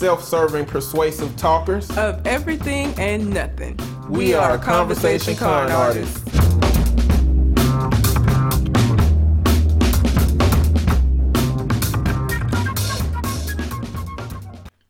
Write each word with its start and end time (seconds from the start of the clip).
self 0.00 0.24
serving, 0.24 0.64
persuasive 0.64 1.36
talkers. 1.36 1.90
of 1.98 2.26
everything 2.26 2.94
and 2.96 3.28
nothing. 3.28 3.78
We 4.08 4.32
are 4.32 4.56
Conversation 4.56 5.36
Con 5.36 5.70
artists. 5.70 6.24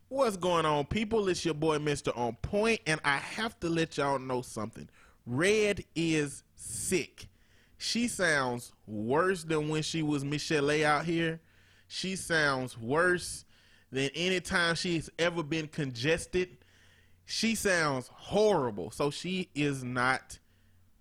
What's 0.08 0.36
going 0.36 0.64
on, 0.64 0.84
people? 0.84 1.28
It's 1.28 1.44
your 1.44 1.54
boy, 1.54 1.78
Mr. 1.78 2.16
On 2.16 2.36
Point, 2.40 2.78
and 2.86 3.00
I 3.04 3.16
have 3.16 3.58
to 3.60 3.68
let 3.68 3.98
y'all 3.98 4.20
know 4.20 4.42
something. 4.42 4.88
Red 5.26 5.82
is 5.96 6.44
sick. 6.54 7.26
She 7.78 8.06
sounds 8.06 8.70
worse 8.86 9.42
than 9.42 9.70
when 9.70 9.82
she 9.82 10.04
was 10.04 10.24
Michelle 10.24 10.70
out 10.84 11.04
here. 11.04 11.40
She 11.88 12.14
sounds 12.14 12.78
worse 12.78 13.44
than 13.92 14.10
any 14.14 14.40
time 14.40 14.74
she's 14.74 15.10
ever 15.18 15.42
been 15.42 15.68
congested. 15.68 16.58
She 17.24 17.54
sounds 17.54 18.08
horrible. 18.12 18.90
So 18.90 19.10
she 19.10 19.50
is 19.54 19.82
not 19.84 20.38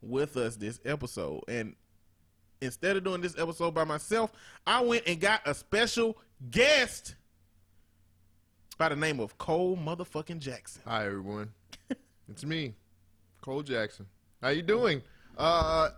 with 0.01 0.37
us 0.37 0.55
this 0.55 0.79
episode. 0.85 1.43
And 1.47 1.75
instead 2.61 2.97
of 2.97 3.03
doing 3.03 3.21
this 3.21 3.37
episode 3.37 3.73
by 3.73 3.83
myself, 3.83 4.31
I 4.65 4.81
went 4.81 5.03
and 5.07 5.19
got 5.19 5.41
a 5.45 5.53
special 5.53 6.17
guest 6.49 7.15
by 8.77 8.89
the 8.89 8.95
name 8.95 9.19
of 9.19 9.37
Cole 9.37 9.77
motherfucking 9.77 10.39
Jackson. 10.39 10.81
Hi 10.85 11.05
everyone, 11.05 11.51
it's 12.29 12.45
me, 12.45 12.73
Cole 13.41 13.61
Jackson. 13.61 14.05
How 14.41 14.49
you 14.49 14.61
doing? 14.61 15.01
Uh, 15.37 15.89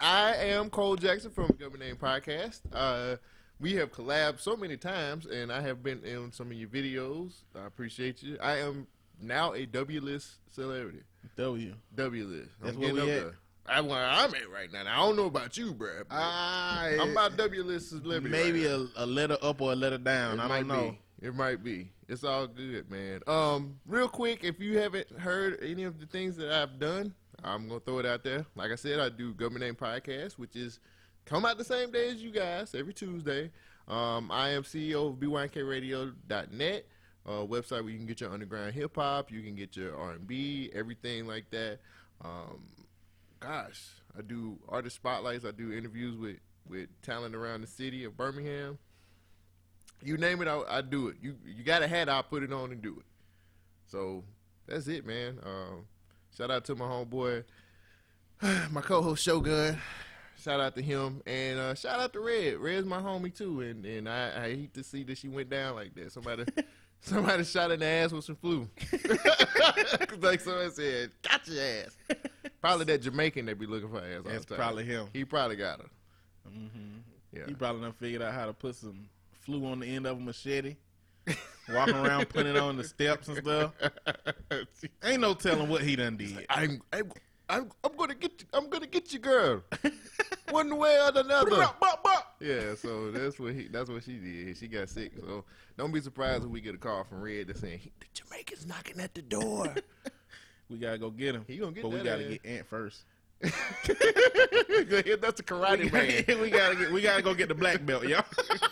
I 0.00 0.34
am 0.36 0.70
Cole 0.70 0.96
Jackson 0.96 1.30
from 1.30 1.48
Government 1.58 1.82
Name 1.82 1.96
Podcast. 1.96 2.60
Uh, 2.72 3.16
we 3.60 3.74
have 3.74 3.92
collabed 3.92 4.40
so 4.40 4.56
many 4.56 4.76
times, 4.76 5.26
and 5.26 5.52
I 5.52 5.60
have 5.60 5.82
been 5.82 6.02
in 6.04 6.32
some 6.32 6.50
of 6.50 6.54
your 6.54 6.68
videos. 6.68 7.32
I 7.54 7.66
appreciate 7.66 8.22
you. 8.22 8.38
I 8.42 8.58
am 8.58 8.86
now 9.20 9.52
a 9.52 9.66
W 9.66 10.00
list 10.00 10.36
celebrity. 10.50 11.02
W. 11.36 11.74
W 11.94 12.24
list. 12.24 12.50
That's 12.62 12.76
I'm 12.76 12.80
where 12.80 12.94
we 12.94 13.10
at. 13.10 13.32
That's 13.66 13.82
where 13.82 14.04
I'm 14.04 14.34
at 14.34 14.50
right 14.50 14.72
now. 14.72 14.82
Now, 14.84 15.02
I 15.02 15.06
don't 15.06 15.16
know 15.16 15.26
about 15.26 15.56
you, 15.56 15.72
Brad. 15.74 16.06
I, 16.10 16.96
I'm 17.00 17.12
about 17.12 17.36
W 17.36 17.62
list 17.62 17.90
celebrity. 17.90 18.30
maybe 18.30 18.66
right 18.66 18.88
a, 18.96 19.04
a 19.04 19.06
letter 19.06 19.36
up 19.42 19.60
or 19.60 19.72
a 19.72 19.76
letter 19.76 19.98
down. 19.98 20.40
It 20.40 20.42
I 20.42 20.48
don't 20.48 20.68
know. 20.68 20.96
Be. 21.20 21.26
It 21.26 21.34
might 21.34 21.62
be. 21.62 21.92
It's 22.08 22.24
all 22.24 22.46
good, 22.46 22.90
man. 22.90 23.20
Um, 23.26 23.78
real 23.86 24.08
quick, 24.08 24.42
if 24.42 24.58
you 24.58 24.78
haven't 24.78 25.10
heard 25.18 25.58
any 25.62 25.84
of 25.84 26.00
the 26.00 26.06
things 26.06 26.36
that 26.38 26.50
I've 26.50 26.78
done, 26.80 27.14
I'm 27.44 27.68
gonna 27.68 27.80
throw 27.80 27.98
it 27.98 28.06
out 28.06 28.24
there. 28.24 28.46
Like 28.56 28.72
I 28.72 28.74
said, 28.74 28.98
I 28.98 29.10
do 29.10 29.34
Government 29.34 29.64
Name 29.64 29.74
Podcast, 29.74 30.32
which 30.32 30.56
is 30.56 30.80
come 31.30 31.46
out 31.46 31.56
the 31.56 31.64
same 31.64 31.90
day 31.90 32.10
as 32.10 32.22
you 32.22 32.30
guys 32.30 32.74
every 32.74 32.92
Tuesday. 32.92 33.50
Um, 33.88 34.30
I 34.30 34.50
am 34.50 34.64
CEO 34.64 35.08
of 35.08 35.16
BYNKRadio.net, 35.16 36.86
uh, 37.26 37.30
website 37.30 37.82
where 37.82 37.88
you 37.88 37.96
can 37.96 38.06
get 38.06 38.20
your 38.20 38.30
underground 38.30 38.74
hip 38.74 38.96
hop, 38.96 39.32
you 39.32 39.40
can 39.40 39.54
get 39.54 39.76
your 39.76 39.96
R&B, 39.96 40.70
everything 40.74 41.26
like 41.26 41.48
that. 41.50 41.78
Um, 42.22 42.62
gosh, 43.40 43.88
I 44.16 44.20
do 44.20 44.58
artist 44.68 44.96
spotlights. 44.96 45.46
I 45.46 45.52
do 45.52 45.72
interviews 45.72 46.16
with 46.18 46.36
with 46.68 46.88
talent 47.02 47.34
around 47.34 47.62
the 47.62 47.66
city 47.66 48.04
of 48.04 48.16
Birmingham 48.16 48.78
you 50.02 50.16
name 50.16 50.40
it, 50.42 50.48
I, 50.48 50.62
I 50.68 50.80
do 50.80 51.08
it. 51.08 51.16
You 51.20 51.36
you 51.44 51.62
got 51.62 51.82
a 51.82 51.88
hat, 51.88 52.08
I'll 52.08 52.22
put 52.22 52.42
it 52.42 52.52
on 52.52 52.72
and 52.72 52.82
do 52.82 52.96
it. 52.98 53.04
So 53.86 54.24
that's 54.66 54.88
it, 54.88 55.06
man. 55.06 55.38
Um, 55.44 55.86
shout 56.36 56.50
out 56.50 56.64
to 56.66 56.74
my 56.74 56.86
homeboy, 56.86 57.44
my 58.70 58.80
co-host 58.80 59.22
Shogun. 59.22 59.78
Shout 60.42 60.58
out 60.58 60.74
to 60.76 60.82
him 60.82 61.22
and 61.26 61.58
uh, 61.58 61.74
shout 61.74 62.00
out 62.00 62.12
to 62.14 62.20
Red. 62.20 62.56
Red's 62.58 62.86
my 62.86 62.98
homie 62.98 63.34
too, 63.34 63.60
and 63.60 63.84
and 63.84 64.08
I, 64.08 64.44
I 64.44 64.54
hate 64.56 64.74
to 64.74 64.82
see 64.82 65.02
that 65.04 65.18
she 65.18 65.28
went 65.28 65.50
down 65.50 65.74
like 65.74 65.94
that. 65.96 66.12
Somebody 66.12 66.44
somebody 67.00 67.44
shot 67.44 67.70
in 67.70 67.80
the 67.80 67.86
ass 67.86 68.12
with 68.12 68.24
some 68.24 68.36
flu. 68.36 68.68
like 70.20 70.40
someone 70.40 70.70
said, 70.70 71.10
got 71.22 71.46
your 71.46 71.62
ass. 71.62 71.96
Probably 72.62 72.86
that 72.86 73.02
Jamaican 73.02 73.46
that 73.46 73.58
be 73.58 73.66
looking 73.66 73.90
for 73.90 73.98
ass. 73.98 74.22
That's 74.24 74.46
probably 74.46 74.84
him. 74.84 75.08
He 75.12 75.24
probably 75.24 75.56
got 75.56 75.80
her. 75.80 75.88
Yeah. 77.32 77.46
He 77.46 77.54
probably 77.54 77.82
done 77.82 77.92
figured 77.92 78.22
out 78.22 78.32
how 78.32 78.46
to 78.46 78.52
put 78.52 78.74
some 78.76 79.08
flu 79.42 79.66
on 79.66 79.80
the 79.80 79.86
end 79.86 80.06
of 80.06 80.16
a 80.16 80.20
machete. 80.20 80.76
Walking 81.72 81.94
around 81.94 82.28
putting 82.28 82.56
it 82.56 82.58
on 82.58 82.76
the 82.76 82.84
steps 82.84 83.28
and 83.28 83.36
stuff. 83.36 83.72
Ain't 85.04 85.20
no 85.20 85.34
telling 85.34 85.68
what 85.68 85.82
he 85.82 85.94
done 85.94 86.16
did. 86.16 86.46
I'm, 86.48 86.82
I'm, 86.92 87.12
I'm, 87.50 87.70
I'm 87.84 87.96
gonna 87.96 88.14
get 88.14 88.40
you. 88.40 88.46
I'm 88.54 88.70
gonna 88.70 88.86
get 88.86 89.12
you, 89.12 89.18
girl. 89.18 89.62
One 90.50 90.76
way 90.76 90.96
or 90.96 91.10
another. 91.18 91.68
yeah, 92.40 92.74
so 92.76 93.10
that's 93.10 93.38
what 93.38 93.54
he. 93.54 93.68
That's 93.68 93.90
what 93.90 94.02
she 94.04 94.16
did. 94.18 94.56
She 94.56 94.68
got 94.68 94.88
sick. 94.88 95.12
So 95.18 95.44
don't 95.76 95.92
be 95.92 96.00
surprised 96.00 96.44
if 96.44 96.50
we 96.50 96.60
get 96.60 96.74
a 96.74 96.78
call 96.78 97.04
from 97.04 97.20
Red 97.20 97.48
that's 97.48 97.60
saying 97.60 97.90
the 98.00 98.06
Jamaican's 98.14 98.66
knocking 98.66 99.00
at 99.00 99.14
the 99.14 99.22
door. 99.22 99.74
We 100.70 100.78
gotta 100.78 100.98
go 100.98 101.10
get 101.10 101.34
him. 101.34 101.44
He 101.48 101.56
gonna 101.56 101.72
get 101.72 101.82
but 101.82 101.90
we 101.90 101.98
gotta 101.98 102.22
ass. 102.22 102.30
get 102.30 102.46
Ant 102.46 102.66
first. 102.68 103.02
that's 103.40 103.50
a 105.40 105.42
karate 105.42 105.90
man. 105.92 106.40
we 106.40 106.48
gotta 106.48 106.76
get 106.76 106.92
we 106.92 107.00
gotta 107.02 107.22
go 107.22 107.34
get 107.34 107.48
the 107.48 107.56
black 107.56 107.84
belt, 107.84 108.06
y'all. 108.06 108.22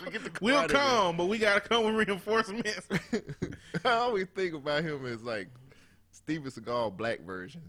Get 0.09 0.23
the 0.23 0.31
we'll 0.39 0.61
karate 0.63 0.73
man. 0.73 0.81
come, 0.81 1.17
but 1.17 1.25
we 1.25 1.37
gotta 1.37 1.59
come 1.59 1.83
with 1.83 2.07
reinforcements. 2.07 2.87
I 3.83 3.89
always 3.91 4.27
think 4.33 4.53
about 4.53 4.85
him 4.85 5.05
as 5.07 5.21
like 5.23 5.49
Steven 6.11 6.49
Seagal 6.49 6.95
black 6.95 7.19
version. 7.25 7.63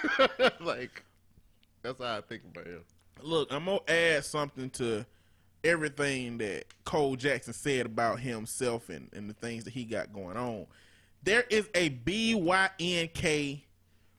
like 0.60 1.04
that's 1.82 1.98
how 1.98 2.18
I 2.18 2.20
think 2.22 2.42
about 2.44 2.66
him. 2.66 2.84
Look, 3.22 3.52
I'm 3.52 3.64
gonna 3.64 3.80
add 3.88 4.24
something 4.24 4.70
to 4.70 5.06
everything 5.64 6.38
that 6.38 6.64
Cole 6.84 7.16
Jackson 7.16 7.52
said 7.52 7.86
about 7.86 8.20
himself 8.20 8.88
and, 8.88 9.08
and 9.12 9.28
the 9.28 9.34
things 9.34 9.64
that 9.64 9.72
he 9.72 9.84
got 9.84 10.12
going 10.12 10.36
on. 10.36 10.66
There 11.22 11.44
is 11.50 11.68
a 11.74 11.90
BYNK 11.90 13.62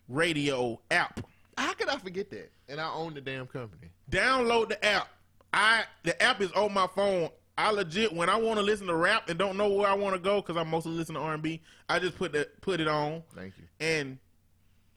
radio 0.08 0.80
app. 0.92 1.22
How 1.58 1.74
could 1.74 1.90
I 1.90 1.98
forget 1.98 2.30
that? 2.32 2.52
And 2.68 2.80
I 2.80 2.92
own 2.92 3.14
the 3.14 3.22
damn 3.22 3.48
company. 3.48 3.90
Download 4.12 4.70
the 4.70 4.84
app. 4.86 5.08
I 5.54 5.84
the 6.04 6.22
app 6.22 6.42
is 6.42 6.52
on 6.52 6.74
my 6.74 6.88
phone. 6.88 7.30
I 7.58 7.72
legit 7.72 8.14
when 8.14 8.30
I 8.30 8.38
want 8.38 8.58
to 8.58 8.64
listen 8.64 8.88
to 8.88 8.96
rap 8.96 9.28
and 9.28 9.38
don't 9.38 9.58
know 9.58 9.68
where 9.70 9.90
I 9.90 9.94
want 9.94 10.16
to 10.16 10.20
go 10.20 10.42
because 10.42 10.56
I 10.56 10.64
mostly 10.64 10.94
listen 10.94 11.16
to 11.16 11.22
R&B. 11.22 11.62
I 11.90 12.00
just 12.00 12.18
put 12.18 12.32
that 12.32 12.62
put 12.62 12.80
it 12.80 12.88
on. 12.88 13.24
Thank 13.36 13.54
you. 13.58 13.66
And 13.86 14.18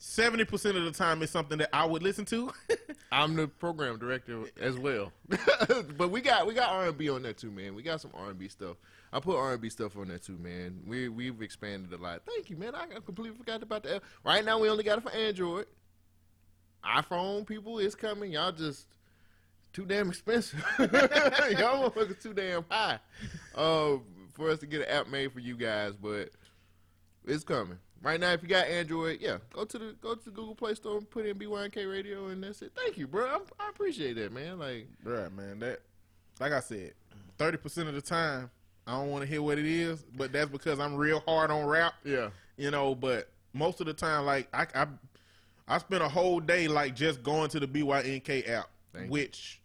seventy 0.02 0.44
percent 0.44 0.76
of 0.76 0.84
the 0.84 0.90
time, 0.90 1.22
it's 1.22 1.32
something 1.32 1.58
that 1.58 1.70
I 1.72 1.84
would 1.84 2.02
listen 2.02 2.24
to. 2.26 2.52
I'm 3.12 3.36
the 3.36 3.46
program 3.46 3.98
director 3.98 4.42
as 4.60 4.76
well, 4.76 5.12
but 5.96 6.10
we 6.10 6.20
got 6.20 6.46
we 6.46 6.54
got 6.54 6.70
R 6.70 6.88
and 6.88 6.98
B 6.98 7.08
on 7.08 7.22
there 7.22 7.32
too, 7.32 7.50
man. 7.50 7.74
We 7.74 7.82
got 7.82 8.00
some 8.00 8.10
R 8.14 8.30
and 8.30 8.38
B 8.38 8.48
stuff. 8.48 8.76
I 9.12 9.20
put 9.20 9.36
R 9.36 9.52
and 9.52 9.60
B 9.60 9.68
stuff 9.70 9.96
on 9.96 10.08
there 10.08 10.18
too, 10.18 10.38
man. 10.38 10.80
We 10.86 11.08
we've 11.08 11.40
expanded 11.40 11.92
a 11.92 12.02
lot. 12.02 12.22
Thank 12.26 12.50
you, 12.50 12.56
man. 12.56 12.74
I 12.74 12.86
completely 13.04 13.36
forgot 13.36 13.62
about 13.62 13.84
that. 13.84 14.02
Right 14.24 14.44
now, 14.44 14.58
we 14.58 14.68
only 14.68 14.84
got 14.84 14.98
it 14.98 15.02
for 15.02 15.12
Android. 15.12 15.66
iPhone 16.84 17.46
people 17.46 17.78
is 17.78 17.94
coming. 17.94 18.32
Y'all 18.32 18.52
just 18.52 18.86
too 19.72 19.86
damn 19.86 20.08
expensive. 20.08 20.64
Y'all 20.78 21.90
motherfuckers 21.90 22.20
too 22.20 22.34
damn 22.34 22.64
high 22.68 22.98
uh, 23.54 23.96
for 24.32 24.50
us 24.50 24.58
to 24.58 24.66
get 24.66 24.82
an 24.82 24.88
app 24.88 25.08
made 25.08 25.32
for 25.32 25.40
you 25.40 25.56
guys, 25.56 25.94
but 25.94 26.30
it's 27.24 27.44
coming. 27.44 27.78
Right 28.02 28.18
now, 28.18 28.32
if 28.32 28.42
you 28.42 28.48
got 28.48 28.66
Android, 28.66 29.18
yeah, 29.20 29.36
go 29.52 29.64
to 29.64 29.78
the 29.78 29.94
go 30.00 30.14
to 30.16 30.24
the 30.24 30.30
Google 30.32 30.56
Play 30.56 30.74
Store 30.74 30.98
and 30.98 31.08
put 31.08 31.24
in 31.24 31.38
BYNK 31.38 31.88
Radio, 31.88 32.26
and 32.28 32.42
that's 32.42 32.60
it. 32.60 32.72
Thank 32.74 32.98
you, 32.98 33.06
bro. 33.06 33.26
I'm, 33.26 33.42
I 33.60 33.68
appreciate 33.70 34.14
that, 34.14 34.32
man. 34.32 34.58
Like, 34.58 34.88
Right, 35.04 35.32
man. 35.32 35.60
That, 35.60 35.80
like 36.40 36.52
I 36.52 36.58
said, 36.60 36.94
thirty 37.38 37.58
percent 37.58 37.88
of 37.88 37.94
the 37.94 38.02
time, 38.02 38.50
I 38.88 38.92
don't 38.98 39.10
want 39.10 39.22
to 39.22 39.28
hear 39.28 39.40
what 39.40 39.58
it 39.58 39.66
is, 39.66 40.02
but 40.16 40.32
that's 40.32 40.50
because 40.50 40.80
I'm 40.80 40.96
real 40.96 41.20
hard 41.20 41.52
on 41.52 41.64
rap. 41.64 41.94
yeah, 42.04 42.30
You 42.56 42.72
know, 42.72 42.96
but 42.96 43.28
most 43.52 43.80
of 43.80 43.86
the 43.86 43.94
time, 43.94 44.26
like 44.26 44.48
I, 44.52 44.66
I, 44.74 44.86
I 45.68 45.78
spent 45.78 46.02
a 46.02 46.08
whole 46.08 46.40
day 46.40 46.66
like 46.66 46.96
just 46.96 47.22
going 47.22 47.50
to 47.50 47.60
the 47.60 47.68
BYNK 47.68 48.48
app, 48.48 48.68
Thank 48.92 49.10
which, 49.12 49.60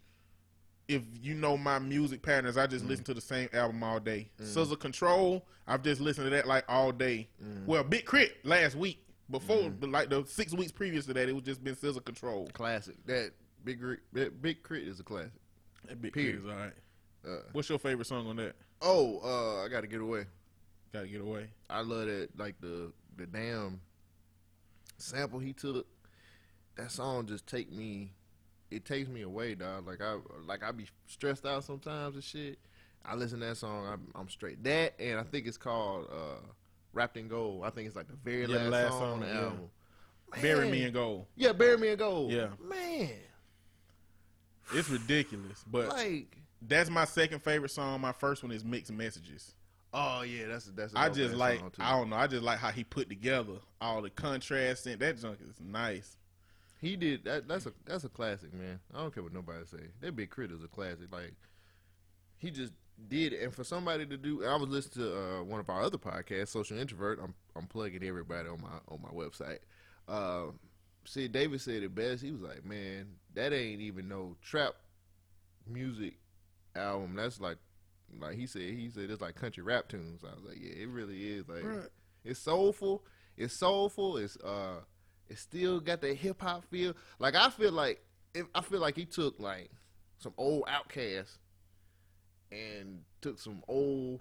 if 0.88 1.02
you 1.22 1.34
know 1.34 1.58
my 1.58 1.80
music 1.80 2.22
patterns, 2.22 2.58
I 2.58 2.66
just 2.68 2.86
Mm. 2.86 2.90
listen 2.90 3.06
to 3.06 3.14
the 3.14 3.22
same 3.22 3.50
album 3.54 3.84
all 3.84 4.00
day. 4.00 4.30
SZA 4.40 4.80
Control, 4.80 5.46
I've 5.68 5.84
just 5.84 6.00
listened 6.02 6.26
to 6.28 6.30
that 6.32 6.48
like 6.48 6.64
all 6.70 6.92
day. 6.92 7.30
Mm. 7.44 7.66
Well, 7.66 7.84
Big 7.84 8.06
K.R.I.T. 8.06 8.34
last 8.44 8.76
week. 8.76 9.04
Before, 9.30 9.70
like 9.82 10.10
the 10.10 10.24
six 10.26 10.54
weeks 10.54 10.72
previous 10.72 11.06
to 11.08 11.14
that, 11.14 11.28
it 11.28 11.34
was 11.34 11.44
just 11.44 11.62
been 11.62 11.76
SZA 11.76 12.04
Control. 12.06 12.48
classic. 12.54 12.96
That 13.06 13.32
Big 13.66 13.80
K.R.I.T.- 13.80 14.02
that 14.14 14.42
Big 14.42 14.64
K.R.I.T. 14.64 14.88
is 14.90 15.00
a 15.02 15.04
classic. 15.04 15.32
That 15.90 16.02
Big 16.02 16.14
Period. 16.14 16.42
Crit 16.44 16.46
is 16.46 16.58
all 16.58 16.64
right. 16.66 16.74
Uh, 17.28 17.42
What's 17.52 17.68
your 17.68 17.80
favorite 17.80 18.06
song 18.08 18.26
on 18.28 18.38
that? 18.38 18.56
oh, 18.82 19.20
uh, 19.24 19.66
I 19.66 19.68
got 19.68 19.82
to 19.82 19.88
get 19.88 20.00
away. 20.02 20.26
Gotta 20.94 21.08
get 21.08 21.20
away. 21.20 21.50
I 21.70 21.82
love 21.82 22.06
that, 22.06 22.30
like 22.38 22.56
the 22.62 22.94
the 23.18 23.26
damn 23.28 23.82
sample 24.98 25.40
he 25.40 25.52
took. 25.54 25.86
That 26.78 26.92
song 26.92 27.26
just 27.26 27.46
take 27.48 27.72
me, 27.72 28.14
it 28.72 28.86
takes 28.86 29.10
me 29.10 29.22
away, 29.22 29.56
dog. 29.56 29.88
Like 29.88 30.02
I 30.02 30.18
like 30.46 30.64
I 30.64 30.72
be 30.72 30.86
stressed 31.08 31.46
out 31.46 31.64
sometimes 31.64 32.16
and 32.16 32.24
shit. 32.24 32.60
I 33.06 33.16
listen 33.16 33.40
to 33.40 33.46
that 33.46 33.58
song, 33.58 33.88
I'm, 33.88 34.08
I'm 34.16 34.30
straight. 34.30 34.62
That 34.64 34.94
and 35.00 35.18
I 35.20 35.24
think 35.24 35.48
it's 35.48 35.58
called 35.58 36.08
uh, 36.12 36.42
"Wrapped 36.94 37.16
in 37.18 37.28
Gold." 37.30 37.64
I 37.64 37.70
think 37.70 37.88
it's 37.88 37.96
like 37.96 38.08
the 38.08 38.18
very 38.24 38.42
Yeah, 38.46 38.68
last, 38.68 38.72
last 38.72 38.92
song, 38.94 39.12
on 39.14 39.20
the 39.22 39.28
yeah. 39.28 39.40
album. 39.42 39.70
Bury 40.42 40.70
Me 40.70 40.84
in 40.84 40.94
Gold. 40.94 41.26
Yeah, 41.36 41.54
"Bury 41.54 41.78
Me 41.78 41.88
in 41.90 41.98
Gold." 41.98 42.32
Yeah. 42.32 42.48
man, 42.62 43.10
It's 44.74 44.90
ridiculous, 44.90 45.64
but 45.72 45.88
like 45.90 46.38
that's 46.62 46.90
my 46.90 47.06
second 47.06 47.42
favorite 47.44 47.70
song. 47.72 48.02
My 48.02 48.12
first 48.12 48.44
one 48.44 48.52
is 48.52 48.66
Mixed 48.66 48.92
Messages. 48.92 49.54
Oh 49.94 50.24
yeah, 50.24 50.48
that's 50.48 50.66
that's. 50.66 50.94
a 50.94 51.00
I 51.00 51.10
just 51.10 51.34
like. 51.34 51.62
I 51.80 51.92
don't 51.92 52.10
know. 52.10 52.18
I 52.18 52.28
just 52.28 52.44
like 52.44 52.60
how 52.60 52.72
he 52.72 52.84
put 52.84 53.08
together 53.08 53.54
all 53.80 54.02
the 54.02 54.10
contrast 54.10 54.86
and 54.86 55.00
that 55.00 55.18
junk 55.18 55.38
is 55.42 55.56
nice. 55.62 56.18
He 56.80 56.96
did 56.96 57.24
that. 57.26 57.48
That's 57.48 57.66
a 57.66 57.74
that's 57.86 58.04
a 58.04 58.10
classic, 58.10 58.54
man. 58.54 58.80
I 58.94 59.00
don't 59.00 59.14
care 59.14 59.24
what 59.24 59.34
nobody 59.34 59.66
say. 59.66 59.88
That 60.02 60.16
Big 60.16 60.30
K.R.I.T. 60.36 60.54
is 60.54 60.64
a 60.64 60.68
classic. 60.68 61.12
Like 61.12 61.34
he 62.38 62.52
just 62.52 62.74
did 63.08 63.34
it, 63.34 63.42
and 63.44 63.54
for 63.54 63.64
somebody 63.64 64.06
to 64.06 64.18
do. 64.18 64.46
I 64.46 64.56
was 64.56 64.70
listening 64.70 65.06
to 65.08 65.18
uh, 65.40 65.44
one 65.44 65.60
of 65.60 65.70
our 65.70 65.82
other 65.82 65.98
podcasts, 65.98 66.50
Social 66.50 66.78
Introvert. 66.78 67.20
I'm 67.24 67.34
I'm 67.56 67.66
plugging 67.68 68.04
everybody 68.04 68.48
on 68.48 68.62
my 68.62 68.78
on 68.90 69.02
my 69.02 69.10
website. 69.10 69.60
Uh, 70.08 70.52
see, 71.06 71.28
David 71.28 71.62
said 71.62 71.82
it 71.84 71.96
best. 71.96 72.22
He 72.22 72.32
was 72.32 72.42
like, 72.42 72.64
"Man, 72.64 73.08
that 73.34 73.54
ain't 73.54 73.82
even 73.82 74.08
no 74.08 74.36
trap 74.42 74.74
music 75.68 76.16
album. 76.76 77.16
That's 77.16 77.40
like." 77.40 77.58
Like 78.22 78.36
he 78.38 78.48
said, 78.48 78.62
he 78.62 78.90
said 78.90 79.10
it's 79.10 79.22
like 79.22 79.36
country 79.36 79.62
rap 79.62 79.90
tunes. 79.90 80.22
I 80.24 80.34
was 80.34 80.46
like, 80.46 80.56
yeah, 80.62 80.82
it 80.84 80.88
really 80.88 81.28
is. 81.28 81.50
Like, 81.50 81.66
Right. 81.66 81.90
it's 82.24 82.40
soulful. 82.40 83.04
It's 83.36 83.54
soulful. 83.54 84.16
It's 84.16 84.38
uh, 84.38 84.78
it 85.30 85.38
still 85.40 85.80
got 85.80 86.02
that 86.02 86.16
hip 86.16 86.42
hop 86.42 86.64
feel. 86.70 86.94
Like 87.20 87.36
I 87.36 87.50
feel 87.50 87.72
like 87.72 88.02
if 88.34 88.46
I 88.56 88.62
feel 88.62 88.80
like 88.80 88.96
he 88.96 89.06
took 89.06 89.40
like 89.40 89.70
some 90.20 90.34
old 90.38 90.66
Outkast 90.66 91.38
and 92.52 93.02
took 93.22 93.40
some 93.40 93.64
old 93.68 94.20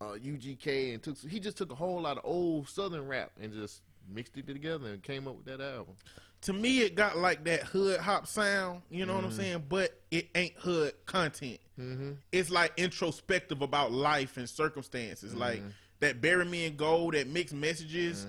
uh, 0.00 0.14
UGK 0.14 0.94
and 0.94 1.02
took 1.02 1.18
he 1.18 1.38
just 1.40 1.56
took 1.56 1.70
a 1.70 1.74
whole 1.74 2.00
lot 2.00 2.18
of 2.18 2.24
old 2.24 2.68
Southern 2.68 3.06
rap 3.06 3.30
and 3.40 3.52
just 3.52 3.82
mixed 4.08 4.36
it 4.36 4.46
together 4.46 4.88
and 4.88 5.02
came 5.02 5.28
up 5.28 5.36
with 5.36 5.44
that 5.46 5.60
album. 5.60 5.94
To 6.42 6.52
me, 6.52 6.80
it 6.80 6.96
got 6.96 7.18
like 7.18 7.44
that 7.44 7.62
hood 7.62 8.00
hop 8.00 8.26
sound. 8.26 8.82
You 8.90 9.06
know 9.06 9.14
what 9.14 9.22
Mm-hmm. 9.24 9.30
I'm 9.32 9.36
saying? 9.36 9.64
But 9.68 10.00
it 10.10 10.28
ain't 10.34 10.54
hood 10.56 10.92
content. 11.06 11.58
Mm-hmm. 11.78 12.12
It's 12.32 12.50
like 12.50 12.72
introspective 12.76 13.62
about 13.62 13.92
life 13.92 14.36
and 14.36 14.48
circumstances. 14.48 15.34
Like 15.34 15.58
Mm-hmm. 15.60 15.68
that 16.00 16.20
"Bury 16.20 16.44
Me 16.44 16.66
in 16.66 16.74
Gold," 16.76 17.14
that 17.14 17.28
mixed 17.28 17.54
messages, 17.54 18.26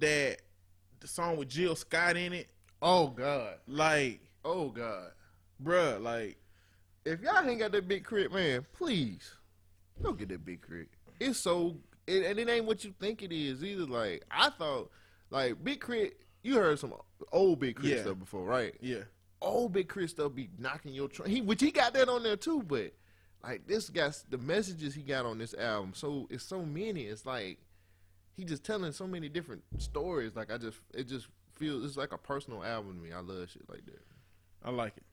that 0.00 0.38
the 1.02 1.08
song 1.08 1.36
with 1.36 1.48
Jill 1.48 1.76
Scott 1.76 2.16
in 2.16 2.32
it. 2.32 2.48
Oh 2.80 3.08
God. 3.08 3.56
Like, 3.66 4.20
Oh 4.44 4.68
God. 4.70 5.10
bruh, 5.62 6.00
like 6.02 6.36
If 7.04 7.20
y'all 7.20 7.46
ain't 7.48 7.58
got 7.60 7.72
that 7.72 7.86
Big 7.88 8.06
K.R.I.T., 8.08 8.32
man, 8.34 8.64
please 8.72 9.34
go 10.02 10.12
get 10.12 10.28
that 10.30 10.44
big 10.44 10.62
crit. 10.62 10.88
It's 11.20 11.38
so, 11.38 11.76
it, 12.06 12.24
and 12.24 12.38
it 12.38 12.48
ain't 12.48 12.64
what 12.64 12.84
you 12.84 12.92
think 12.98 13.22
it 13.22 13.32
is 13.32 13.62
either. 13.62 13.84
Like 13.84 14.24
I 14.30 14.50
thought, 14.50 14.90
like 15.30 15.62
big 15.62 15.80
crit. 15.80 16.18
You 16.42 16.56
heard 16.56 16.78
some 16.80 16.92
old 17.30 17.60
Big 17.60 17.76
K.R.I.T. 17.76 17.94
Yeah. 17.96 18.02
stuff 18.02 18.18
before, 18.18 18.44
right? 18.44 18.74
yeah. 18.80 19.02
Old 19.40 19.72
Big 19.72 19.88
K.R.I.T. 19.88 20.08
stuff 20.08 20.34
be 20.34 20.48
knocking 20.58 20.92
your 20.94 21.08
train. 21.08 21.30
He, 21.30 21.40
which 21.40 21.60
he 21.60 21.70
got 21.70 21.94
that 21.94 22.08
on 22.08 22.22
there 22.24 22.36
too, 22.36 22.62
but 22.62 22.92
like 23.44 23.66
this 23.66 23.90
guy's 23.90 24.24
the 24.30 24.38
messages 24.38 24.94
he 24.94 25.02
got 25.02 25.24
on 25.26 25.38
this 25.38 25.54
album. 25.54 25.92
So 25.94 26.26
it's 26.30 26.44
so 26.44 26.62
many. 26.62 27.02
It's 27.02 27.26
like 27.26 27.58
he 28.36 28.44
just 28.44 28.64
telling 28.64 28.92
so 28.92 29.06
many 29.06 29.28
different 29.28 29.62
stories. 29.78 30.34
Like 30.34 30.52
I 30.52 30.58
just, 30.58 30.78
it 30.94 31.08
just 31.08 31.28
feels 31.54 31.84
it's 31.84 31.96
like 31.96 32.12
a 32.12 32.18
personal 32.18 32.64
album 32.64 32.96
to 32.96 33.00
me. 33.00 33.12
I 33.12 33.20
love 33.20 33.50
shit 33.50 33.68
like 33.68 33.84
that. 33.86 34.02
I 34.64 34.70
like 34.70 34.96
it. 34.96 35.04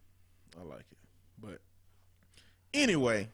I 0.59 0.63
like 0.63 0.85
it. 0.91 0.97
But 1.41 1.59
anyway, 2.73 3.29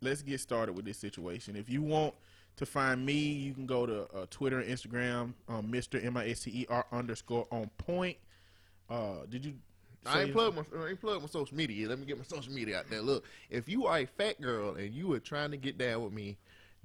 let's 0.00 0.22
get 0.22 0.40
started 0.40 0.74
with 0.74 0.84
this 0.84 0.98
situation. 0.98 1.56
If 1.56 1.68
you 1.68 1.82
want 1.82 2.14
to 2.56 2.66
find 2.66 3.04
me, 3.04 3.14
you 3.14 3.54
can 3.54 3.66
go 3.66 3.86
to 3.86 4.02
uh, 4.14 4.26
Twitter 4.30 4.60
and 4.60 4.70
Instagram, 4.70 5.34
um, 5.48 5.70
Mr. 5.70 6.04
M 6.04 6.16
I 6.16 6.28
S 6.28 6.40
T 6.40 6.50
E 6.50 6.66
R 6.68 6.86
underscore 6.92 7.46
on 7.50 7.70
point. 7.78 8.16
Uh, 8.88 9.26
did 9.28 9.44
you? 9.44 9.54
I 10.06 10.22
ain't 10.22 10.32
plug 10.32 10.54
my 10.54 10.62
I 10.78 10.88
ain't 10.88 11.00
plug 11.00 11.20
my 11.20 11.28
social 11.28 11.56
media. 11.56 11.88
Let 11.88 11.98
me 11.98 12.06
get 12.06 12.16
my 12.16 12.24
social 12.24 12.52
media 12.52 12.78
out 12.78 12.90
there. 12.90 13.02
Look, 13.02 13.24
if 13.50 13.68
you 13.68 13.86
are 13.86 13.98
a 13.98 14.06
fat 14.06 14.40
girl 14.40 14.74
and 14.74 14.94
you 14.94 15.12
are 15.12 15.20
trying 15.20 15.50
to 15.50 15.56
get 15.56 15.76
down 15.76 16.02
with 16.02 16.12
me, 16.12 16.38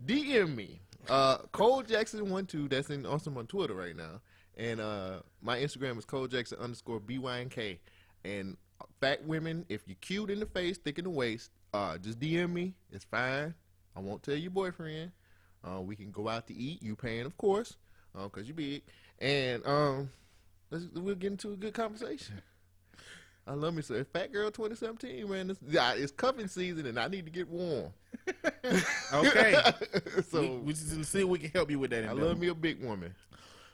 DM 0.05 0.55
me. 0.55 0.81
Uh, 1.09 1.37
Cole 1.51 1.83
Jackson 1.83 2.29
one 2.29 2.45
two. 2.45 2.67
That's 2.67 2.89
in 2.89 3.05
awesome 3.05 3.37
on 3.37 3.47
Twitter 3.47 3.73
right 3.73 3.95
now, 3.95 4.21
and 4.57 4.79
uh, 4.79 5.19
my 5.41 5.57
Instagram 5.57 5.97
is 5.97 6.05
Cole 6.05 6.27
Jackson 6.27 6.57
underscore 6.59 6.99
bynk. 6.99 7.79
And 8.23 8.57
fat 8.99 9.23
women, 9.25 9.65
if 9.69 9.87
you're 9.87 9.97
cute 10.01 10.31
in 10.31 10.39
the 10.39 10.47
face, 10.47 10.77
thick 10.77 10.97
in 10.97 11.03
the 11.03 11.11
waist, 11.11 11.51
uh, 11.73 11.97
just 11.97 12.19
DM 12.19 12.51
me. 12.51 12.73
It's 12.91 13.05
fine. 13.05 13.53
I 13.95 13.99
won't 13.99 14.23
tell 14.23 14.35
your 14.35 14.51
boyfriend. 14.51 15.11
Uh, 15.63 15.81
we 15.81 15.95
can 15.95 16.11
go 16.11 16.27
out 16.27 16.47
to 16.47 16.55
eat. 16.55 16.81
You 16.81 16.95
paying, 16.95 17.25
of 17.25 17.37
course, 17.37 17.77
because 18.13 18.47
you 18.47 18.53
big. 18.53 18.83
And 19.19 19.65
um, 19.65 20.09
we'll 20.93 21.15
get 21.15 21.31
into 21.31 21.53
a 21.53 21.55
good 21.55 21.73
conversation. 21.73 22.41
I 23.47 23.53
love 23.53 23.75
me 23.75 23.83
so 23.83 24.03
Fat 24.05 24.33
Girl 24.33 24.49
2017, 24.49 25.29
man. 25.29 25.51
It's, 25.51 25.59
it's 25.69 26.11
cuffing 26.11 26.47
season, 26.47 26.87
and 26.87 26.99
I 26.99 27.07
need 27.07 27.25
to 27.25 27.31
get 27.31 27.47
warm. 27.49 27.91
Okay. 29.13 29.55
so 30.31 30.41
we, 30.41 30.47
we 30.47 30.73
just 30.73 31.05
see 31.05 31.21
if 31.21 31.27
we 31.27 31.37
can 31.37 31.51
help 31.51 31.69
you 31.69 31.77
with 31.77 31.91
that. 31.91 32.05
I 32.05 32.11
love 32.13 32.39
me 32.39 32.47
a 32.47 32.55
big 32.55 32.83
woman. 32.83 33.13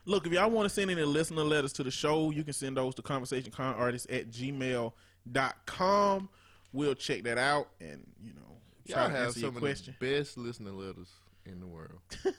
Look, 0.06 0.28
if 0.28 0.34
y'all 0.34 0.50
want 0.50 0.66
to 0.68 0.70
send 0.70 0.92
any 0.92 1.04
listener 1.04 1.44
letters 1.44 1.72
to 1.74 1.84
the 1.84 1.92
show, 1.92 2.32
you 2.32 2.44
can 2.44 2.52
send 2.54 2.76
those 2.76 2.94
to 2.96 3.02
conversationconartist 3.02 4.12
at 4.14 4.30
gmail.com. 4.30 6.30
We'll 6.74 6.96
check 6.96 7.24
that 7.24 7.38
out 7.38 7.70
and, 7.80 8.06
you 8.22 8.34
know, 8.34 8.58
try 8.90 9.04
Y'all 9.04 9.12
to 9.12 9.18
answer 9.20 9.34
some 9.34 9.42
your 9.42 9.50
of 9.52 9.58
question. 9.60 9.96
the 10.00 10.18
best 10.18 10.38
listener 10.38 10.72
letters 10.72 11.12
in 11.46 11.62
the 11.62 11.68
world. 11.68 12.00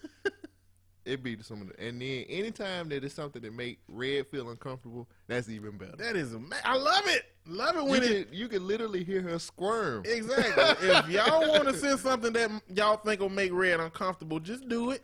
it 1.04 1.22
be 1.22 1.36
some 1.42 1.62
of 1.62 1.68
the, 1.68 1.80
and 1.80 2.00
then 2.00 2.24
anytime 2.28 2.88
that 2.90 3.02
it's 3.04 3.14
something 3.14 3.42
that 3.42 3.52
make 3.52 3.78
Red 3.88 4.26
feel 4.28 4.50
uncomfortable, 4.50 5.08
that's 5.26 5.48
even 5.48 5.76
better. 5.76 5.96
That 5.96 6.16
is 6.16 6.32
amazing. 6.32 6.64
I 6.64 6.76
love 6.76 7.04
it. 7.06 7.24
Love 7.46 7.76
it 7.76 7.82
you, 7.82 7.84
when 7.86 8.02
it. 8.02 8.28
can, 8.28 8.38
you 8.38 8.48
can 8.48 8.66
literally 8.66 9.02
hear 9.02 9.20
her 9.22 9.38
squirm. 9.38 10.04
Exactly. 10.06 10.88
if 10.88 11.08
y'all 11.08 11.48
want 11.48 11.64
to 11.64 11.76
send 11.76 11.98
something 11.98 12.32
that 12.34 12.50
y'all 12.74 12.96
think 12.98 13.20
will 13.20 13.28
make 13.28 13.52
Red 13.52 13.80
uncomfortable, 13.80 14.38
just 14.38 14.68
do 14.68 14.90
it. 14.90 15.02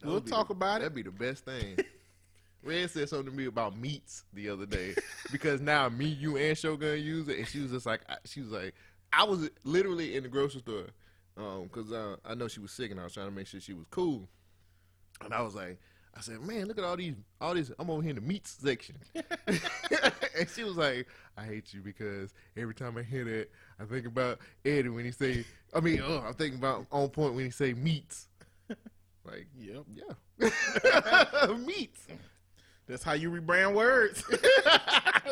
That 0.00 0.08
We'll 0.08 0.20
talk 0.20 0.48
the- 0.48 0.54
about 0.54 0.78
it. 0.78 0.80
That'd 0.80 0.94
be 0.96 1.02
the 1.02 1.10
best 1.10 1.44
thing. 1.44 1.78
Red 2.62 2.90
said 2.90 3.08
something 3.08 3.30
to 3.30 3.32
me 3.32 3.46
about 3.46 3.78
meats 3.78 4.24
the 4.34 4.50
other 4.50 4.66
day 4.66 4.94
because 5.32 5.60
now 5.62 5.88
me, 5.88 6.06
you, 6.06 6.36
and 6.36 6.58
Shogun 6.58 7.00
use 7.00 7.26
it, 7.28 7.38
and 7.38 7.48
she 7.48 7.60
was 7.60 7.70
just 7.70 7.86
like, 7.86 8.02
she 8.26 8.42
was 8.42 8.50
like, 8.50 8.74
I 9.12 9.24
was 9.24 9.48
literally 9.64 10.14
in 10.14 10.24
the 10.24 10.28
grocery 10.28 10.60
store 10.60 10.86
because 11.62 11.90
uh, 11.90 12.16
I 12.24 12.34
know 12.34 12.48
she 12.48 12.60
was 12.60 12.70
sick, 12.70 12.90
and 12.90 13.00
I 13.00 13.04
was 13.04 13.14
trying 13.14 13.28
to 13.28 13.32
make 13.34 13.46
sure 13.46 13.60
she 13.60 13.72
was 13.72 13.86
cool, 13.90 14.28
and 15.24 15.32
I 15.34 15.42
was 15.42 15.54
like. 15.54 15.78
I 16.12 16.22
said, 16.22 16.40
"Man, 16.40 16.66
look 16.66 16.76
at 16.76 16.82
all 16.82 16.96
these, 16.96 17.14
all 17.40 17.54
these. 17.54 17.70
I'm 17.78 17.88
over 17.88 18.02
here 18.02 18.10
in 18.10 18.16
the 18.16 18.20
meats 18.20 18.58
section," 18.60 18.96
and 19.46 20.48
she 20.52 20.64
was 20.64 20.76
like, 20.76 21.06
"I 21.36 21.44
hate 21.44 21.72
you 21.72 21.80
because 21.82 22.34
every 22.56 22.74
time 22.74 22.98
I 22.98 23.04
hear 23.04 23.24
that, 23.24 23.48
I 23.80 23.84
think 23.84 24.06
about 24.06 24.40
Eddie 24.64 24.88
when 24.88 25.04
he 25.04 25.12
say, 25.12 25.44
I 25.72 25.78
mean, 25.78 26.02
uh, 26.02 26.22
I'm 26.26 26.34
thinking 26.34 26.58
about 26.58 26.86
on 26.90 27.08
point 27.10 27.34
when 27.34 27.44
he 27.44 27.50
say 27.50 27.74
meats." 27.74 28.26
Like, 29.24 29.46
Yep. 29.56 29.84
yeah. 29.94 31.54
Meats. 31.58 32.06
That's 32.88 33.04
how 33.04 33.12
you 33.12 33.30
rebrand 33.30 33.74
words. 33.74 34.24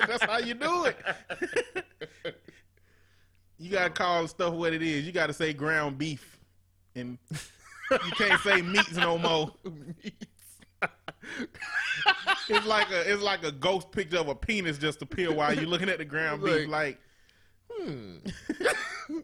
That's 0.07 0.23
how 0.25 0.39
you 0.39 0.55
do 0.55 0.85
it. 0.85 0.97
you 3.59 3.71
gotta 3.71 3.91
call 3.91 4.29
stuff 4.29 4.55
what 4.55 4.73
it 4.73 4.83
is. 4.83 5.05
You 5.07 5.13
gotta 5.13 5.33
say 5.33 5.53
ground 5.53 5.99
beef, 5.99 6.39
and 6.95 7.19
you 7.91 8.13
can't 8.13 8.41
say 8.43 8.63
meats 8.63 8.95
no 8.97 9.19
more. 9.19 9.55
Meats. 9.65 10.27
It's 12.49 12.67
like 12.67 12.91
a 12.91 13.13
it's 13.13 13.23
like 13.23 13.45
a 13.45 13.53
ghost 13.53 13.91
picture 13.93 14.19
of 14.19 14.29
a 14.29 14.35
penis 14.35 14.79
just 14.79 15.03
appear 15.03 15.33
while 15.33 15.55
you're 15.55 15.67
looking 15.67 15.89
at 15.89 15.99
the 15.99 16.05
ground 16.05 16.43
beef. 16.43 16.69
Like 16.69 16.99
Hmm. 17.81 18.17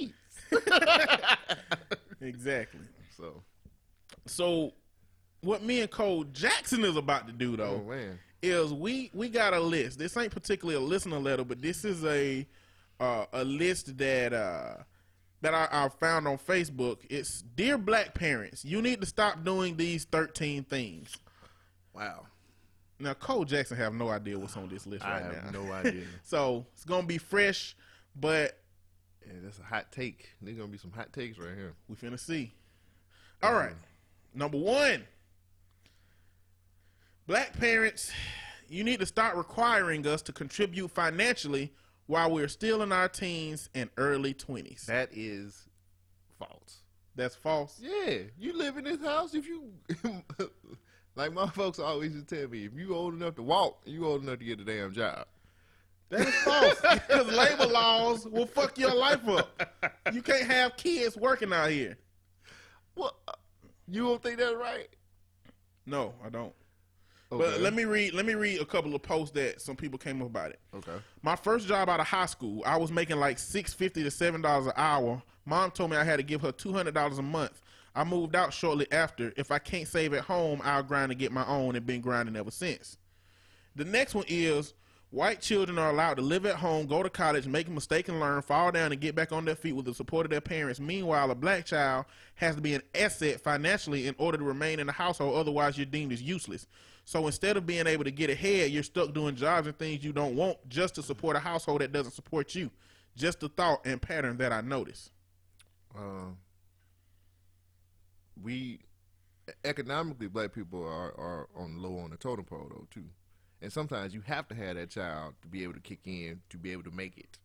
Meats. 0.00 0.14
exactly. 2.20 2.80
So, 3.16 3.42
So, 4.26 4.72
what 5.40 5.62
me 5.62 5.80
and 5.80 5.90
Cole 5.90 6.24
Jackson 6.24 6.84
is 6.84 6.96
about 6.96 7.26
to 7.26 7.32
do 7.32 7.56
though 7.56 7.84
oh 7.88 8.16
is 8.42 8.72
we 8.72 9.10
we 9.14 9.28
got 9.28 9.54
a 9.54 9.60
list. 9.60 9.98
This 9.98 10.16
ain't 10.16 10.32
particularly 10.32 10.76
a 10.76 10.86
listener 10.86 11.18
letter, 11.18 11.44
but 11.44 11.62
this 11.62 11.84
is 11.84 12.04
a 12.04 12.46
uh, 13.00 13.26
a 13.32 13.44
list 13.44 13.96
that 13.98 14.32
uh, 14.32 14.76
that 15.42 15.54
I, 15.54 15.68
I 15.70 15.88
found 15.88 16.26
on 16.26 16.38
Facebook. 16.38 16.98
It's 17.10 17.42
dear 17.54 17.76
Black 17.76 18.14
parents, 18.14 18.64
you 18.64 18.80
need 18.80 19.00
to 19.00 19.06
stop 19.06 19.44
doing 19.44 19.76
these 19.76 20.04
thirteen 20.04 20.64
things. 20.64 21.14
Wow. 21.94 22.26
Now 22.98 23.14
Cole 23.14 23.44
Jackson 23.44 23.76
have 23.76 23.92
no 23.92 24.08
idea 24.08 24.38
what's 24.38 24.56
on 24.56 24.68
this 24.68 24.86
list 24.86 25.04
I 25.04 25.20
right 25.20 25.34
have 25.34 25.52
now. 25.52 25.62
no 25.62 25.72
idea. 25.72 26.04
so 26.22 26.64
it's 26.72 26.84
gonna 26.84 27.06
be 27.06 27.18
fresh, 27.18 27.76
but 28.16 28.58
Yeah, 29.26 29.34
that's 29.42 29.58
a 29.58 29.64
hot 29.64 29.90
take. 29.92 30.30
There's 30.40 30.56
gonna 30.56 30.68
be 30.68 30.78
some 30.78 30.92
hot 30.92 31.12
takes 31.12 31.38
right 31.38 31.54
here. 31.54 31.74
we 31.88 31.96
finna 31.96 32.18
see. 32.18 32.52
All 33.42 33.52
right, 33.52 33.70
mm-hmm. 33.72 34.38
number 34.38 34.58
one. 34.58 35.04
Black 37.26 37.58
parents, 37.58 38.10
you 38.68 38.82
need 38.84 39.00
to 39.00 39.06
start 39.06 39.36
requiring 39.36 40.06
us 40.06 40.22
to 40.22 40.32
contribute 40.32 40.90
financially 40.90 41.72
while 42.12 42.30
we're 42.30 42.46
still 42.46 42.82
in 42.82 42.92
our 42.92 43.08
teens 43.08 43.70
and 43.74 43.88
early 43.96 44.34
20s. 44.34 44.84
That 44.84 45.08
is 45.12 45.66
false. 46.38 46.82
That's 47.16 47.34
false. 47.34 47.80
Yeah, 47.80 48.18
you 48.38 48.52
live 48.52 48.76
in 48.76 48.84
this 48.84 49.00
house. 49.00 49.34
If 49.34 49.46
you, 49.46 49.70
like 51.16 51.32
my 51.32 51.46
folks 51.46 51.78
always 51.78 52.12
used 52.12 52.28
to 52.28 52.36
tell 52.36 52.50
me, 52.50 52.66
if 52.66 52.74
you 52.76 52.94
old 52.94 53.14
enough 53.14 53.36
to 53.36 53.42
walk, 53.42 53.80
you 53.86 54.06
old 54.06 54.24
enough 54.24 54.40
to 54.40 54.44
get 54.44 54.60
a 54.60 54.64
damn 54.64 54.92
job. 54.92 55.24
That 56.10 56.28
is 56.28 56.34
false. 56.34 56.82
Because 57.08 57.28
labor 57.28 57.72
laws 57.72 58.26
will 58.26 58.46
fuck 58.46 58.76
your 58.76 58.94
life 58.94 59.26
up. 59.26 59.90
You 60.12 60.20
can't 60.20 60.46
have 60.46 60.76
kids 60.76 61.16
working 61.16 61.50
out 61.50 61.70
here. 61.70 61.96
Well, 62.94 63.16
uh, 63.26 63.32
you 63.88 64.02
don't 64.02 64.22
think 64.22 64.36
that's 64.36 64.54
right? 64.54 64.88
No, 65.86 66.12
I 66.22 66.28
don't. 66.28 66.52
Okay. 67.32 67.42
But 67.42 67.60
let 67.60 67.72
me 67.72 67.84
read. 67.84 68.12
Let 68.12 68.26
me 68.26 68.34
read 68.34 68.60
a 68.60 68.64
couple 68.66 68.94
of 68.94 69.02
posts 69.02 69.34
that 69.34 69.60
some 69.60 69.74
people 69.74 69.98
came 69.98 70.20
up 70.20 70.28
about 70.28 70.50
it. 70.50 70.60
Okay. 70.74 70.92
My 71.22 71.34
first 71.34 71.66
job 71.66 71.88
out 71.88 71.98
of 71.98 72.06
high 72.06 72.26
school, 72.26 72.62
I 72.66 72.76
was 72.76 72.92
making 72.92 73.16
like 73.16 73.38
six 73.38 73.72
fifty 73.72 74.02
to 74.02 74.10
seven 74.10 74.42
dollars 74.42 74.66
an 74.66 74.74
hour. 74.76 75.22
Mom 75.46 75.70
told 75.70 75.90
me 75.90 75.96
I 75.96 76.04
had 76.04 76.18
to 76.18 76.22
give 76.22 76.42
her 76.42 76.52
two 76.52 76.72
hundred 76.72 76.94
dollars 76.94 77.18
a 77.18 77.22
month. 77.22 77.62
I 77.94 78.04
moved 78.04 78.36
out 78.36 78.52
shortly 78.52 78.86
after. 78.92 79.32
If 79.36 79.50
I 79.50 79.58
can't 79.58 79.88
save 79.88 80.12
at 80.14 80.24
home, 80.24 80.60
I'll 80.62 80.82
grind 80.82 81.10
and 81.10 81.18
get 81.18 81.32
my 81.32 81.46
own, 81.46 81.74
and 81.74 81.86
been 81.86 82.00
grinding 82.00 82.36
ever 82.36 82.50
since. 82.50 82.98
The 83.76 83.84
next 83.84 84.14
one 84.14 84.26
is 84.28 84.74
white 85.10 85.40
children 85.40 85.78
are 85.78 85.90
allowed 85.90 86.14
to 86.14 86.22
live 86.22 86.46
at 86.46 86.56
home, 86.56 86.86
go 86.86 87.02
to 87.02 87.10
college, 87.10 87.46
make 87.46 87.68
a 87.68 87.70
mistake 87.70 88.08
and 88.08 88.18
learn, 88.18 88.40
fall 88.40 88.72
down 88.72 88.92
and 88.92 89.00
get 89.00 89.14
back 89.14 89.30
on 89.30 89.44
their 89.44 89.54
feet 89.54 89.74
with 89.74 89.84
the 89.84 89.94
support 89.94 90.24
of 90.24 90.30
their 90.30 90.40
parents. 90.40 90.80
Meanwhile, 90.80 91.30
a 91.30 91.34
black 91.34 91.66
child 91.66 92.06
has 92.36 92.54
to 92.54 92.62
be 92.62 92.74
an 92.74 92.82
asset 92.94 93.40
financially 93.40 94.06
in 94.06 94.14
order 94.16 94.38
to 94.38 94.44
remain 94.44 94.80
in 94.80 94.86
the 94.86 94.92
household, 94.92 95.36
otherwise 95.36 95.76
you're 95.76 95.84
deemed 95.84 96.12
as 96.12 96.22
useless. 96.22 96.66
So 97.04 97.26
instead 97.26 97.56
of 97.56 97.66
being 97.66 97.86
able 97.86 98.04
to 98.04 98.10
get 98.10 98.30
ahead, 98.30 98.70
you're 98.70 98.82
stuck 98.82 99.12
doing 99.12 99.34
jobs 99.34 99.66
and 99.66 99.76
things 99.76 100.04
you 100.04 100.12
don't 100.12 100.36
want 100.36 100.56
just 100.68 100.94
to 100.94 101.02
support 101.02 101.36
a 101.36 101.40
household 101.40 101.80
that 101.80 101.92
doesn't 101.92 102.12
support 102.12 102.54
you. 102.54 102.70
Just 103.16 103.42
a 103.42 103.48
thought 103.48 103.84
and 103.84 104.00
pattern 104.00 104.38
that 104.38 104.52
I 104.52 104.60
notice. 104.60 105.10
Um, 105.96 106.38
we 108.40 108.80
economically, 109.64 110.28
black 110.28 110.52
people 110.52 110.82
are, 110.82 111.12
are 111.18 111.48
on 111.56 111.82
low 111.82 111.98
on 111.98 112.10
the 112.10 112.16
totem 112.16 112.44
pole 112.44 112.68
though 112.70 112.86
too, 112.90 113.04
and 113.60 113.72
sometimes 113.72 114.14
you 114.14 114.22
have 114.22 114.48
to 114.48 114.54
have 114.54 114.76
that 114.76 114.90
child 114.90 115.34
to 115.42 115.48
be 115.48 115.62
able 115.62 115.74
to 115.74 115.80
kick 115.80 116.00
in 116.06 116.40
to 116.50 116.56
be 116.56 116.72
able 116.72 116.84
to 116.84 116.90
make 116.90 117.18
it. 117.18 117.38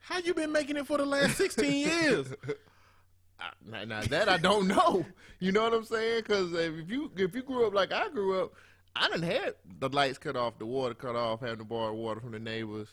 How 0.00 0.18
you 0.18 0.34
been 0.34 0.52
making 0.52 0.76
it 0.76 0.86
for 0.86 0.96
the 0.96 1.06
last 1.06 1.36
16 1.36 1.72
years? 1.86 2.32
I, 3.40 3.50
now, 3.64 3.84
now 3.84 4.00
that 4.02 4.28
I 4.28 4.38
don't 4.38 4.66
know, 4.66 5.04
you 5.38 5.52
know 5.52 5.62
what 5.62 5.74
I'm 5.74 5.84
saying? 5.84 6.22
Because 6.26 6.52
if 6.54 6.90
you 6.90 7.10
if 7.16 7.34
you 7.34 7.42
grew 7.42 7.66
up 7.66 7.74
like 7.74 7.92
I 7.92 8.08
grew 8.08 8.42
up, 8.42 8.52
I 8.96 9.08
didn't 9.08 9.22
had 9.22 9.54
the 9.78 9.88
lights 9.88 10.18
cut 10.18 10.36
off, 10.36 10.58
the 10.58 10.66
water 10.66 10.94
cut 10.94 11.16
off, 11.16 11.40
having 11.40 11.58
to 11.58 11.64
borrow 11.64 11.94
water 11.94 12.20
from 12.20 12.32
the 12.32 12.38
neighbors, 12.38 12.88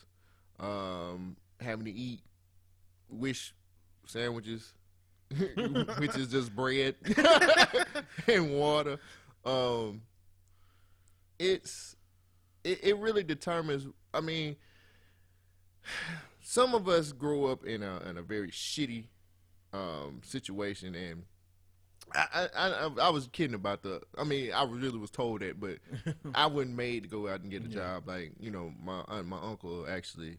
um, 0.60 1.36
having 1.60 1.84
to 1.86 1.92
eat 1.92 2.20
wish 3.08 3.54
sandwiches, 4.06 4.72
which 5.98 6.16
is 6.16 6.28
just 6.28 6.54
bread 6.54 6.94
and 8.28 8.52
water. 8.52 8.98
Um, 9.44 10.02
it's 11.38 11.96
it, 12.64 12.80
it 12.82 12.98
really 12.98 13.22
determines. 13.22 13.86
I 14.12 14.20
mean, 14.20 14.56
some 16.42 16.74
of 16.74 16.88
us 16.88 17.12
grow 17.12 17.46
up 17.46 17.64
in 17.64 17.82
a 17.82 18.00
in 18.08 18.16
a 18.18 18.22
very 18.22 18.50
shitty 18.50 19.06
um, 19.72 20.20
situation, 20.24 20.94
and 20.94 21.24
I, 22.14 22.48
I 22.56 22.90
I 23.00 23.08
was 23.10 23.28
kidding 23.32 23.54
about 23.54 23.82
the. 23.82 24.00
I 24.16 24.24
mean, 24.24 24.52
I 24.52 24.64
really 24.64 24.98
was 24.98 25.10
told 25.10 25.40
that, 25.40 25.60
but 25.60 25.78
I 26.34 26.46
wasn't 26.46 26.76
made 26.76 27.02
to 27.02 27.08
go 27.08 27.28
out 27.28 27.40
and 27.40 27.50
get 27.50 27.64
a 27.64 27.68
job. 27.68 28.06
Like 28.06 28.32
you 28.38 28.50
know, 28.50 28.72
my 28.82 29.22
my 29.22 29.38
uncle 29.42 29.86
actually, 29.88 30.38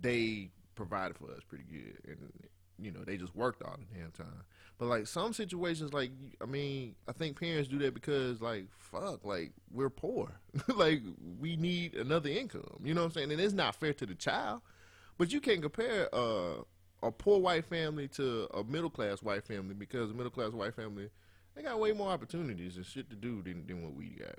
they 0.00 0.50
provided 0.74 1.16
for 1.16 1.30
us 1.30 1.40
pretty 1.48 1.64
good, 1.64 1.98
and 2.06 2.32
you 2.78 2.90
know, 2.90 3.00
they 3.04 3.16
just 3.16 3.34
worked 3.34 3.62
all 3.62 3.76
the 3.78 3.98
damn 3.98 4.10
time. 4.10 4.44
But 4.78 4.86
like 4.86 5.06
some 5.06 5.32
situations, 5.32 5.92
like 5.92 6.10
I 6.40 6.46
mean, 6.46 6.94
I 7.08 7.12
think 7.12 7.38
parents 7.38 7.68
do 7.68 7.78
that 7.80 7.94
because 7.94 8.40
like 8.40 8.66
fuck, 8.78 9.24
like 9.24 9.52
we're 9.70 9.90
poor, 9.90 10.30
like 10.68 11.02
we 11.38 11.56
need 11.56 11.94
another 11.94 12.30
income. 12.30 12.80
You 12.82 12.94
know 12.94 13.02
what 13.02 13.08
I'm 13.08 13.12
saying? 13.12 13.32
And 13.32 13.40
it's 13.40 13.52
not 13.52 13.74
fair 13.74 13.92
to 13.94 14.06
the 14.06 14.14
child. 14.14 14.62
But 15.18 15.34
you 15.34 15.40
can't 15.40 15.60
compare 15.60 16.08
uh, 16.14 16.62
a 17.02 17.10
poor 17.10 17.38
white 17.40 17.64
family 17.64 18.08
to 18.08 18.46
a 18.54 18.64
middle 18.64 18.90
class 18.90 19.22
white 19.22 19.44
family 19.44 19.74
because 19.74 20.10
a 20.10 20.14
middle 20.14 20.30
class 20.30 20.52
white 20.52 20.74
family 20.74 21.08
they 21.54 21.62
got 21.62 21.80
way 21.80 21.92
more 21.92 22.10
opportunities 22.10 22.76
and 22.76 22.86
shit 22.86 23.10
to 23.10 23.16
do 23.16 23.42
than, 23.42 23.66
than 23.66 23.82
what 23.82 23.94
we 23.94 24.10
got. 24.10 24.38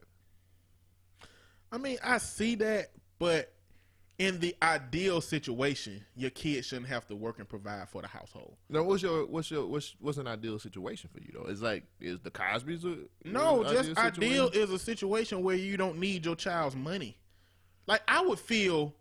I 1.71 1.77
mean, 1.77 1.97
I 2.03 2.17
see 2.17 2.55
that, 2.55 2.91
but 3.19 3.53
in 4.17 4.39
the 4.39 4.55
ideal 4.61 5.19
situation, 5.19 6.05
your 6.15 6.29
kids 6.29 6.67
shouldn't 6.67 6.87
have 6.87 7.07
to 7.07 7.15
work 7.15 7.39
and 7.39 7.49
provide 7.49 7.89
for 7.89 8.01
the 8.01 8.07
household. 8.07 8.55
Now, 8.69 8.83
what's 8.83 9.01
your 9.01 9.25
what's 9.25 9.49
your 9.49 9.65
what's 9.65 9.95
what's 9.99 10.17
an 10.17 10.27
ideal 10.27 10.59
situation 10.59 11.09
for 11.13 11.19
you 11.21 11.31
though? 11.33 11.49
It's 11.49 11.61
like 11.61 11.85
is 11.99 12.19
the 12.19 12.31
Cosby's 12.31 12.85
a 12.85 12.97
No, 13.25 13.63
just 13.63 13.97
ideal 13.97 14.47
situation? 14.47 14.69
is 14.69 14.69
a 14.69 14.79
situation 14.79 15.43
where 15.43 15.55
you 15.55 15.75
don't 15.75 15.97
need 15.97 16.25
your 16.25 16.35
child's 16.35 16.75
money. 16.75 17.17
Like 17.87 18.01
I 18.07 18.21
would 18.25 18.39
feel 18.39 18.93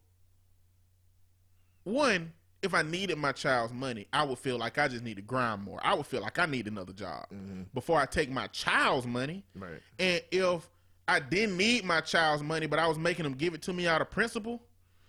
one, 1.84 2.32
if 2.62 2.74
I 2.74 2.82
needed 2.82 3.16
my 3.18 3.32
child's 3.32 3.72
money, 3.72 4.06
I 4.12 4.22
would 4.22 4.38
feel 4.38 4.58
like 4.58 4.78
I 4.78 4.88
just 4.88 5.02
need 5.02 5.16
to 5.16 5.22
grind 5.22 5.62
more. 5.62 5.80
I 5.82 5.94
would 5.94 6.06
feel 6.06 6.20
like 6.20 6.38
I 6.38 6.46
need 6.46 6.66
another 6.66 6.92
job 6.92 7.26
mm-hmm. 7.32 7.62
before 7.72 7.98
I 7.98 8.06
take 8.06 8.30
my 8.30 8.48
child's 8.48 9.06
money. 9.06 9.44
Right. 9.54 9.80
And 9.98 10.22
if 10.30 10.68
I 11.08 11.20
didn't 11.20 11.56
need 11.56 11.84
my 11.84 12.00
child's 12.00 12.42
money, 12.42 12.66
but 12.66 12.78
I 12.78 12.86
was 12.86 12.98
making 12.98 13.24
them 13.24 13.34
give 13.34 13.54
it 13.54 13.62
to 13.62 13.72
me 13.72 13.88
out 13.88 14.00
of 14.00 14.10
principle, 14.10 14.62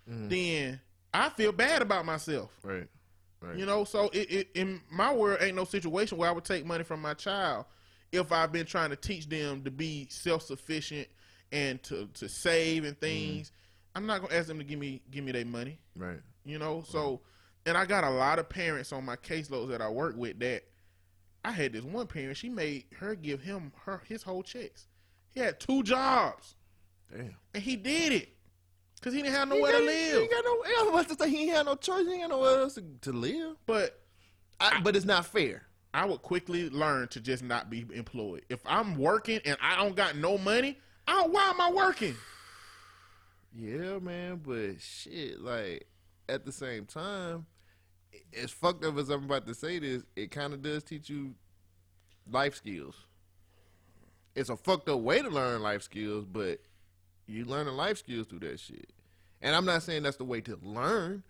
mm-hmm. 0.09 0.29
then 0.29 0.79
I 1.13 1.29
feel 1.29 1.51
bad 1.51 1.81
about 1.81 2.05
myself. 2.05 2.57
Right. 2.63 2.87
Right. 3.41 3.57
You 3.57 3.65
know, 3.65 3.83
so 3.83 4.09
it, 4.13 4.31
it 4.31 4.47
in 4.53 4.81
my 4.91 5.11
world 5.13 5.39
ain't 5.41 5.55
no 5.55 5.65
situation 5.65 6.17
where 6.17 6.29
I 6.29 6.31
would 6.31 6.45
take 6.45 6.63
money 6.65 6.83
from 6.83 7.01
my 7.01 7.15
child 7.15 7.65
if 8.11 8.31
I've 8.31 8.51
been 8.51 8.67
trying 8.67 8.91
to 8.91 8.95
teach 8.95 9.27
them 9.27 9.63
to 9.63 9.71
be 9.71 10.07
self 10.11 10.43
sufficient 10.43 11.07
and 11.51 11.81
to, 11.83 12.07
to 12.13 12.29
save 12.29 12.85
and 12.85 12.93
mm-hmm. 12.93 13.05
things. 13.05 13.51
I'm 13.95 14.05
not 14.05 14.21
gonna 14.21 14.35
ask 14.35 14.47
them 14.47 14.59
to 14.59 14.63
give 14.63 14.79
me 14.79 15.01
give 15.09 15.23
me 15.23 15.31
their 15.31 15.43
money. 15.43 15.79
Right. 15.95 16.19
You 16.45 16.59
know, 16.59 16.83
so 16.87 17.21
and 17.65 17.77
I 17.77 17.85
got 17.85 18.03
a 18.03 18.09
lot 18.09 18.39
of 18.39 18.49
parents 18.49 18.91
on 18.91 19.05
my 19.05 19.15
caseloads 19.15 19.69
that 19.69 19.81
I 19.81 19.89
work 19.89 20.15
with 20.17 20.39
that 20.39 20.63
I 21.43 21.51
had 21.51 21.73
this 21.73 21.83
one 21.83 22.07
parent, 22.07 22.37
she 22.37 22.49
made 22.49 22.85
her 22.99 23.15
give 23.15 23.41
him 23.41 23.71
her 23.85 24.01
his 24.07 24.23
whole 24.23 24.43
checks. 24.43 24.87
He 25.31 25.39
had 25.39 25.59
two 25.59 25.81
jobs 25.83 26.55
Damn. 27.11 27.35
and 27.53 27.63
he 27.63 27.75
did 27.75 28.13
it. 28.13 28.29
Cause 29.01 29.13
he 29.13 29.23
didn't 29.23 29.33
have 29.35 29.49
He 29.51 29.55
nowhere 29.55 29.71
to 29.71 29.79
He 29.79 29.85
live. 29.85 30.21
ain't 30.21 30.31
got 30.31 30.45
no. 30.45 30.51
I 30.51 30.83
was 30.83 30.89
about 31.07 31.17
to 31.17 31.23
say 31.23 31.29
he 31.31 31.47
had 31.47 31.65
no 31.65 31.73
choice. 31.75 32.05
He 32.05 32.19
had 32.19 32.29
got 32.29 32.37
nowhere 32.37 32.59
else 32.59 32.75
to, 32.75 32.83
to 33.01 33.11
live. 33.11 33.55
But 33.65 33.99
I, 34.59 34.79
but 34.81 34.95
it's 34.95 35.05
not 35.07 35.25
fair. 35.25 35.63
I 35.91 36.05
would 36.05 36.21
quickly 36.21 36.69
learn 36.69 37.07
to 37.09 37.19
just 37.19 37.43
not 37.43 37.71
be 37.71 37.83
employed. 37.93 38.45
If 38.49 38.59
I'm 38.65 38.95
working 38.97 39.39
and 39.43 39.57
I 39.59 39.75
don't 39.75 39.95
got 39.95 40.15
no 40.17 40.37
money, 40.37 40.77
I 41.07 41.25
why 41.27 41.49
am 41.49 41.59
I 41.59 41.71
working? 41.71 42.15
Yeah, 43.53 43.99
man, 43.99 44.39
but 44.45 44.79
shit, 44.79 45.41
like 45.41 45.85
at 46.29 46.45
the 46.45 46.51
same 46.53 46.85
time, 46.85 47.45
as 48.41 48.51
fucked 48.51 48.83
up 48.83 48.97
as 48.97 49.09
I'm 49.09 49.25
about 49.25 49.47
to 49.47 49.53
say 49.53 49.79
this, 49.79 50.03
it 50.15 50.31
kind 50.31 50.53
of 50.53 50.61
does 50.61 50.83
teach 50.83 51.09
you 51.09 51.33
life 52.29 52.55
skills. 52.55 52.95
It's 54.35 54.49
a 54.49 54.55
fucked 54.55 54.89
up 54.89 54.99
way 54.99 55.21
to 55.21 55.29
learn 55.29 55.61
life 55.61 55.83
skills, 55.83 56.25
but 56.25 56.59
you 57.27 57.45
learning 57.45 57.73
life 57.75 57.97
skills 57.97 58.27
through 58.27 58.39
that 58.39 58.59
shit. 58.59 58.91
And 59.41 59.55
I'm 59.55 59.65
not 59.65 59.83
saying 59.83 60.03
that's 60.03 60.17
the 60.17 60.25
way 60.25 60.41
to 60.41 60.57
learn. 60.61 61.23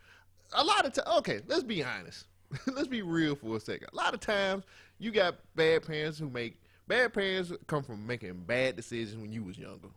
A 0.53 0.63
lot 0.63 0.85
of 0.85 0.93
times, 0.93 1.07
okay, 1.19 1.41
let's 1.47 1.63
be 1.63 1.83
honest. 1.83 2.25
let's 2.67 2.87
be 2.87 3.01
real 3.01 3.35
for 3.35 3.55
a 3.55 3.59
second. 3.59 3.87
A 3.93 3.95
lot 3.95 4.13
of 4.13 4.19
times, 4.19 4.65
you 4.99 5.11
got 5.11 5.35
bad 5.55 5.87
parents 5.87 6.19
who 6.19 6.29
make 6.29 6.61
bad 6.87 7.13
parents 7.13 7.53
come 7.67 7.83
from 7.83 8.05
making 8.05 8.33
bad 8.45 8.75
decisions 8.75 9.21
when 9.21 9.31
you 9.31 9.43
was 9.43 9.57
younger 9.57 9.87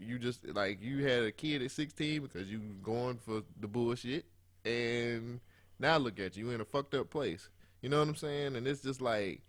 you 0.00 0.18
just 0.18 0.46
like 0.54 0.82
you 0.82 1.06
had 1.06 1.22
a 1.22 1.32
kid 1.32 1.62
at 1.62 1.70
16 1.70 2.22
because 2.22 2.50
you 2.50 2.60
going 2.82 3.18
for 3.18 3.42
the 3.60 3.68
bullshit 3.68 4.24
and 4.66 5.40
now 5.78 5.96
look 5.96 6.18
at 6.18 6.36
you, 6.36 6.48
you 6.48 6.54
in 6.54 6.60
a 6.60 6.64
fucked 6.64 6.94
up 6.94 7.10
place. 7.10 7.48
You 7.80 7.88
know 7.88 7.98
what 7.98 8.08
i'm 8.08 8.16
saying? 8.16 8.56
And 8.56 8.66
it's 8.66 8.82
just 8.82 9.00
like 9.00 9.42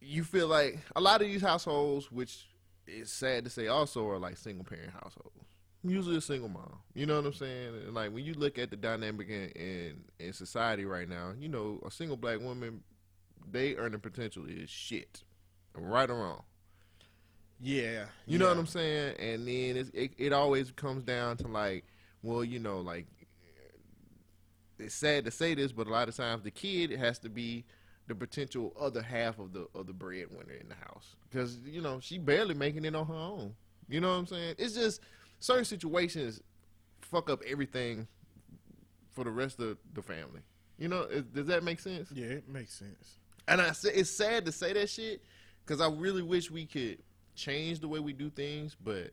you 0.00 0.24
feel 0.24 0.48
like 0.48 0.78
a 0.96 1.00
lot 1.00 1.20
of 1.20 1.26
these 1.26 1.42
households 1.42 2.10
which 2.10 2.46
is 2.86 3.12
sad 3.12 3.44
to 3.44 3.50
say 3.50 3.66
also 3.66 4.08
are 4.08 4.18
like 4.18 4.36
single 4.36 4.64
parent 4.64 4.92
households. 4.92 5.36
Usually 5.82 6.16
a 6.16 6.20
single 6.20 6.48
mom. 6.48 6.78
You 6.94 7.06
know 7.06 7.16
what 7.16 7.26
i'm 7.26 7.34
saying? 7.34 7.74
And 7.86 7.94
like 7.94 8.12
when 8.12 8.24
you 8.24 8.34
look 8.34 8.58
at 8.58 8.70
the 8.70 8.76
dynamic 8.76 9.28
in, 9.28 9.50
in 9.50 10.04
in 10.18 10.32
society 10.32 10.84
right 10.84 11.08
now 11.08 11.32
you 11.38 11.48
know 11.48 11.80
a 11.84 11.90
single 11.90 12.16
black 12.16 12.40
woman 12.40 12.82
they 13.50 13.76
earning 13.76 14.00
potential 14.00 14.44
is 14.46 14.70
shit. 14.70 15.22
Right 15.74 16.10
or 16.10 16.16
wrong? 16.16 16.42
Yeah, 17.62 18.06
you 18.26 18.38
know 18.38 18.48
what 18.48 18.56
I'm 18.56 18.66
saying? 18.66 19.16
And 19.18 19.46
then 19.46 19.76
it's, 19.76 19.90
it 19.90 20.12
it 20.16 20.32
always 20.32 20.70
comes 20.70 21.02
down 21.04 21.36
to 21.38 21.48
like, 21.48 21.84
well, 22.22 22.42
you 22.42 22.58
know, 22.58 22.80
like 22.80 23.06
it's 24.80 24.94
sad 24.94 25.24
to 25.24 25.30
say 25.30 25.54
this, 25.54 25.72
but 25.72 25.86
a 25.86 25.90
lot 25.90 26.08
of 26.08 26.16
times 26.16 26.42
the 26.42 26.50
kid 26.50 26.90
has 26.92 27.18
to 27.20 27.28
be 27.28 27.64
the 28.06 28.14
potential 28.14 28.74
other 28.78 29.02
half 29.02 29.38
of 29.38 29.52
the 29.52 29.68
of 29.74 29.86
the 29.86 29.92
breadwinner 29.92 30.54
in 30.54 30.68
the 30.68 30.74
house 30.74 31.14
because 31.28 31.58
you 31.64 31.80
know 31.80 32.00
she 32.00 32.18
barely 32.18 32.54
making 32.54 32.84
it 32.84 32.94
on 32.94 33.06
her 33.06 33.14
own. 33.14 33.54
You 33.88 34.00
know 34.00 34.10
what 34.10 34.18
I'm 34.18 34.26
saying? 34.26 34.54
It's 34.58 34.74
just 34.74 35.00
certain 35.38 35.64
situations 35.64 36.40
fuck 37.00 37.30
up 37.30 37.42
everything 37.46 38.06
for 39.10 39.24
the 39.24 39.30
rest 39.30 39.60
of 39.60 39.78
the 39.94 40.02
family. 40.02 40.40
You 40.78 40.88
know, 40.88 41.02
is, 41.02 41.24
does 41.24 41.46
that 41.46 41.62
make 41.62 41.80
sense? 41.80 42.10
Yeah, 42.12 42.26
it 42.26 42.48
makes 42.48 42.74
sense. 42.74 43.18
And 43.46 43.60
I 43.60 43.72
say 43.72 43.90
it's 43.90 44.10
sad 44.10 44.46
to 44.46 44.52
say 44.52 44.72
that 44.72 44.88
shit 44.88 45.22
because 45.64 45.80
I 45.80 45.88
really 45.88 46.22
wish 46.22 46.50
we 46.50 46.66
could 46.66 46.98
change 47.34 47.80
the 47.80 47.88
way 47.88 48.00
we 48.00 48.12
do 48.12 48.30
things. 48.30 48.76
But 48.82 49.12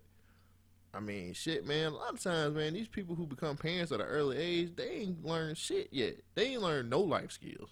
I 0.93 0.99
mean, 0.99 1.33
shit, 1.33 1.65
man. 1.65 1.87
A 1.87 1.95
lot 1.95 2.13
of 2.13 2.21
times, 2.21 2.55
man, 2.55 2.73
these 2.73 2.87
people 2.87 3.15
who 3.15 3.27
become 3.27 3.55
parents 3.57 3.91
at 3.91 3.99
an 3.99 4.07
early 4.07 4.37
age, 4.37 4.71
they 4.75 4.89
ain't 4.89 5.25
learned 5.25 5.57
shit 5.57 5.89
yet. 5.91 6.15
They 6.35 6.53
ain't 6.53 6.61
learned 6.61 6.89
no 6.89 7.01
life 7.01 7.31
skills. 7.31 7.69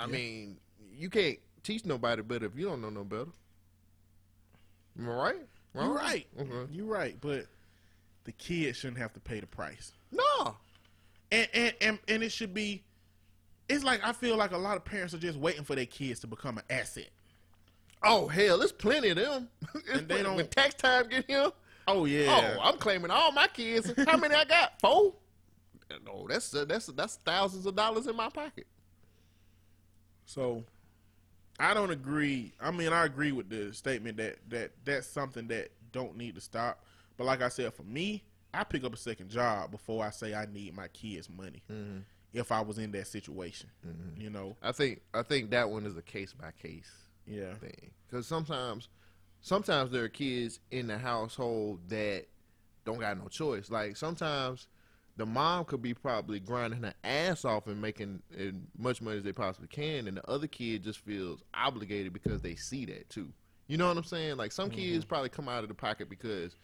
I 0.00 0.06
mean, 0.06 0.56
you 0.96 1.08
can't 1.10 1.38
teach 1.62 1.84
nobody 1.84 2.22
better 2.22 2.46
if 2.46 2.56
you 2.56 2.66
don't 2.66 2.80
know 2.80 2.90
no 2.90 3.04
better. 3.04 3.30
Am 4.98 5.08
I 5.08 5.12
right? 5.12 5.48
Am 5.76 5.84
You're 5.86 5.94
right. 5.94 6.26
Okay. 6.40 6.72
You're 6.72 6.86
right, 6.86 7.16
but 7.20 7.46
the 8.24 8.32
kid 8.32 8.74
shouldn't 8.76 8.98
have 8.98 9.12
to 9.14 9.20
pay 9.20 9.40
the 9.40 9.46
price. 9.46 9.92
No. 10.10 10.56
And 11.30 11.48
and 11.54 11.74
and, 11.80 11.98
and 12.08 12.22
it 12.22 12.32
should 12.32 12.52
be. 12.52 12.82
It's 13.68 13.84
like 13.84 14.04
I 14.04 14.12
feel 14.12 14.36
like 14.36 14.52
a 14.52 14.58
lot 14.58 14.76
of 14.76 14.84
parents 14.84 15.14
are 15.14 15.18
just 15.18 15.38
waiting 15.38 15.64
for 15.64 15.74
their 15.74 15.86
kids 15.86 16.20
to 16.20 16.26
become 16.26 16.58
an 16.58 16.64
asset. 16.68 17.08
Oh 18.04 18.26
hell, 18.28 18.58
there's 18.58 18.72
plenty 18.72 19.10
of 19.10 19.16
them. 19.16 19.48
And 19.92 20.08
they 20.08 20.22
don't- 20.22 20.36
when 20.36 20.46
tax 20.48 20.74
time 20.74 21.08
get 21.08 21.24
here. 21.26 21.50
Oh 21.88 22.04
yeah. 22.04 22.56
Oh, 22.58 22.62
I'm 22.62 22.78
claiming 22.78 23.10
all 23.10 23.32
my 23.32 23.48
kids. 23.48 23.92
How 24.06 24.16
many 24.16 24.34
I 24.34 24.44
got? 24.44 24.78
Four. 24.80 25.14
No, 26.06 26.26
that's 26.28 26.54
uh, 26.54 26.64
that's 26.64 26.86
that's 26.86 27.16
thousands 27.16 27.66
of 27.66 27.74
dollars 27.76 28.06
in 28.06 28.16
my 28.16 28.28
pocket. 28.28 28.66
So 30.26 30.64
I 31.58 31.74
don't 31.74 31.90
agree. 31.90 32.52
I 32.60 32.70
mean, 32.70 32.92
I 32.92 33.04
agree 33.04 33.32
with 33.32 33.48
the 33.50 33.72
statement 33.74 34.16
that 34.18 34.36
that 34.48 34.72
that's 34.84 35.06
something 35.06 35.48
that 35.48 35.70
don't 35.92 36.16
need 36.16 36.34
to 36.36 36.40
stop. 36.40 36.84
But 37.16 37.24
like 37.24 37.42
I 37.42 37.48
said, 37.48 37.74
for 37.74 37.82
me, 37.82 38.24
I 38.54 38.64
pick 38.64 38.84
up 38.84 38.94
a 38.94 38.96
second 38.96 39.28
job 39.30 39.70
before 39.70 40.04
I 40.04 40.10
say 40.10 40.34
I 40.34 40.46
need 40.46 40.74
my 40.74 40.88
kids' 40.88 41.28
money. 41.28 41.62
If 42.32 42.50
I 42.50 42.62
was 42.62 42.78
in 42.78 42.90
that 42.92 43.06
situation, 43.06 43.68
you 44.16 44.30
know, 44.30 44.56
I 44.62 44.72
think 44.72 45.02
I 45.12 45.22
think 45.22 45.50
that 45.50 45.68
one 45.68 45.84
is 45.84 45.96
a 45.96 46.02
case 46.02 46.32
by 46.32 46.52
case 46.52 46.90
yeah, 47.26 47.54
thing 47.54 47.90
because 48.06 48.26
sometimes 48.26 48.88
sometimes 49.40 49.90
there 49.90 50.04
are 50.04 50.08
kids 50.08 50.60
in 50.70 50.86
the 50.86 50.98
household 50.98 51.80
that 51.88 52.26
don't 52.84 53.00
got 53.00 53.18
no 53.18 53.28
choice. 53.28 53.70
Like 53.70 53.96
sometimes 53.96 54.66
the 55.16 55.26
mom 55.26 55.64
could 55.64 55.82
be 55.82 55.94
probably 55.94 56.40
grinding 56.40 56.82
her 56.82 56.94
ass 57.04 57.44
off 57.44 57.66
and 57.66 57.80
making 57.80 58.22
as 58.36 58.54
much 58.78 59.02
money 59.02 59.18
as 59.18 59.24
they 59.24 59.32
possibly 59.32 59.68
can, 59.68 60.08
and 60.08 60.16
the 60.16 60.30
other 60.30 60.46
kid 60.46 60.82
just 60.82 61.00
feels 61.00 61.42
obligated 61.54 62.12
because 62.12 62.40
they 62.40 62.54
see 62.54 62.84
that 62.86 63.08
too. 63.10 63.32
You 63.66 63.76
know 63.76 63.88
what 63.88 63.96
I'm 63.96 64.04
saying? 64.04 64.36
Like 64.36 64.52
some 64.52 64.70
mm-hmm. 64.70 64.78
kids 64.78 65.04
probably 65.04 65.28
come 65.28 65.48
out 65.48 65.62
of 65.62 65.68
the 65.68 65.74
pocket 65.74 66.08
because 66.08 66.56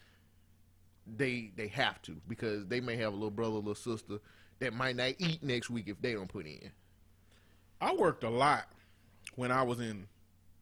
they 1.17 1.51
they 1.55 1.67
have 1.67 2.01
to 2.03 2.17
because 2.27 2.67
they 2.67 2.81
may 2.81 2.95
have 2.97 3.13
a 3.13 3.15
little 3.15 3.31
brother, 3.31 3.55
little 3.55 3.75
sister 3.75 4.19
that 4.59 4.73
might 4.73 4.95
not 4.95 5.13
eat 5.17 5.41
next 5.41 5.69
week 5.69 5.87
if 5.87 6.01
they 6.01 6.13
don't 6.13 6.27
put 6.27 6.45
in. 6.45 6.71
I 7.81 7.93
worked 7.93 8.23
a 8.23 8.29
lot 8.29 8.67
when 9.35 9.51
I 9.51 9.63
was 9.63 9.79
in 9.79 10.07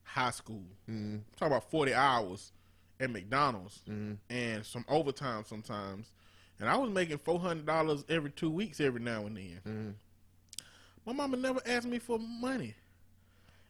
high 0.08 0.32
school. 0.32 0.64
Mm-hmm. 0.90 1.18
Talk 1.38 1.48
about 1.48 1.70
forty 1.70 1.94
hours 1.94 2.52
at 3.00 3.12
McDonald's 3.12 3.82
and 4.30 4.66
some 4.66 4.86
overtime 4.88 5.44
sometimes, 5.46 6.12
and 6.60 6.70
I 6.70 6.78
was 6.78 6.90
making 6.90 7.20
four 7.20 7.40
hundred 7.40 7.66
dollars 7.66 8.04
every 8.10 8.32
two 8.32 8.50
weeks, 8.50 8.80
every 8.80 9.02
now 9.02 9.26
and 9.26 9.38
then. 9.38 9.96
My 11.06 11.14
mama 11.14 11.38
never 11.38 11.62
asked 11.66 11.88
me 11.88 12.00
for 12.00 12.18
money, 12.20 12.74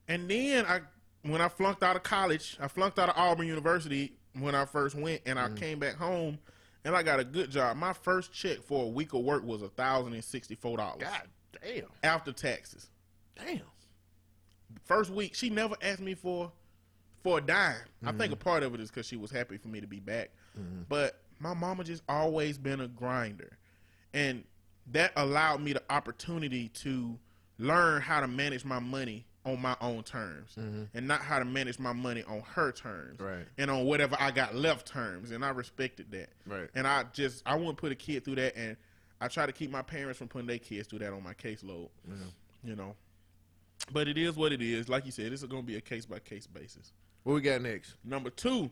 and 0.07 0.29
then 0.29 0.65
I, 0.65 0.81
when 1.23 1.41
I 1.41 1.49
flunked 1.49 1.83
out 1.83 1.95
of 1.95 2.03
college, 2.03 2.57
I 2.59 2.67
flunked 2.67 2.97
out 2.99 3.09
of 3.09 3.17
Auburn 3.17 3.47
University 3.47 4.13
when 4.39 4.55
I 4.55 4.65
first 4.65 4.95
went, 4.95 5.21
and 5.25 5.37
I 5.37 5.49
came 5.49 5.79
back 5.79 5.95
home. 5.95 6.39
And 6.85 6.95
I 6.95 7.03
got 7.03 7.19
a 7.19 7.25
good 7.25 7.49
job. 7.51 7.75
My 7.75 7.91
first 7.91 8.31
check 8.31 8.61
for 8.61 8.85
a 8.85 8.87
week 8.87 9.11
of 9.11 9.19
work 9.19 9.43
was 9.43 9.61
a 9.61 9.67
thousand 9.67 10.13
and 10.13 10.23
sixty-four 10.23 10.77
dollars 10.77 11.01
God 11.01 11.23
damn, 11.61 11.87
after 12.01 12.31
taxes 12.31 12.87
damn. 13.35 13.59
First 14.85 15.09
week 15.09 15.35
she 15.35 15.49
never 15.49 15.75
asked 15.81 16.01
me 16.01 16.15
for 16.15 16.51
for 17.23 17.39
a 17.39 17.41
dime. 17.41 17.75
I 18.05 18.11
think 18.11 18.31
a 18.31 18.35
mm-hmm. 18.35 18.43
part 18.43 18.63
of 18.63 18.73
it 18.73 18.79
is 18.79 18.89
because 18.89 19.05
she 19.05 19.17
was 19.17 19.31
happy 19.31 19.57
for 19.57 19.67
me 19.67 19.81
to 19.81 19.87
be 19.87 19.99
back. 19.99 20.29
Mm-hmm. 20.57 20.83
But 20.87 21.19
my 21.39 21.53
mama 21.53 21.83
just 21.83 22.03
always 22.07 22.57
been 22.57 22.79
a 22.79 22.87
grinder. 22.87 23.57
And 24.13 24.43
that 24.91 25.11
allowed 25.15 25.61
me 25.61 25.73
the 25.73 25.83
opportunity 25.89 26.69
to 26.69 27.17
learn 27.59 28.01
how 28.01 28.21
to 28.21 28.27
manage 28.27 28.63
my 28.63 28.79
money 28.79 29.25
on 29.45 29.61
my 29.61 29.75
own 29.79 30.03
terms 30.03 30.55
mm-hmm. 30.59 30.83
and 30.93 31.07
not 31.07 31.21
how 31.21 31.39
to 31.39 31.45
manage 31.45 31.79
my 31.79 31.93
money 31.93 32.23
on 32.27 32.41
her 32.41 32.71
terms 32.71 33.19
Right. 33.19 33.45
and 33.57 33.71
on 33.71 33.85
whatever 33.85 34.17
i 34.19 34.29
got 34.29 34.53
left 34.53 34.85
terms 34.85 35.31
and 35.31 35.43
i 35.43 35.49
respected 35.49 36.11
that. 36.11 36.29
Right. 36.45 36.69
and 36.75 36.85
i 36.85 37.05
just 37.13 37.43
i 37.45 37.55
wouldn't 37.55 37.77
put 37.77 37.93
a 37.93 37.95
kid 37.95 38.25
through 38.25 38.35
that 38.35 38.57
and 38.57 38.75
i 39.21 39.29
try 39.29 39.45
to 39.45 39.53
keep 39.53 39.71
my 39.71 39.81
parents 39.81 40.17
from 40.19 40.27
putting 40.27 40.47
their 40.47 40.59
kids 40.59 40.89
through 40.89 40.99
that 40.99 41.13
on 41.13 41.23
my 41.23 41.33
caseload 41.33 41.87
you 42.61 42.75
know 42.75 42.93
but 43.91 44.07
it 44.07 44.17
is 44.17 44.35
what 44.35 44.51
it 44.51 44.61
is. 44.61 44.89
Like 44.89 45.05
you 45.05 45.11
said, 45.11 45.31
this 45.31 45.41
is 45.41 45.47
going 45.47 45.63
to 45.63 45.67
be 45.67 45.77
a 45.77 45.81
case 45.81 46.05
by 46.05 46.19
case 46.19 46.47
basis. 46.47 46.93
What 47.23 47.33
we 47.33 47.41
got 47.41 47.61
next? 47.61 47.95
Number 48.03 48.29
two, 48.29 48.69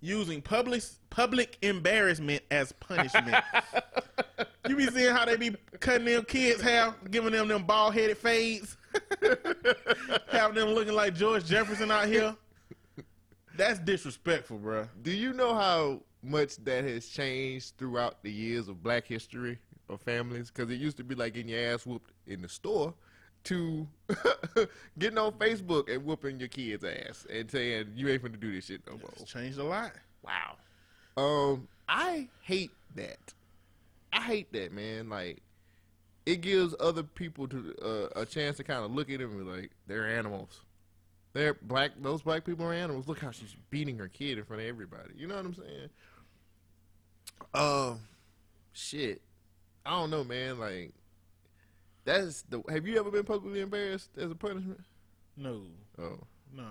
using 0.00 0.40
public 0.40 0.82
public 1.10 1.58
embarrassment 1.62 2.42
as 2.50 2.72
punishment. 2.72 3.36
you 4.68 4.76
be 4.76 4.86
seeing 4.86 5.14
how 5.14 5.24
they 5.24 5.36
be 5.36 5.54
cutting 5.80 6.06
them 6.06 6.24
kids' 6.24 6.62
hair, 6.62 6.94
giving 7.10 7.32
them 7.32 7.48
them 7.48 7.64
bald 7.64 7.94
headed 7.94 8.18
fades, 8.18 8.76
having 10.30 10.56
them 10.56 10.70
looking 10.70 10.94
like 10.94 11.14
George 11.14 11.44
Jefferson 11.44 11.90
out 11.90 12.06
here. 12.06 12.34
That's 13.56 13.80
disrespectful, 13.80 14.58
bruh. 14.58 14.88
Do 15.02 15.10
you 15.10 15.32
know 15.32 15.54
how 15.54 16.02
much 16.22 16.56
that 16.64 16.84
has 16.84 17.08
changed 17.08 17.74
throughout 17.76 18.22
the 18.22 18.30
years 18.30 18.68
of 18.68 18.82
Black 18.82 19.04
history 19.04 19.58
of 19.88 20.00
families? 20.00 20.50
Because 20.50 20.70
it 20.70 20.76
used 20.76 20.96
to 20.98 21.04
be 21.04 21.16
like 21.16 21.34
getting 21.34 21.50
your 21.50 21.74
ass 21.74 21.84
whooped 21.84 22.12
in 22.26 22.40
the 22.42 22.48
store 22.48 22.94
to 23.48 23.86
getting 24.98 25.18
on 25.18 25.32
Facebook 25.32 25.92
and 25.92 26.04
whooping 26.04 26.38
your 26.38 26.48
kid's 26.48 26.84
ass 26.84 27.26
and 27.32 27.50
saying 27.50 27.92
you 27.94 28.08
ain't 28.08 28.22
finna 28.22 28.38
do 28.38 28.52
this 28.52 28.66
shit 28.66 28.82
no 28.86 28.98
more. 28.98 29.10
It's 29.16 29.30
changed 29.30 29.58
a 29.58 29.64
lot. 29.64 29.92
Wow. 30.22 30.56
Um, 31.16 31.68
I 31.88 32.28
hate 32.42 32.72
that. 32.96 33.34
I 34.12 34.20
hate 34.20 34.52
that, 34.52 34.72
man. 34.72 35.08
Like, 35.08 35.40
it 36.26 36.42
gives 36.42 36.74
other 36.78 37.02
people 37.02 37.48
to 37.48 37.74
uh, 37.82 38.20
a 38.20 38.26
chance 38.26 38.58
to 38.58 38.64
kind 38.64 38.84
of 38.84 38.94
look 38.94 39.10
at 39.10 39.18
them 39.18 39.30
and 39.30 39.46
be 39.46 39.50
like, 39.50 39.70
they're 39.86 40.06
animals. 40.06 40.60
They're 41.32 41.54
black. 41.54 41.92
Those 42.00 42.20
black 42.20 42.44
people 42.44 42.66
are 42.66 42.74
animals. 42.74 43.08
Look 43.08 43.20
how 43.20 43.30
she's 43.30 43.56
beating 43.70 43.96
her 43.98 44.08
kid 44.08 44.36
in 44.36 44.44
front 44.44 44.62
of 44.62 44.68
everybody. 44.68 45.14
You 45.16 45.26
know 45.26 45.36
what 45.36 45.46
I'm 45.46 45.54
saying? 45.54 45.88
Um, 47.54 48.00
shit. 48.72 49.22
I 49.86 49.90
don't 49.90 50.10
know, 50.10 50.24
man. 50.24 50.58
Like, 50.58 50.92
that's 52.08 52.42
the. 52.42 52.62
Have 52.68 52.86
you 52.86 52.98
ever 52.98 53.10
been 53.10 53.24
publicly 53.24 53.60
embarrassed 53.60 54.10
as 54.16 54.30
a 54.30 54.34
punishment? 54.34 54.80
No, 55.36 55.62
Oh, 55.98 56.18
no, 56.52 56.70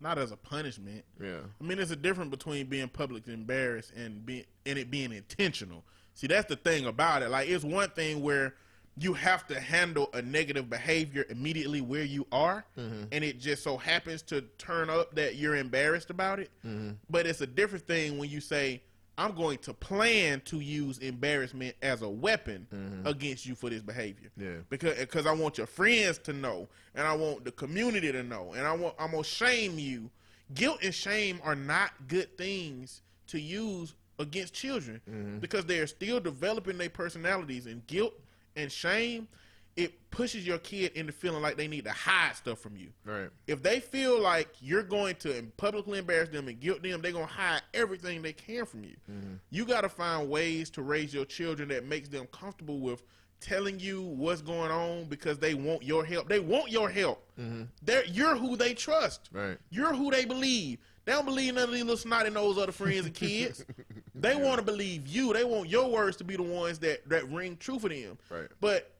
not 0.00 0.18
as 0.18 0.32
a 0.32 0.36
punishment. 0.36 1.04
yeah. 1.20 1.40
I 1.60 1.64
mean, 1.64 1.78
there's 1.78 1.90
a 1.90 1.96
difference 1.96 2.30
between 2.30 2.66
being 2.66 2.88
publicly 2.88 3.32
embarrassed 3.32 3.92
and 3.96 4.24
being 4.26 4.44
and 4.66 4.78
it 4.78 4.90
being 4.90 5.12
intentional. 5.12 5.84
See, 6.14 6.26
that's 6.26 6.48
the 6.48 6.56
thing 6.56 6.86
about 6.86 7.22
it. 7.22 7.30
Like, 7.30 7.48
it's 7.48 7.64
one 7.64 7.90
thing 7.90 8.22
where 8.22 8.54
you 8.96 9.12
have 9.14 9.46
to 9.48 9.58
handle 9.58 10.08
a 10.14 10.22
negative 10.22 10.70
behavior 10.70 11.24
immediately 11.28 11.80
where 11.80 12.04
you 12.04 12.26
are, 12.30 12.64
mm-hmm. 12.78 13.04
and 13.10 13.24
it 13.24 13.40
just 13.40 13.64
so 13.64 13.76
happens 13.76 14.22
to 14.22 14.42
turn 14.58 14.88
up 14.88 15.14
that 15.16 15.34
you're 15.36 15.56
embarrassed 15.56 16.10
about 16.10 16.38
it. 16.38 16.50
Mm-hmm. 16.64 16.92
But 17.10 17.26
it's 17.26 17.40
a 17.40 17.46
different 17.46 17.86
thing 17.86 18.18
when 18.18 18.30
you 18.30 18.40
say, 18.40 18.82
"I'm 19.16 19.34
going 19.34 19.58
to 19.58 19.74
plan 19.74 20.42
to 20.46 20.60
use 20.60 20.98
embarrassment 20.98 21.76
as 21.82 22.02
a 22.02 22.08
weapon 22.08 22.66
mm-hmm. 22.72 23.06
against 23.06 23.46
you 23.46 23.54
for 23.54 23.70
this 23.70 23.82
behavior." 23.82 24.30
Yeah. 24.36 24.56
because 24.70 24.98
because 24.98 25.26
I 25.26 25.32
want 25.32 25.58
your 25.58 25.66
friends 25.66 26.18
to 26.18 26.32
know, 26.32 26.68
and 26.94 27.06
I 27.06 27.14
want 27.14 27.44
the 27.44 27.52
community 27.52 28.10
to 28.12 28.22
know, 28.22 28.52
and 28.56 28.66
I 28.66 28.72
want 28.74 28.94
I'm 28.98 29.12
gonna 29.12 29.24
shame 29.24 29.78
you. 29.78 30.10
Guilt 30.54 30.80
and 30.82 30.94
shame 30.94 31.40
are 31.42 31.54
not 31.54 31.92
good 32.06 32.36
things 32.36 33.00
to 33.28 33.40
use 33.40 33.94
against 34.18 34.52
children 34.52 35.00
mm-hmm. 35.10 35.38
because 35.38 35.64
they 35.64 35.78
are 35.78 35.86
still 35.86 36.20
developing 36.20 36.78
their 36.78 36.90
personalities, 36.90 37.66
and 37.66 37.86
guilt 37.86 38.14
and 38.56 38.70
shame 38.70 39.26
it 39.76 40.10
pushes 40.10 40.46
your 40.46 40.58
kid 40.58 40.92
into 40.94 41.12
feeling 41.12 41.42
like 41.42 41.56
they 41.56 41.66
need 41.66 41.84
to 41.84 41.90
hide 41.90 42.36
stuff 42.36 42.60
from 42.60 42.76
you. 42.76 42.88
Right. 43.04 43.28
If 43.46 43.62
they 43.62 43.80
feel 43.80 44.20
like 44.20 44.48
you're 44.60 44.82
going 44.82 45.16
to 45.16 45.42
publicly 45.56 45.98
embarrass 45.98 46.28
them 46.28 46.48
and 46.48 46.60
guilt 46.60 46.82
them, 46.82 47.02
they're 47.02 47.12
gonna 47.12 47.26
hide 47.26 47.62
everything 47.72 48.22
they 48.22 48.32
can 48.32 48.64
from 48.66 48.84
you. 48.84 48.96
Mm-hmm. 49.10 49.34
You 49.50 49.64
got 49.64 49.80
to 49.80 49.88
find 49.88 50.28
ways 50.28 50.70
to 50.70 50.82
raise 50.82 51.12
your 51.12 51.24
children 51.24 51.68
that 51.70 51.84
makes 51.84 52.08
them 52.08 52.26
comfortable 52.32 52.78
with 52.80 53.02
telling 53.40 53.78
you 53.78 54.02
what's 54.02 54.40
going 54.40 54.70
on 54.70 55.04
because 55.04 55.38
they 55.38 55.54
want 55.54 55.82
your 55.82 56.04
help. 56.04 56.28
They 56.28 56.40
want 56.40 56.70
your 56.70 56.88
help. 56.88 57.28
Mm-hmm. 57.38 57.64
They're 57.82 58.04
you're 58.06 58.36
who 58.36 58.56
they 58.56 58.74
trust. 58.74 59.28
Right. 59.32 59.58
You're 59.70 59.94
who 59.94 60.10
they 60.10 60.24
believe. 60.24 60.78
They 61.04 61.12
don't 61.12 61.26
believe 61.26 61.54
none 61.54 61.64
of 61.64 61.72
these 61.72 61.82
little 61.82 61.98
snotty 61.98 62.30
nose 62.30 62.56
other 62.56 62.72
friends 62.72 63.04
and 63.04 63.14
kids. 63.14 63.64
they 64.14 64.36
want 64.36 64.56
to 64.58 64.62
believe 64.62 65.06
you. 65.06 65.32
They 65.34 65.44
want 65.44 65.68
your 65.68 65.90
words 65.90 66.16
to 66.18 66.24
be 66.24 66.36
the 66.36 66.42
ones 66.42 66.78
that 66.78 67.06
that 67.08 67.28
ring 67.30 67.56
true 67.58 67.78
for 67.78 67.88
them. 67.88 68.16
Right. 68.30 68.48
But 68.60 68.93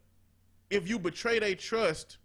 if 0.74 0.88
you 0.88 0.98
betray 0.98 1.38
their 1.38 1.54
trust 1.54 2.18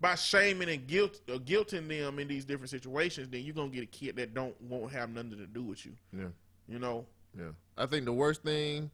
by 0.00 0.14
shaming 0.16 0.68
and 0.68 0.86
guilt 0.86 1.20
or 1.28 1.36
guilting 1.36 1.88
them 1.88 2.18
in 2.18 2.26
these 2.28 2.44
different 2.44 2.70
situations, 2.70 3.28
then 3.28 3.42
you're 3.42 3.54
gonna 3.54 3.68
get 3.70 3.82
a 3.84 3.86
kid 3.86 4.16
that 4.16 4.34
don't 4.34 4.60
won't 4.62 4.92
have 4.92 5.10
nothing 5.10 5.30
to 5.38 5.46
do 5.46 5.62
with 5.62 5.84
you. 5.86 5.92
Yeah. 6.12 6.28
You 6.68 6.78
know. 6.78 7.06
Yeah, 7.38 7.52
I 7.78 7.86
think 7.86 8.04
the 8.04 8.12
worst 8.12 8.42
thing, 8.42 8.90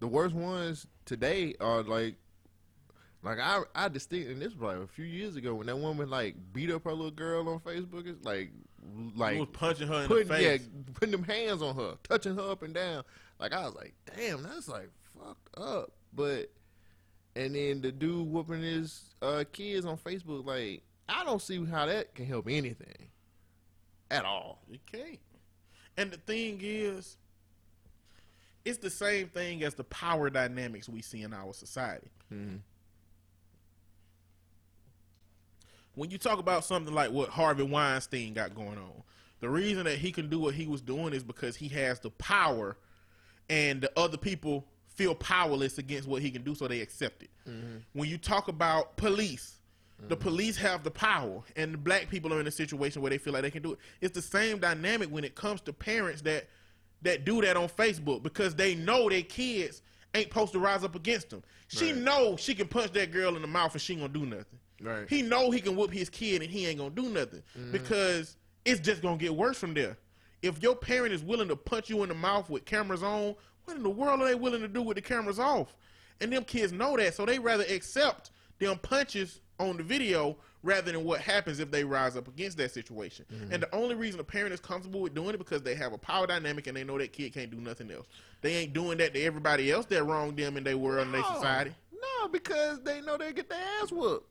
the 0.00 0.06
worst 0.06 0.34
ones 0.34 0.86
today 1.06 1.54
are 1.60 1.82
like, 1.82 2.16
like 3.22 3.38
I 3.38 3.62
I 3.74 3.88
distinct 3.88 4.28
and 4.30 4.42
this 4.42 4.52
was 4.54 4.60
like 4.62 4.76
a 4.76 4.86
few 4.86 5.04
years 5.06 5.36
ago 5.36 5.54
when 5.54 5.66
that 5.68 5.76
woman 5.78 6.10
like 6.10 6.36
beat 6.52 6.70
up 6.70 6.84
her 6.84 6.92
little 6.92 7.10
girl 7.10 7.48
on 7.48 7.60
Facebook. 7.60 8.06
It's 8.06 8.24
like 8.24 8.50
like 9.16 9.34
He 9.34 9.40
was 9.40 9.48
punching 9.52 9.88
her 9.88 10.02
in 10.02 10.06
putting 10.06 10.28
the 10.28 10.34
face. 10.34 10.60
yeah 10.62 10.82
putting 10.94 11.12
them 11.12 11.24
hands 11.24 11.62
on 11.62 11.74
her, 11.76 11.96
touching 12.02 12.36
her 12.36 12.50
up 12.50 12.62
and 12.62 12.74
down. 12.74 13.04
Like 13.40 13.52
I 13.52 13.64
was 13.64 13.74
like, 13.74 13.94
damn, 14.16 14.42
that's 14.42 14.68
like 14.68 14.90
fucked 15.18 15.58
up. 15.58 15.92
But 16.12 16.50
and 17.38 17.54
then 17.54 17.80
the 17.80 17.92
dude 17.92 18.26
whooping 18.26 18.62
his 18.62 19.14
uh, 19.22 19.44
kids 19.52 19.86
on 19.86 19.96
Facebook. 19.96 20.44
Like, 20.44 20.82
I 21.08 21.24
don't 21.24 21.40
see 21.40 21.64
how 21.64 21.86
that 21.86 22.12
can 22.14 22.26
help 22.26 22.46
anything 22.48 23.08
at 24.10 24.24
all. 24.24 24.58
It 24.72 24.80
can't. 24.90 25.20
And 25.96 26.10
the 26.10 26.16
thing 26.16 26.58
is, 26.60 27.16
it's 28.64 28.78
the 28.78 28.90
same 28.90 29.28
thing 29.28 29.62
as 29.62 29.74
the 29.74 29.84
power 29.84 30.30
dynamics 30.30 30.88
we 30.88 31.00
see 31.00 31.22
in 31.22 31.32
our 31.32 31.54
society. 31.54 32.10
Mhm. 32.32 32.60
When 35.94 36.10
you 36.10 36.18
talk 36.18 36.38
about 36.40 36.64
something 36.64 36.92
like 36.92 37.10
what 37.12 37.28
Harvey 37.28 37.62
Weinstein 37.62 38.34
got 38.34 38.54
going 38.54 38.78
on, 38.78 39.02
the 39.40 39.48
reason 39.48 39.84
that 39.84 39.98
he 39.98 40.10
can 40.10 40.28
do 40.28 40.40
what 40.40 40.54
he 40.54 40.66
was 40.66 40.80
doing 40.80 41.12
is 41.12 41.22
because 41.22 41.54
he 41.56 41.68
has 41.68 42.00
the 42.00 42.10
power, 42.10 42.76
and 43.48 43.80
the 43.80 43.98
other 43.98 44.16
people 44.16 44.66
feel 44.98 45.14
powerless 45.14 45.78
against 45.78 46.08
what 46.08 46.20
he 46.20 46.30
can 46.30 46.42
do, 46.42 46.56
so 46.56 46.66
they 46.66 46.80
accept 46.80 47.22
it. 47.22 47.30
Mm-hmm. 47.48 47.76
When 47.92 48.08
you 48.08 48.18
talk 48.18 48.48
about 48.48 48.96
police, 48.96 49.58
the 50.00 50.16
mm-hmm. 50.16 50.22
police 50.22 50.56
have 50.56 50.82
the 50.82 50.90
power, 50.90 51.40
and 51.54 51.74
the 51.74 51.78
black 51.78 52.08
people 52.10 52.34
are 52.34 52.40
in 52.40 52.48
a 52.48 52.50
situation 52.50 53.00
where 53.00 53.10
they 53.10 53.18
feel 53.18 53.32
like 53.32 53.42
they 53.42 53.50
can 53.50 53.62
do 53.62 53.72
it. 53.72 53.78
It's 54.00 54.14
the 54.14 54.22
same 54.22 54.58
dynamic 54.58 55.08
when 55.08 55.22
it 55.22 55.36
comes 55.36 55.60
to 55.62 55.72
parents 55.72 56.22
that 56.22 56.48
that 57.02 57.24
do 57.24 57.40
that 57.42 57.56
on 57.56 57.68
Facebook 57.68 58.24
because 58.24 58.56
they 58.56 58.74
know 58.74 59.08
their 59.08 59.22
kids 59.22 59.82
ain't 60.14 60.28
supposed 60.28 60.52
to 60.52 60.58
rise 60.58 60.82
up 60.82 60.96
against 60.96 61.30
them. 61.30 61.44
She 61.68 61.92
Right. 61.92 62.02
know 62.02 62.36
she 62.36 62.56
can 62.56 62.66
punch 62.66 62.92
that 62.92 63.12
girl 63.12 63.36
in 63.36 63.42
the 63.42 63.48
mouth 63.48 63.72
and 63.72 63.80
she 63.80 63.94
gonna 63.94 64.08
do 64.08 64.26
nothing. 64.26 64.58
Right. 64.80 65.08
He 65.08 65.22
know 65.22 65.52
he 65.52 65.60
can 65.60 65.76
whoop 65.76 65.92
his 65.92 66.08
kid 66.08 66.42
and 66.42 66.50
he 66.50 66.66
ain't 66.66 66.78
gonna 66.78 66.90
do 66.90 67.08
nothing 67.08 67.42
mm-hmm. 67.56 67.70
because 67.70 68.36
it's 68.64 68.80
just 68.80 69.00
gonna 69.00 69.16
get 69.16 69.34
worse 69.34 69.58
from 69.58 69.74
there. 69.74 69.96
If 70.42 70.62
your 70.62 70.76
parent 70.76 71.12
is 71.12 71.22
willing 71.22 71.48
to 71.48 71.56
punch 71.56 71.90
you 71.90 72.02
in 72.02 72.08
the 72.08 72.14
mouth 72.14 72.48
with 72.48 72.64
cameras 72.64 73.02
on, 73.02 73.34
what 73.68 73.76
in 73.76 73.82
the 73.82 73.90
world 73.90 74.20
are 74.22 74.26
they 74.26 74.34
willing 74.34 74.62
to 74.62 74.68
do 74.68 74.82
with 74.82 74.96
the 74.96 75.02
cameras 75.02 75.38
off? 75.38 75.76
And 76.20 76.32
them 76.32 76.44
kids 76.44 76.72
know 76.72 76.96
that, 76.96 77.14
so 77.14 77.24
they 77.26 77.38
rather 77.38 77.64
accept 77.64 78.30
them 78.58 78.78
punches 78.78 79.40
on 79.60 79.76
the 79.76 79.82
video 79.82 80.36
rather 80.62 80.90
than 80.90 81.04
what 81.04 81.20
happens 81.20 81.60
if 81.60 81.70
they 81.70 81.84
rise 81.84 82.16
up 82.16 82.26
against 82.26 82.56
that 82.56 82.72
situation. 82.72 83.24
Mm-hmm. 83.32 83.52
And 83.52 83.62
the 83.62 83.74
only 83.74 83.94
reason 83.94 84.18
a 84.18 84.24
parent 84.24 84.52
is 84.52 84.58
comfortable 84.58 85.00
with 85.00 85.14
doing 85.14 85.30
it 85.30 85.38
because 85.38 85.62
they 85.62 85.74
have 85.76 85.92
a 85.92 85.98
power 85.98 86.26
dynamic 86.26 86.66
and 86.66 86.76
they 86.76 86.82
know 86.82 86.98
that 86.98 87.12
kid 87.12 87.32
can't 87.34 87.50
do 87.50 87.60
nothing 87.60 87.90
else. 87.90 88.06
They 88.40 88.56
ain't 88.56 88.72
doing 88.72 88.98
that 88.98 89.14
to 89.14 89.22
everybody 89.22 89.70
else 89.70 89.86
that 89.86 90.02
wronged 90.02 90.36
them 90.36 90.56
in 90.56 90.64
their 90.64 90.78
world 90.78 91.06
and 91.06 91.14
their 91.14 91.24
society. 91.24 91.72
No, 91.92 92.28
because 92.28 92.80
they 92.82 93.00
know 93.00 93.16
they 93.16 93.32
get 93.32 93.48
their 93.48 93.62
ass 93.80 93.92
whooped. 93.92 94.26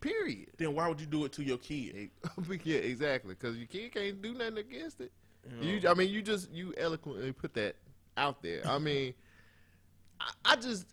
Period. 0.00 0.48
Then 0.56 0.74
why 0.74 0.88
would 0.88 1.00
you 1.00 1.06
do 1.06 1.24
it 1.24 1.32
to 1.32 1.42
your 1.42 1.58
kid? 1.58 2.10
yeah, 2.64 2.78
exactly. 2.78 3.34
Because 3.34 3.56
your 3.56 3.66
kid 3.66 3.92
can't 3.92 4.22
do 4.22 4.32
nothing 4.32 4.58
against 4.58 5.00
it. 5.00 5.12
You, 5.60 5.88
I 5.88 5.94
mean, 5.94 6.10
you 6.10 6.22
just 6.22 6.50
you 6.52 6.74
eloquently 6.76 7.32
put 7.32 7.54
that 7.54 7.76
out 8.16 8.42
there. 8.42 8.62
I 8.66 8.78
mean, 8.78 9.14
I, 10.20 10.30
I 10.44 10.56
just 10.56 10.86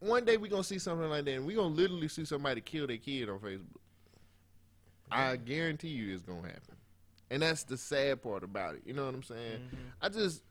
one 0.00 0.24
day 0.24 0.36
we 0.36 0.48
gonna 0.48 0.64
see 0.64 0.78
something 0.78 1.08
like 1.08 1.24
that, 1.24 1.34
and 1.34 1.46
we 1.46 1.54
gonna 1.54 1.74
literally 1.74 2.08
see 2.08 2.24
somebody 2.24 2.60
kill 2.60 2.86
their 2.86 2.96
kid 2.96 3.28
on 3.28 3.38
Facebook. 3.38 3.62
I 5.10 5.36
guarantee 5.36 5.88
you, 5.88 6.14
it's 6.14 6.22
gonna 6.22 6.42
happen, 6.42 6.76
and 7.30 7.42
that's 7.42 7.64
the 7.64 7.76
sad 7.76 8.22
part 8.22 8.42
about 8.42 8.74
it. 8.74 8.82
You 8.86 8.94
know 8.94 9.04
what 9.04 9.14
I'm 9.14 9.22
saying? 9.22 9.58
Mm-hmm. 9.58 9.76
I 10.00 10.08
just, 10.08 10.42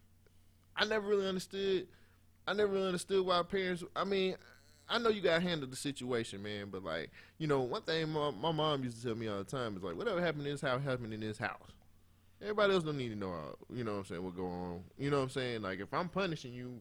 I 0.75 0.85
never 0.85 1.07
really 1.07 1.27
understood. 1.27 1.87
I 2.47 2.53
never 2.53 2.71
really 2.71 2.87
understood 2.87 3.25
why 3.25 3.41
parents. 3.43 3.83
I 3.95 4.03
mean, 4.03 4.35
I 4.87 4.97
know 4.97 5.09
you 5.09 5.21
gotta 5.21 5.41
handle 5.41 5.69
the 5.69 5.75
situation, 5.75 6.43
man. 6.43 6.67
But 6.71 6.83
like, 6.83 7.11
you 7.37 7.47
know, 7.47 7.61
one 7.61 7.81
thing 7.81 8.09
my, 8.09 8.31
my 8.31 8.51
mom 8.51 8.83
used 8.83 9.01
to 9.01 9.07
tell 9.07 9.15
me 9.15 9.27
all 9.27 9.37
the 9.39 9.43
time 9.43 9.77
is 9.77 9.83
like, 9.83 9.95
whatever 9.95 10.21
happened 10.21 10.45
in 10.45 10.53
this 10.53 10.61
house 10.61 10.83
happened 10.83 11.13
in 11.13 11.21
this 11.21 11.37
house. 11.37 11.71
Everybody 12.41 12.73
else 12.73 12.83
don't 12.83 12.97
need 12.97 13.09
to 13.09 13.15
know, 13.15 13.31
how, 13.31 13.55
you 13.73 13.83
know 13.83 13.91
what 13.93 13.99
I'm 13.99 14.05
saying, 14.05 14.23
what 14.23 14.35
going 14.35 14.51
on. 14.51 14.83
You 14.97 15.11
know 15.11 15.17
what 15.17 15.23
I'm 15.23 15.29
saying? 15.29 15.61
Like, 15.61 15.79
if 15.79 15.93
I'm 15.93 16.09
punishing 16.09 16.53
you, 16.53 16.79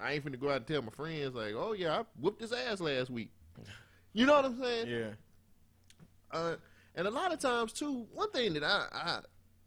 I 0.00 0.12
ain't 0.12 0.24
finna 0.24 0.40
go 0.40 0.48
out 0.48 0.56
and 0.56 0.66
tell 0.66 0.82
my 0.82 0.90
friends, 0.90 1.34
like, 1.34 1.54
oh, 1.54 1.72
yeah, 1.72 2.00
I 2.00 2.04
whooped 2.18 2.40
his 2.40 2.52
ass 2.52 2.80
last 2.80 3.10
week. 3.10 3.30
You 4.14 4.26
know 4.26 4.34
what 4.34 4.44
I'm 4.46 4.60
saying? 4.60 4.88
Yeah. 4.88 5.10
Uh, 6.30 6.56
and 6.94 7.06
a 7.06 7.10
lot 7.10 7.32
of 7.32 7.38
times, 7.38 7.72
too, 7.72 8.06
one 8.14 8.30
thing 8.30 8.54
that 8.54 8.64
I, 8.64 8.86
I, 8.92 9.20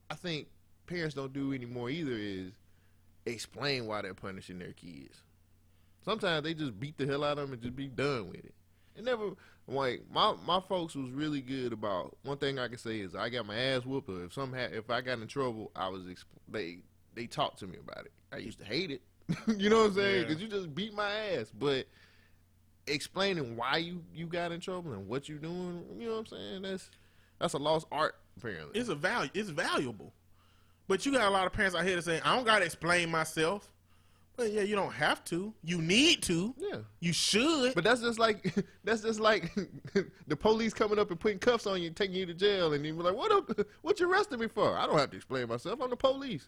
I 0.09 0.15
think 0.15 0.47
parents 0.87 1.13
don't 1.13 1.33
do 1.33 1.53
anymore 1.53 1.89
either 1.89 2.13
is 2.13 2.53
explain 3.25 3.85
why 3.85 4.01
they're 4.01 4.13
punishing 4.13 4.57
their 4.57 4.73
kids. 4.73 5.21
Sometimes 6.03 6.43
they 6.43 6.53
just 6.53 6.79
beat 6.79 6.97
the 6.97 7.05
hell 7.05 7.23
out 7.23 7.37
of 7.37 7.49
them 7.49 7.53
and 7.53 7.61
just 7.61 7.75
be 7.75 7.87
done 7.87 8.29
with 8.29 8.37
it. 8.37 8.55
It 8.97 9.03
never 9.03 9.31
like 9.67 10.03
my 10.11 10.33
my 10.45 10.59
folks 10.59 10.95
was 10.95 11.11
really 11.11 11.41
good 11.41 11.73
about 11.73 12.17
one 12.23 12.37
thing 12.37 12.57
I 12.57 12.67
can 12.67 12.77
say 12.77 12.99
is 12.99 13.15
I 13.15 13.29
got 13.29 13.45
my 13.45 13.55
ass 13.55 13.85
whooped. 13.85 14.09
Or 14.09 14.23
if 14.23 14.33
some 14.33 14.53
ha- 14.53 14.69
if 14.71 14.89
I 14.89 15.01
got 15.01 15.19
in 15.19 15.27
trouble, 15.27 15.71
I 15.75 15.89
was 15.89 16.03
exp- 16.03 16.25
they 16.47 16.79
they 17.13 17.27
talked 17.27 17.59
to 17.59 17.67
me 17.67 17.77
about 17.77 18.05
it. 18.05 18.11
I 18.31 18.37
used 18.37 18.59
to 18.59 18.65
hate 18.65 18.91
it, 18.91 19.01
you 19.57 19.69
know 19.69 19.79
what 19.79 19.87
I'm 19.87 19.95
saying? 19.95 20.15
Yeah. 20.21 20.27
Because 20.27 20.41
you 20.41 20.47
just 20.47 20.73
beat 20.73 20.93
my 20.93 21.09
ass. 21.09 21.51
But 21.57 21.85
explaining 22.87 23.55
why 23.57 23.77
you 23.77 24.03
you 24.13 24.25
got 24.25 24.51
in 24.51 24.59
trouble 24.59 24.93
and 24.93 25.07
what 25.07 25.27
you 25.27 25.37
doing, 25.37 25.83
you 25.99 26.07
know 26.07 26.13
what 26.13 26.19
I'm 26.19 26.25
saying? 26.27 26.61
That's 26.63 26.89
that's 27.39 27.53
a 27.53 27.57
lost 27.57 27.87
art 27.91 28.15
apparently. 28.37 28.79
It's 28.79 28.89
a 28.89 28.95
value. 28.95 29.29
It's 29.33 29.49
valuable. 29.49 30.13
But 30.87 31.05
you 31.05 31.11
got 31.11 31.27
a 31.27 31.29
lot 31.29 31.45
of 31.45 31.51
parents 31.53 31.75
out 31.75 31.83
here 31.85 31.97
that 31.97 32.03
say, 32.03 32.21
"I 32.21 32.35
don't 32.35 32.45
gotta 32.45 32.65
explain 32.65 33.11
myself." 33.11 33.69
But 34.37 34.51
yeah, 34.53 34.61
you 34.61 34.75
don't 34.75 34.93
have 34.93 35.23
to. 35.25 35.51
You 35.63 35.81
need 35.81 36.21
to. 36.23 36.53
yeah. 36.57 36.77
You 36.99 37.11
should. 37.11 37.73
But 37.75 37.83
that's 37.83 38.01
just 38.01 38.19
like 38.19 38.53
that's 38.83 39.01
just 39.01 39.19
like 39.19 39.51
the 40.27 40.35
police 40.35 40.73
coming 40.73 40.99
up 40.99 41.09
and 41.11 41.19
putting 41.19 41.39
cuffs 41.39 41.65
on 41.65 41.81
you, 41.81 41.89
taking 41.89 42.15
you 42.15 42.25
to 42.27 42.33
jail, 42.35 42.71
and 42.73 42.85
you 42.85 42.93
be 42.93 43.01
like, 43.01 43.15
"What? 43.15 43.31
up- 43.31 43.67
What 43.81 43.99
you 43.99 44.09
arresting 44.09 44.39
me 44.39 44.47
for? 44.47 44.77
I 44.77 44.85
don't 44.85 44.97
have 44.99 45.09
to 45.09 45.15
explain 45.17 45.47
myself. 45.49 45.79
I'm 45.81 45.89
the 45.89 45.95
police. 45.97 46.47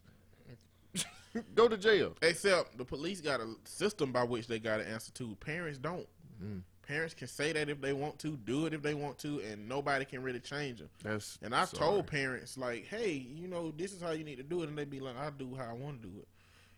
Go 1.55 1.67
to 1.67 1.77
jail." 1.77 2.15
Except 2.21 2.77
the 2.77 2.85
police 2.85 3.21
got 3.21 3.39
a 3.39 3.47
system 3.65 4.11
by 4.11 4.23
which 4.23 4.47
they 4.47 4.59
got 4.59 4.77
to 4.77 4.87
answer 4.87 5.11
to. 5.13 5.35
Parents 5.39 5.77
don't. 5.79 6.07
Mm. 6.43 6.61
Parents 6.87 7.13
can 7.13 7.27
say 7.27 7.51
that 7.53 7.69
if 7.69 7.81
they 7.81 7.93
want 7.93 8.17
to, 8.19 8.35
do 8.37 8.65
it 8.65 8.73
if 8.73 8.81
they 8.81 8.95
want 8.95 9.19
to, 9.19 9.39
and 9.41 9.69
nobody 9.69 10.05
can 10.05 10.23
really 10.23 10.39
change 10.39 10.79
them. 10.79 10.89
That's 11.03 11.37
And 11.43 11.53
I've 11.53 11.69
sorry. 11.69 11.79
told 11.85 12.07
parents 12.07 12.57
like, 12.57 12.85
"Hey, 12.87 13.11
you 13.35 13.47
know, 13.47 13.71
this 13.71 13.93
is 13.93 14.01
how 14.01 14.11
you 14.11 14.23
need 14.23 14.37
to 14.37 14.43
do 14.43 14.63
it," 14.63 14.69
and 14.69 14.77
they 14.77 14.85
be 14.85 14.99
like, 14.99 15.15
"I 15.17 15.29
do 15.29 15.53
how 15.55 15.65
I 15.69 15.73
want 15.73 16.01
to 16.01 16.07
do 16.07 16.13
it," 16.19 16.27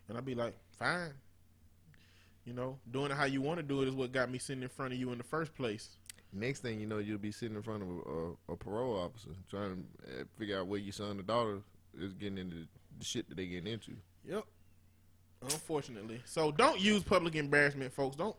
and 0.08 0.16
I'd 0.16 0.24
be 0.24 0.34
like, 0.34 0.54
"Fine." 0.78 1.12
You 2.44 2.54
know, 2.54 2.78
doing 2.90 3.10
it 3.12 3.16
how 3.16 3.24
you 3.24 3.40
want 3.40 3.58
to 3.58 3.62
do 3.62 3.82
it 3.82 3.88
is 3.88 3.94
what 3.94 4.10
got 4.12 4.30
me 4.30 4.38
sitting 4.38 4.62
in 4.62 4.68
front 4.68 4.92
of 4.92 4.98
you 4.98 5.12
in 5.12 5.18
the 5.18 5.24
first 5.24 5.54
place. 5.54 5.96
Next 6.32 6.60
thing 6.60 6.80
you 6.80 6.86
know, 6.86 6.98
you'll 6.98 7.18
be 7.18 7.30
sitting 7.30 7.56
in 7.56 7.62
front 7.62 7.82
of 7.82 7.88
a, 7.88 7.92
a, 7.92 8.54
a 8.54 8.56
parole 8.56 8.98
officer 8.98 9.30
trying 9.50 9.84
to 10.06 10.20
uh, 10.20 10.24
figure 10.38 10.58
out 10.58 10.66
where 10.66 10.80
your 10.80 10.92
son 10.92 11.20
or 11.20 11.22
daughter 11.22 11.58
is 11.98 12.14
getting 12.14 12.38
into 12.38 12.66
the 12.98 13.04
shit 13.04 13.28
that 13.28 13.36
they 13.36 13.46
getting 13.46 13.72
into. 13.72 13.92
Yep. 14.28 14.44
Unfortunately, 15.42 16.20
so 16.24 16.50
don't 16.50 16.80
use 16.80 17.02
public 17.02 17.34
embarrassment, 17.34 17.92
folks. 17.92 18.16
Don't 18.16 18.36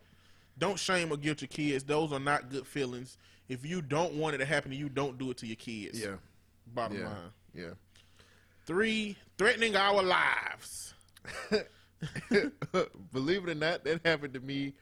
don't 0.57 0.79
shame 0.79 1.11
or 1.11 1.17
guilt 1.17 1.41
your 1.41 1.49
kids. 1.49 1.83
Those 1.83 2.11
are 2.11 2.19
not 2.19 2.49
good 2.49 2.65
feelings. 2.65 3.17
If 3.49 3.65
you 3.65 3.81
don't 3.81 4.13
want 4.15 4.35
it 4.35 4.37
to 4.39 4.45
happen 4.45 4.71
to 4.71 4.77
you, 4.77 4.89
don't 4.89 5.17
do 5.17 5.31
it 5.31 5.37
to 5.37 5.47
your 5.47 5.57
kids. 5.57 5.99
Yeah. 5.99 6.15
Bottom 6.73 6.97
yeah, 6.97 7.05
line. 7.05 7.15
yeah. 7.53 7.69
Three, 8.65 9.17
threatening 9.37 9.75
our 9.75 10.01
lives. 10.01 10.92
Believe 13.13 13.47
it 13.47 13.51
or 13.51 13.55
not, 13.55 13.83
that 13.83 14.05
happened 14.05 14.33
to 14.33 14.39
me 14.39 14.73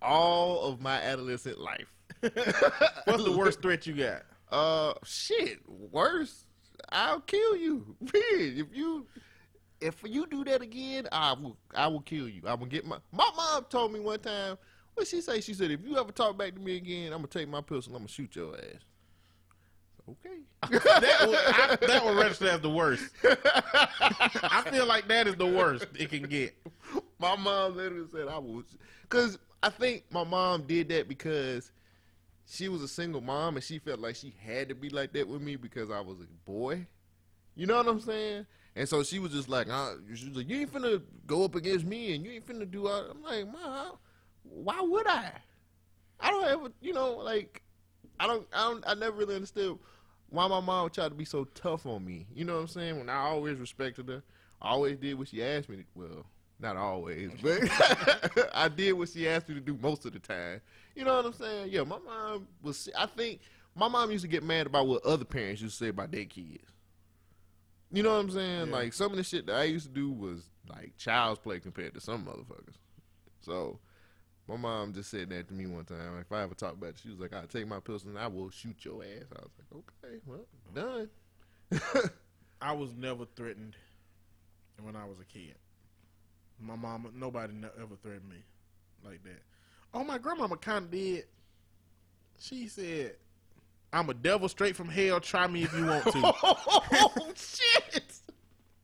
all 0.00 0.62
of 0.64 0.80
my 0.80 1.00
adolescent 1.00 1.58
life. 1.58 1.92
What's 2.20 3.24
the 3.24 3.34
worst 3.36 3.62
threat 3.62 3.86
you 3.86 3.94
got? 3.94 4.22
Uh, 4.50 4.94
shit. 5.04 5.58
Worse, 5.68 6.46
I'll 6.90 7.20
kill 7.20 7.56
you. 7.56 7.96
man. 8.00 8.12
If 8.22 8.66
you, 8.72 9.06
if 9.80 10.02
you 10.04 10.26
do 10.26 10.44
that 10.44 10.62
again, 10.62 11.08
I 11.10 11.32
will. 11.32 11.56
I 11.74 11.86
will 11.86 12.02
kill 12.02 12.28
you. 12.28 12.42
I 12.46 12.54
will 12.54 12.66
get 12.66 12.86
my. 12.86 12.98
My 13.12 13.28
mom 13.36 13.64
told 13.68 13.92
me 13.92 14.00
one 14.00 14.20
time. 14.20 14.58
What 14.94 15.06
she 15.06 15.22
say? 15.22 15.40
She 15.40 15.54
said, 15.54 15.70
if 15.70 15.80
you 15.82 15.96
ever 15.96 16.12
talk 16.12 16.36
back 16.36 16.54
to 16.54 16.60
me 16.60 16.76
again, 16.76 17.14
I'm 17.14 17.20
gonna 17.20 17.28
take 17.28 17.48
my 17.48 17.62
pistol. 17.62 17.94
I'm 17.94 18.02
gonna 18.02 18.08
shoot 18.08 18.36
your 18.36 18.54
ass. 18.56 18.82
Okay. 20.08 20.38
That 20.84 21.26
one, 21.26 21.36
I, 21.36 21.76
that 21.86 22.04
one 22.04 22.16
registered 22.16 22.48
as 22.48 22.60
the 22.60 22.70
worst. 22.70 23.10
I 23.24 24.62
feel 24.70 24.86
like 24.86 25.08
that 25.08 25.26
is 25.26 25.34
the 25.36 25.46
worst 25.46 25.86
it 25.98 26.10
can 26.10 26.22
get. 26.22 26.54
my 27.18 27.36
mom 27.36 27.76
literally 27.76 28.06
said 28.10 28.28
I 28.28 28.38
was 28.38 28.64
because 29.02 29.38
I 29.62 29.70
think 29.70 30.04
my 30.10 30.24
mom 30.24 30.62
did 30.62 30.88
that 30.90 31.08
because 31.08 31.72
she 32.46 32.68
was 32.68 32.82
a 32.82 32.88
single 32.88 33.20
mom 33.20 33.56
and 33.56 33.64
she 33.64 33.78
felt 33.78 34.00
like 34.00 34.16
she 34.16 34.34
had 34.44 34.68
to 34.68 34.74
be 34.74 34.88
like 34.88 35.12
that 35.12 35.26
with 35.28 35.40
me 35.40 35.56
because 35.56 35.90
I 35.90 36.00
was 36.00 36.20
a 36.20 36.26
boy. 36.44 36.86
You 37.54 37.66
know 37.66 37.76
what 37.76 37.88
I'm 37.88 38.00
saying? 38.00 38.46
And 38.74 38.88
so 38.88 39.02
she 39.02 39.18
was 39.18 39.32
just 39.32 39.48
like, 39.48 39.68
uh, 39.68 39.94
she 40.14 40.28
was 40.28 40.36
like, 40.38 40.48
you 40.48 40.60
ain't 40.60 40.72
finna 40.72 41.02
go 41.26 41.44
up 41.44 41.54
against 41.54 41.84
me 41.84 42.14
and 42.14 42.24
you 42.24 42.32
ain't 42.32 42.46
finna 42.46 42.70
do 42.70 42.88
all. 42.88 43.10
I'm 43.10 43.22
like, 43.22 43.52
mom, 43.52 43.98
why 44.42 44.80
would 44.80 45.06
I? 45.06 45.32
I 46.18 46.30
don't 46.30 46.46
ever, 46.46 46.68
you 46.80 46.92
know, 46.92 47.12
like, 47.12 47.62
I 48.18 48.26
don't, 48.26 48.46
I 48.52 48.70
don't, 48.70 48.84
I 48.86 48.94
never 48.94 49.16
really 49.16 49.34
understood 49.34 49.78
why 50.32 50.48
my 50.48 50.60
mom 50.60 50.84
would 50.84 50.94
try 50.94 51.08
to 51.08 51.14
be 51.14 51.26
so 51.26 51.44
tough 51.44 51.84
on 51.86 52.04
me. 52.04 52.26
You 52.34 52.44
know 52.44 52.54
what 52.54 52.60
I'm 52.62 52.68
saying? 52.68 52.98
When 52.98 53.08
I 53.10 53.18
always 53.18 53.58
respected 53.58 54.08
her, 54.08 54.22
I 54.60 54.70
always 54.70 54.96
did 54.96 55.18
what 55.18 55.28
she 55.28 55.44
asked 55.44 55.68
me 55.68 55.76
to. 55.76 55.84
Well, 55.94 56.26
not 56.58 56.76
always, 56.76 57.30
but 57.42 57.60
I 58.54 58.68
did 58.68 58.92
what 58.94 59.10
she 59.10 59.28
asked 59.28 59.48
me 59.48 59.56
to 59.56 59.60
do 59.60 59.76
most 59.80 60.06
of 60.06 60.12
the 60.12 60.18
time. 60.18 60.62
You 60.96 61.04
know 61.04 61.16
what 61.16 61.26
I'm 61.26 61.32
saying? 61.34 61.68
Yeah, 61.70 61.82
my 61.82 61.98
mom 61.98 62.48
was. 62.62 62.88
I 62.96 63.06
think 63.06 63.40
my 63.74 63.88
mom 63.88 64.10
used 64.10 64.22
to 64.22 64.28
get 64.28 64.42
mad 64.42 64.66
about 64.66 64.86
what 64.86 65.04
other 65.04 65.24
parents 65.24 65.60
used 65.60 65.78
to 65.78 65.84
say 65.84 65.88
about 65.88 66.10
their 66.10 66.24
kids. 66.24 66.64
You 67.90 68.02
know 68.02 68.14
what 68.14 68.20
I'm 68.20 68.30
saying? 68.30 68.68
Yeah. 68.68 68.72
Like 68.72 68.94
some 68.94 69.10
of 69.10 69.18
the 69.18 69.24
shit 69.24 69.46
that 69.46 69.56
I 69.56 69.64
used 69.64 69.86
to 69.86 69.92
do 69.92 70.10
was 70.10 70.48
like 70.66 70.96
child's 70.96 71.40
play 71.40 71.60
compared 71.60 71.92
to 71.94 72.00
some 72.00 72.24
motherfuckers. 72.24 72.76
So 73.40 73.80
My 74.48 74.56
mom 74.56 74.92
just 74.92 75.10
said 75.10 75.30
that 75.30 75.48
to 75.48 75.54
me 75.54 75.66
one 75.66 75.84
time. 75.84 76.18
If 76.20 76.32
I 76.32 76.42
ever 76.42 76.54
talk 76.54 76.72
about 76.72 76.90
it, 76.90 76.96
she 77.02 77.10
was 77.10 77.18
like, 77.18 77.32
"I'll 77.32 77.46
take 77.46 77.66
my 77.66 77.80
pistol 77.80 78.10
and 78.10 78.18
I 78.18 78.26
will 78.26 78.50
shoot 78.50 78.84
your 78.84 79.02
ass." 79.02 79.26
I 79.34 79.42
was 79.42 79.50
like, 79.58 79.84
"Okay, 80.04 80.20
well, 80.26 80.46
done." 80.74 81.10
I 82.60 82.72
was 82.72 82.92
never 82.94 83.24
threatened 83.36 83.76
when 84.80 84.96
I 84.96 85.04
was 85.04 85.18
a 85.20 85.24
kid. 85.24 85.54
My 86.60 86.76
mama, 86.76 87.10
nobody 87.14 87.54
ever 87.80 87.96
threatened 88.02 88.28
me 88.28 88.42
like 89.04 89.22
that. 89.24 89.42
Oh, 89.94 90.04
my 90.04 90.18
grandmama 90.18 90.56
kind 90.56 90.84
of 90.84 90.90
did. 90.90 91.24
She 92.38 92.66
said, 92.66 93.16
"I'm 93.92 94.10
a 94.10 94.14
devil 94.14 94.48
straight 94.48 94.74
from 94.74 94.88
hell. 94.88 95.20
Try 95.20 95.46
me 95.46 95.62
if 95.62 95.72
you 95.72 95.86
want 95.86 96.04
to." 96.04 96.12
oh 96.24 97.32
shit! 97.36 98.12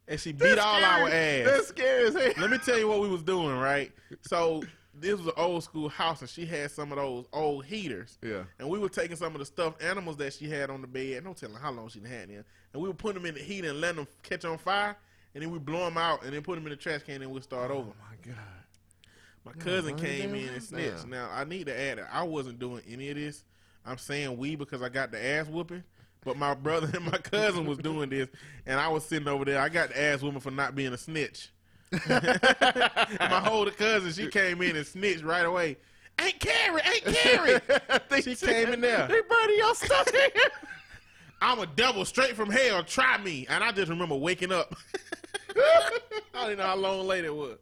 and 0.08 0.18
she 0.18 0.32
beat 0.32 0.58
all 0.58 0.82
our 0.82 1.08
ass. 1.08 1.46
That's 1.46 1.68
scary 1.68 2.06
as 2.06 2.14
hell. 2.14 2.32
Let 2.38 2.50
me 2.50 2.58
tell 2.58 2.78
you 2.78 2.88
what 2.88 3.00
we 3.00 3.08
was 3.08 3.22
doing, 3.22 3.56
right? 3.56 3.92
So 4.22 4.62
this 5.00 5.18
was 5.18 5.26
an 5.26 5.32
old 5.36 5.64
school 5.64 5.88
house, 5.88 6.20
and 6.20 6.30
she 6.30 6.46
had 6.46 6.70
some 6.70 6.92
of 6.92 6.98
those 6.98 7.26
old 7.32 7.64
heaters. 7.64 8.18
Yeah. 8.22 8.44
And 8.58 8.68
we 8.68 8.78
were 8.78 8.88
taking 8.88 9.16
some 9.16 9.34
of 9.34 9.38
the 9.38 9.44
stuffed 9.44 9.82
animals 9.82 10.16
that 10.18 10.32
she 10.34 10.48
had 10.48 10.70
on 10.70 10.80
the 10.80 10.86
bed. 10.86 11.24
No 11.24 11.32
telling 11.32 11.56
how 11.56 11.72
long 11.72 11.88
she'd 11.88 12.06
had 12.06 12.28
them. 12.28 12.44
And 12.72 12.82
we 12.82 12.88
would 12.88 12.98
put 12.98 13.14
them 13.14 13.26
in 13.26 13.34
the 13.34 13.40
heater 13.40 13.70
and 13.70 13.80
let 13.80 13.96
them 13.96 14.06
catch 14.22 14.44
on 14.44 14.58
fire. 14.58 14.96
And 15.34 15.42
then 15.42 15.50
we 15.50 15.58
blow 15.58 15.84
them 15.84 15.96
out 15.98 16.24
and 16.24 16.32
then 16.32 16.42
put 16.42 16.56
them 16.56 16.64
in 16.64 16.70
the 16.70 16.76
trash 16.76 17.02
can 17.02 17.22
and 17.22 17.30
we'd 17.30 17.44
start 17.44 17.70
over. 17.70 17.90
Oh 17.90 18.04
my 18.10 18.32
god. 18.32 18.44
My 19.44 19.52
cousin 19.52 19.96
came 19.96 20.34
in 20.34 20.48
and 20.48 20.62
snitched. 20.62 21.02
down. 21.02 21.10
Now 21.10 21.30
I 21.32 21.44
need 21.44 21.66
to 21.66 21.80
add 21.80 21.98
that 21.98 22.08
I 22.12 22.22
wasn't 22.22 22.58
doing 22.58 22.82
any 22.88 23.10
of 23.10 23.16
this. 23.16 23.44
I'm 23.86 23.98
saying 23.98 24.36
we 24.36 24.56
because 24.56 24.82
I 24.82 24.88
got 24.88 25.10
the 25.10 25.24
ass 25.24 25.46
whooping. 25.46 25.84
But 26.24 26.36
my 26.36 26.54
brother 26.54 26.90
and 26.94 27.04
my 27.04 27.18
cousin 27.18 27.64
was 27.66 27.78
doing 27.78 28.10
this, 28.10 28.28
and 28.66 28.78
I 28.78 28.88
was 28.88 29.04
sitting 29.04 29.28
over 29.28 29.44
there. 29.44 29.60
I 29.60 29.68
got 29.68 29.90
the 29.90 30.02
ass 30.02 30.20
whooping 30.20 30.40
for 30.40 30.50
not 30.50 30.74
being 30.74 30.92
a 30.92 30.98
snitch. 30.98 31.50
My 32.08 33.48
older 33.50 33.70
cousin, 33.70 34.12
she 34.12 34.28
came 34.28 34.60
in 34.62 34.76
and 34.76 34.86
snitched 34.86 35.22
right 35.22 35.46
away. 35.46 35.76
Ain't 36.20 36.40
Carrie, 36.40 36.82
ain't 36.84 37.04
Carrie. 37.04 37.60
she 38.22 38.34
came 38.34 38.72
in 38.72 38.80
there. 38.80 39.06
They 39.06 39.20
burning 39.20 39.56
your 39.56 39.74
stuff 39.74 40.10
here. 40.10 40.50
I'm 41.40 41.60
a 41.60 41.66
devil 41.66 42.04
straight 42.04 42.34
from 42.34 42.50
hell. 42.50 42.82
Try 42.82 43.18
me. 43.18 43.46
And 43.48 43.62
I 43.62 43.70
just 43.70 43.88
remember 43.88 44.16
waking 44.16 44.52
up. 44.52 44.74
I 46.34 46.48
didn't 46.48 46.58
know 46.58 46.64
how 46.64 46.76
long 46.76 47.06
later 47.06 47.28
it 47.28 47.34
was. 47.34 47.58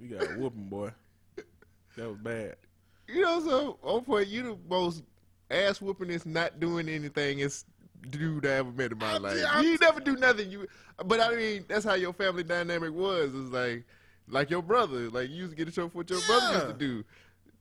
We 0.00 0.08
got 0.08 0.22
a 0.22 0.38
whooping, 0.38 0.68
boy. 0.68 0.92
That 1.96 2.08
was 2.08 2.18
bad. 2.18 2.56
You 3.08 3.22
know, 3.22 3.40
so 3.40 3.78
oh 3.82 4.00
boy, 4.00 4.20
you 4.20 4.42
the 4.42 4.58
most 4.68 5.02
ass 5.50 5.80
whooping 5.80 6.10
is 6.10 6.24
not 6.24 6.60
doing 6.60 6.88
anything 6.88 7.40
is 7.40 7.64
dude 8.08 8.46
I 8.46 8.50
ever 8.50 8.70
met 8.72 8.92
in 8.92 8.98
my 8.98 9.14
I 9.14 9.18
life. 9.18 9.44
I- 9.50 9.60
you 9.62 9.76
never 9.78 10.00
do 10.00 10.16
nothing. 10.16 10.50
You, 10.50 10.66
but 11.04 11.20
I 11.20 11.34
mean, 11.34 11.64
that's 11.68 11.84
how 11.84 11.94
your 11.94 12.12
family 12.12 12.42
dynamic 12.44 12.92
was. 12.92 13.34
It's 13.34 13.50
like, 13.50 13.84
like 14.28 14.50
your 14.50 14.62
brother. 14.62 15.10
Like 15.10 15.28
you 15.30 15.36
used 15.36 15.50
to 15.50 15.56
get 15.56 15.68
a 15.68 15.72
show 15.72 15.88
for 15.88 15.98
what 15.98 16.10
your 16.10 16.20
brother 16.26 16.54
used 16.54 16.66
to 16.68 16.72
do. 16.74 17.04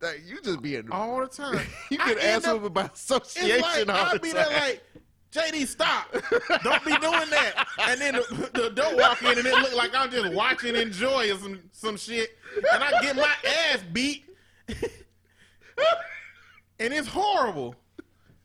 Like 0.02 0.22
you 0.26 0.42
just 0.42 0.62
being 0.62 0.90
All 0.92 1.20
the 1.20 1.28
time. 1.28 1.60
you 1.92 1.98
get 1.98 2.10
end 2.24 2.46
ass 2.46 2.46
up- 2.46 2.74
by 2.74 2.86
It's 2.86 3.02
association 3.04 3.88
like, 3.88 3.90
all 3.90 4.14
the 4.14 4.20
be 4.20 4.32
time. 4.32 4.46
there 4.50 4.60
like, 4.70 4.84
JD, 5.32 5.68
stop. 5.68 6.12
Don't 6.64 6.84
be 6.86 6.92
doing 6.98 7.30
that. 7.30 7.66
And 7.82 8.02
then 8.02 8.14
the, 8.16 8.50
the 8.54 8.68
adult 8.68 8.96
walk 8.98 9.22
in 9.22 9.38
and 9.38 9.46
it 9.46 9.54
look 9.60 9.76
like 9.76 9.92
I'm 9.94 10.10
just 10.10 10.34
watching 10.34 10.76
enjoy 10.76 11.32
or 11.32 11.38
some, 11.38 11.60
some 11.72 11.98
shit. 11.98 12.36
And 12.74 12.84
I 12.84 12.90
get 13.02 13.16
my 13.16 13.32
ass 13.72 13.80
beat. 13.94 14.26
and 16.80 16.94
it's 16.94 17.08
horrible. 17.08 17.76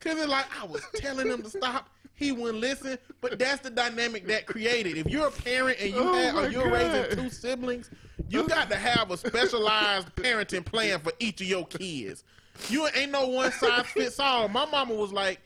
Cause 0.04 0.18
it's 0.18 0.28
like 0.28 0.44
I 0.60 0.66
was 0.66 0.82
telling 0.96 1.28
him 1.28 1.42
to 1.42 1.48
stop. 1.48 1.88
He 2.12 2.30
wouldn't 2.30 2.60
listen. 2.60 2.98
But 3.22 3.38
that's 3.38 3.62
the 3.62 3.70
dynamic 3.70 4.26
that 4.26 4.44
created. 4.44 4.98
If 4.98 5.08
you're 5.08 5.28
a 5.28 5.32
parent 5.32 5.78
and 5.80 5.94
you 5.94 6.00
oh 6.00 6.12
have, 6.12 6.36
or 6.36 6.48
you're 6.50 6.64
God. 6.64 6.72
raising 6.72 7.24
two 7.24 7.30
siblings, 7.30 7.90
you 8.28 8.46
got 8.46 8.68
to 8.70 8.76
have 8.76 9.10
a 9.10 9.16
specialized 9.16 10.14
parenting 10.14 10.64
plan 10.64 11.00
for 11.00 11.12
each 11.18 11.40
of 11.40 11.46
your 11.46 11.66
kids. 11.66 12.22
You 12.68 12.86
ain't 12.94 13.12
no 13.12 13.28
one 13.28 13.50
size 13.50 13.86
fits 13.86 14.20
all. 14.20 14.48
My 14.48 14.66
mama 14.66 14.94
was 14.94 15.12
like, 15.12 15.40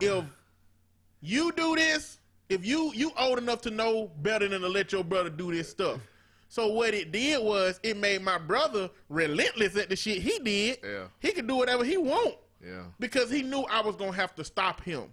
if 0.00 0.24
you 1.20 1.52
do 1.52 1.74
this, 1.74 2.18
if 2.48 2.64
you 2.64 2.92
you 2.94 3.10
old 3.18 3.38
enough 3.38 3.60
to 3.62 3.70
know 3.70 4.12
better 4.22 4.46
than 4.46 4.60
to 4.60 4.68
let 4.68 4.92
your 4.92 5.02
brother 5.02 5.30
do 5.30 5.52
this 5.52 5.68
stuff. 5.68 6.00
So 6.48 6.68
what 6.68 6.94
it 6.94 7.10
did 7.10 7.42
was 7.42 7.80
it 7.82 7.96
made 7.96 8.22
my 8.22 8.38
brother 8.38 8.88
relentless 9.08 9.76
at 9.76 9.88
the 9.88 9.96
shit 9.96 10.22
he 10.22 10.38
did. 10.38 10.78
Yeah. 10.82 11.06
He 11.18 11.32
could 11.32 11.48
do 11.48 11.56
whatever 11.56 11.84
he 11.84 11.96
want 11.96 12.36
yeah. 12.66 12.82
because 12.98 13.30
he 13.30 13.42
knew 13.42 13.60
I 13.70 13.80
was 13.82 13.96
gonna 13.96 14.12
have 14.12 14.34
to 14.36 14.44
stop 14.44 14.82
him, 14.82 15.04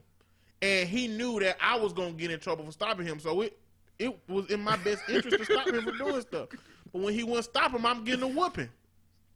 and 0.61 0.87
he 0.89 1.07
knew 1.07 1.39
that 1.39 1.57
I 1.61 1.77
was 1.77 1.93
gonna 1.93 2.13
get 2.13 2.31
in 2.31 2.39
trouble 2.39 2.65
for 2.65 2.71
stopping 2.71 3.05
him. 3.05 3.19
So 3.19 3.41
it 3.41 3.57
it 3.99 4.17
was 4.27 4.49
in 4.49 4.61
my 4.61 4.77
best 4.77 5.03
interest 5.09 5.37
to 5.37 5.45
stop 5.45 5.67
him 5.67 5.83
from 5.83 5.97
doing 5.97 6.21
stuff. 6.29 6.49
But 6.91 7.01
when 7.01 7.13
he 7.13 7.23
wouldn't 7.23 7.45
stop 7.45 7.71
him, 7.71 7.85
I'm 7.85 8.03
getting 8.03 8.23
a 8.23 8.27
whooping. 8.27 8.69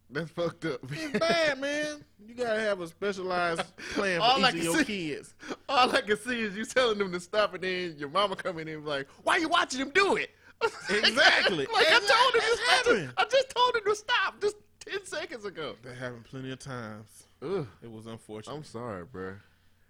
That's 0.09 0.29
fucked 0.31 0.63
up. 0.65 0.79
It's 0.89 1.19
bad, 1.19 1.59
man. 1.59 2.03
You 2.25 2.33
gotta 2.33 2.61
have 2.61 2.79
a 2.79 2.87
specialized 2.87 3.61
plan 3.93 4.19
for 4.21 4.25
All 4.25 4.45
I 4.45 4.49
each 4.49 4.55
of 4.55 4.61
can 4.61 4.63
your 4.63 4.77
see- 4.79 4.85
kids. 4.85 5.35
All 5.67 5.93
I 5.93 6.01
can 6.01 6.17
see 6.17 6.39
is 6.41 6.55
you 6.55 6.63
telling 6.65 6.97
them 6.97 7.11
to 7.11 7.19
stop, 7.19 7.53
and 7.53 7.63
then 7.63 7.95
your 7.97 8.09
mama 8.09 8.35
coming 8.37 8.67
in 8.69 8.75
and 8.75 8.85
like, 8.85 9.07
"Why 9.23 9.33
are 9.33 9.39
you 9.39 9.49
watching 9.49 9.81
him 9.81 9.91
do 9.93 10.15
it?" 10.15 10.29
Exactly. 10.89 11.67
like 11.71 11.85
I 11.87 11.99
told 11.99 12.33
him, 12.35 12.41
to, 12.41 12.47
I, 12.47 12.81
just, 12.85 13.13
I 13.17 13.23
just 13.29 13.49
told 13.49 13.75
him 13.75 13.81
to 13.85 13.95
stop 13.95 14.41
just 14.41 14.55
ten 14.79 15.05
seconds 15.05 15.45
ago. 15.45 15.75
That 15.83 15.95
happened 15.97 16.23
plenty 16.23 16.51
of 16.51 16.59
times. 16.59 17.26
Ugh, 17.41 17.67
It 17.83 17.91
was 17.91 18.05
unfortunate. 18.07 18.53
I'm 18.55 18.63
sorry, 18.63 19.03
bro. 19.05 19.35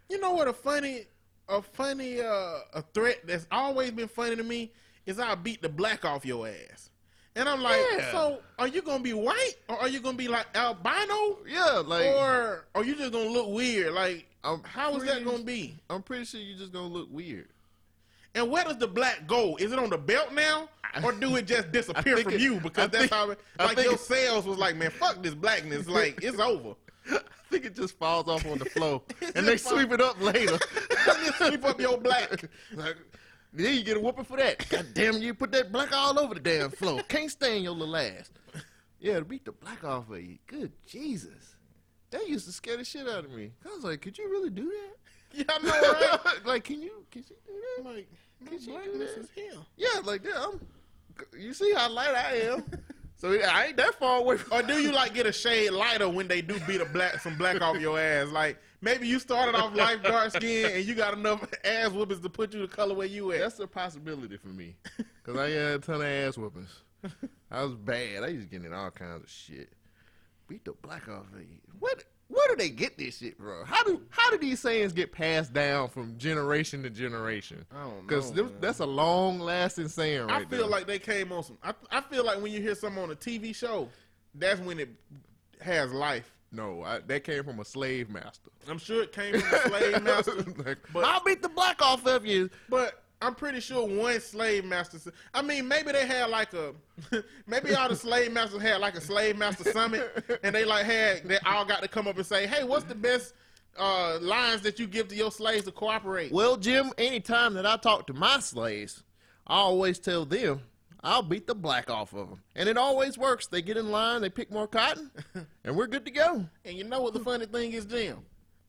You 0.10 0.20
know 0.20 0.32
what 0.32 0.48
a 0.48 0.54
funny 0.54 1.06
a 1.50 1.62
funny 1.62 2.20
uh 2.20 2.60
a 2.74 2.84
threat 2.94 3.20
that's 3.26 3.48
always 3.52 3.92
been 3.92 4.08
funny 4.10 4.36
to 4.36 4.44
me 4.44 4.72
is 5.06 5.18
I 5.20 5.34
beat 5.36 5.62
the 5.62 5.70
black 5.70 6.04
off 6.04 6.26
your 6.26 6.48
ass. 6.48 6.90
And 7.36 7.48
I'm 7.48 7.62
like, 7.62 7.80
Yeah. 7.98 8.12
so 8.12 8.40
are 8.60 8.68
you 8.68 8.82
gonna 8.82 9.04
be 9.04 9.14
white 9.14 9.54
or 9.70 9.78
are 9.80 9.88
you 9.88 10.00
gonna 10.02 10.18
be 10.18 10.28
like 10.28 10.48
albino? 10.56 11.38
Yeah, 11.48 11.82
like 11.86 12.06
Or 12.06 12.66
are 12.76 12.84
you 12.84 12.96
just 12.96 13.12
gonna 13.14 13.30
look 13.30 13.50
weird? 13.50 13.94
Like 13.94 14.28
I'm 14.44 14.62
how 14.64 14.96
is 14.98 15.04
that 15.06 15.24
gonna 15.24 15.44
be? 15.44 15.76
I'm 15.90 16.02
pretty 16.04 16.26
sure 16.26 16.40
you're 16.42 16.58
just 16.58 16.74
gonna 16.74 16.88
look 16.88 17.08
weird. 17.12 17.48
And 18.36 18.52
where 18.52 18.64
does 18.66 18.78
the 18.78 18.88
black 18.88 19.26
go? 19.28 19.56
Is 19.58 19.72
it 19.72 19.80
on 19.80 19.90
the 19.90 19.98
belt 19.98 20.34
now? 20.34 20.68
Or 21.04 21.12
do 21.12 21.36
it 21.38 21.48
just 21.48 21.72
disappear 21.74 22.18
from 22.18 22.34
it- 22.34 22.42
you? 22.42 22.60
Because 22.60 22.86
I 22.86 22.88
that's 22.88 22.98
think- 23.04 23.12
how 23.12 23.30
it, 23.32 23.40
like 23.60 23.78
your 23.78 23.94
it- 23.94 24.00
cells 24.00 24.46
was 24.46 24.58
like, 24.58 24.76
man, 24.76 24.92
fuck 24.92 25.22
this 25.24 25.34
blackness. 25.34 25.88
Like 25.88 26.20
it's 26.24 26.40
over. 26.40 26.76
I 27.48 27.50
think 27.52 27.66
it 27.66 27.76
just 27.76 27.98
falls 27.98 28.28
off 28.28 28.46
on 28.46 28.58
the 28.58 28.66
floor, 28.66 29.02
and 29.36 29.48
they 29.48 29.58
sweep 29.58 29.92
it 29.92 30.02
up 30.02 30.22
later. 30.22 30.58
Sweep 31.38 31.64
up 31.66 31.80
your 31.80 31.98
black. 31.98 32.44
Like, 32.74 32.98
then 33.54 33.76
you 33.76 33.84
get 33.84 33.98
a 33.98 34.00
whooping 34.00 34.26
for 34.26 34.38
that. 34.38 34.68
God 34.70 34.88
damn, 34.94 35.18
you 35.22 35.34
put 35.34 35.52
that 35.54 35.72
black 35.72 35.96
all 35.96 36.20
over 36.20 36.34
the 36.34 36.40
damn 36.40 36.70
floor. 36.72 37.02
Can't 37.08 37.32
stand 37.32 37.64
your 37.64 37.74
little 37.74 37.96
ass. 37.96 38.30
Yeah, 39.00 39.20
to 39.20 39.26
beat 39.26 39.46
the 39.46 39.52
black 39.52 39.84
off 39.84 40.10
of 40.10 40.20
you. 40.22 40.38
Good 40.48 40.72
Jesus. 40.86 41.56
That 42.12 42.28
used 42.28 42.46
to 42.48 42.52
scare 42.52 42.78
the 42.78 42.84
shit 42.84 43.08
out 43.08 43.26
of 43.26 43.32
me. 43.32 43.52
I 43.66 43.70
was 43.76 43.84
like, 43.84 44.02
could 44.02 44.18
you 44.18 44.30
really 44.30 44.50
do 44.50 44.64
that? 44.66 45.38
Yeah, 45.38 45.44
I 45.50 45.60
know, 45.60 46.20
right? 46.26 46.46
like, 46.46 46.64
can 46.64 46.82
you, 46.82 47.06
can 47.12 47.24
you 47.30 47.36
do 47.46 47.54
I'm 47.80 47.84
that? 47.84 47.90
like, 47.96 48.10
Can 48.50 48.60
she 48.60 48.66
do 48.72 48.98
that? 48.98 49.18
is 49.20 49.30
him. 49.32 49.66
Yeah, 49.76 50.00
like 50.04 50.24
that. 50.24 50.36
I'm, 50.38 50.60
you 51.40 51.54
see 51.54 51.74
how 51.74 51.90
light 51.92 52.16
I 52.16 52.36
am. 52.52 52.64
So 53.18 53.34
I 53.34 53.66
ain't 53.66 53.78
that 53.78 53.96
far 53.96 54.20
away 54.20 54.38
from 54.38 54.60
Or 54.60 54.62
do 54.68 54.80
you 54.80 54.92
like 54.92 55.14
get 55.14 55.26
a 55.26 55.34
shade 55.34 55.72
lighter 55.72 56.08
when 56.08 56.28
they 56.28 56.42
do 56.42 56.60
beat 56.68 56.82
a 56.82 56.86
black 56.86 57.20
some 57.20 57.38
black 57.38 57.62
off 57.62 57.80
your 57.80 58.00
ass? 58.00 58.30
Like 58.30 58.60
maybe 58.82 59.08
you 59.08 59.20
started 59.20 59.56
off 59.56 59.76
light 59.76 60.04
dark 60.04 60.32
skin 60.32 60.72
and 60.72 60.86
you 60.86 60.94
got 60.94 61.16
enough 61.16 61.44
ass 61.64 61.90
whoopings 61.90 62.22
to 62.22 62.30
put 62.30 62.54
you 62.54 62.62
the 62.62 62.68
color 62.68 62.94
where 62.94 63.08
you 63.08 63.32
at. 63.32 63.40
That's 63.40 63.60
a 63.60 63.68
possibility 63.68 64.38
for 64.38 64.50
me. 64.50 64.76
Because 64.98 65.40
I 65.40 65.50
had 65.50 65.74
a 65.74 65.80
ton 65.80 65.96
of 65.96 66.04
ass 66.04 66.38
whoopings. 66.38 66.84
I 67.52 67.64
was 67.64 67.76
bad. 67.76 68.24
I 68.24 68.28
used 68.28 68.50
to 68.50 68.58
get 68.58 68.66
in 68.66 68.74
all 68.74 68.92
kinds 68.92 69.24
of 69.24 69.30
shit. 69.30 69.70
Beat 70.48 70.64
the 70.66 70.74
black 70.74 71.10
off 71.10 71.26
of 71.34 71.40
you. 71.40 71.60
What? 71.80 72.04
Where 72.30 72.48
do 72.50 72.56
they 72.58 72.70
get 72.70 72.98
this 72.98 73.20
shit 73.20 73.38
from? 73.38 73.66
How 73.66 73.84
do 73.84 74.02
how 74.10 74.30
do 74.32 74.38
these 74.38 74.60
sayings 74.60 74.92
get 74.94 75.12
passed 75.12 75.54
down 75.54 75.88
from 75.90 76.18
generation 76.18 76.84
to 76.84 76.90
generation? 76.90 77.66
I 77.74 77.84
don't 77.84 78.02
Because 78.08 78.32
know, 78.34 78.50
that's 78.60 78.80
a 78.80 78.86
long 78.86 79.40
lasting 79.40 79.88
saying 79.88 80.28
Right 80.28 80.46
I 80.46 80.50
feel 80.50 80.60
there. 80.62 80.68
like 80.68 80.88
they 80.88 81.00
came 81.00 81.32
on 81.32 81.44
some. 81.44 81.58
I, 81.64 81.74
I 81.90 82.02
feel 82.02 82.26
like 82.26 82.42
when 82.42 82.52
you 82.52 82.62
hear 82.62 82.76
something 82.76 83.02
on 83.02 83.12
a 83.12 83.16
TV 83.16 83.56
show, 83.56 83.88
that's 84.36 84.60
when 84.60 84.80
it 84.80 84.90
has 85.62 85.92
life. 85.94 86.30
no, 86.52 86.84
I, 86.84 87.00
that 87.00 87.24
came 87.24 87.44
from 87.44 87.60
a 87.60 87.66
slave 87.66 88.10
master. 88.10 88.50
I'm 88.70 88.78
sure 88.78 89.04
it 89.04 89.14
came 89.14 89.40
from 89.40 89.54
a 89.54 89.70
slave 89.70 90.04
master, 90.04 90.36
like, 90.66 90.78
but- 90.94 91.06
I'll 91.06 91.24
beat 91.24 91.42
the 91.42 91.50
black 91.50 91.82
off 91.82 92.06
of 92.06 92.26
you. 92.26 92.50
but 92.70 93.04
I'm 93.22 93.34
pretty 93.34 93.60
sure 93.60 93.88
one 93.88 94.20
slave 94.22 94.64
master. 94.66 95.12
I 95.34 95.42
mean, 95.42 95.68
maybe 95.68 95.92
they 95.92 96.06
had 96.06 96.30
like 96.30 96.54
a, 96.54 96.74
maybe 97.48 97.74
all 97.74 97.90
the 97.90 97.96
slave 97.96 98.32
masters 98.32 98.62
had 98.62 98.80
like 98.80 98.96
a 98.96 99.02
slave 99.02 99.38
master 99.38 99.72
summit, 99.72 100.40
and 100.44 100.54
they 100.54 100.66
like 100.66 100.86
had 100.86 101.28
they 101.28 101.40
all 101.40 101.66
got 101.66 101.82
to 101.82 101.88
come 101.88 102.08
up 102.08 102.18
and 102.18 102.26
say, 102.26 102.46
"Hey, 102.46 102.64
what's 102.64 102.86
the 102.86 102.96
best 102.96 103.34
uh, 103.78 104.20
lines 104.22 104.62
that 104.62 104.80
you 104.80 104.86
give 104.88 105.08
to 105.08 105.16
your 105.16 105.32
slaves 105.32 105.66
to 105.66 105.72
cooperate?" 105.72 106.32
Well, 106.32 106.58
Jim, 106.58 106.92
anytime 106.98 107.56
that 107.56 107.66
I 107.66 107.78
talk 107.78 108.06
to 108.08 108.14
my 108.14 108.40
slaves, 108.40 109.04
I 109.48 109.56
always 109.56 109.98
tell 109.98 110.26
them 110.26 110.62
I'll 111.04 111.24
beat 111.24 111.48
the 111.48 111.56
black 111.56 111.90
off 111.90 112.14
of 112.14 112.30
them. 112.30 112.42
And 112.56 112.68
it 112.68 112.78
always 112.78 113.18
works. 113.18 113.48
They 113.48 113.62
get 113.62 113.78
in 113.78 113.92
line, 113.92 114.22
they 114.22 114.30
pick 114.30 114.52
more 114.52 114.68
cotton, 114.68 115.10
and 115.64 115.76
we're 115.76 115.88
good 115.88 116.06
to 116.06 116.12
go. 116.12 116.46
And 116.66 116.78
you 116.78 116.84
know 116.84 117.02
what 117.02 117.14
the 117.14 117.20
funny 117.20 117.46
thing 117.46 117.72
is, 117.72 117.86
Jim? 117.86 118.20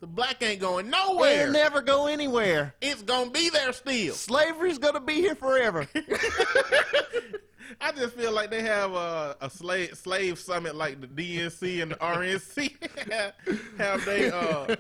The 0.01 0.07
black 0.07 0.43
ain't 0.43 0.61
going 0.61 0.91
We'll 0.91 1.53
never 1.53 1.81
go 1.81 2.07
anywhere. 2.07 2.75
it's 2.81 3.03
gonna 3.03 3.31
be 3.31 3.51
there 3.51 3.73
still. 3.73 4.15
Slavery's 4.15 4.79
going 4.79 4.95
to 4.95 5.01
be 5.01 5.15
here 5.15 5.35
forever. 5.35 5.87
I 7.81 7.93
just 7.93 8.15
feel 8.15 8.33
like 8.33 8.51
they 8.51 8.63
have 8.63 8.93
a, 8.93 9.37
a 9.41 9.51
slave 9.51 9.97
slave 9.97 10.39
summit 10.39 10.75
like 10.75 11.01
the 11.01 11.07
DNC 11.07 11.83
and 11.83 11.93
the 11.93 11.97
RNC 11.97 13.33
have 13.79 14.05
they. 14.05 14.31
Uh, 14.31 14.77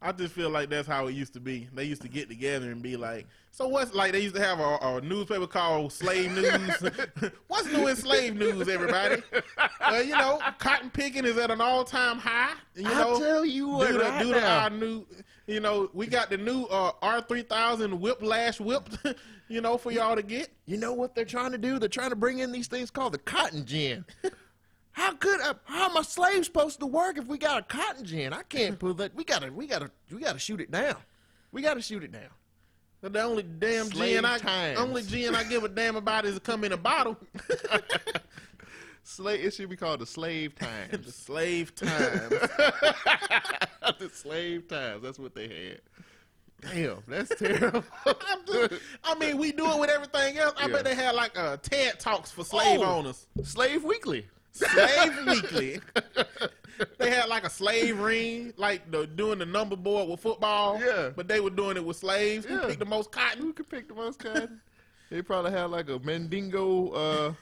I 0.00 0.12
just 0.12 0.32
feel 0.32 0.48
like 0.48 0.70
that's 0.70 0.86
how 0.86 1.08
it 1.08 1.12
used 1.12 1.32
to 1.32 1.40
be. 1.40 1.68
They 1.74 1.84
used 1.84 2.02
to 2.02 2.08
get 2.08 2.28
together 2.28 2.70
and 2.70 2.80
be 2.80 2.96
like, 2.96 3.26
"So 3.50 3.66
what's 3.66 3.92
like?" 3.92 4.12
They 4.12 4.20
used 4.20 4.36
to 4.36 4.40
have 4.40 4.60
a, 4.60 4.78
a 4.80 5.00
newspaper 5.00 5.48
called 5.48 5.92
Slave 5.92 6.30
News. 6.32 7.32
what's 7.48 7.66
new 7.66 7.88
in 7.88 7.96
slave 7.96 8.36
news, 8.36 8.68
everybody? 8.68 9.22
You 10.04 10.16
know, 10.16 10.40
cotton 10.58 10.90
picking 10.90 11.24
is 11.24 11.36
at 11.36 11.50
an 11.50 11.60
all 11.60 11.84
time 11.84 12.18
high. 12.18 12.54
You 12.76 12.86
I 12.86 12.94
know, 12.94 13.18
tell 13.18 13.44
you 13.44 13.68
what, 13.68 13.88
due 13.88 13.98
to, 13.98 14.04
right 14.04 14.22
due 14.22 14.32
to 14.34 14.46
our 14.48 14.70
new, 14.70 15.04
you 15.48 15.58
know, 15.60 15.90
we 15.92 16.06
got 16.06 16.30
the 16.30 16.36
new 16.36 16.64
uh, 16.64 16.92
R 17.02 17.20
three 17.22 17.42
thousand 17.42 17.98
whiplash 18.00 18.60
whipped. 18.60 18.98
You 19.50 19.62
know, 19.62 19.78
for 19.78 19.90
y'all 19.90 20.14
to 20.14 20.22
get. 20.22 20.50
You 20.66 20.76
know 20.76 20.92
what 20.92 21.14
they're 21.14 21.24
trying 21.24 21.52
to 21.52 21.58
do? 21.58 21.78
They're 21.78 21.88
trying 21.88 22.10
to 22.10 22.16
bring 22.16 22.40
in 22.40 22.52
these 22.52 22.66
things 22.66 22.90
called 22.90 23.14
the 23.14 23.18
cotton 23.18 23.64
gin. 23.64 24.04
How 24.98 25.12
could 25.12 25.40
I, 25.40 25.52
how 25.66 25.90
am 25.90 25.96
a 25.96 26.02
slave 26.02 26.44
supposed 26.44 26.80
to 26.80 26.86
work 26.86 27.18
if 27.18 27.26
we 27.28 27.38
got 27.38 27.60
a 27.60 27.62
cotton 27.62 28.04
gin? 28.04 28.32
I 28.32 28.42
can't 28.42 28.76
pull 28.76 28.94
that. 28.94 29.14
We 29.14 29.22
gotta 29.22 29.52
we 29.52 29.68
gotta 29.68 29.92
we 30.12 30.20
gotta 30.20 30.40
shoot 30.40 30.60
it 30.60 30.72
down. 30.72 30.96
We 31.52 31.62
gotta 31.62 31.80
shoot 31.80 32.02
it 32.02 32.10
down. 32.10 32.30
The 33.00 33.22
only 33.22 33.44
damn 33.44 33.86
Slave 33.86 34.16
gin 34.16 34.24
I 34.24 34.38
times. 34.38 34.76
only 34.80 35.02
gin 35.04 35.36
I 35.36 35.44
give 35.44 35.62
a 35.62 35.68
damn 35.68 35.94
about 35.94 36.24
is 36.24 36.34
to 36.34 36.40
come 36.40 36.64
in 36.64 36.72
a 36.72 36.76
bottle. 36.76 37.16
Slave. 39.04 39.44
It 39.44 39.54
should 39.54 39.70
be 39.70 39.76
called 39.76 40.00
the 40.00 40.06
slave 40.06 40.54
times. 40.58 41.06
the 41.06 41.12
slave 41.12 41.76
times. 41.76 42.28
the 44.00 44.10
slave 44.12 44.66
times. 44.66 45.02
That's 45.04 45.18
what 45.20 45.32
they 45.32 45.46
had. 45.46 46.72
Damn, 46.72 47.04
that's 47.06 47.32
terrible. 47.38 47.84
Just, 48.52 48.72
I 49.04 49.14
mean, 49.14 49.38
we 49.38 49.52
do 49.52 49.64
it 49.70 49.78
with 49.78 49.90
everything 49.90 50.38
else. 50.38 50.54
I 50.58 50.66
Yeah. 50.66 50.72
bet 50.72 50.84
they 50.84 50.96
had 50.96 51.14
like 51.14 51.38
uh, 51.38 51.56
TED 51.58 52.00
talks 52.00 52.32
for 52.32 52.42
slave 52.44 52.80
Oh. 52.82 52.96
owners. 52.96 53.28
slave 53.44 53.84
Weekly. 53.84 54.26
Slave 54.58 55.18
Weekly. 55.26 55.80
They 56.98 57.10
had 57.10 57.28
like 57.28 57.44
a 57.44 57.50
slave 57.50 57.98
ring, 57.98 58.52
like 58.56 58.90
the 58.90 59.06
doing 59.06 59.38
the 59.40 59.46
number 59.46 59.74
board 59.76 60.08
with 60.08 60.20
football. 60.20 60.80
Yeah. 60.80 61.10
But 61.14 61.26
they 61.28 61.40
were 61.40 61.50
doing 61.50 61.76
it 61.76 61.84
with 61.84 61.96
slaves. 61.96 62.46
Who 62.46 62.54
Yeah. 62.54 62.66
picked 62.66 62.78
the 62.78 62.84
most 62.86 63.10
cotton? 63.10 63.42
Who 63.42 63.52
could 63.52 63.68
pick 63.68 63.88
the 63.88 63.94
most 63.94 64.18
cotton? 64.20 64.60
They 65.10 65.22
probably 65.22 65.50
had 65.52 65.70
like 65.70 65.88
a 65.88 65.98
Mandingo 66.00 66.90
uh, 66.90 67.32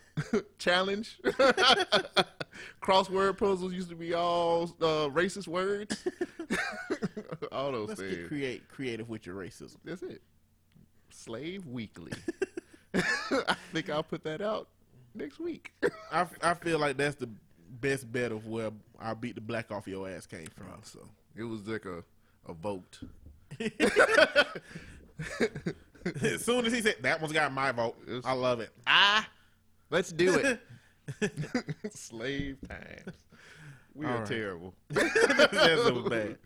challenge. 0.58 1.18
Crossword 2.82 3.36
puzzles 3.38 3.72
used 3.72 3.88
to 3.90 3.96
be 3.96 4.14
all 4.14 4.64
uh, 4.80 5.08
racist 5.10 5.48
words. 5.48 6.04
all 7.52 7.72
those 7.72 7.88
Let's 7.88 8.00
get 8.02 8.10
things. 8.10 8.28
create 8.28 8.68
creative 8.68 9.08
with 9.08 9.26
your 9.26 9.34
racism. 9.34 9.76
That's 9.84 10.02
it. 10.02 10.22
Slave 11.10 11.66
Weekly. 11.66 12.12
I 12.94 13.56
think 13.72 13.90
I'll 13.90 14.02
put 14.02 14.22
that 14.24 14.40
out 14.40 14.68
next 15.16 15.38
week. 15.40 15.72
I, 16.12 16.26
I 16.42 16.54
feel 16.54 16.78
like 16.78 16.96
that's 16.96 17.16
the 17.16 17.28
best 17.80 18.10
bet 18.12 18.32
of 18.32 18.46
where 18.46 18.70
I 19.00 19.14
beat 19.14 19.34
the 19.34 19.40
black 19.40 19.70
off 19.70 19.86
your 19.88 20.08
ass 20.08 20.26
came 20.26 20.46
from. 20.56 20.66
so 20.82 21.00
it 21.34 21.42
was 21.44 21.66
like 21.66 21.84
a, 21.84 22.02
a 22.48 22.52
vote. 22.54 22.98
as 26.22 26.44
soon 26.44 26.66
as 26.66 26.72
he 26.72 26.80
said 26.80 26.96
that 27.02 27.20
one's 27.20 27.32
got 27.32 27.52
my 27.52 27.72
vote, 27.72 27.96
It's- 28.04 28.22
I 28.24 28.32
love 28.32 28.60
it. 28.60 28.70
Ah, 28.86 29.28
let's 29.90 30.12
do 30.12 30.34
it. 30.34 30.60
Slave 31.94 32.58
times. 32.68 33.16
We 33.94 34.06
All 34.06 34.12
are 34.12 34.18
right. 34.18 34.26
terrible. 34.26 34.74
That's 34.90 35.82
so 35.84 36.02
bad. 36.08 36.36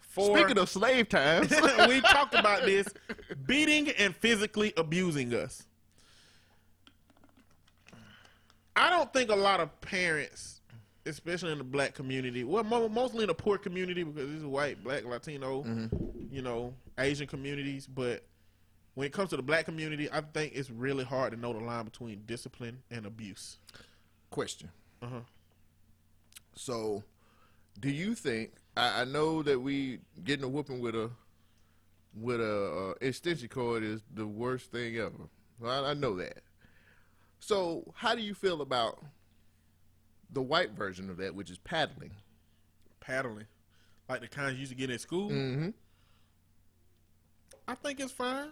For, 0.00 0.36
Speaking 0.36 0.58
of 0.58 0.68
slave 0.68 1.08
times, 1.08 1.50
we 1.88 2.00
talked 2.00 2.34
about 2.34 2.64
this 2.64 2.88
beating 3.46 3.90
and 3.90 4.14
physically 4.14 4.72
abusing 4.76 5.32
us. 5.34 5.62
I 8.76 8.90
don't 8.90 9.12
think 9.12 9.30
a 9.30 9.36
lot 9.36 9.60
of 9.60 9.80
parents, 9.80 10.60
especially 11.06 11.52
in 11.52 11.58
the 11.58 11.64
black 11.64 11.94
community, 11.94 12.44
well, 12.44 12.64
mostly 12.64 13.22
in 13.22 13.28
the 13.28 13.34
poor 13.34 13.58
community 13.58 14.02
because 14.02 14.32
it's 14.32 14.44
white, 14.44 14.82
black, 14.82 15.04
Latino, 15.04 15.64
you 16.30 16.42
know, 16.42 16.74
Asian 16.98 17.26
communities, 17.26 17.86
but 17.86 18.24
when 18.94 19.06
it 19.06 19.12
comes 19.12 19.30
to 19.30 19.36
the 19.36 19.42
black 19.42 19.64
community, 19.64 20.08
I 20.10 20.20
think 20.20 20.52
it's 20.54 20.70
really 20.70 21.04
hard 21.04 21.32
to 21.32 21.38
know 21.38 21.52
the 21.52 21.60
line 21.60 21.84
between 21.84 22.22
discipline 22.26 22.82
and 22.90 23.06
abuse. 23.06 23.58
question. 24.30 24.70
Uh-huh. 25.02 25.20
So, 26.54 27.02
do 27.78 27.90
you 27.90 28.14
think? 28.14 28.52
I, 28.76 29.02
I 29.02 29.04
know 29.04 29.42
that 29.42 29.58
we 29.58 30.00
getting 30.24 30.44
a 30.44 30.48
whooping 30.48 30.80
with 30.80 30.94
a 30.94 31.10
with 32.14 32.40
a 32.40 32.90
uh, 32.90 33.06
extension 33.06 33.48
cord 33.48 33.82
is 33.82 34.02
the 34.14 34.26
worst 34.26 34.70
thing 34.70 34.96
ever. 34.96 35.28
I, 35.64 35.90
I 35.90 35.94
know 35.94 36.16
that. 36.16 36.42
So, 37.40 37.92
how 37.96 38.14
do 38.14 38.20
you 38.22 38.34
feel 38.34 38.60
about 38.62 39.02
the 40.32 40.42
white 40.42 40.72
version 40.72 41.10
of 41.10 41.16
that, 41.16 41.34
which 41.34 41.50
is 41.50 41.58
paddling? 41.58 42.12
Paddling, 43.00 43.46
like 44.08 44.20
the 44.20 44.28
kinds 44.28 44.54
you 44.54 44.60
used 44.60 44.72
to 44.72 44.76
get 44.76 44.90
in 44.90 44.98
school, 44.98 45.30
Mm-hmm. 45.30 45.68
I 47.66 47.74
think 47.76 48.00
it's 48.00 48.10
fine. 48.12 48.48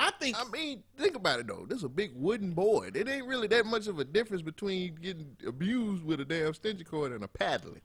I 0.00 0.10
think 0.18 0.36
I 0.38 0.50
mean, 0.50 0.82
think 0.96 1.14
about 1.14 1.40
it 1.40 1.46
though. 1.46 1.66
This 1.68 1.78
is 1.78 1.84
a 1.84 1.88
big 1.90 2.12
wooden 2.14 2.52
board. 2.52 2.96
It 2.96 3.06
ain't 3.06 3.26
really 3.26 3.46
that 3.48 3.66
much 3.66 3.86
of 3.86 3.98
a 3.98 4.04
difference 4.04 4.42
between 4.42 4.94
getting 4.96 5.36
abused 5.46 6.02
with 6.02 6.18
a 6.20 6.24
damn 6.24 6.48
extension 6.48 6.84
cord 6.86 7.12
and 7.12 7.22
a 7.22 7.28
paddling. 7.28 7.82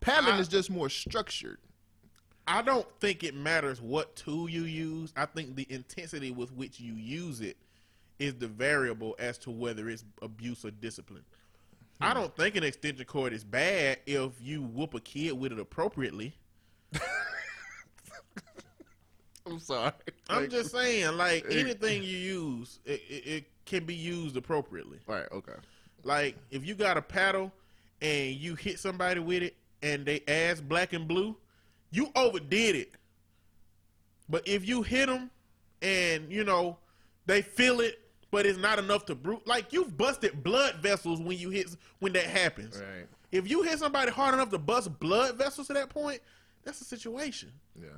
Paddling 0.00 0.34
I- 0.34 0.38
is 0.38 0.48
just 0.48 0.70
more 0.70 0.88
structured. 0.88 1.58
I 2.46 2.62
don't 2.62 2.86
think 3.00 3.24
it 3.24 3.34
matters 3.34 3.82
what 3.82 4.16
tool 4.16 4.48
you 4.48 4.62
use. 4.62 5.12
I 5.16 5.26
think 5.26 5.56
the 5.56 5.66
intensity 5.68 6.30
with 6.30 6.50
which 6.52 6.80
you 6.80 6.94
use 6.94 7.40
it 7.42 7.58
is 8.18 8.34
the 8.34 8.48
variable 8.48 9.14
as 9.18 9.38
to 9.38 9.50
whether 9.50 9.88
it's 9.88 10.04
abuse 10.22 10.64
or 10.64 10.70
discipline. 10.70 11.24
I 12.00 12.08
hmm. 12.10 12.20
don't 12.20 12.36
think 12.36 12.56
an 12.56 12.64
extension 12.64 13.04
cord 13.04 13.32
is 13.32 13.44
bad 13.44 13.98
if 14.06 14.32
you 14.40 14.62
whoop 14.62 14.94
a 14.94 15.00
kid 15.00 15.32
with 15.32 15.52
it 15.52 15.58
appropriately. 15.58 16.34
I'm 19.46 19.60
sorry. 19.60 19.92
I'm 20.28 20.42
Like- 20.42 20.50
just 20.50 20.72
saying, 20.72 21.16
like 21.16 21.46
anything 21.50 22.02
you 22.02 22.18
use, 22.18 22.80
it, 22.84 23.02
it, 23.08 23.26
it 23.26 23.44
can 23.64 23.84
be 23.84 23.94
used 23.94 24.36
appropriately. 24.36 24.98
Right. 25.06 25.26
Okay. 25.32 25.54
Like 26.04 26.36
if 26.50 26.66
you 26.66 26.74
got 26.74 26.96
a 26.96 27.02
paddle 27.02 27.52
and 28.00 28.34
you 28.34 28.54
hit 28.54 28.78
somebody 28.78 29.20
with 29.20 29.42
it 29.42 29.56
and 29.82 30.06
they 30.06 30.22
ass 30.28 30.60
black 30.60 30.92
and 30.92 31.08
blue, 31.08 31.36
you 31.90 32.10
overdid 32.14 32.76
it. 32.76 32.92
But 34.28 34.46
if 34.46 34.68
you 34.68 34.82
hit 34.82 35.06
them 35.06 35.30
and 35.82 36.30
you 36.30 36.44
know 36.44 36.76
they 37.26 37.42
feel 37.42 37.80
it, 37.80 38.00
but 38.30 38.46
it's 38.46 38.58
not 38.58 38.78
enough 38.78 39.06
to 39.06 39.14
brute, 39.14 39.46
like 39.46 39.72
you've 39.72 39.96
busted 39.96 40.42
blood 40.42 40.76
vessels 40.76 41.20
when 41.20 41.38
you 41.38 41.50
hit 41.50 41.74
when 41.98 42.12
that 42.12 42.24
happens. 42.24 42.76
Right. 42.76 43.06
If 43.30 43.48
you 43.48 43.62
hit 43.62 43.78
somebody 43.78 44.10
hard 44.10 44.34
enough 44.34 44.50
to 44.50 44.58
bust 44.58 44.98
blood 44.98 45.36
vessels 45.36 45.66
to 45.68 45.74
that 45.74 45.90
point, 45.90 46.20
that's 46.64 46.80
a 46.80 46.84
situation. 46.84 47.52
Yeah. 47.74 47.88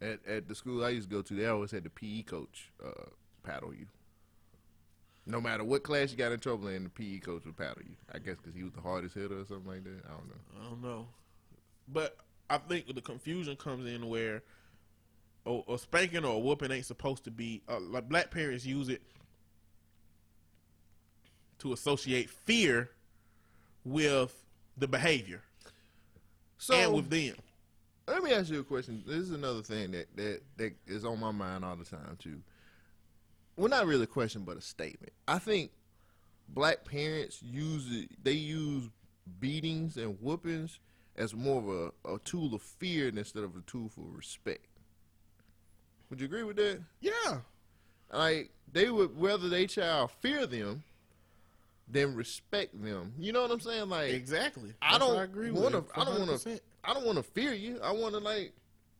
At 0.00 0.26
at 0.26 0.48
the 0.48 0.54
school 0.54 0.84
I 0.84 0.90
used 0.90 1.08
to 1.08 1.14
go 1.14 1.22
to, 1.22 1.34
they 1.34 1.46
always 1.46 1.70
had 1.70 1.84
the 1.84 1.90
PE 1.90 2.22
coach 2.22 2.70
uh, 2.84 3.06
paddle 3.42 3.74
you. 3.74 3.86
No 5.24 5.40
matter 5.40 5.62
what 5.62 5.84
class 5.84 6.10
you 6.10 6.16
got 6.16 6.32
in 6.32 6.40
trouble 6.40 6.68
in, 6.68 6.84
the 6.84 6.90
PE 6.90 7.18
coach 7.20 7.44
would 7.44 7.56
paddle 7.56 7.82
you. 7.82 7.94
I 8.12 8.18
guess 8.18 8.36
because 8.36 8.54
he 8.54 8.64
was 8.64 8.72
the 8.72 8.80
hardest 8.80 9.14
hitter 9.14 9.40
or 9.40 9.44
something 9.44 9.70
like 9.70 9.84
that. 9.84 10.02
I 10.04 10.10
don't 10.10 10.28
know. 10.28 10.60
I 10.60 10.68
don't 10.68 10.82
know. 10.82 11.06
But 11.88 12.16
I 12.50 12.58
think 12.58 12.92
the 12.92 13.00
confusion 13.00 13.56
comes 13.56 13.88
in 13.88 14.08
where 14.08 14.42
a, 15.46 15.60
a 15.68 15.78
spanking 15.78 16.24
or 16.24 16.34
a 16.36 16.38
whooping 16.38 16.70
ain't 16.70 16.86
supposed 16.86 17.24
to 17.24 17.30
be 17.30 17.62
uh, 17.68 17.80
like 17.80 18.08
black 18.08 18.30
parents 18.30 18.64
use 18.64 18.88
it 18.88 19.02
to 21.58 21.72
associate 21.72 22.28
fear 22.30 22.90
with 23.84 24.44
the 24.76 24.88
behavior 24.88 25.42
So 26.58 26.74
and 26.74 26.92
with 26.94 27.10
them. 27.10 27.34
let 28.06 28.22
me 28.22 28.32
ask 28.32 28.50
you 28.50 28.60
a 28.60 28.64
question. 28.64 29.02
This 29.06 29.18
is 29.18 29.30
another 29.30 29.62
thing 29.62 29.92
that, 29.92 30.14
that 30.16 30.42
that 30.56 30.72
is 30.86 31.04
on 31.04 31.20
my 31.20 31.30
mind 31.30 31.64
all 31.64 31.76
the 31.76 31.84
time 31.84 32.16
too. 32.18 32.40
Well, 33.56 33.68
not 33.68 33.86
really 33.86 34.04
a 34.04 34.06
question, 34.08 34.42
but 34.42 34.56
a 34.56 34.60
statement. 34.62 35.12
I 35.28 35.38
think 35.38 35.72
black 36.48 36.84
parents 36.84 37.42
use 37.42 37.86
it. 37.92 38.10
They 38.22 38.32
use 38.32 38.88
beatings 39.38 39.96
and 39.96 40.18
whoopings 40.20 40.78
as 41.16 41.34
more 41.34 41.58
of 41.58 41.68
a, 41.68 42.14
a 42.14 42.18
tool 42.20 42.54
of 42.54 42.62
fear 42.62 43.08
instead 43.08 43.44
of 43.44 43.54
a 43.56 43.60
tool 43.66 43.88
for 43.90 44.04
respect. 44.06 44.66
Would 46.12 46.20
you 46.20 46.26
agree 46.26 46.42
with 46.42 46.56
that? 46.56 46.78
Yeah. 47.00 47.38
Like 48.12 48.50
they 48.70 48.90
would 48.90 49.18
whether 49.18 49.48
they 49.48 49.66
child 49.66 50.10
fear 50.20 50.46
them 50.46 50.82
than 51.88 52.14
respect 52.14 52.78
them. 52.84 53.14
You 53.18 53.32
know 53.32 53.40
what 53.40 53.50
I'm 53.50 53.60
saying? 53.60 53.88
Like 53.88 54.10
Exactly. 54.10 54.74
I 54.82 54.92
That's 54.92 55.06
don't 55.06 55.18
I 55.18 55.22
agree 55.22 55.50
want 55.50 55.74
with. 55.74 55.90
to. 55.90 55.98
I 55.98 56.04
don't 56.04 56.28
want 56.28 56.38
to. 56.38 56.60
I 56.84 56.92
don't 56.92 57.06
want 57.06 57.16
to 57.16 57.22
fear 57.22 57.54
you. 57.54 57.80
I 57.82 57.92
want 57.92 58.12
to 58.12 58.20
like, 58.20 58.52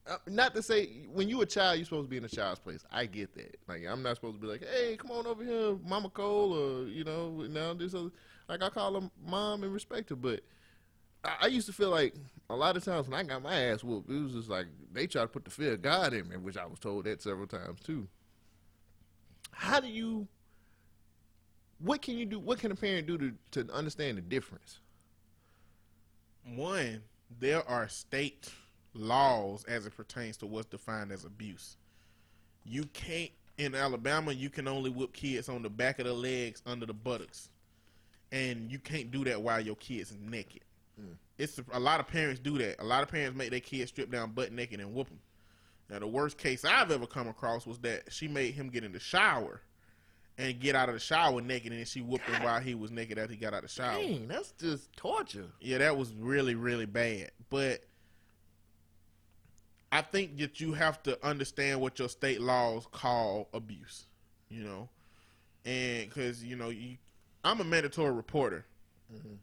uh, 0.06 0.16
not 0.26 0.54
to 0.54 0.62
say 0.62 0.88
when 1.12 1.28
you 1.28 1.42
a 1.42 1.46
child, 1.46 1.76
you're 1.76 1.84
supposed 1.84 2.06
to 2.06 2.10
be 2.10 2.16
in 2.16 2.24
a 2.24 2.28
child's 2.30 2.60
place. 2.60 2.82
I 2.90 3.04
get 3.04 3.34
that. 3.34 3.56
Like 3.68 3.82
I'm 3.86 4.02
not 4.02 4.16
supposed 4.16 4.36
to 4.36 4.40
be 4.40 4.46
like, 4.46 4.66
hey, 4.66 4.96
come 4.96 5.10
on 5.10 5.26
over 5.26 5.44
here, 5.44 5.76
Mama 5.86 6.08
Cole, 6.08 6.54
or 6.54 6.86
you 6.88 7.04
know, 7.04 7.44
now 7.50 7.74
this 7.74 7.92
other. 7.92 8.08
Like 8.48 8.62
I 8.62 8.70
call 8.70 8.98
her 8.98 9.10
mom 9.26 9.64
and 9.64 9.74
respect 9.74 10.08
her, 10.08 10.16
but 10.16 10.40
I, 11.22 11.34
I 11.42 11.46
used 11.48 11.66
to 11.66 11.74
feel 11.74 11.90
like 11.90 12.14
a 12.52 12.56
lot 12.56 12.76
of 12.76 12.84
times 12.84 13.08
when 13.08 13.18
I 13.18 13.22
got 13.22 13.42
my 13.42 13.54
ass 13.54 13.82
whooped, 13.82 14.10
it 14.10 14.22
was 14.22 14.32
just 14.32 14.50
like 14.50 14.66
they 14.92 15.06
try 15.06 15.22
to 15.22 15.28
put 15.28 15.44
the 15.44 15.50
fear 15.50 15.72
of 15.72 15.82
God 15.82 16.12
in 16.12 16.28
me, 16.28 16.36
which 16.36 16.58
I 16.58 16.66
was 16.66 16.78
told 16.78 17.04
that 17.04 17.22
several 17.22 17.46
times 17.46 17.80
too. 17.80 18.06
How 19.52 19.80
do 19.80 19.88
you 19.88 20.28
what 21.78 22.02
can 22.02 22.16
you 22.16 22.26
do? 22.26 22.38
What 22.38 22.58
can 22.58 22.70
a 22.70 22.76
parent 22.76 23.06
do 23.06 23.18
to 23.18 23.32
to 23.52 23.72
understand 23.72 24.18
the 24.18 24.22
difference? 24.22 24.80
One, 26.54 27.02
there 27.40 27.66
are 27.68 27.88
state 27.88 28.50
laws 28.94 29.64
as 29.64 29.86
it 29.86 29.96
pertains 29.96 30.36
to 30.38 30.46
what's 30.46 30.66
defined 30.66 31.10
as 31.10 31.24
abuse. 31.24 31.76
You 32.64 32.84
can't 32.92 33.30
in 33.56 33.74
Alabama. 33.74 34.32
You 34.32 34.50
can 34.50 34.68
only 34.68 34.90
whip 34.90 35.12
kids 35.12 35.48
on 35.48 35.62
the 35.62 35.70
back 35.70 35.98
of 35.98 36.04
the 36.04 36.12
legs, 36.12 36.62
under 36.66 36.84
the 36.84 36.94
buttocks, 36.94 37.48
and 38.30 38.70
you 38.70 38.78
can't 38.78 39.10
do 39.10 39.24
that 39.24 39.40
while 39.40 39.60
your 39.60 39.76
kid's 39.76 40.14
naked. 40.20 40.62
Mm. 41.00 41.14
It's 41.42 41.60
a, 41.72 41.80
lot 41.80 41.98
of 41.98 42.06
parents 42.06 42.40
do 42.40 42.56
that. 42.58 42.80
A 42.80 42.84
lot 42.84 43.02
of 43.02 43.08
parents 43.08 43.36
make 43.36 43.50
their 43.50 43.60
kids 43.60 43.90
strip 43.90 44.12
down 44.12 44.30
butt 44.30 44.52
naked 44.52 44.78
and 44.78 44.94
whoop 44.94 45.08
them. 45.08 45.18
Now, 45.90 45.98
the 45.98 46.06
worst 46.06 46.38
case 46.38 46.64
I've 46.64 46.90
ever 46.90 47.06
come 47.06 47.26
across 47.26 47.66
was 47.66 47.78
that 47.80 48.12
she 48.12 48.28
made 48.28 48.54
him 48.54 48.68
get 48.68 48.84
in 48.84 48.92
the 48.92 49.00
shower 49.00 49.60
and 50.38 50.58
get 50.60 50.76
out 50.76 50.88
of 50.88 50.94
the 50.94 51.00
shower 51.00 51.40
naked, 51.40 51.72
and 51.72 51.86
she 51.86 52.00
whooped 52.00 52.24
him 52.26 52.42
while 52.44 52.60
he 52.60 52.74
was 52.74 52.90
naked 52.90 53.18
after 53.18 53.32
he 53.32 53.38
got 53.38 53.54
out 53.54 53.64
of 53.64 53.70
the 53.70 53.74
shower. 53.74 54.00
Dang, 54.00 54.28
that's 54.28 54.52
just 54.52 54.92
torture. 54.96 55.48
Yeah, 55.60 55.78
that 55.78 55.96
was 55.96 56.14
really, 56.14 56.54
really 56.54 56.86
bad. 56.86 57.32
But 57.50 57.82
I 59.90 60.00
think 60.00 60.38
that 60.38 60.60
you 60.60 60.72
have 60.72 61.02
to 61.02 61.18
understand 61.26 61.80
what 61.80 61.98
your 61.98 62.08
state 62.08 62.40
laws 62.40 62.86
call 62.92 63.48
abuse, 63.52 64.06
you 64.48 64.62
know, 64.62 64.88
and 65.64 66.08
because 66.08 66.42
you 66.42 66.56
know, 66.56 66.70
you, 66.70 66.96
I'm 67.44 67.60
a 67.60 67.64
mandatory 67.64 68.12
reporter. 68.12 68.64
Mm-hmm. 69.12 69.34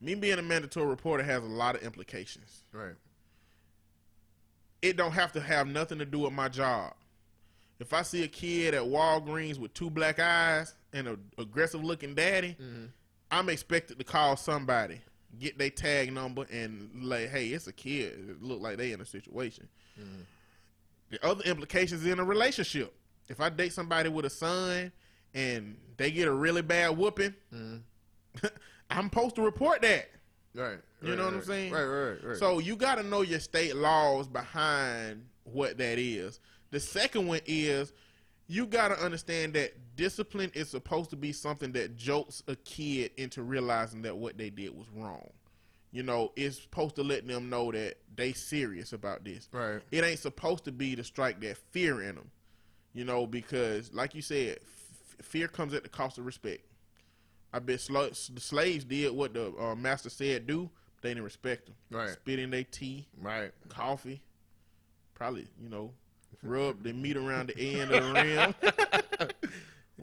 Me 0.00 0.14
being 0.14 0.38
a 0.38 0.42
mandatory 0.42 0.86
reporter 0.86 1.22
has 1.22 1.42
a 1.42 1.46
lot 1.46 1.74
of 1.74 1.82
implications. 1.82 2.64
Right. 2.72 2.94
It 4.82 4.96
don't 4.96 5.12
have 5.12 5.32
to 5.32 5.40
have 5.40 5.66
nothing 5.66 5.98
to 5.98 6.06
do 6.06 6.20
with 6.20 6.32
my 6.32 6.48
job. 6.48 6.94
If 7.80 7.92
I 7.92 8.02
see 8.02 8.24
a 8.24 8.28
kid 8.28 8.74
at 8.74 8.82
Walgreens 8.82 9.58
with 9.58 9.74
two 9.74 9.90
black 9.90 10.18
eyes 10.18 10.74
and 10.92 11.08
a 11.08 11.18
aggressive 11.38 11.82
looking 11.82 12.14
daddy, 12.14 12.56
mm-hmm. 12.60 12.86
I'm 13.30 13.48
expected 13.48 13.98
to 13.98 14.04
call 14.04 14.36
somebody, 14.36 15.00
get 15.38 15.58
their 15.58 15.70
tag 15.70 16.12
number, 16.12 16.46
and 16.50 16.90
like, 17.02 17.30
hey, 17.30 17.48
it's 17.48 17.66
a 17.66 17.72
kid. 17.72 18.12
It 18.28 18.42
look 18.42 18.60
like 18.60 18.76
they 18.76 18.92
in 18.92 19.00
a 19.00 19.06
situation. 19.06 19.68
Mm-hmm. 19.98 20.22
The 21.10 21.26
other 21.26 21.42
implications 21.44 22.04
in 22.06 22.18
a 22.18 22.24
relationship. 22.24 22.94
If 23.28 23.40
I 23.40 23.48
date 23.48 23.72
somebody 23.72 24.08
with 24.08 24.24
a 24.24 24.30
son 24.30 24.92
and 25.34 25.76
they 25.96 26.10
get 26.10 26.28
a 26.28 26.32
really 26.32 26.62
bad 26.62 26.96
whooping, 26.96 27.34
mm-hmm. 27.54 28.46
I'm 28.90 29.04
supposed 29.04 29.36
to 29.36 29.42
report 29.42 29.82
that. 29.82 30.10
Right. 30.54 30.78
You 31.02 31.10
right, 31.10 31.18
know 31.18 31.24
what 31.26 31.34
I'm 31.34 31.44
saying? 31.44 31.72
Right, 31.72 31.84
right, 31.84 32.24
right. 32.24 32.36
So 32.36 32.58
you 32.58 32.76
got 32.76 32.96
to 32.96 33.02
know 33.02 33.22
your 33.22 33.40
state 33.40 33.76
laws 33.76 34.26
behind 34.26 35.24
what 35.44 35.78
that 35.78 35.98
is. 35.98 36.40
The 36.70 36.80
second 36.80 37.26
one 37.26 37.40
is 37.46 37.92
you 38.48 38.66
got 38.66 38.88
to 38.88 39.02
understand 39.02 39.54
that 39.54 39.74
discipline 39.96 40.50
is 40.54 40.68
supposed 40.68 41.10
to 41.10 41.16
be 41.16 41.32
something 41.32 41.72
that 41.72 41.96
jolts 41.96 42.42
a 42.48 42.56
kid 42.56 43.12
into 43.16 43.42
realizing 43.42 44.02
that 44.02 44.16
what 44.16 44.36
they 44.36 44.50
did 44.50 44.76
was 44.76 44.86
wrong. 44.94 45.30
You 45.92 46.02
know, 46.02 46.32
it's 46.36 46.60
supposed 46.60 46.96
to 46.96 47.02
let 47.02 47.26
them 47.26 47.48
know 47.48 47.72
that 47.72 47.96
they 48.14 48.32
serious 48.32 48.92
about 48.92 49.24
this. 49.24 49.48
Right. 49.52 49.80
It 49.90 50.04
ain't 50.04 50.20
supposed 50.20 50.64
to 50.64 50.72
be 50.72 50.94
to 50.96 51.04
strike 51.04 51.40
that 51.40 51.56
fear 51.56 52.02
in 52.02 52.16
them. 52.16 52.30
You 52.92 53.04
know, 53.04 53.26
because 53.26 53.92
like 53.92 54.14
you 54.14 54.22
said, 54.22 54.58
f- 54.62 55.24
fear 55.24 55.48
comes 55.48 55.74
at 55.74 55.82
the 55.82 55.88
cost 55.88 56.18
of 56.18 56.26
respect. 56.26 56.64
I 57.52 57.58
bet 57.58 57.80
sl- 57.80 57.98
the 58.32 58.40
slaves 58.40 58.84
did 58.84 59.12
what 59.12 59.34
the 59.34 59.52
uh, 59.58 59.74
master 59.74 60.10
said 60.10 60.46
do. 60.46 60.70
They 61.02 61.10
didn't 61.10 61.24
respect 61.24 61.66
them. 61.66 61.74
Right. 61.90 62.10
Spit 62.10 62.38
in 62.38 62.50
their 62.50 62.64
tea, 62.64 63.06
right. 63.20 63.50
coffee, 63.68 64.20
probably 65.14 65.46
you 65.60 65.68
know, 65.68 65.92
rub 66.42 66.82
the 66.82 66.92
meat 66.92 67.16
around 67.16 67.48
the 67.48 67.80
end 67.80 67.90
of 67.92 68.04
the 68.04 68.12
rim, 68.22 68.54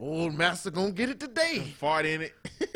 Old 0.00 0.34
master 0.34 0.70
gonna 0.70 0.90
get 0.92 1.08
it 1.08 1.20
today. 1.20 1.72
fart 1.78 2.06
in 2.06 2.22
it. 2.22 2.32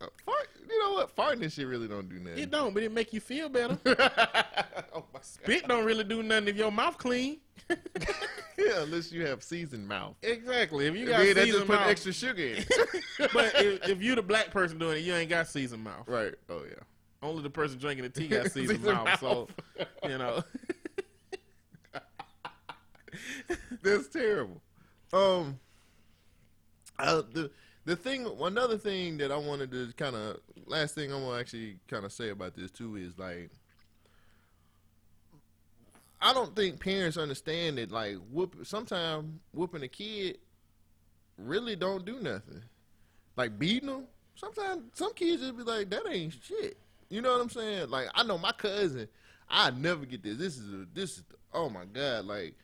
Uh, 0.00 0.06
fart, 0.26 0.48
you 0.68 0.78
know 0.82 0.94
what? 0.94 1.14
Farting 1.16 1.42
and 1.42 1.52
shit 1.52 1.66
really 1.68 1.86
don't 1.86 2.08
do 2.08 2.18
nothing. 2.18 2.38
It 2.42 2.50
don't, 2.50 2.74
but 2.74 2.82
it 2.82 2.90
make 2.92 3.12
you 3.12 3.20
feel 3.20 3.48
better. 3.48 3.78
oh 3.86 5.04
my 5.14 5.20
Spit 5.22 5.68
don't 5.68 5.84
really 5.84 6.02
do 6.04 6.20
nothing 6.22 6.48
if 6.48 6.56
your 6.56 6.72
mouth 6.72 6.98
clean. 6.98 7.38
Yeah, 8.56 8.82
unless 8.82 9.10
you 9.10 9.26
have 9.26 9.42
seasoned 9.42 9.88
mouth. 9.88 10.14
exactly. 10.22 10.86
If 10.86 10.94
you 10.94 11.06
got 11.06 11.18
that 11.18 11.34
just 11.34 11.44
seasoned 11.44 11.66
put 11.66 11.80
mouth, 11.80 11.88
extra 11.88 12.12
sugar 12.12 12.42
in. 12.42 12.58
it. 12.58 12.68
but 13.32 13.52
if, 13.56 13.88
if 13.88 14.00
you 14.00 14.14
the 14.14 14.22
black 14.22 14.52
person 14.52 14.78
doing 14.78 14.98
it, 14.98 15.00
you 15.00 15.12
ain't 15.12 15.28
got 15.28 15.48
seasoned 15.48 15.82
mouth. 15.82 16.06
right. 16.06 16.34
Oh 16.48 16.62
yeah. 16.64 16.76
Only 17.20 17.42
the 17.42 17.50
person 17.50 17.78
drinking 17.78 18.04
the 18.04 18.10
tea 18.10 18.28
got 18.28 18.44
seasoned 18.52 18.78
Seasoned 18.78 19.04
mouth. 19.04 19.18
So 19.18 19.48
you 20.04 20.18
know. 20.18 20.44
That's 23.82 24.08
terrible. 24.08 24.62
Um, 25.12 25.58
uh, 26.98 27.22
the 27.32 27.50
the 27.84 27.96
thing, 27.96 28.26
another 28.40 28.78
thing 28.78 29.18
that 29.18 29.30
I 29.30 29.36
wanted 29.36 29.70
to 29.72 29.92
kind 29.96 30.16
of 30.16 30.38
last 30.66 30.94
thing 30.94 31.12
I 31.12 31.16
want 31.16 31.34
to 31.34 31.40
actually 31.40 31.76
kind 31.88 32.04
of 32.04 32.12
say 32.12 32.30
about 32.30 32.54
this 32.54 32.70
too 32.70 32.96
is 32.96 33.18
like, 33.18 33.50
I 36.24 36.32
don't 36.32 36.56
think 36.56 36.80
parents 36.80 37.18
understand 37.18 37.76
that 37.76 37.92
like 37.92 38.16
whoop. 38.32 38.56
Sometimes 38.62 39.26
whooping 39.52 39.82
a 39.82 39.88
kid 39.88 40.38
really 41.36 41.76
don't 41.76 42.06
do 42.06 42.18
nothing. 42.18 42.62
Like 43.36 43.58
beating 43.58 43.90
them. 43.90 44.04
Sometimes 44.34 44.84
some 44.94 45.12
kids 45.12 45.42
just 45.42 45.54
be 45.54 45.64
like, 45.64 45.90
that 45.90 46.02
ain't 46.10 46.34
shit. 46.42 46.78
You 47.10 47.20
know 47.20 47.30
what 47.30 47.42
I'm 47.42 47.50
saying? 47.50 47.90
Like 47.90 48.08
I 48.14 48.22
know 48.22 48.38
my 48.38 48.52
cousin. 48.52 49.06
I 49.50 49.70
never 49.72 50.06
get 50.06 50.22
this. 50.22 50.38
This 50.38 50.56
is 50.56 50.72
a, 50.72 50.86
this 50.94 51.18
is 51.18 51.24
oh 51.52 51.68
my 51.68 51.84
god. 51.84 52.24
Like 52.24 52.54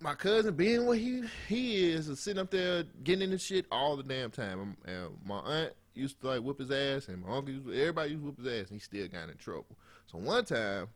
my 0.00 0.16
cousin 0.16 0.56
being 0.56 0.86
what 0.86 0.98
he 0.98 1.22
he 1.46 1.92
is, 1.92 2.08
is 2.08 2.18
sitting 2.18 2.40
up 2.40 2.50
there 2.50 2.82
getting 3.04 3.22
in 3.22 3.30
the 3.30 3.38
shit 3.38 3.66
all 3.70 3.96
the 3.96 4.02
damn 4.02 4.32
time. 4.32 4.76
And 4.86 5.10
my 5.24 5.38
aunt 5.38 5.72
used 5.94 6.20
to 6.22 6.26
like 6.26 6.40
whip 6.40 6.58
his 6.58 6.72
ass, 6.72 7.06
and 7.06 7.22
my 7.22 7.36
uncle 7.36 7.54
used 7.54 7.66
to, 7.66 7.80
everybody 7.80 8.10
used 8.10 8.24
to 8.24 8.42
his 8.42 8.60
ass, 8.60 8.70
and 8.70 8.80
he 8.80 8.80
still 8.80 9.06
got 9.06 9.28
in 9.28 9.36
trouble. 9.36 9.76
So 10.10 10.18
one 10.18 10.44
time, 10.44 10.88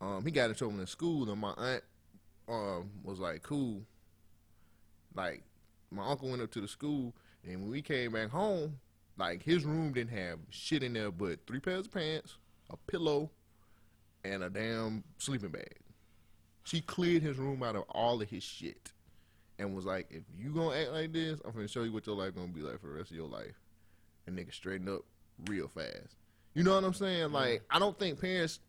um, 0.00 0.24
he 0.24 0.30
got 0.30 0.50
in 0.50 0.56
trouble 0.56 0.80
in 0.80 0.86
school, 0.86 1.30
and 1.30 1.40
my 1.40 1.52
aunt 1.56 1.82
um 2.48 2.90
was 3.02 3.18
like, 3.18 3.42
"Cool." 3.42 3.82
Like 5.14 5.42
my 5.90 6.06
uncle 6.06 6.28
went 6.28 6.42
up 6.42 6.50
to 6.52 6.60
the 6.60 6.68
school, 6.68 7.14
and 7.44 7.62
when 7.62 7.70
we 7.70 7.82
came 7.82 8.12
back 8.12 8.30
home, 8.30 8.78
like 9.16 9.42
his 9.42 9.64
room 9.64 9.92
didn't 9.92 10.16
have 10.16 10.38
shit 10.50 10.82
in 10.82 10.92
there 10.92 11.10
but 11.10 11.46
three 11.46 11.60
pairs 11.60 11.86
of 11.86 11.92
pants, 11.92 12.36
a 12.70 12.76
pillow, 12.76 13.30
and 14.24 14.42
a 14.42 14.50
damn 14.50 15.04
sleeping 15.18 15.50
bag. 15.50 15.76
She 16.64 16.80
cleared 16.80 17.22
his 17.22 17.38
room 17.38 17.62
out 17.62 17.76
of 17.76 17.84
all 17.90 18.20
of 18.20 18.28
his 18.28 18.42
shit 18.42 18.92
and 19.58 19.74
was 19.74 19.86
like, 19.86 20.06
if 20.10 20.22
you 20.36 20.50
gonna 20.50 20.76
act 20.76 20.92
like 20.92 21.12
this, 21.12 21.40
I'm 21.44 21.52
gonna 21.52 21.68
show 21.68 21.82
you 21.82 21.92
what 21.92 22.06
your 22.06 22.16
life 22.16 22.34
gonna 22.34 22.48
be 22.48 22.60
like 22.60 22.80
for 22.80 22.88
the 22.88 22.94
rest 22.94 23.10
of 23.10 23.16
your 23.16 23.28
life. 23.28 23.54
And 24.26 24.36
nigga 24.36 24.52
straighten 24.52 24.88
up 24.88 25.02
real 25.46 25.68
fast. 25.68 26.16
You 26.54 26.64
know 26.64 26.74
what 26.74 26.84
I'm 26.84 26.94
saying? 26.94 27.32
Like, 27.32 27.62
I 27.70 27.78
don't 27.78 27.98
think 27.98 28.20
parents 28.20 28.60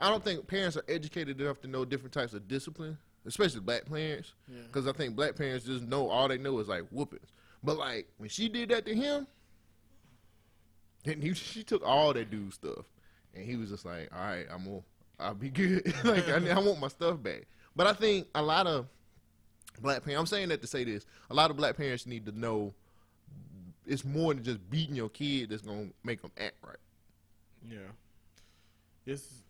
I 0.00 0.10
don't 0.10 0.24
think 0.24 0.46
parents 0.46 0.76
are 0.76 0.84
educated 0.88 1.40
enough 1.40 1.60
to 1.62 1.68
know 1.68 1.84
different 1.84 2.12
types 2.12 2.34
of 2.34 2.48
discipline, 2.48 2.98
especially 3.26 3.60
black 3.60 3.86
parents. 3.86 4.34
Because 4.66 4.86
I 4.86 4.92
think 4.92 5.16
black 5.16 5.36
parents 5.36 5.64
just 5.66 5.84
know 5.84 6.08
all 6.08 6.28
they 6.28 6.38
know 6.38 6.58
is 6.58 6.68
like 6.68 6.84
whoopings. 6.90 7.28
But 7.62 7.78
like 7.78 8.08
when 8.18 8.28
she 8.28 8.48
did 8.48 8.68
that 8.70 8.84
to 8.86 8.94
him, 8.94 9.26
then 11.04 11.20
he, 11.20 11.34
she 11.34 11.62
took 11.62 11.86
all 11.86 12.12
that 12.12 12.30
dude 12.30 12.52
stuff, 12.52 12.86
and 13.34 13.44
he 13.44 13.56
was 13.56 13.70
just 13.70 13.84
like, 13.84 14.10
"All 14.14 14.20
right, 14.20 14.46
I'm 14.50 14.64
gonna, 14.64 14.80
I'll 15.18 15.34
be 15.34 15.50
good. 15.50 15.86
like 16.04 16.28
I, 16.28 16.50
I 16.50 16.58
want 16.58 16.80
my 16.80 16.88
stuff 16.88 17.22
back." 17.22 17.46
But 17.76 17.86
I 17.86 17.92
think 17.92 18.26
a 18.34 18.42
lot 18.42 18.66
of 18.66 18.86
black 19.80 20.04
parents. 20.04 20.20
I'm 20.20 20.26
saying 20.26 20.48
that 20.48 20.60
to 20.62 20.66
say 20.66 20.84
this: 20.84 21.06
a 21.30 21.34
lot 21.34 21.50
of 21.50 21.56
black 21.56 21.76
parents 21.76 22.06
need 22.06 22.26
to 22.26 22.38
know 22.38 22.74
it's 23.86 24.04
more 24.04 24.32
than 24.34 24.42
just 24.42 24.70
beating 24.70 24.96
your 24.96 25.10
kid 25.10 25.50
that's 25.50 25.62
gonna 25.62 25.88
make 26.02 26.22
them 26.22 26.32
act 26.38 26.56
right. 26.66 26.76
Yeah. 27.68 27.78
It's 29.06 29.42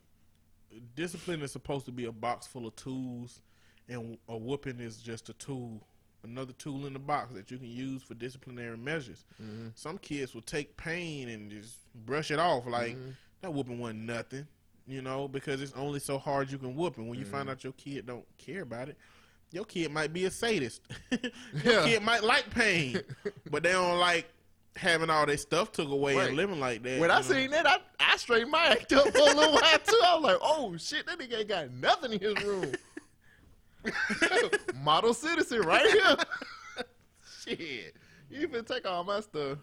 discipline 0.95 1.43
is 1.43 1.53
supposed 1.53 1.87
to 1.87 1.93
be 1.93 2.05
a 2.07 2.13
box 2.13 2.47
full 2.47 2.67
of 2.67 2.77
tools, 2.77 3.41
and 3.89 4.19
a 4.29 4.37
whooping 4.37 4.81
is 4.81 4.99
just 4.99 5.29
a 5.29 5.33
tool, 5.35 5.87
another 6.23 6.53
tool 6.55 6.87
in 6.87 6.93
the 6.93 6.99
box 6.99 7.35
that 7.35 7.51
you 7.51 7.59
can 7.59 7.71
use 7.71 8.03
for 8.03 8.15
disciplinary 8.15 8.77
measures. 8.77 9.25
Mm-hmm. 9.43 9.69
Some 9.75 9.99
kids 9.99 10.35
will 10.35 10.43
take 10.43 10.77
pain 10.77 11.29
and 11.29 11.51
just 11.51 11.75
brush 12.07 12.31
it 12.31 12.39
off 12.39 12.67
like 12.67 12.97
mm-hmm. 12.97 13.11
that 13.43 13.53
whooping 13.53 13.79
wasn't 13.79 14.03
nothing, 14.03 14.47
you 14.87 15.03
know, 15.03 15.29
because 15.29 15.61
it's 15.61 15.75
only 15.75 16.01
so 16.01 16.19
hard 16.19 16.51
you 16.51 16.59
can 16.59 16.75
whoop. 16.75 16.97
And 16.99 17.09
when 17.09 17.19
you 17.19 17.25
find 17.25 17.43
mm-hmm. 17.43 17.51
out 17.51 17.65
your 17.65 17.75
kid 17.75 18.07
don't 18.07 18.27
care 18.39 18.63
about 18.63 18.89
it, 18.89 18.97
your 19.51 19.65
kid 19.65 19.93
might 19.93 20.13
be 20.13 20.25
a 20.25 20.31
sadist. 20.31 20.83
your 21.11 21.21
Yeah. 21.65 21.85
kid 21.85 22.03
might 22.03 22.25
like 22.25 22.51
pain, 22.51 23.01
but 23.51 23.63
they 23.63 23.73
don't 23.73 23.99
like 23.99 24.27
having 24.77 25.09
all 25.11 25.25
their 25.27 25.37
stuff 25.37 25.71
took 25.73 25.89
away 25.89 26.17
Right. 26.17 26.29
and 26.29 26.37
living 26.37 26.59
like 26.61 26.83
that. 26.83 27.01
When 27.01 27.11
I 27.11 27.17
know? 27.17 27.23
seen 27.23 27.51
that, 27.51 27.67
I, 27.67 27.79
I 28.01 28.17
straightened 28.17 28.51
my 28.51 28.67
act 28.67 28.93
up 28.93 29.07
for 29.09 29.19
a 29.19 29.23
little 29.35 29.53
while 29.55 29.79
too. 29.79 30.01
I 30.05 30.15
was 30.15 30.23
like, 30.25 30.39
oh 30.43 30.77
shit, 30.77 31.07
that 31.07 31.19
nigga 31.19 31.39
ain't 31.41 31.49
got 31.49 31.71
nothing 31.73 32.13
in 32.15 32.21
his 32.21 32.45
room. 32.45 32.73
Model 34.83 35.15
citizen 35.15 35.61
right 35.63 35.87
here. 35.87 36.17
shit. 37.43 37.95
You 38.31 38.41
even 38.41 38.65
take 38.65 38.87
all 38.87 39.05
my 39.05 39.21
stuff. 39.21 39.59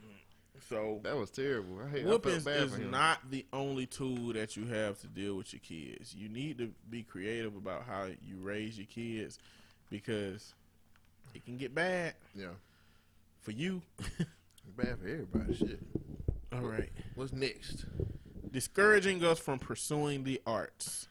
So 0.70 1.00
That 1.04 1.18
was 1.18 1.32
terrible. 1.32 1.80
I, 1.86 1.90
hate, 1.90 2.06
I 2.06 2.10
whoopings 2.10 2.44
bad 2.46 2.62
is 2.64 2.78
not 2.78 3.30
the 3.30 3.46
only 3.52 3.88
tool 3.88 4.32
that 4.34 4.56
you 4.56 4.66
have 4.68 5.00
to 5.02 5.08
deal 5.08 5.36
with 5.36 5.52
your 5.54 5.60
kids. 5.60 6.16
You 6.16 6.30
need 6.30 6.58
to 6.60 6.72
be 6.90 7.04
creative 7.04 7.56
about 7.56 7.84
how 7.86 8.06
you 8.06 8.38
raise 8.40 8.78
your 8.78 8.86
kids 8.88 9.40
because 9.90 10.54
it 11.34 11.44
can 11.44 11.58
get 11.58 11.74
bad. 11.76 12.14
Yeah. 12.36 12.48
for 13.42 13.52
you. 13.52 13.82
Bad 14.78 15.00
for 15.00 15.08
everybody. 15.08 15.56
Shit. 15.56 15.80
All 16.54 16.62
right. 16.62 16.90
What's 17.16 17.34
next? 17.34 17.86
discouraging 18.52 19.24
us 19.24 19.40
from 19.40 19.60
pursuing 19.60 20.24
the 20.24 20.42
arts. 20.46 21.08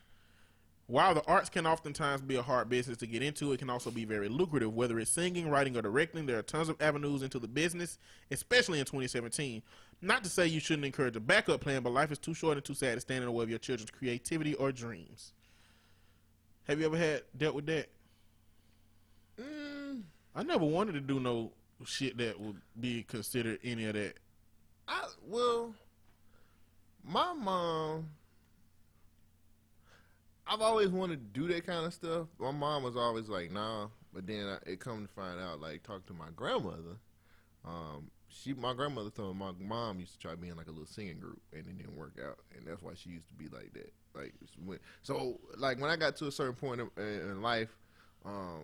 While 0.87 1.15
the 1.15 1.25
arts 1.27 1.49
can 1.49 1.67
oftentimes 1.67 2.21
be 2.21 2.35
a 2.35 2.43
hard 2.43 2.69
business 2.69 2.99
to 2.99 3.07
get 3.07 3.23
into, 3.23 3.53
it 3.53 3.59
can 3.59 3.71
also 3.71 3.93
be 3.93 4.05
very 4.05 4.29
lucrative. 4.29 4.75
Whether 4.75 4.99
it's 4.99 5.11
singing, 5.11 5.49
writing, 5.49 5.77
or 5.77 5.83
directing, 5.83 6.27
there 6.27 6.39
are 6.39 6.43
tons 6.43 6.69
of 6.69 6.81
avenues 6.83 7.23
into 7.23 7.39
the 7.39 7.47
business, 7.47 7.99
especially 8.31 8.81
in 8.81 8.85
2017. 8.85 9.63
Not 10.03 10.25
to 10.25 10.31
say 10.31 10.49
you 10.49 10.59
shouldn't 10.59 10.85
encourage 10.85 11.15
a 11.15 11.21
backup 11.21 11.61
plan, 11.61 11.83
but 11.83 11.93
life 11.93 12.11
is 12.11 12.19
too 12.19 12.35
short 12.35 12.57
and 12.57 12.65
too 12.65 12.75
sad 12.75 12.95
to 12.95 13.01
stand 13.01 13.21
in 13.21 13.27
the 13.27 13.33
way 13.33 13.45
of 13.45 13.51
your 13.51 13.61
children's 13.61 13.91
creativity 13.91 14.55
or 14.55 14.73
dreams. 14.73 15.33
Have 16.65 16.81
you 16.81 16.87
ever 16.87 16.97
had 16.97 17.23
dealt 17.37 17.55
with 17.55 17.67
that? 17.67 17.89
Mm, 19.41 20.03
I 20.35 20.43
never 20.43 20.65
wanted 20.65 20.93
to 20.93 21.01
do 21.01 21.21
no 21.21 21.53
shit 21.85 22.17
that 22.19 22.41
would 22.41 22.61
be 22.79 23.03
considered 23.03 23.59
any 23.65 23.87
of 23.87 23.95
that. 23.95 24.15
I 24.89 25.07
well, 25.27 25.75
my 27.05 27.33
mom. 27.33 28.11
I've 30.47 30.63
always 30.63 30.89
wanted 30.89 31.33
to 31.33 31.41
do 31.41 31.47
that 31.53 31.65
kind 31.65 31.87
of 31.87 31.95
stuff. 31.95 32.27
My 32.41 32.51
mom 32.51 32.83
was 32.83 32.97
always 32.97 33.29
like, 33.29 33.53
"Nah," 33.53 33.87
but 34.13 34.27
then 34.27 34.47
I, 34.47 34.71
it 34.71 34.81
come 34.81 35.07
to 35.07 35.13
find 35.13 35.41
out, 35.41 35.61
like, 35.61 35.85
talk 35.85 36.07
to 36.07 36.13
my 36.13 36.27
grandmother. 36.35 36.99
Um, 37.65 38.11
she, 38.29 38.55
my 38.55 38.75
grandmother 38.75 39.11
told 39.11 39.37
me 39.37 39.45
my 39.45 39.53
mom 39.61 40.01
used 40.01 40.13
to 40.15 40.19
try 40.19 40.35
being 40.35 40.57
like 40.57 40.67
a 40.67 40.71
little 40.71 40.87
singing 40.87 41.21
group, 41.21 41.41
and 41.53 41.61
it 41.67 41.77
didn't 41.77 41.97
work 41.97 42.15
out, 42.25 42.39
and 42.57 42.67
that's 42.67 42.83
why 42.83 42.93
she 42.95 43.11
used 43.11 43.29
to 43.29 43.35
be 43.35 43.49
like 43.49 43.73
that. 43.75 43.93
Like, 44.15 44.35
so 45.03 45.39
like 45.57 45.81
when 45.81 45.91
I 45.91 45.97
got 45.97 46.17
to 46.17 46.27
a 46.27 46.33
certain 46.33 46.55
point 46.55 46.81
in, 46.81 47.05
in 47.05 47.43
life, 47.43 47.77
um, 48.25 48.63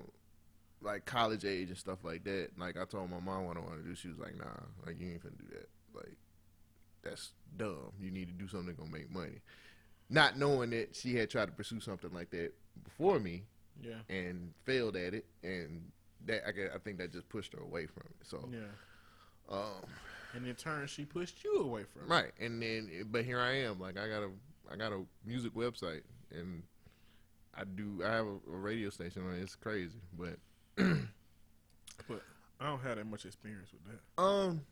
like 0.83 1.05
college 1.05 1.45
age 1.45 1.68
and 1.68 1.79
stuff 1.79 1.99
like 2.05 2.24
that. 2.24 2.51
Like 2.59 2.77
I 2.77 2.85
told 2.85 3.11
my 3.11 3.20
mom 3.20 3.47
what 3.47 3.57
I 3.57 3.61
want 3.61 3.83
to 3.83 3.89
do. 3.89 3.95
She 3.95 4.09
was 4.09 4.18
like, 4.18 4.37
"Nah, 4.37 4.45
like 4.87 5.01
you 5.01 5.11
ain't 5.11 5.22
finna 5.22 5.39
do 5.39 5.47
that. 5.53 5.68
Like 5.95 6.16
that's 7.03 7.33
dumb. 7.57 7.93
You 8.01 8.11
need 8.11 8.29
to 8.29 8.35
do 8.35 8.49
something 8.49 8.66
that's 8.68 8.79
gonna 8.79 8.91
make 8.91 9.11
money." 9.11 9.41
Not 10.09 10.39
knowing 10.39 10.70
that 10.70 10.95
she 10.95 11.14
had 11.16 11.31
tried 11.31 11.47
to 11.47 11.53
pursue 11.53 11.81
something 11.81 12.12
like 12.12 12.31
that 12.31 12.53
before 12.85 13.18
me 13.18 13.43
Yeah. 13.83 13.95
and 14.09 14.53
failed 14.64 14.95
at 14.97 15.14
it, 15.14 15.27
and 15.43 15.91
that 16.27 16.43
I, 16.47 16.77
I 16.77 16.79
think 16.79 16.99
that 16.99 17.12
just 17.12 17.29
pushed 17.29 17.53
her 17.55 17.61
away 17.61 17.87
from 17.87 18.05
it. 18.20 18.27
So, 18.27 18.49
Yeah. 18.53 18.68
um, 19.49 19.83
And 20.35 20.47
in 20.47 20.55
turn, 20.55 20.87
she 20.87 21.05
pushed 21.05 21.43
you 21.43 21.57
away 21.57 21.85
from 21.85 22.03
it. 22.03 22.09
right, 22.09 22.33
and 22.39 22.62
then 22.62 23.09
but 23.11 23.24
here 23.24 23.41
I 23.41 23.53
am. 23.62 23.81
Like 23.81 23.99
I 23.99 24.09
got 24.09 24.22
a 24.22 24.31
I 24.70 24.77
got 24.77 24.93
a 24.93 25.03
music 25.24 25.55
website, 25.55 26.03
and 26.31 26.62
I 27.55 27.64
do 27.64 28.03
I 28.05 28.12
have 28.12 28.27
a, 28.27 28.31
a 28.53 28.57
radio 28.57 28.91
station 28.91 29.27
on 29.27 29.35
it. 29.35 29.41
It's 29.43 29.57
crazy, 29.57 29.99
but 30.16 30.39
But 32.09 32.22
I 32.61 32.66
don't 32.68 32.81
have 32.83 32.97
that 32.97 33.07
much 33.07 33.24
experience 33.24 33.70
with 33.72 33.83
that. 33.93 34.22
Um, 34.22 34.62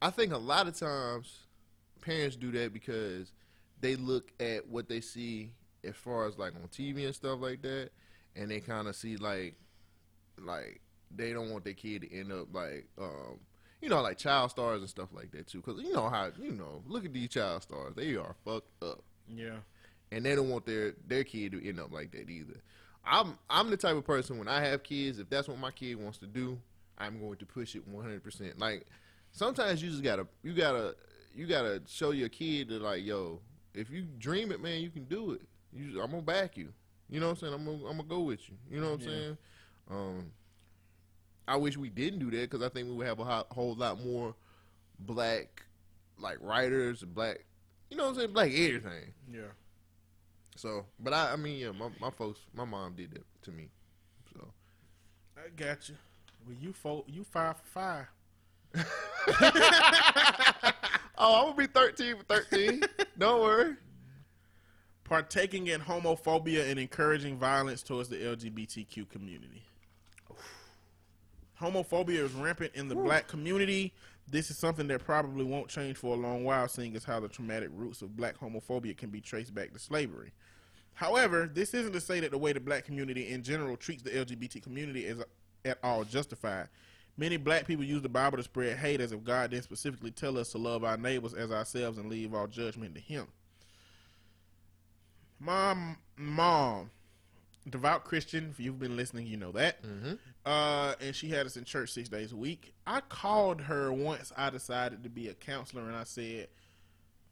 I 0.00 0.10
think 0.10 0.32
a 0.32 0.38
lot 0.38 0.68
of 0.68 0.78
times 0.78 1.40
parents 2.00 2.36
do 2.36 2.50
that 2.52 2.72
because 2.72 3.32
they 3.80 3.96
look 3.96 4.32
at 4.40 4.68
what 4.68 4.88
they 4.88 5.00
see 5.00 5.52
as 5.84 5.96
far 5.96 6.26
as 6.26 6.38
like 6.38 6.54
on 6.54 6.68
TV 6.68 7.04
and 7.06 7.14
stuff 7.14 7.40
like 7.40 7.62
that, 7.62 7.90
and 8.36 8.50
they 8.50 8.60
kind 8.60 8.86
of 8.88 8.94
see 8.96 9.16
like, 9.16 9.54
like 10.38 10.80
they 11.14 11.32
don't 11.32 11.50
want 11.50 11.64
their 11.64 11.74
kid 11.74 12.02
to 12.02 12.14
end 12.16 12.32
up 12.32 12.48
like, 12.54 12.86
um, 13.00 13.38
you 13.82 13.88
know, 13.88 14.00
like 14.02 14.18
child 14.18 14.50
stars 14.50 14.80
and 14.80 14.88
stuff 14.88 15.08
like 15.12 15.30
that 15.32 15.46
too. 15.46 15.62
Because 15.64 15.82
you 15.82 15.92
know 15.92 16.08
how 16.08 16.30
you 16.40 16.52
know, 16.52 16.82
look 16.86 17.04
at 17.04 17.12
these 17.12 17.30
child 17.30 17.62
stars; 17.62 17.94
they 17.96 18.14
are 18.16 18.34
fucked 18.44 18.70
up 18.82 19.02
Yeah. 19.28 19.56
and 20.12 20.24
they 20.24 20.34
don't 20.36 20.50
want 20.50 20.66
their 20.66 20.92
their 21.06 21.24
kid 21.24 21.52
to 21.52 21.68
end 21.68 21.80
up 21.80 21.92
like 21.92 22.12
that 22.12 22.30
either. 22.30 22.60
I'm 23.04 23.38
I'm 23.48 23.70
the 23.70 23.76
type 23.76 23.96
of 23.96 24.04
person 24.04 24.38
when 24.38 24.48
I 24.48 24.60
have 24.64 24.82
kids, 24.82 25.18
if 25.18 25.28
that's 25.30 25.48
what 25.48 25.58
my 25.58 25.70
kid 25.70 25.94
wants 25.96 26.18
to 26.18 26.26
do, 26.26 26.58
I'm 26.98 27.18
going 27.18 27.36
to 27.36 27.46
push 27.46 27.74
it 27.74 27.86
100. 27.88 28.22
percent 28.22 28.58
Like 28.58 28.86
sometimes 29.32 29.82
you 29.82 29.90
just 29.90 30.02
gotta 30.02 30.26
you 30.42 30.52
gotta 30.52 30.94
you 31.34 31.46
gotta 31.46 31.80
show 31.86 32.10
your 32.10 32.28
kid 32.28 32.68
that 32.68 32.82
like 32.82 33.04
yo, 33.04 33.40
if 33.74 33.90
you 33.90 34.02
dream 34.18 34.52
it, 34.52 34.60
man, 34.60 34.80
you 34.80 34.90
can 34.90 35.04
do 35.04 35.32
it. 35.32 35.42
You, 35.72 36.02
I'm 36.02 36.10
gonna 36.10 36.22
back 36.22 36.56
you. 36.56 36.72
You 37.08 37.20
know 37.20 37.26
what 37.28 37.32
I'm 37.32 37.38
saying? 37.38 37.54
I'm 37.54 37.64
gonna, 37.64 37.76
I'm 37.90 37.96
gonna 37.96 38.02
go 38.08 38.20
with 38.20 38.48
you. 38.48 38.56
You 38.70 38.80
know 38.80 38.90
what 38.92 39.00
I'm 39.00 39.06
Yeah. 39.06 39.06
saying? 39.08 39.38
Um, 39.90 40.32
I 41.48 41.56
wish 41.56 41.76
we 41.76 41.88
didn't 41.88 42.18
do 42.20 42.30
that 42.30 42.50
because 42.50 42.62
I 42.64 42.68
think 42.68 42.86
we 42.88 42.94
would 42.94 43.06
have 43.06 43.18
a 43.18 43.24
ho- 43.24 43.46
whole 43.50 43.74
lot 43.74 44.04
more 44.04 44.34
black 44.98 45.62
like 46.18 46.36
writers, 46.40 47.02
black, 47.02 47.44
you 47.88 47.96
know 47.96 48.04
what 48.04 48.10
I'm 48.10 48.14
saying, 48.16 48.32
black 48.32 48.48
everything. 48.52 49.14
Yeah. 49.32 49.40
So, 50.60 50.84
but 50.98 51.14
I, 51.14 51.32
I 51.32 51.36
mean, 51.36 51.58
yeah, 51.58 51.70
my, 51.70 51.88
my 51.98 52.10
folks, 52.10 52.40
my 52.54 52.66
mom 52.66 52.92
did 52.94 53.12
that 53.12 53.24
to 53.44 53.50
me. 53.50 53.70
So, 54.34 54.46
I 55.34 55.48
got 55.56 55.88
you. 55.88 55.94
Well, 56.46 56.54
you 56.60 56.74
four, 56.74 57.02
you 57.06 57.24
five 57.24 57.56
for 57.56 57.66
five. 57.66 58.06
oh, 61.16 61.40
I'm 61.40 61.44
gonna 61.44 61.54
be 61.56 61.66
13 61.66 62.16
for 62.18 62.24
13. 62.24 62.82
Don't 63.18 63.40
worry. 63.40 63.74
Partaking 65.04 65.68
in 65.68 65.80
homophobia 65.80 66.68
and 66.68 66.78
encouraging 66.78 67.38
violence 67.38 67.82
towards 67.82 68.10
the 68.10 68.16
LGBTQ 68.16 69.08
community. 69.08 69.62
Homophobia 71.58 72.18
is 72.22 72.32
rampant 72.32 72.72
in 72.74 72.88
the 72.88 72.94
black 72.94 73.28
community. 73.28 73.94
This 74.30 74.50
is 74.50 74.58
something 74.58 74.88
that 74.88 75.06
probably 75.06 75.44
won't 75.44 75.68
change 75.68 75.96
for 75.96 76.14
a 76.14 76.18
long 76.18 76.44
while, 76.44 76.68
seeing 76.68 76.94
as 76.96 77.04
how 77.04 77.18
the 77.18 77.28
traumatic 77.28 77.70
roots 77.72 78.02
of 78.02 78.14
black 78.14 78.38
homophobia 78.38 78.94
can 78.94 79.08
be 79.08 79.22
traced 79.22 79.54
back 79.54 79.72
to 79.72 79.78
slavery. 79.78 80.32
However, 81.00 81.50
this 81.50 81.72
isn't 81.72 81.94
to 81.94 82.00
say 82.00 82.20
that 82.20 82.30
the 82.30 82.36
way 82.36 82.52
the 82.52 82.60
black 82.60 82.84
community 82.84 83.28
in 83.28 83.42
general 83.42 83.74
treats 83.74 84.02
the 84.02 84.10
LGBT 84.10 84.62
community 84.62 85.06
is 85.06 85.22
at 85.64 85.78
all 85.82 86.04
justified. 86.04 86.68
Many 87.16 87.38
black 87.38 87.66
people 87.66 87.86
use 87.86 88.02
the 88.02 88.10
Bible 88.10 88.36
to 88.36 88.42
spread 88.42 88.76
hate 88.76 89.00
as 89.00 89.10
if 89.10 89.24
God 89.24 89.50
didn't 89.50 89.64
specifically 89.64 90.10
tell 90.10 90.36
us 90.36 90.52
to 90.52 90.58
love 90.58 90.84
our 90.84 90.98
neighbors 90.98 91.32
as 91.32 91.50
ourselves 91.52 91.96
and 91.96 92.10
leave 92.10 92.34
all 92.34 92.46
judgment 92.46 92.94
to 92.96 93.00
Him. 93.00 93.28
My 95.38 95.96
mom, 96.18 96.90
devout 97.66 98.04
Christian, 98.04 98.50
if 98.50 98.60
you've 98.60 98.78
been 98.78 98.98
listening, 98.98 99.26
you 99.26 99.38
know 99.38 99.52
that. 99.52 99.78
Uh, 100.44 100.96
and 101.00 101.16
she 101.16 101.30
had 101.30 101.46
us 101.46 101.56
in 101.56 101.64
church 101.64 101.92
six 101.92 102.10
days 102.10 102.32
a 102.32 102.36
week. 102.36 102.74
I 102.86 103.00
called 103.00 103.62
her 103.62 103.90
once 103.90 104.34
I 104.36 104.50
decided 104.50 105.02
to 105.04 105.08
be 105.08 105.28
a 105.28 105.34
counselor, 105.34 105.88
and 105.88 105.96
I 105.96 106.04
said, 106.04 106.48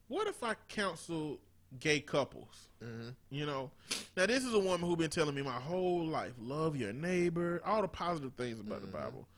What 0.09 0.27
if 0.27 0.43
I 0.43 0.55
counsel 0.69 1.41
gay 1.79 2.01
couples? 2.01 2.69
Mm-hmm. 2.83 3.09
You 3.31 3.47
know, 3.47 3.71
now 4.17 4.27
this 4.27 4.45
is 4.45 4.55
a 4.55 4.59
woman 4.59 4.89
who's 4.89 4.97
been 4.97 5.11
telling 5.11 5.35
me 5.35 5.43
my 5.43 5.51
whole 5.53 6.07
life 6.07 6.33
love 6.41 6.77
your 6.77 6.93
neighbor, 6.93 7.61
all 7.65 7.83
the 7.83 7.89
positive 7.89 8.33
things 8.35 8.61
about 8.61 8.81
the 8.81 8.89
mm-hmm. 8.89 8.97
Bible. 8.97 9.29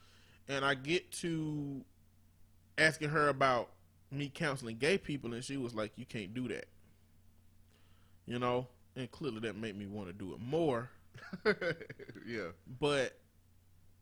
And 0.48 0.64
I 0.64 0.74
get 0.74 1.10
to 1.12 1.82
asking 2.76 3.10
her 3.10 3.28
about 3.28 3.70
me 4.10 4.30
counseling 4.32 4.76
gay 4.76 4.98
people, 4.98 5.32
and 5.32 5.44
she 5.44 5.56
was 5.56 5.74
like, 5.74 5.92
You 5.96 6.04
can't 6.04 6.34
do 6.34 6.48
that. 6.48 6.66
You 8.26 8.38
know, 8.38 8.66
and 8.96 9.10
clearly 9.10 9.40
that 9.40 9.56
made 9.56 9.76
me 9.76 9.86
want 9.86 10.08
to 10.08 10.12
do 10.12 10.32
it 10.34 10.40
more. 10.40 10.90
yeah. 12.26 12.48
But 12.78 13.18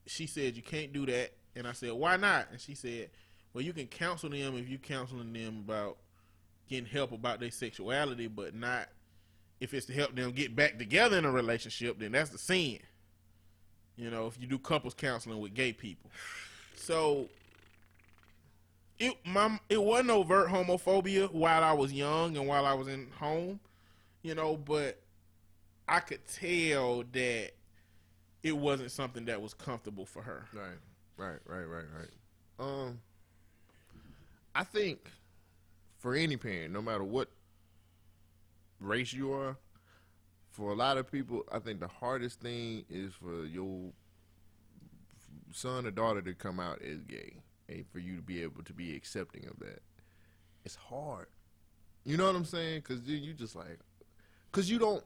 she 0.07 0.27
said 0.27 0.57
you 0.57 0.63
can't 0.63 0.93
do 0.93 1.07
that, 1.07 1.33
and 1.55 1.67
I 1.67 1.73
said 1.73 1.93
why 1.93 2.17
not? 2.17 2.49
And 2.51 2.61
she 2.61 2.75
said, 2.75 3.11
well, 3.53 3.65
you 3.65 3.73
can 3.73 3.87
counsel 3.87 4.31
them 4.31 4.57
if 4.57 4.69
you 4.69 4.79
counseling 4.79 5.33
them 5.33 5.65
about 5.67 5.99
getting 6.69 6.87
help 6.89 7.13
about 7.13 7.41
their 7.41 7.51
sexuality, 7.51 8.27
but 8.27 8.55
not 8.55 8.89
if 9.61 9.75
it's 9.75 9.87
to 9.87 9.93
help 9.93 10.15
them 10.15 10.31
get 10.33 10.55
back 10.55 10.79
together 10.79 11.19
in 11.19 11.25
a 11.25 11.31
relationship. 11.31 11.99
Then 11.99 12.13
that's 12.13 12.31
the 12.31 12.39
sin. 12.39 12.79
You 13.97 14.11
know, 14.11 14.27
if 14.27 14.41
you 14.41 14.47
do 14.47 14.59
couples 14.59 14.95
counseling 14.95 15.41
with 15.41 15.55
gay 15.55 15.73
people, 15.73 16.11
so 16.77 17.29
it 18.99 19.15
my 19.25 19.59
it 19.69 19.83
wasn't 19.83 20.11
overt 20.11 20.49
homophobia 20.49 21.33
while 21.33 21.65
I 21.65 21.73
was 21.73 21.93
young 21.93 22.37
and 22.37 22.47
while 22.47 22.65
I 22.65 22.75
was 22.75 22.89
in 22.89 23.09
home, 23.19 23.59
you 24.23 24.35
know, 24.35 24.57
but 24.57 25.01
I 25.89 26.01
could 26.01 26.21
tell 26.29 27.03
that 27.13 27.51
it 28.43 28.57
wasn't 28.57 28.93
something 28.93 29.25
that 29.25 29.41
was 29.43 29.55
comfortable 29.55 30.07
for 30.07 30.23
her. 30.23 30.47
Right. 30.53 30.79
Right. 31.17 31.41
Right. 31.47 31.65
Right. 31.65 31.85
Right. 31.99 32.11
Um, 32.61 33.01
I 34.55 34.65
think 34.65 35.11
for 36.09 36.15
any 36.15 36.39
parent, 36.39 36.73
no 36.73 36.81
matter 36.81 37.05
what 37.05 37.29
race 38.81 39.13
you 39.13 39.31
are, 39.31 39.59
for 40.51 40.71
a 40.71 40.75
lot 40.75 40.97
of 40.97 41.13
people, 41.13 41.45
I 41.53 41.59
think 41.59 41.81
the 41.81 41.89
hardest 41.89 42.41
thing 42.41 42.87
is 42.89 43.13
for 43.13 43.45
your 43.45 43.91
son 45.53 45.85
or 45.85 45.91
daughter 45.91 46.23
to 46.23 46.33
come 46.33 46.61
out 46.61 46.81
as 46.81 47.03
gay 47.03 47.43
and 47.69 47.85
for 47.93 47.99
you 47.99 48.17
to 48.17 48.23
be 48.23 48.43
able 48.43 48.63
to 48.63 48.73
be 48.73 48.97
accepting 48.97 49.45
of 49.51 49.59
that. 49.59 49.83
It's 50.65 50.77
hard. 50.77 51.27
You 52.07 52.17
know 52.17 52.25
what 52.25 52.37
I'm 52.37 52.47
saying? 52.47 52.85
Because 52.89 53.03
you, 53.03 53.35
just 53.35 53.55
like, 53.55 53.79
because 54.51 54.71
you 54.71 54.79
don't, 54.79 55.05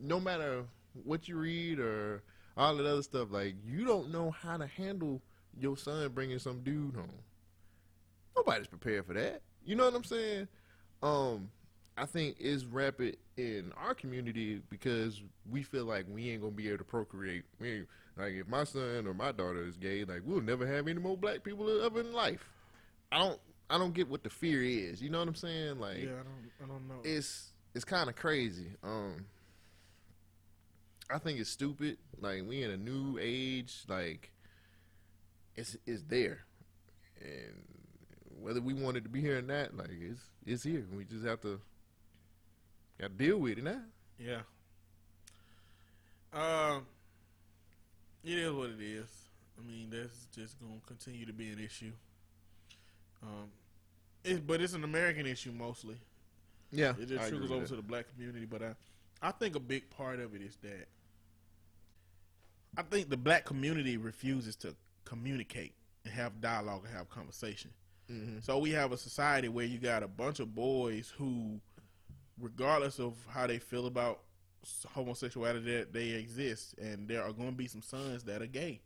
no 0.00 0.18
matter 0.18 0.64
what 1.04 1.28
you 1.28 1.36
read 1.36 1.78
or 1.78 2.22
all 2.56 2.74
that 2.74 2.86
other 2.86 3.02
stuff, 3.02 3.28
like 3.30 3.56
you 3.66 3.84
don't 3.84 4.10
know 4.10 4.30
how 4.30 4.56
to 4.56 4.66
handle 4.66 5.20
your 5.60 5.76
son 5.76 6.08
bringing 6.14 6.38
some 6.38 6.62
dude 6.62 6.94
home. 6.94 7.10
Nobody's 8.36 8.66
prepared 8.66 9.06
for 9.06 9.14
that. 9.14 9.42
You 9.64 9.76
know 9.76 9.84
what 9.84 9.94
I'm 9.94 10.04
saying? 10.04 10.48
Um, 11.02 11.50
I 11.96 12.06
think 12.06 12.36
is 12.40 12.64
rapid 12.64 13.18
in 13.36 13.72
our 13.76 13.94
community 13.94 14.62
because 14.70 15.22
we 15.50 15.62
feel 15.62 15.84
like 15.84 16.06
we 16.08 16.30
ain't 16.30 16.40
gonna 16.40 16.52
be 16.52 16.68
able 16.68 16.78
to 16.78 16.84
procreate. 16.84 17.44
We 17.60 17.84
like 18.16 18.32
if 18.32 18.48
my 18.48 18.64
son 18.64 19.06
or 19.06 19.14
my 19.14 19.32
daughter 19.32 19.64
is 19.64 19.76
gay, 19.76 20.04
like 20.04 20.22
we'll 20.24 20.40
never 20.40 20.66
have 20.66 20.88
any 20.88 21.00
more 21.00 21.16
black 21.16 21.42
people 21.42 21.82
ever 21.84 22.00
in 22.00 22.12
life. 22.12 22.48
I 23.10 23.18
don't 23.18 23.40
I 23.68 23.78
don't 23.78 23.94
get 23.94 24.08
what 24.08 24.22
the 24.22 24.30
fear 24.30 24.62
is. 24.62 25.02
You 25.02 25.10
know 25.10 25.18
what 25.18 25.28
I'm 25.28 25.34
saying? 25.34 25.78
Like 25.78 26.02
Yeah, 26.02 26.10
I 26.10 26.22
don't, 26.22 26.50
I 26.62 26.66
don't 26.66 26.88
know. 26.88 27.00
it's 27.04 27.52
it's 27.74 27.84
kind 27.84 28.08
of 28.08 28.16
crazy. 28.16 28.72
Um, 28.82 29.26
I 31.10 31.18
think 31.18 31.40
it's 31.40 31.50
stupid. 31.50 31.98
Like 32.20 32.42
we 32.46 32.62
in 32.62 32.70
a 32.70 32.76
new 32.76 33.18
age. 33.20 33.84
Like 33.88 34.30
it's 35.56 35.76
it's 35.86 36.02
there, 36.04 36.40
and 37.20 37.64
whether 38.42 38.60
we 38.60 38.74
wanted 38.74 39.04
to 39.04 39.08
be 39.08 39.20
here 39.20 39.38
or 39.38 39.42
not, 39.42 39.76
like 39.76 39.90
it's 39.90 40.20
it's 40.44 40.62
here. 40.62 40.84
We 40.94 41.04
just 41.04 41.24
have 41.24 41.40
to 41.42 41.60
got 43.00 43.08
to 43.08 43.24
deal 43.24 43.38
with 43.38 43.58
it 43.58 43.64
now. 43.64 43.80
Yeah. 44.18 44.40
Um, 46.32 46.86
it 48.24 48.38
is 48.38 48.52
what 48.52 48.70
it 48.70 48.80
is. 48.80 49.08
I 49.58 49.66
mean, 49.66 49.90
that's 49.90 50.26
just 50.34 50.58
gonna 50.60 50.80
continue 50.86 51.26
to 51.26 51.32
be 51.32 51.50
an 51.50 51.58
issue. 51.58 51.92
Um, 53.22 53.50
it, 54.24 54.46
but 54.46 54.60
it's 54.60 54.72
an 54.72 54.84
American 54.84 55.26
issue 55.26 55.52
mostly. 55.52 55.96
Yeah, 56.72 56.94
It 56.98 57.06
just 57.06 57.28
trickles 57.28 57.50
over 57.50 57.66
to 57.66 57.76
the 57.76 57.82
black 57.82 58.06
community, 58.14 58.46
but 58.46 58.62
I, 58.62 58.74
I 59.20 59.30
think 59.30 59.56
a 59.56 59.60
big 59.60 59.90
part 59.90 60.20
of 60.20 60.34
it 60.34 60.40
is 60.40 60.56
that 60.62 60.88
I 62.78 62.82
think 62.82 63.10
the 63.10 63.16
black 63.18 63.44
community 63.44 63.98
refuses 63.98 64.56
to 64.56 64.74
communicate 65.04 65.74
and 66.04 66.14
have 66.14 66.40
dialogue 66.40 66.84
and 66.86 66.96
have 66.96 67.10
conversation. 67.10 67.70
Mm-hmm. 68.12 68.38
So 68.42 68.58
we 68.58 68.70
have 68.70 68.92
a 68.92 68.96
society 68.98 69.48
where 69.48 69.64
you 69.64 69.78
got 69.78 70.02
a 70.02 70.08
bunch 70.08 70.40
of 70.40 70.54
boys 70.54 71.12
who, 71.16 71.60
regardless 72.38 72.98
of 72.98 73.14
how 73.28 73.46
they 73.46 73.58
feel 73.58 73.86
about 73.86 74.20
homosexuality, 74.94 75.78
that 75.78 75.92
they 75.92 76.10
exist, 76.10 76.74
and 76.78 77.08
there 77.08 77.22
are 77.22 77.32
going 77.32 77.50
to 77.50 77.56
be 77.56 77.66
some 77.66 77.82
sons 77.82 78.24
that 78.24 78.42
are 78.42 78.46
gay. 78.46 78.80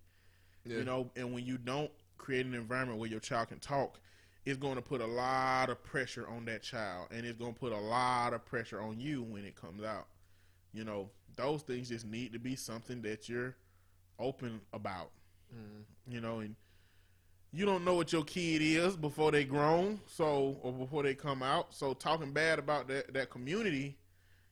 Yeah. 0.65 0.79
You 0.79 0.85
know, 0.85 1.11
and 1.17 1.33
when 1.33 1.45
you 1.45 1.59
don't 1.59 1.91
create 2.19 2.47
an 2.47 2.55
environment 2.55 2.99
where 2.99 3.11
your 3.11 3.21
child 3.21 3.49
can 3.49 3.59
talk, 3.59 4.01
it's 4.45 4.59
going 4.59 4.77
to 4.77 4.83
put 4.83 5.01
a 5.01 5.07
lot 5.07 5.71
of 5.71 5.83
pressure 5.83 6.29
on 6.29 6.45
that 6.45 6.63
child, 6.63 7.09
and 7.11 7.27
it's 7.27 7.39
going 7.39 7.53
to 7.53 7.59
put 7.59 7.73
a 7.73 7.79
lot 7.79 8.33
of 8.33 8.45
pressure 8.45 8.81
on 8.81 9.01
you 9.01 9.23
when 9.23 9.45
it 9.45 9.57
comes 9.57 9.83
out. 9.83 10.07
You 10.73 10.85
know, 10.85 11.11
those 11.37 11.63
things 11.63 11.89
just 11.89 12.07
need 12.07 12.33
to 12.33 12.39
be 12.39 12.55
something 12.55 13.03
that 13.03 13.29
you're 13.29 13.57
open 14.19 14.61
about. 14.73 15.11
You 16.09 16.21
know, 16.21 16.41
and 16.41 16.55
you 17.53 17.65
don't 17.65 17.85
know 17.85 17.95
what 17.95 18.13
your 18.13 18.25
kid 18.25 18.61
is 18.63 18.97
before 18.97 19.31
they 19.31 19.45
grown, 19.45 20.01
so 20.07 20.59
or 20.63 20.73
before 20.73 21.03
they 21.03 21.15
come 21.15 21.43
out. 21.43 21.75
So 21.75 21.95
talking 21.95 22.33
bad 22.33 22.59
about 22.59 22.89
that 22.89 23.15
that 23.15 23.31
community 23.31 23.97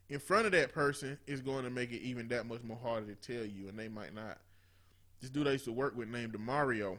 in 0.09 0.19
front 0.19 0.47
of 0.47 0.53
that 0.53 0.73
person 0.73 1.19
is 1.27 1.41
going 1.41 1.65
to 1.65 1.71
make 1.71 1.93
it 1.93 2.03
even 2.03 2.29
that 2.29 2.47
much 2.47 2.63
more 2.63 2.79
harder 2.83 3.07
to 3.07 3.15
tell 3.15 3.45
you, 3.45 3.69
and 3.69 3.79
they 3.79 3.89
might 3.89 4.15
not. 4.15 4.39
This 5.21 5.31
dude 5.31 5.49
I 5.49 5.53
used 5.53 5.65
to 5.65 5.73
work 5.73 5.97
with 5.97 6.09
named 6.09 6.35
Demario, 6.35 6.99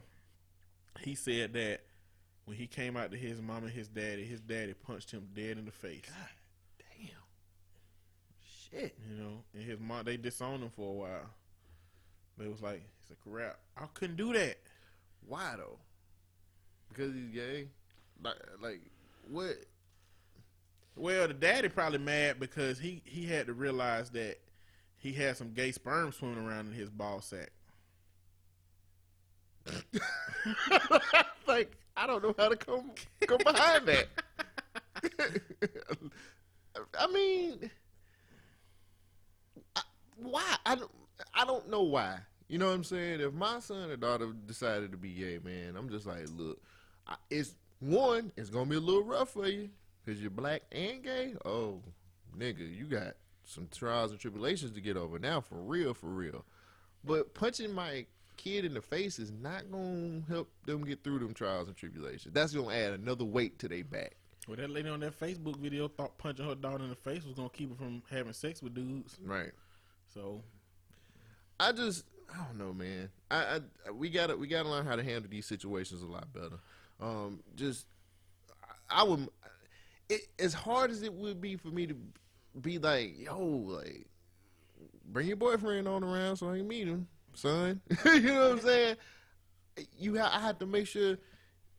he 1.00 1.14
said 1.14 1.52
that 1.54 1.82
when 2.44 2.56
he 2.56 2.66
came 2.66 2.96
out 2.96 3.10
to 3.10 3.16
his 3.16 3.40
mom 3.40 3.64
and 3.64 3.72
his 3.72 3.88
daddy, 3.88 4.24
his 4.24 4.40
daddy 4.40 4.74
punched 4.74 5.10
him 5.10 5.28
dead 5.34 5.58
in 5.58 5.64
the 5.64 5.70
face. 5.72 6.04
God 6.06 6.84
Damn. 6.98 8.80
Shit. 8.80 8.96
You 9.08 9.16
know, 9.22 9.42
and 9.54 9.62
his 9.62 9.80
mom 9.80 10.04
they 10.04 10.16
disowned 10.16 10.62
him 10.62 10.70
for 10.74 10.90
a 10.90 10.94
while. 10.94 11.30
They 12.38 12.48
was 12.48 12.60
like, 12.60 12.82
it's 13.02 13.12
a 13.12 13.28
crap. 13.28 13.58
I 13.76 13.86
couldn't 13.94 14.16
do 14.16 14.32
that. 14.32 14.58
Why 15.26 15.54
though? 15.56 15.78
Because 16.88 17.14
he's 17.14 17.28
gay. 17.28 17.68
Like 18.22 18.36
like 18.60 18.80
what? 19.28 19.56
Well, 20.94 21.28
the 21.28 21.34
daddy 21.34 21.68
probably 21.68 21.98
mad 21.98 22.40
because 22.40 22.78
he 22.78 23.02
he 23.04 23.26
had 23.26 23.46
to 23.46 23.52
realize 23.52 24.10
that 24.10 24.38
he 24.96 25.12
had 25.12 25.36
some 25.36 25.52
gay 25.52 25.72
sperm 25.72 26.12
swimming 26.12 26.44
around 26.46 26.68
in 26.68 26.72
his 26.72 26.90
ball 26.90 27.20
sack. 27.20 27.50
like 31.46 31.76
I 31.96 32.06
don't 32.06 32.22
know 32.22 32.34
how 32.38 32.48
to 32.48 32.56
come 32.56 32.92
come 33.26 33.38
behind 33.44 33.86
that. 33.86 34.06
I 36.98 37.06
mean, 37.08 37.70
I, 39.74 39.82
why? 40.16 40.56
I 40.64 40.74
don't. 40.74 40.90
I 41.34 41.44
don't 41.44 41.68
know 41.70 41.82
why. 41.82 42.18
You 42.48 42.58
know 42.58 42.66
what 42.66 42.74
I'm 42.74 42.84
saying? 42.84 43.20
If 43.20 43.32
my 43.32 43.58
son 43.60 43.90
or 43.90 43.96
daughter 43.96 44.32
decided 44.46 44.92
to 44.92 44.96
be 44.96 45.10
gay, 45.10 45.40
man, 45.42 45.76
I'm 45.76 45.88
just 45.90 46.06
like, 46.06 46.26
look, 46.36 46.60
it's 47.30 47.56
one. 47.80 48.32
It's 48.36 48.50
gonna 48.50 48.70
be 48.70 48.76
a 48.76 48.80
little 48.80 49.04
rough 49.04 49.30
for 49.30 49.46
you 49.46 49.70
because 50.04 50.20
you're 50.20 50.30
black 50.30 50.62
and 50.72 51.02
gay. 51.02 51.34
Oh, 51.44 51.82
nigga, 52.36 52.76
you 52.76 52.84
got 52.84 53.14
some 53.44 53.68
trials 53.72 54.10
and 54.10 54.20
tribulations 54.20 54.72
to 54.72 54.80
get 54.80 54.96
over 54.96 55.18
now, 55.18 55.40
for 55.40 55.56
real, 55.56 55.94
for 55.94 56.08
real. 56.08 56.44
But 57.04 57.34
punching 57.34 57.72
my 57.72 58.06
kid 58.36 58.64
in 58.64 58.74
the 58.74 58.82
face 58.82 59.18
is 59.18 59.32
not 59.32 59.70
gonna 59.70 60.22
help 60.28 60.50
them 60.66 60.84
get 60.84 61.02
through 61.02 61.20
them 61.20 61.34
trials 61.34 61.68
and 61.68 61.76
tribulations. 61.76 62.34
That's 62.34 62.52
gonna 62.52 62.74
add 62.74 62.92
another 62.92 63.24
weight 63.24 63.58
to 63.60 63.68
their 63.68 63.84
back. 63.84 64.16
Well, 64.46 64.56
that 64.56 64.70
lady 64.70 64.88
on 64.88 65.00
that 65.00 65.18
Facebook 65.18 65.56
video 65.56 65.88
thought 65.88 66.18
punching 66.18 66.46
her 66.46 66.54
daughter 66.54 66.84
in 66.84 66.90
the 66.90 66.96
face 66.96 67.24
was 67.24 67.34
gonna 67.34 67.48
keep 67.48 67.70
her 67.70 67.76
from 67.76 68.02
having 68.10 68.32
sex 68.32 68.62
with 68.62 68.74
dudes. 68.74 69.16
Right. 69.24 69.50
So 70.12 70.42
I 71.58 71.72
just 71.72 72.04
I 72.32 72.44
don't 72.44 72.58
know, 72.58 72.72
man. 72.72 73.10
I, 73.30 73.60
I 73.86 73.90
we 73.90 74.10
gotta 74.10 74.36
we 74.36 74.46
gotta 74.46 74.68
learn 74.68 74.86
how 74.86 74.96
to 74.96 75.02
handle 75.02 75.30
these 75.30 75.46
situations 75.46 76.02
a 76.02 76.06
lot 76.06 76.32
better. 76.32 76.58
Um, 77.00 77.40
just 77.54 77.86
I 78.90 79.02
would 79.02 79.28
it, 80.08 80.22
as 80.38 80.54
hard 80.54 80.90
as 80.90 81.02
it 81.02 81.12
would 81.12 81.40
be 81.40 81.56
for 81.56 81.68
me 81.68 81.86
to 81.86 81.96
be 82.60 82.78
like, 82.78 83.18
yo, 83.18 83.38
like 83.38 84.06
bring 85.08 85.26
your 85.28 85.36
boyfriend 85.36 85.86
on 85.88 86.04
around 86.04 86.36
so 86.36 86.50
I 86.50 86.58
can 86.58 86.68
meet 86.68 86.86
him, 86.86 87.06
son. 87.34 87.80
you 88.04 88.22
know 88.22 88.50
what 88.50 88.52
I'm 88.52 88.60
saying? 88.60 88.96
You 89.98 90.18
ha- 90.18 90.32
I 90.34 90.40
have 90.40 90.58
to 90.60 90.66
make 90.66 90.86
sure. 90.86 91.18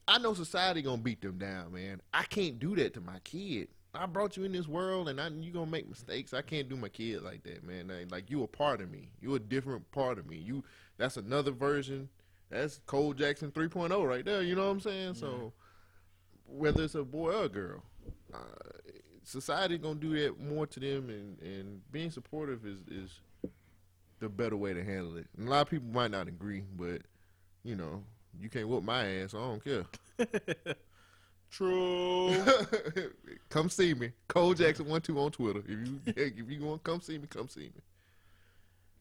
I 0.09 0.19
know 0.19 0.33
society 0.33 0.81
gonna 0.81 1.01
beat 1.01 1.21
them 1.21 1.37
down, 1.37 1.73
man. 1.73 2.01
I 2.13 2.23
can't 2.23 2.59
do 2.59 2.75
that 2.77 2.93
to 2.93 3.01
my 3.01 3.19
kid. 3.25 3.67
I 3.93 4.05
brought 4.05 4.37
you 4.37 4.43
in 4.43 4.53
this 4.53 4.67
world, 4.67 5.09
and 5.09 5.19
I, 5.19 5.27
you 5.27 5.51
gonna 5.51 5.69
make 5.69 5.89
mistakes. 5.89 6.33
I 6.33 6.41
can't 6.41 6.69
do 6.69 6.77
my 6.77 6.87
kid 6.87 7.23
like 7.23 7.43
that, 7.43 7.63
man. 7.65 7.89
Like, 7.89 8.11
like 8.11 8.29
you 8.29 8.43
a 8.43 8.47
part 8.47 8.79
of 8.79 8.89
me. 8.89 9.09
You 9.19 9.35
a 9.35 9.39
different 9.39 9.89
part 9.91 10.17
of 10.17 10.29
me. 10.29 10.37
You 10.37 10.63
that's 10.97 11.17
another 11.17 11.51
version. 11.51 12.07
That's 12.49 12.79
Cole 12.85 13.13
Jackson 13.13 13.51
3.0 13.51 14.07
right 14.07 14.23
there. 14.23 14.41
You 14.41 14.55
know 14.55 14.65
what 14.65 14.71
I'm 14.71 14.79
saying? 14.79 15.15
So 15.15 15.53
whether 16.47 16.83
it's 16.83 16.95
a 16.95 17.03
boy 17.03 17.33
or 17.33 17.43
a 17.45 17.49
girl, 17.49 17.83
uh, 18.33 18.37
society 19.23 19.77
gonna 19.77 19.95
do 19.95 20.17
that 20.21 20.39
more 20.39 20.65
to 20.65 20.79
them, 20.79 21.09
and 21.09 21.39
and 21.41 21.91
being 21.91 22.11
supportive 22.11 22.65
is 22.65 22.79
is 22.89 23.19
the 24.19 24.29
better 24.29 24.57
way 24.57 24.73
to 24.73 24.83
handle 24.83 25.17
it. 25.17 25.27
And 25.37 25.47
a 25.47 25.51
lot 25.51 25.61
of 25.61 25.69
people 25.69 25.89
might 25.89 26.11
not 26.11 26.27
agree, 26.27 26.63
but 26.75 27.01
you 27.63 27.75
know, 27.75 28.03
you 28.39 28.49
can't 28.49 28.67
whoop 28.67 28.83
my 28.83 29.05
ass. 29.05 29.31
So 29.31 29.39
I 29.39 29.41
don't 29.41 29.63
care. 29.63 30.75
true. 31.51 32.35
come 33.49 33.69
see 33.69 33.93
me, 33.93 34.11
Cole 34.27 34.53
Jackson 34.53 34.87
one 34.87 35.01
two 35.01 35.19
on 35.19 35.31
Twitter. 35.31 35.59
If 35.67 35.87
you 35.87 35.99
if 36.05 36.49
you 36.49 36.65
want 36.65 36.83
come 36.83 37.01
see 37.01 37.17
me, 37.17 37.27
come 37.29 37.49
see 37.49 37.61
me. 37.61 37.81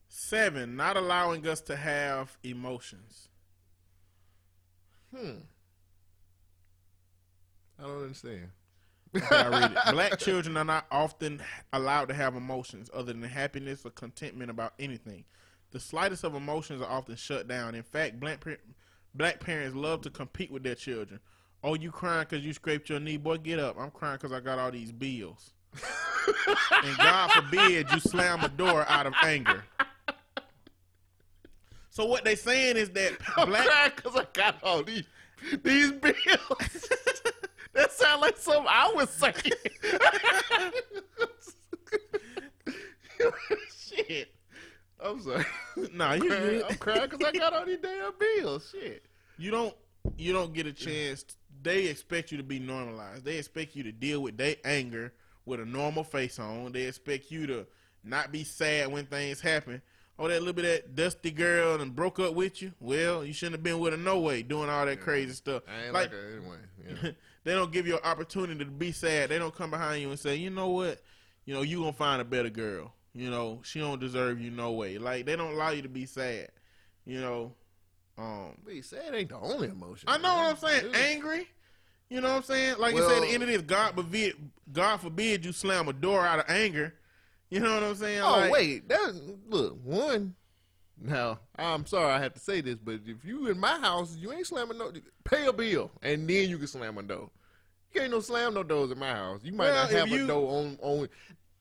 Seven, 0.09 0.77
not 0.77 0.97
allowing 0.97 1.47
us 1.49 1.61
to 1.63 1.77
have 1.77 2.37
emotions. 2.43 3.29
Hmm. 5.17 5.39
I 7.79 7.83
don't 7.83 8.03
understand. 8.03 8.49
I 9.31 9.49
read 9.49 9.73
it. 9.73 9.79
Black 9.93 10.19
children 10.19 10.57
are 10.57 10.65
not 10.65 10.87
often 10.91 11.41
allowed 11.73 12.09
to 12.09 12.15
have 12.15 12.35
emotions 12.37 12.91
other 12.93 13.13
than 13.13 13.23
happiness 13.23 13.85
or 13.85 13.91
contentment 13.91 14.51
about 14.51 14.75
anything. 14.79 15.25
The 15.73 15.81
slightest 15.81 16.25
of 16.25 16.35
emotions 16.35 16.83
are 16.83 16.91
often 16.91 17.17
shut 17.17 17.49
down. 17.49 17.75
In 17.75 17.83
fact, 17.83 18.21
black, 18.21 18.41
par- 18.41 18.59
black 19.15 19.41
parents 19.41 19.77
love 19.77 20.03
to 20.03 20.11
compete 20.11 20.51
with 20.51 20.63
their 20.63 20.75
children. 20.75 21.21
Oh, 21.63 21.75
you 21.75 21.91
crying 21.91 22.27
because 22.29 22.45
you 22.45 22.53
scraped 22.53 22.89
your 22.89 23.01
knee? 23.01 23.17
Boy, 23.17 23.39
get 23.39 23.59
up. 23.59 23.77
I'm 23.79 23.91
crying 23.91 24.19
because 24.21 24.33
I 24.33 24.41
got 24.41 24.59
all 24.59 24.71
these 24.71 24.93
bills. 24.93 25.53
and 26.85 26.97
God 26.99 27.31
forbid 27.33 27.91
you 27.91 28.01
slam 28.01 28.43
a 28.43 28.49
door 28.49 28.85
out 28.89 29.07
of 29.07 29.15
anger. 29.23 29.65
So 31.97 32.05
what 32.05 32.25
they 32.27 32.35
saying 32.35 32.77
is 32.77 32.91
that 32.91 33.17
black 33.47 33.97
because 33.97 34.17
I 34.17 34.27
got 34.35 34.63
all 34.63 34.83
these 34.83 35.05
these 35.63 35.93
bills. 35.93 36.15
that 37.73 37.91
sound 37.91 38.21
like 38.21 38.37
something 38.37 38.67
I 38.69 38.93
was 38.95 39.09
saying. 39.09 39.35
Shit. 43.79 44.29
I'm 45.03 45.23
sorry. 45.23 45.47
nah, 45.95 46.13
you 46.13 46.29
crying. 46.29 46.63
I'm 46.69 46.77
crying 46.77 47.09
because 47.09 47.27
I 47.27 47.33
got 47.33 47.55
all 47.55 47.65
these 47.65 47.79
damn 47.79 48.13
bills. 48.19 48.69
Shit. 48.71 49.07
you 49.39 49.51
don't 49.51 49.75
you 50.19 50.35
don't 50.35 50.53
get 50.53 50.67
a 50.67 50.75
chance. 50.75 51.25
They 51.63 51.87
expect 51.87 52.31
you 52.31 52.37
to 52.37 52.45
be 52.45 52.59
normalized. 52.59 53.25
They 53.25 53.39
expect 53.39 53.75
you 53.75 53.83
to 53.85 53.93
deal 53.93 54.21
with 54.21 54.37
their 54.37 54.57
anger 54.67 55.15
with 55.47 55.61
a 55.61 55.65
normal 55.65 56.05
face 56.05 56.39
on. 56.39 56.73
They 56.73 56.83
expect 56.83 57.31
you 57.31 57.47
to 57.47 57.67
not 58.05 58.33
be 58.33 58.45
sad 58.45 58.93
when 58.93 59.07
things 59.07 59.41
happen. 59.41 59.81
Oh, 60.19 60.29
that 60.29 60.39
little 60.41 60.55
bit 60.55 60.65
of 60.65 60.71
that 60.71 60.95
dusty 60.97 61.31
girl 61.31 61.81
and 61.81 61.95
broke 61.95 62.19
up 62.19 62.33
with 62.35 62.63
you. 62.63 62.73
Well, 62.81 63.23
you 63.25 63.35
shouldn't 63.35 63.57
have 63.57 63.63
been 63.63 63.79
with 63.79 63.93
her 63.93 63.99
no 63.99 64.19
way, 64.19 64.43
doing 64.43 64.71
all 64.71 64.87
that 64.87 65.01
crazy 65.01 65.33
stuff. 65.35 65.63
I 65.69 65.85
ain't 65.85 65.93
Like, 65.93 66.05
like, 66.05 66.11
her 66.13 66.39
anyway. 66.39 67.03
Yeah. 67.05 67.11
They 67.45 67.53
don't 67.53 67.71
give 67.71 67.87
you 67.87 67.95
an 67.95 68.03
opportunity 68.03 68.59
to 68.65 68.65
be 68.69 68.91
sad. 68.91 69.29
They 69.29 69.39
don't 69.39 69.55
come 69.55 69.71
behind 69.71 70.03
you 70.03 70.11
and 70.11 70.19
say, 70.19 70.35
you 70.35 70.51
know 70.51 70.71
what, 70.71 71.01
you 71.45 71.55
know 71.55 71.63
you 71.63 71.79
gonna 71.79 71.93
find 71.93 72.21
a 72.21 72.25
better 72.25 72.51
girl. 72.51 72.93
You 73.15 73.31
know 73.31 73.61
she 73.63 73.79
don't 73.79 74.01
deserve 74.01 74.41
you 74.41 74.51
no 74.51 74.73
way. 74.73 74.99
Like 74.99 75.27
they 75.27 75.37
don't 75.37 75.53
allow 75.53 75.71
you 75.71 75.83
to 75.83 75.89
be 75.89 76.07
sad. 76.07 76.49
You 77.05 77.21
know, 77.21 77.53
um, 78.19 78.57
But 78.65 78.83
sad 78.85 79.15
ain't 79.15 79.29
the 79.29 79.39
only 79.39 79.69
emotion. 79.69 80.09
I 80.09 80.19
know 80.19 80.35
what 80.35 80.51
I'm 80.51 80.57
saying. 80.57 80.83
Dude. 80.87 80.97
Angry. 80.97 81.47
You 82.11 82.21
know 82.21 82.31
what 82.31 82.37
I'm 82.39 82.43
saying? 82.43 82.75
Like 82.81 82.97
you 82.97 83.03
said, 83.03 83.11
at 83.13 83.15
the 83.15 83.21
Well- 83.27 83.35
end 83.35 83.43
of 83.45 83.49
this, 83.49 83.63
God 83.63 83.95
forbid, 83.95 84.35
God 84.73 84.97
forbid 84.97 85.45
you 85.45 85.53
slam 85.53 85.87
a 85.89 85.93
door 85.93 86.27
out 86.27 86.41
of 86.41 86.47
anger. 86.49 86.95
You 87.51 87.61
know 87.61 87.75
what 87.75 87.83
I'm 87.85 87.95
saying? 87.95 88.23
Oh 88.23 88.31
Like, 88.33 88.53
wait, 88.53 88.89
that 88.89 89.13
look 89.49 89.79
one. 89.85 90.35
Now 91.01 91.39
I'm 91.59 91.87
sorry 91.87 92.13
I 92.13 92.21
have 92.21 92.35
to 92.35 92.41
say 92.41 92.61
this, 92.61 92.77
but 92.77 93.01
if 93.07 93.25
you 93.25 93.47
in 93.49 93.59
my 93.59 93.79
house, 93.79 94.17
you 94.17 94.33
ain't 94.33 94.47
slamming 94.47 94.79
no. 94.79 94.93
Pay 95.25 95.47
a 95.47 95.53
bill 95.53 95.91
and 96.03 96.29
then 96.29 96.49
you 96.49 96.59
can 96.59 96.67
slam 96.67 96.99
a 96.99 97.03
door. 97.03 97.31
You 97.93 98.03
ain't 98.03 98.11
no 98.11 98.21
slam 98.21 98.55
no 98.55 98.63
doors 98.63 98.91
in 98.91 98.99
my 98.99 99.11
house. 99.13 99.41
You 99.43 99.53
might 99.53 99.67
Well, 99.67 99.85
not 99.85 99.93
have 99.93 100.09
you- 100.09 100.25
a 100.25 100.27
door 100.27 100.59
on 100.59 100.79
on. 100.83 101.09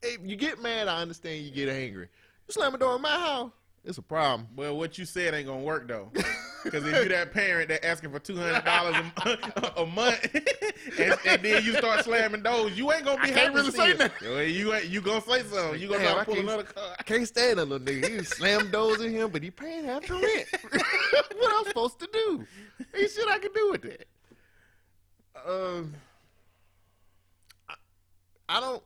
If 0.02 0.20
you 0.24 0.36
get 0.36 0.62
mad, 0.62 0.88
I 0.88 1.02
understand. 1.02 1.44
You 1.46 1.52
get 1.52 1.70
angry. 1.70 2.08
You 2.48 2.52
slam 2.52 2.76
a 2.76 2.78
door 2.78 2.96
in 2.96 3.02
my 3.02 3.10
house, 3.20 3.52
it's 3.86 3.98
a 3.98 4.02
problem. 4.02 4.48
Well, 4.56 4.78
what 4.78 4.98
you 4.98 5.06
said 5.06 5.34
ain't 5.34 5.48
gonna 5.48 5.62
work 5.62 5.88
though. 5.88 6.12
Because 6.66 6.84
if 6.88 7.04
you 7.04 7.10
that 7.10 7.32
parent 7.32 7.70
that 7.70 7.86
asking 7.86 8.10
for 8.10 8.18
two 8.18 8.36
hundred 8.36 8.66
dollars 8.66 8.96
a 9.78 9.86
month, 9.96 10.34
and, 11.00 11.16
and 11.24 11.42
then 11.44 11.64
you 11.64 11.74
start 11.76 12.04
slamming 12.04 12.42
doors, 12.42 12.76
you 12.76 12.92
ain't 12.92 13.06
gonna 13.06 13.22
be 13.22 13.32
I 13.32 13.40
happy. 13.40 13.54
really 13.54 13.70
say 13.70 13.94
nothing. 13.94 14.30
Well, 14.32 14.42
you 14.42 14.74
ain't, 14.74 14.86
you 14.86 15.00
gonna 15.00 15.22
say 15.22 15.44
something. 15.44 15.80
You 15.80 15.90
gonna 15.90 16.04
Damn, 16.04 16.18
I 16.18 16.24
pull 16.24 16.40
another 16.40 16.64
card. 16.64 16.96
I 16.98 17.04
can't 17.04 17.28
stand 17.28 17.60
that 17.60 17.66
little 17.66 17.86
nigga. 17.86 18.10
He 18.18 18.24
slam 18.24 18.72
doors 18.72 19.00
in 19.00 19.12
him, 19.12 19.30
but 19.30 19.44
he 19.44 19.52
paying 19.52 19.86
half 19.86 20.08
the 20.08 20.16
rent. 20.16 20.48
what 21.38 21.54
I'm 21.56 21.66
supposed 21.68 22.00
to 22.00 22.10
do? 22.12 22.48
Ain't 22.96 23.12
shit 23.12 23.28
I 23.28 23.38
can 23.38 23.52
do 23.54 23.70
with 23.70 23.82
that. 23.84 24.08
Um, 25.48 25.94
I, 27.70 27.76
I 28.50 28.60
don't. 28.60 28.82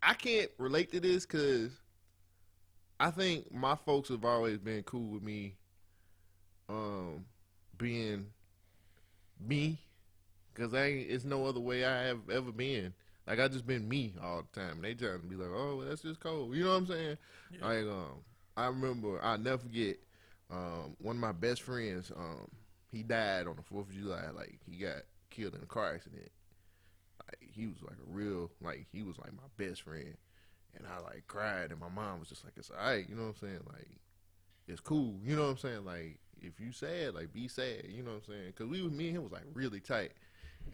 I 0.00 0.14
can't 0.14 0.52
relate 0.56 0.92
to 0.92 1.00
this 1.00 1.26
because 1.26 1.72
I 3.02 3.10
think 3.10 3.52
my 3.52 3.74
folks 3.74 4.10
have 4.10 4.24
always 4.24 4.58
been 4.58 4.84
cool 4.84 5.08
with 5.08 5.24
me. 5.24 5.56
Um, 6.68 7.24
being 7.76 8.26
me, 9.44 9.76
because 10.54 10.72
I 10.72 10.84
ain't. 10.84 11.10
It's 11.10 11.24
no 11.24 11.44
other 11.46 11.58
way 11.58 11.84
I 11.84 12.04
have 12.04 12.30
ever 12.30 12.52
been. 12.52 12.94
Like 13.26 13.40
I 13.40 13.48
just 13.48 13.66
been 13.66 13.88
me 13.88 14.14
all 14.22 14.42
the 14.42 14.60
time. 14.60 14.80
They 14.80 14.94
trying 14.94 15.20
to 15.20 15.26
be 15.26 15.34
like, 15.34 15.50
oh, 15.52 15.78
well, 15.78 15.88
that's 15.88 16.02
just 16.02 16.20
cold. 16.20 16.54
You 16.54 16.62
know 16.62 16.70
what 16.70 16.76
I'm 16.76 16.86
saying? 16.86 17.18
Like, 17.60 17.84
um, 17.92 18.22
I 18.56 18.66
remember 18.66 19.20
I'll 19.20 19.36
never 19.36 19.58
forget. 19.58 19.96
Um, 20.48 20.94
one 20.98 21.16
of 21.16 21.20
my 21.20 21.32
best 21.32 21.62
friends, 21.62 22.12
um, 22.16 22.46
he 22.92 23.02
died 23.02 23.48
on 23.48 23.56
the 23.56 23.62
Fourth 23.62 23.88
of 23.88 23.94
July. 23.94 24.30
Like 24.32 24.60
he 24.70 24.76
got 24.76 25.02
killed 25.28 25.56
in 25.56 25.62
a 25.62 25.66
car 25.66 25.92
accident. 25.94 26.30
Like 27.26 27.50
he 27.52 27.66
was 27.66 27.82
like 27.82 27.96
a 27.96 28.12
real, 28.12 28.48
like 28.60 28.86
he 28.92 29.02
was 29.02 29.18
like 29.18 29.32
my 29.32 29.48
best 29.56 29.82
friend, 29.82 30.14
and 30.76 30.86
I 30.86 31.00
like 31.02 31.24
cried, 31.26 31.70
and 31.70 31.80
my 31.80 31.88
mom 31.88 32.20
was 32.20 32.28
just 32.28 32.44
like, 32.44 32.54
it's 32.56 32.70
alright. 32.70 33.08
You 33.08 33.14
know 33.14 33.22
what 33.22 33.28
I'm 33.28 33.48
saying? 33.48 33.60
Like 33.66 33.98
it's 34.66 34.80
cool. 34.80 35.14
You 35.24 35.36
know 35.36 35.42
what 35.42 35.50
I'm 35.50 35.58
saying? 35.58 35.84
Like 35.84 36.18
if 36.40 36.60
you 36.60 36.72
sad, 36.72 37.14
like 37.14 37.32
be 37.32 37.48
sad. 37.48 37.84
You 37.88 38.02
know 38.02 38.12
what 38.12 38.22
I'm 38.28 38.34
saying? 38.34 38.46
Because 38.48 38.68
we 38.68 38.82
was 38.82 38.92
me 38.92 39.08
and 39.08 39.16
him 39.16 39.22
was 39.22 39.32
like 39.32 39.44
really 39.54 39.80
tight, 39.80 40.12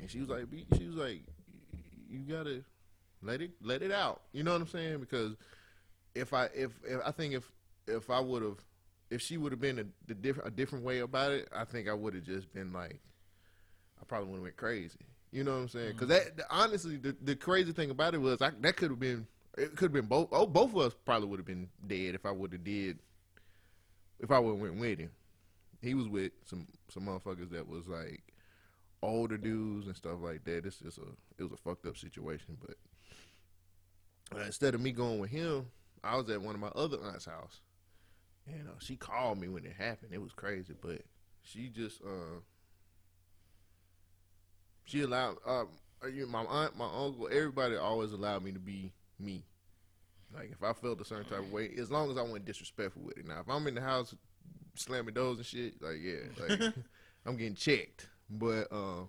and 0.01 0.11
she 0.11 0.21
was 0.21 0.29
like, 0.29 0.51
be, 0.51 0.67
she 0.77 0.87
was 0.87 0.97
like, 0.97 1.23
you 2.09 2.21
gotta 2.21 2.63
let 3.23 3.41
it 3.41 3.53
let 3.63 3.83
it 3.83 3.93
out. 3.93 4.23
You 4.33 4.43
know 4.43 4.53
what 4.53 4.63
I'm 4.63 4.69
saying? 4.69 5.01
Because 5.01 5.37
if 6.15 6.33
I 6.33 6.47
if, 6.55 6.73
if 6.85 7.01
I 7.05 7.11
think 7.11 7.35
if 7.35 7.51
if 7.87 8.11
I 8.11 8.21
would 8.21 8.43
have 8.43 8.59
if 9.11 9.23
she 9.23 9.37
would 9.37 9.53
have 9.53 9.61
been 9.61 9.79
a, 9.79 9.85
the 10.07 10.15
different 10.15 10.49
a 10.49 10.51
different 10.51 10.85
way 10.85 11.01
about 11.01 11.33
it, 11.33 11.49
I 11.55 11.65
think 11.65 11.89
I 11.89 11.95
would 11.95 12.15
have 12.15 12.25
just 12.25 12.53
been 12.53 12.73
like, 12.73 13.01
I 14.01 14.05
probably 14.07 14.29
would 14.29 14.37
have 14.37 14.43
went 14.43 14.57
crazy. 14.57 15.01
You 15.31 15.45
know 15.45 15.53
what 15.53 15.63
I'm 15.63 15.69
saying? 15.69 15.93
Because 15.93 16.09
mm-hmm. 16.09 16.37
that 16.37 16.47
honestly, 16.51 16.97
the, 16.97 17.15
the 17.23 17.37
crazy 17.37 17.73
thing 17.73 17.91
about 17.91 18.15
it 18.15 18.21
was 18.21 18.41
I, 18.41 18.51
that 18.61 18.77
could 18.77 18.91
have 18.91 19.01
been 19.01 19.27
it 19.59 19.77
could 19.77 19.87
have 19.87 19.93
been 19.93 20.07
both. 20.07 20.29
Oh, 20.33 20.47
both 20.47 20.71
of 20.71 20.79
us 20.79 20.95
probably 21.05 21.29
would 21.29 21.39
have 21.39 21.47
been 21.47 21.69
dead 21.87 22.15
if 22.15 22.25
I 22.25 22.31
would 22.31 22.53
have 22.53 22.65
did 22.65 22.99
if 24.21 24.31
I 24.31 24.39
would 24.39 24.53
have 24.53 24.61
went 24.61 24.79
with 24.79 24.99
him. 24.99 25.11
He 25.81 25.95
was 25.95 26.09
with 26.09 26.33
some 26.45 26.67
some 26.89 27.07
motherfuckers 27.07 27.51
that 27.51 27.69
was 27.69 27.87
like 27.87 28.23
older 29.03 29.37
dudes 29.37 29.87
and 29.87 29.97
stuff 29.97 30.19
like 30.21 30.45
that. 30.45 30.67
It's 30.67 30.79
just 30.79 30.99
a 30.99 31.07
it 31.39 31.45
was 31.45 31.53
a 31.53 31.57
fucked 31.57 31.87
up 31.87 31.97
situation. 31.97 32.59
But 32.61 34.37
uh, 34.37 34.45
instead 34.45 34.75
of 34.75 34.81
me 34.81 34.93
going 34.93 35.19
with 35.19 35.31
him, 35.31 35.67
I 36.03 36.17
was 36.17 36.29
at 36.31 36.43
one 36.43 36.55
of 36.55 36.61
my 36.61 36.69
other 36.69 36.99
aunt's 37.03 37.27
house, 37.27 37.61
and 38.47 38.69
uh, 38.69 38.79
she 38.81 38.97
called 38.97 39.39
me 39.39 39.49
when 39.49 39.65
it 39.65 39.75
happened. 39.79 40.13
It 40.13 40.23
was 40.23 40.33
crazy, 40.33 40.75
but 40.81 41.03
she 41.43 41.69
just 41.69 42.03
uh 42.03 42.41
she 44.85 45.03
allowed 45.03 45.37
uh 45.47 45.65
you 46.13 46.27
my 46.27 46.45
aunt, 46.45 46.77
my 46.77 46.87
uncle, 46.87 47.29
everybody 47.31 47.77
always 47.77 48.13
allowed 48.13 48.43
me 48.43 48.53
to 48.53 48.59
be 48.59 48.93
me. 49.19 49.45
Like 50.35 50.51
if 50.53 50.63
I 50.63 50.73
felt 50.73 51.01
a 51.01 51.05
certain 51.05 51.25
type 51.25 51.41
of 51.41 51.53
way, 51.53 51.71
as 51.79 51.91
long 51.91 52.11
as 52.11 52.19
I 52.19 52.23
wasn't 52.23 52.45
disrespectful 52.45 53.03
with 53.03 53.19
it. 53.19 53.27
Now 53.27 53.41
if 53.41 53.49
I'm 53.49 53.67
in 53.67 53.75
the 53.75 53.81
house 53.81 54.15
slamming 54.75 55.15
doors 55.15 55.39
and 55.39 55.47
shit, 55.47 55.81
like 55.81 55.99
yeah, 56.01 56.49
like 56.49 56.75
I'm 57.27 57.37
getting 57.37 57.55
checked. 57.55 58.09
But 58.31 58.69
uh, 58.71 59.03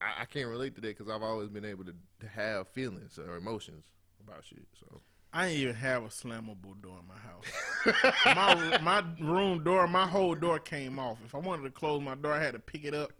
I, 0.00 0.22
I 0.22 0.24
can't 0.24 0.48
relate 0.48 0.74
to 0.76 0.80
that 0.80 0.96
because 0.98 1.12
I've 1.12 1.22
always 1.22 1.48
been 1.48 1.64
able 1.64 1.84
to, 1.84 1.94
to 2.20 2.28
have 2.28 2.68
feelings 2.68 3.18
or 3.18 3.36
emotions 3.36 3.84
about 4.26 4.44
shit. 4.44 4.66
So 4.80 5.00
I 5.32 5.48
didn't 5.48 5.62
even 5.62 5.74
have 5.74 6.04
a 6.04 6.08
slammable 6.08 6.80
door 6.80 6.98
in 7.00 7.06
my 7.06 7.18
house. 7.18 8.24
my 8.34 8.78
my 8.78 9.04
room 9.20 9.62
door, 9.62 9.86
my 9.86 10.06
whole 10.06 10.34
door 10.34 10.58
came 10.58 10.98
off. 10.98 11.18
If 11.24 11.34
I 11.34 11.38
wanted 11.38 11.64
to 11.64 11.70
close 11.70 12.02
my 12.02 12.14
door, 12.14 12.32
I 12.32 12.42
had 12.42 12.54
to 12.54 12.58
pick 12.58 12.84
it 12.84 12.94
up 12.94 13.12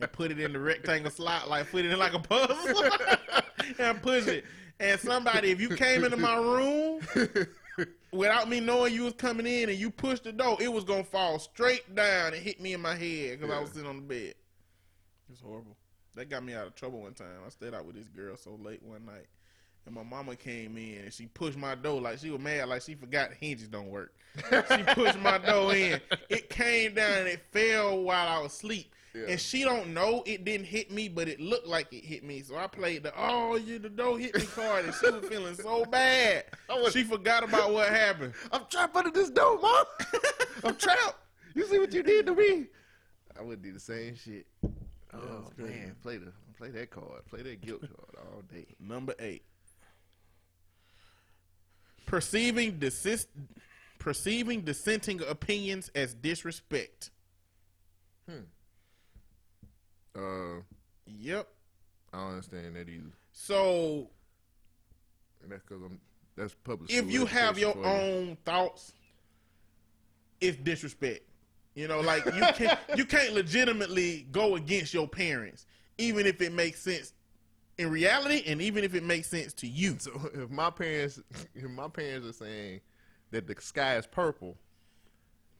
and 0.00 0.10
put 0.12 0.30
it 0.30 0.38
in 0.38 0.52
the 0.52 0.60
rectangle 0.60 1.10
slot, 1.10 1.48
like 1.48 1.70
put 1.70 1.84
it 1.84 1.90
in 1.90 1.98
like 1.98 2.14
a 2.14 2.18
puzzle, 2.18 2.84
and 3.78 4.00
push 4.00 4.26
it. 4.28 4.44
And 4.78 5.00
somebody, 5.00 5.50
if 5.50 5.60
you 5.60 5.70
came 5.70 6.04
into 6.04 6.16
my 6.16 6.36
room 6.36 7.00
without 8.12 8.48
me 8.48 8.60
knowing 8.60 8.92
you 8.94 9.04
was 9.04 9.14
coming 9.14 9.46
in, 9.46 9.68
and 9.68 9.78
you 9.78 9.90
pushed 9.90 10.24
the 10.24 10.32
door, 10.32 10.58
it 10.60 10.72
was 10.72 10.84
gonna 10.84 11.04
fall 11.04 11.38
straight 11.38 11.94
down 11.94 12.34
and 12.34 12.42
hit 12.42 12.60
me 12.60 12.74
in 12.74 12.80
my 12.80 12.94
head 12.94 13.40
because 13.40 13.54
I 13.54 13.60
was 13.60 13.70
sitting 13.70 13.88
on 13.88 13.96
the 13.96 14.02
bed. 14.02 14.34
It's 15.30 15.40
horrible. 15.40 15.76
That 16.14 16.30
got 16.30 16.44
me 16.44 16.54
out 16.54 16.66
of 16.66 16.74
trouble 16.74 17.02
one 17.02 17.14
time. 17.14 17.26
I 17.44 17.50
stayed 17.50 17.74
out 17.74 17.84
with 17.84 17.96
this 17.96 18.08
girl 18.08 18.36
so 18.36 18.58
late 18.62 18.82
one 18.82 19.04
night. 19.04 19.26
And 19.84 19.94
my 19.94 20.02
mama 20.02 20.34
came 20.34 20.76
in 20.76 21.04
and 21.04 21.12
she 21.12 21.26
pushed 21.26 21.56
my 21.56 21.74
door 21.74 22.00
like 22.00 22.18
she 22.18 22.30
was 22.30 22.40
mad, 22.40 22.68
like 22.68 22.82
she 22.82 22.94
forgot 22.94 23.32
hinges 23.32 23.68
don't 23.68 23.88
work. 23.88 24.14
She 24.36 24.82
pushed 24.94 25.18
my 25.20 25.38
door 25.38 25.74
in. 25.74 26.00
It 26.28 26.50
came 26.50 26.94
down 26.94 27.18
and 27.18 27.28
it 27.28 27.42
fell 27.52 28.00
while 28.02 28.28
I 28.28 28.40
was 28.42 28.52
asleep. 28.52 28.92
Yeah. 29.16 29.26
And 29.28 29.40
she 29.40 29.62
don't 29.64 29.94
know 29.94 30.22
it 30.26 30.44
didn't 30.44 30.66
hit 30.66 30.90
me, 30.90 31.08
but 31.08 31.26
it 31.28 31.40
looked 31.40 31.66
like 31.66 31.90
it 31.92 32.04
hit 32.04 32.22
me. 32.22 32.42
So 32.42 32.56
I 32.56 32.66
played 32.66 33.04
the 33.04 33.12
oh 33.16 33.56
you 33.56 33.78
the 33.78 33.88
door 33.88 34.18
hit 34.18 34.34
me 34.34 34.44
card 34.44 34.84
and 34.84 34.94
she 34.94 35.10
was 35.10 35.24
feeling 35.26 35.54
so 35.54 35.84
bad. 35.86 36.44
Was- 36.68 36.92
She 36.92 37.02
forgot 37.04 37.42
about 37.42 37.72
what 37.72 37.88
happened. 37.88 38.34
I'm 38.52 38.62
trapped 38.68 38.94
under 38.94 39.10
this 39.10 39.30
door, 39.30 39.58
mom. 39.60 39.84
I'm 40.64 40.76
trapped. 40.76 41.16
You 41.54 41.66
see 41.66 41.78
what 41.78 41.92
you 41.94 42.02
did 42.02 42.26
to 42.26 42.34
me? 42.34 42.66
I 43.38 43.42
would 43.42 43.62
do 43.62 43.72
the 43.72 43.80
same 43.80 44.14
shit. 44.16 44.46
Oh 45.14 45.50
man, 45.56 45.94
play 46.02 46.18
the 46.18 46.32
play 46.58 46.68
that 46.70 46.90
card, 46.90 47.24
play 47.30 47.40
that 47.42 47.60
guilt 47.62 47.80
card 47.82 48.26
all 48.34 48.42
day. 48.52 48.66
Number 48.78 49.14
eight. 49.18 49.42
Perceiving 52.06 52.78
desist, 52.78 53.28
perceiving 53.98 54.60
dissenting 54.60 55.20
opinions 55.22 55.90
as 55.94 56.14
disrespect. 56.14 57.10
Hmm. 58.28 58.40
Uh, 60.16 60.62
Yep. 61.06 61.46
I 62.12 62.18
don't 62.18 62.30
understand 62.30 62.74
that 62.76 62.88
either. 62.88 63.12
So 63.32 64.10
And 65.42 65.52
that's 65.52 65.62
because 65.62 65.82
I'm 65.82 66.00
that's 66.36 66.54
public. 66.64 66.90
if 66.90 67.10
you 67.10 67.26
have 67.26 67.58
your 67.58 67.76
own 67.84 68.36
thoughts, 68.44 68.92
it's 70.40 70.56
disrespect. 70.58 71.22
You 71.74 71.88
know, 71.88 72.00
like 72.00 72.24
you 72.26 72.44
can't 72.54 72.78
you 72.96 73.04
can't 73.04 73.34
legitimately 73.34 74.26
go 74.32 74.56
against 74.56 74.92
your 74.94 75.06
parents, 75.06 75.66
even 75.98 76.26
if 76.26 76.40
it 76.40 76.52
makes 76.52 76.80
sense 76.80 77.12
in 77.78 77.90
reality, 77.90 78.42
and 78.46 78.60
even 78.62 78.82
if 78.84 78.94
it 78.94 79.02
makes 79.04 79.28
sense 79.28 79.52
to 79.54 79.66
you. 79.68 79.96
So 79.98 80.10
if 80.34 80.50
my 80.50 80.70
parents, 80.70 81.20
if 81.54 81.70
my 81.70 81.88
parents 81.88 82.26
are 82.26 82.32
saying 82.32 82.80
that 83.30 83.46
the 83.46 83.54
sky 83.60 83.96
is 83.96 84.06
purple, 84.06 84.56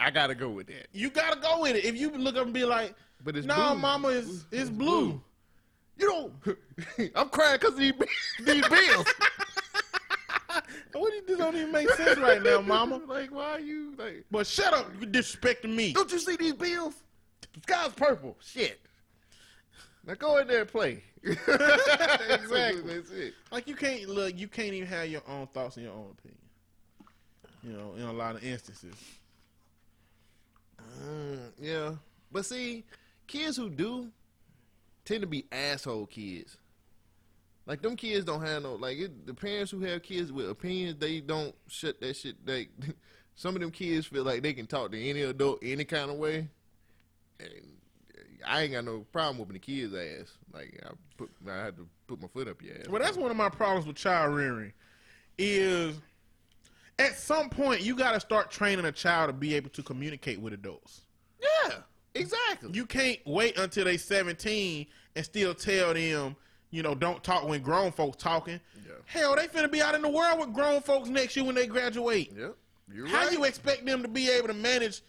I 0.01 0.11
gotta 0.11 0.35
go 0.35 0.49
with 0.51 0.67
that. 0.69 0.89
You 0.93 1.11
gotta 1.11 1.39
go 1.41 1.61
with 1.63 1.77
it. 1.77 1.85
If 1.85 1.97
you 1.97 2.11
look 2.11 2.37
up 2.37 2.45
and 2.45 2.55
be 2.55 2.65
like, 2.65 2.95
But 3.25 3.37
it's 3.37 3.47
"No, 3.47 3.73
blue. 3.73 3.81
mama, 3.81 4.09
is 4.09 4.47
it's 4.51 4.71
blue." 4.71 5.21
You 5.99 6.33
don't. 6.45 7.13
I'm 7.15 7.29
crying 7.31 7.59
because 7.59 7.75
of 7.75 7.79
these, 7.81 7.93
these 8.45 8.69
bills. 8.69 9.07
What 10.93 11.11
do 11.11 11.17
you 11.17 11.23
this 11.27 11.39
don't 11.39 11.55
even 11.55 11.73
make 11.73 11.91
sense 11.91 12.19
right 12.19 12.43
now, 12.43 12.61
mama. 12.67 13.01
like, 13.07 13.31
why 13.31 13.53
are 13.53 13.61
you 13.61 13.95
like? 13.99 14.25
But 14.31 14.47
shut 14.47 14.73
up, 14.73 14.91
you 15.01 15.07
disrespecting 15.07 15.75
me. 15.75 15.93
Don't 15.93 16.11
you 16.11 16.19
see 16.19 16.37
these 16.37 16.55
bills? 16.55 16.95
The 17.55 17.61
sky's 17.63 17.93
purple. 17.93 18.37
Shit. 18.41 18.81
Now 20.07 20.15
go 20.15 20.39
in 20.39 20.49
there 20.49 20.61
and 20.61 20.69
play. 20.71 21.03
Exactly. 21.23 22.95
That's 22.95 23.11
it. 23.11 23.35
Like 23.51 23.67
you 23.67 23.75
can't 23.75 24.09
look, 24.09 24.39
you 24.39 24.49
can't 24.49 24.73
even 24.73 24.89
have 24.89 25.09
your 25.09 25.23
own 25.29 25.49
thoughts 25.49 25.77
and 25.77 25.85
your 25.85 25.95
own 25.95 26.15
opinion. 26.19 26.41
You 27.63 27.73
know, 27.73 27.95
in 27.97 28.03
a 28.03 28.13
lot 28.13 28.37
of 28.37 28.45
instances. 28.45 28.95
Mm, 31.05 31.39
yeah, 31.61 31.91
but 32.31 32.47
see, 32.47 32.85
kids 33.27 33.57
who 33.57 33.71
do 33.71 34.11
tend 35.05 35.23
to 35.23 35.27
be 35.27 35.47
asshole 35.51 36.07
kids. 36.07 36.57
Like 37.67 37.83
them 37.83 37.97
kids 37.97 38.25
don't 38.25 38.43
have 38.43 38.63
no 38.63 38.75
like 38.75 38.99
it, 38.99 39.27
the 39.27 39.35
parents 39.35 39.73
who 39.73 39.81
have 39.81 40.03
kids 40.03 40.33
with 40.33 40.49
opinions. 40.49 40.99
They 40.99 41.21
don't 41.21 41.55
shut 41.69 42.01
that 42.01 42.17
shit. 42.17 42.45
They 42.47 42.69
some 43.35 43.55
of 43.57 43.61
them 43.61 43.71
kids 43.71 44.07
feel 44.07 44.25
like 44.25 44.43
they 44.43 44.53
can 44.53 44.67
talk 44.67 44.93
to 44.93 45.01
any 45.01 45.23
adult 45.23 45.59
any 45.63 45.85
kind 45.85 46.11
of 46.11 46.17
way. 46.17 46.49
And 47.41 47.51
I 48.47 48.63
ain't 48.63 48.73
got 48.73 48.85
no 48.85 49.05
problem 49.13 49.39
whooping 49.39 49.55
the 49.55 49.59
kid's 49.59 49.95
ass. 49.95 50.33
Like 50.53 50.81
I 50.85 50.91
put 51.17 51.31
I 51.49 51.65
had 51.65 51.77
to 51.77 51.89
put 52.07 52.23
my 52.23 52.29
foot 52.29 52.47
up 52.47 52.63
your 52.63 52.77
ass. 52.77 52.89
Well, 52.89 53.03
that's 53.03 53.17
one 53.17 53.31
of 53.31 53.37
my 53.37 53.49
problems 53.49 53.87
with 53.87 53.97
child 53.97 54.35
rearing. 54.35 54.73
Is 55.39 55.97
at 56.99 57.17
some 57.17 57.51
point 57.51 57.83
you 57.83 57.97
got 57.97 58.13
to 58.13 58.21
start 58.21 58.51
training 58.51 58.85
a 58.85 58.93
child 58.93 59.29
to 59.29 59.33
be 59.33 59.55
able 59.55 59.71
to 59.71 59.83
communicate 59.83 60.41
with 60.41 60.53
adults. 60.53 61.03
yeah, 61.41 61.79
exactly. 62.21 62.71
You 62.73 62.87
can't 62.87 63.19
wait 63.27 63.59
until 63.59 63.85
they 63.85 63.97
17 63.97 64.87
and 65.15 65.25
still 65.25 65.55
tell 65.55 65.95
them, 65.95 66.37
you 66.71 66.83
know, 66.83 66.95
don't 66.95 67.23
talk 67.23 67.49
when 67.49 67.63
grown 67.63 67.93
folks 67.93 68.17
talking. 68.17 68.61
Yeah. 68.87 68.93
Hell, 69.07 69.37
they 69.37 69.47
finna 69.47 69.71
be 69.71 69.81
out 69.83 69.95
in 69.95 70.03
the 70.03 70.09
world 70.09 70.41
with 70.41 70.53
grown 70.53 70.81
folks 70.83 71.09
next 71.09 71.37
year 71.37 71.45
when 71.45 71.55
they 71.55 71.67
graduate. 71.67 72.33
Yep. 72.37 72.57
You're 72.93 73.07
How 73.09 73.25
right. 73.25 73.33
you 73.33 73.45
expect 73.45 73.85
them 73.85 74.03
to 74.03 74.09
be 74.09 74.31
able 74.31 74.49
to 74.49 74.55
manage 74.55 75.03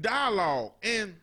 dialogue? 0.00 0.72
And 0.82 1.14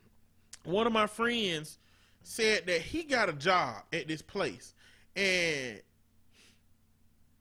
one 0.64 0.88
of 0.88 0.94
my 0.94 1.08
friends 1.08 1.78
said 2.24 2.66
that 2.68 2.82
he 2.82 3.04
got 3.04 3.30
a 3.30 3.34
job 3.34 3.84
at 3.94 4.08
this 4.08 4.22
place, 4.22 4.74
and 5.16 5.82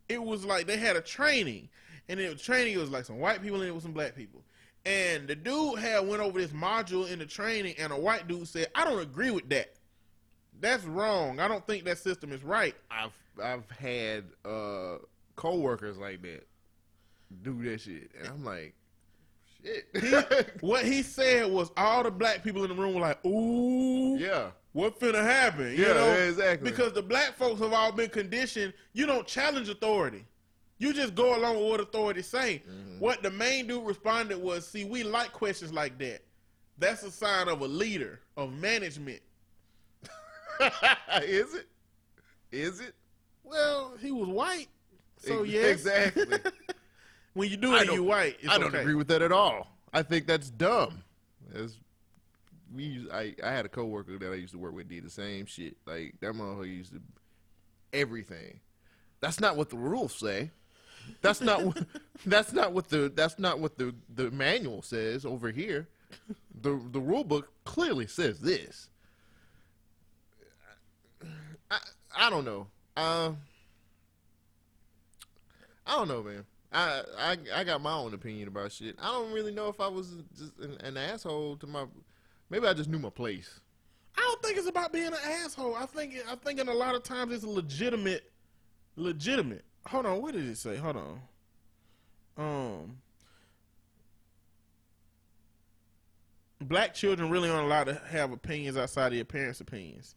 it 0.09 0.23
was 0.23 0.45
like 0.45 0.67
they 0.67 0.77
had 0.77 0.97
a 0.97 1.01
training, 1.01 1.69
and 2.09 2.19
it 2.21 2.31
was 2.33 2.43
training. 2.43 2.75
It 2.75 2.79
was 2.79 2.91
like 2.91 3.05
some 3.05 3.19
white 3.19 3.43
people 3.43 3.61
and 3.61 3.69
it 3.69 3.75
was 3.75 3.83
some 3.83 3.93
black 3.93 4.15
people. 4.15 4.43
And 4.89 5.29
the 5.29 5.35
dude 5.37 5.79
had 5.79 6.07
went 6.09 6.23
over 6.23 6.41
this 6.41 6.51
module 6.53 7.11
in 7.11 7.19
the 7.19 7.27
training, 7.27 7.75
and 7.79 7.93
a 7.93 7.97
white 7.97 8.27
dude 8.27 8.49
said, 8.49 8.69
"I 8.75 8.85
don't 8.85 9.01
agree 9.01 9.31
with 9.31 9.49
that. 9.51 9.75
That's 10.61 10.85
wrong. 10.85 11.41
I 11.41 11.47
don't 11.47 11.67
think 11.67 11.85
that 11.85 11.99
system 11.99 12.33
is 12.33 12.43
right." 12.43 12.75
I've 12.91 13.13
I've 13.43 13.71
had 13.71 14.25
uh 14.45 14.97
coworkers 15.37 15.99
like 15.99 16.23
that 16.23 16.47
do 17.43 17.63
that 17.65 17.83
shit, 17.83 18.11
and 18.19 18.29
I'm 18.29 18.45
like, 18.45 18.75
shit. 19.63 20.57
What 20.61 20.87
he 20.87 21.03
said 21.03 21.51
was 21.51 21.71
all 21.77 22.03
the 22.03 22.11
black 22.11 22.43
people 22.43 22.63
in 22.65 22.71
the 22.71 22.75
room 22.75 22.95
were 22.95 23.03
like, 23.03 23.23
"Ooh, 23.27 24.17
yeah, 24.17 24.53
what 24.73 24.99
finna 24.99 25.23
happen? 25.23 25.67
You 25.73 25.87
Yeah, 25.87 25.93
know, 25.93 26.07
yeah, 26.07 26.29
exactly. 26.29 26.71
Because 26.71 26.95
the 26.95 27.03
black 27.03 27.37
folks 27.37 27.61
have 27.61 27.75
all 27.75 27.93
been 27.93 28.09
conditioned. 28.09 28.73
You 28.95 29.05
don't 29.05 29.27
challenge 29.27 29.69
authority. 29.69 30.25
You 30.79 30.93
just 30.93 31.15
go 31.15 31.37
along 31.37 31.57
with 31.57 31.71
what 31.71 31.81
authority 31.81 32.23
say. 32.23 32.63
Mm-hmm. 32.69 33.01
What 33.01 33.23
the 33.23 33.31
main 33.31 33.67
dude 33.67 33.85
responded 33.85 34.39
was, 34.39 34.67
"See, 34.67 34.85
we 34.85 35.03
like 35.03 35.33
questions 35.33 35.73
like 35.73 35.99
that. 35.99 36.25
That's 36.79 37.03
a 37.03 37.11
sign 37.11 37.49
of 37.49 37.61
a 37.61 37.67
leader 37.67 38.21
of 38.37 38.53
management." 38.53 39.21
is 41.23 41.55
it? 41.55 41.67
Is 42.53 42.81
it? 42.81 42.95
Well, 43.43 43.95
he 44.01 44.13
was 44.13 44.29
white, 44.29 44.69
so 45.17 45.43
yes, 45.43 45.65
exactly. 45.67 46.39
when 47.35 47.51
you 47.51 47.57
do 47.57 47.75
it, 47.75 47.91
you 47.93 48.05
white. 48.05 48.37
It's 48.41 48.53
I 48.53 48.59
don't 48.59 48.69
okay. 48.69 48.81
agree 48.81 48.95
with 48.95 49.09
that 49.09 49.23
at 49.23 49.33
all. 49.33 49.67
I 49.93 50.03
think 50.03 50.27
that's 50.27 50.51
dumb. 50.51 51.03
As 51.55 51.77
we, 52.75 53.09
I, 53.13 53.35
I 53.43 53.51
had 53.51 53.65
a 53.65 53.69
coworker 53.69 54.19
that 54.19 54.33
I 54.33 54.35
used 54.35 54.53
to 54.53 54.59
work 54.59 54.75
with 54.75 54.89
did 54.89 55.05
the 55.05 55.11
same 55.11 55.47
shit. 55.47 55.77
Like 55.87 56.15
that 56.21 56.35
motherfucker 56.35 56.69
used 56.69 56.93
to 56.93 57.01
everything. 57.93 58.61
That's 59.21 59.41
not 59.41 59.57
what 59.57 59.71
the 59.71 59.77
rules 59.77 60.15
say. 60.15 60.51
That's 61.21 61.41
not 61.41 61.63
what. 61.65 61.87
That's 62.27 62.53
not 62.53 62.73
what 62.73 62.89
the. 62.89 63.13
That's 63.15 63.39
not 63.39 63.61
what 63.61 63.79
the 63.79 63.95
the 64.15 64.31
manual 64.31 64.83
says 64.83 65.25
over 65.25 65.51
here. 65.51 65.89
The 66.61 66.81
the 66.91 67.01
rule 67.01 67.25
book 67.25 67.53
clearly 67.65 68.07
says 68.07 68.41
this. 68.41 68.89
I 71.71 71.79
I 72.17 72.31
don't 72.31 72.45
know. 72.45 72.67
Uh, 72.97 73.33
I 75.87 75.97
don't 75.97 76.09
know, 76.09 76.23
man. 76.23 76.45
I, 76.73 77.03
I 77.19 77.37
I 77.55 77.65
got 77.65 77.81
my 77.81 77.95
own 77.95 78.13
opinion 78.13 78.49
about 78.49 78.73
shit. 78.73 78.97
I 79.01 79.07
don't 79.13 79.33
really 79.33 79.53
know 79.53 79.69
if 79.69 79.81
I 79.81 79.89
was 79.89 80.15
just 80.37 80.59
an, 80.59 80.77
an 80.83 80.97
asshole 80.97 81.57
to 81.57 81.67
my. 81.67 81.85
Maybe 82.51 82.67
I 82.67 82.75
just 82.75 82.91
knew 82.91 82.99
my 82.99 83.11
place. 83.11 83.61
I 84.17 84.21
don't 84.21 84.43
think 84.43 84.59
it's 84.59 84.69
about 84.69 84.93
being 84.93 85.07
an 85.07 85.15
asshole. 85.45 85.77
I 85.77 85.87
think 85.87 86.17
I 86.29 86.35
think 86.35 86.61
in 86.61 86.69
a 86.69 86.75
lot 86.75 86.95
of 86.95 87.03
times 87.05 87.33
it's 87.33 87.45
legitimate, 87.45 88.31
legitimate. 88.97 89.65
Hold 89.89 90.05
on, 90.05 90.21
what 90.21 90.35
did 90.35 90.47
it 90.47 90.59
say? 90.59 90.77
Hold 90.77 90.97
on. 90.97 91.21
Um, 92.37 92.99
black 96.61 96.95
children 96.95 97.31
really 97.31 97.49
aren't 97.49 97.65
allowed 97.65 97.85
to 97.85 97.95
have 98.11 98.31
opinions 98.31 98.77
outside 98.77 99.09
of 99.09 99.15
your 99.15 99.25
parents' 99.25 99.61
opinions. 99.61 100.15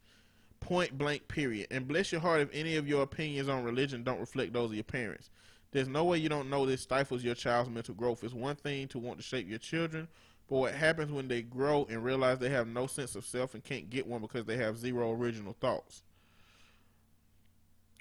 Point 0.60 0.98
blank. 0.98 1.28
Period. 1.30 1.68
And 1.72 1.88
bless 1.88 2.12
your 2.12 2.20
heart 2.20 2.42
if 2.42 2.50
any 2.54 2.76
of 2.76 2.88
your 2.88 3.04
opinions 3.04 3.48
on 3.48 3.64
religion 3.64 4.04
don't 4.04 4.20
reflect 4.20 4.52
those 4.52 4.72
of 4.72 4.76
your 4.76 4.84
parents. 4.84 5.30
There's 5.72 5.88
no 5.88 6.04
way 6.04 6.18
you 6.18 6.28
don't 6.28 6.50
know 6.50 6.66
this 6.66 6.82
stifles 6.82 7.24
your 7.24 7.36
child's 7.36 7.70
mental 7.70 7.96
growth. 7.96 8.26
It's 8.26 8.34
one 8.34 8.58
thing 8.58 8.90
to 8.90 9.00
want 9.00 9.20
to 9.20 9.24
shape 9.24 9.48
your 9.50 9.58
children, 9.58 10.10
but 10.50 10.58
what 10.58 10.74
happens 10.74 11.14
when 11.14 11.30
they 11.30 11.44
grow 11.44 11.88
and 11.90 12.04
realize 12.04 12.40
they 12.40 12.50
have 12.50 12.68
no 12.68 12.88
sense 12.88 13.16
of 13.16 13.26
self 13.26 13.54
and 13.54 13.64
can't 13.64 13.90
get 13.90 14.06
one 14.06 14.20
because 14.20 14.44
they 14.44 14.58
have 14.58 14.78
zero 14.78 15.14
original 15.14 15.56
thoughts? 15.62 16.04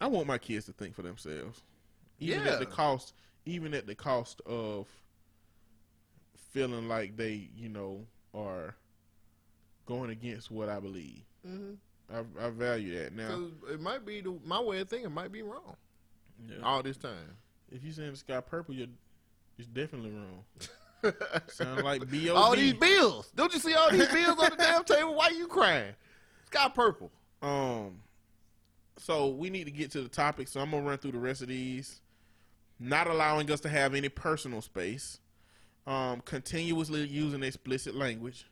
I 0.00 0.06
want 0.06 0.26
my 0.26 0.38
kids 0.38 0.66
to 0.66 0.72
think 0.72 0.94
for 0.94 1.02
themselves, 1.02 1.62
even 2.18 2.44
Yeah. 2.44 2.52
at 2.54 2.58
the 2.60 2.66
cost, 2.66 3.14
even 3.44 3.74
at 3.74 3.86
the 3.86 3.94
cost 3.94 4.40
of 4.46 4.86
feeling 6.52 6.88
like 6.88 7.16
they, 7.16 7.50
you 7.56 7.68
know, 7.68 8.06
are 8.34 8.74
going 9.86 10.10
against 10.10 10.50
what 10.50 10.68
I 10.68 10.80
believe. 10.80 11.24
Mm-hmm. 11.46 11.74
I, 12.12 12.46
I 12.46 12.50
value 12.50 12.98
that. 12.98 13.14
Now, 13.14 13.48
it 13.70 13.80
might 13.80 14.04
be 14.04 14.20
the, 14.20 14.36
my 14.44 14.60
way 14.60 14.80
of 14.80 14.88
thinking 14.88 15.12
might 15.12 15.30
be 15.30 15.42
wrong 15.42 15.76
yeah. 16.48 16.56
all 16.64 16.82
this 16.82 16.96
time. 16.96 17.36
if 17.70 17.84
you 17.84 17.92
saying 17.92 18.10
the 18.10 18.16
sky 18.16 18.40
purple, 18.40 18.74
you're 18.74 18.88
it's 19.58 19.68
definitely 19.68 20.10
wrong. 20.10 21.14
Sound 21.48 21.82
like 21.84 22.10
B.O.B. 22.10 22.30
all 22.34 22.56
these 22.56 22.72
bills. 22.74 23.30
Don't 23.34 23.52
you 23.52 23.60
see 23.60 23.74
all 23.74 23.90
these 23.90 24.08
bills 24.08 24.38
on 24.38 24.50
the 24.50 24.56
damn 24.56 24.84
table? 24.84 25.14
Why 25.14 25.28
you 25.28 25.46
crying? 25.46 25.92
Sky 26.46 26.70
purple. 26.74 27.10
Um, 27.42 28.00
so 29.00 29.28
we 29.28 29.48
need 29.48 29.64
to 29.64 29.70
get 29.70 29.90
to 29.92 30.02
the 30.02 30.08
topic. 30.08 30.46
So 30.46 30.60
I'm 30.60 30.70
gonna 30.70 30.82
run 30.82 30.98
through 30.98 31.12
the 31.12 31.18
rest 31.18 31.40
of 31.40 31.48
these. 31.48 32.00
Not 32.78 33.06
allowing 33.06 33.50
us 33.50 33.60
to 33.60 33.68
have 33.68 33.94
any 33.94 34.08
personal 34.08 34.60
space. 34.60 35.18
Um, 35.86 36.20
continuously 36.20 37.06
using 37.06 37.42
explicit 37.42 37.94
language. 37.94 38.46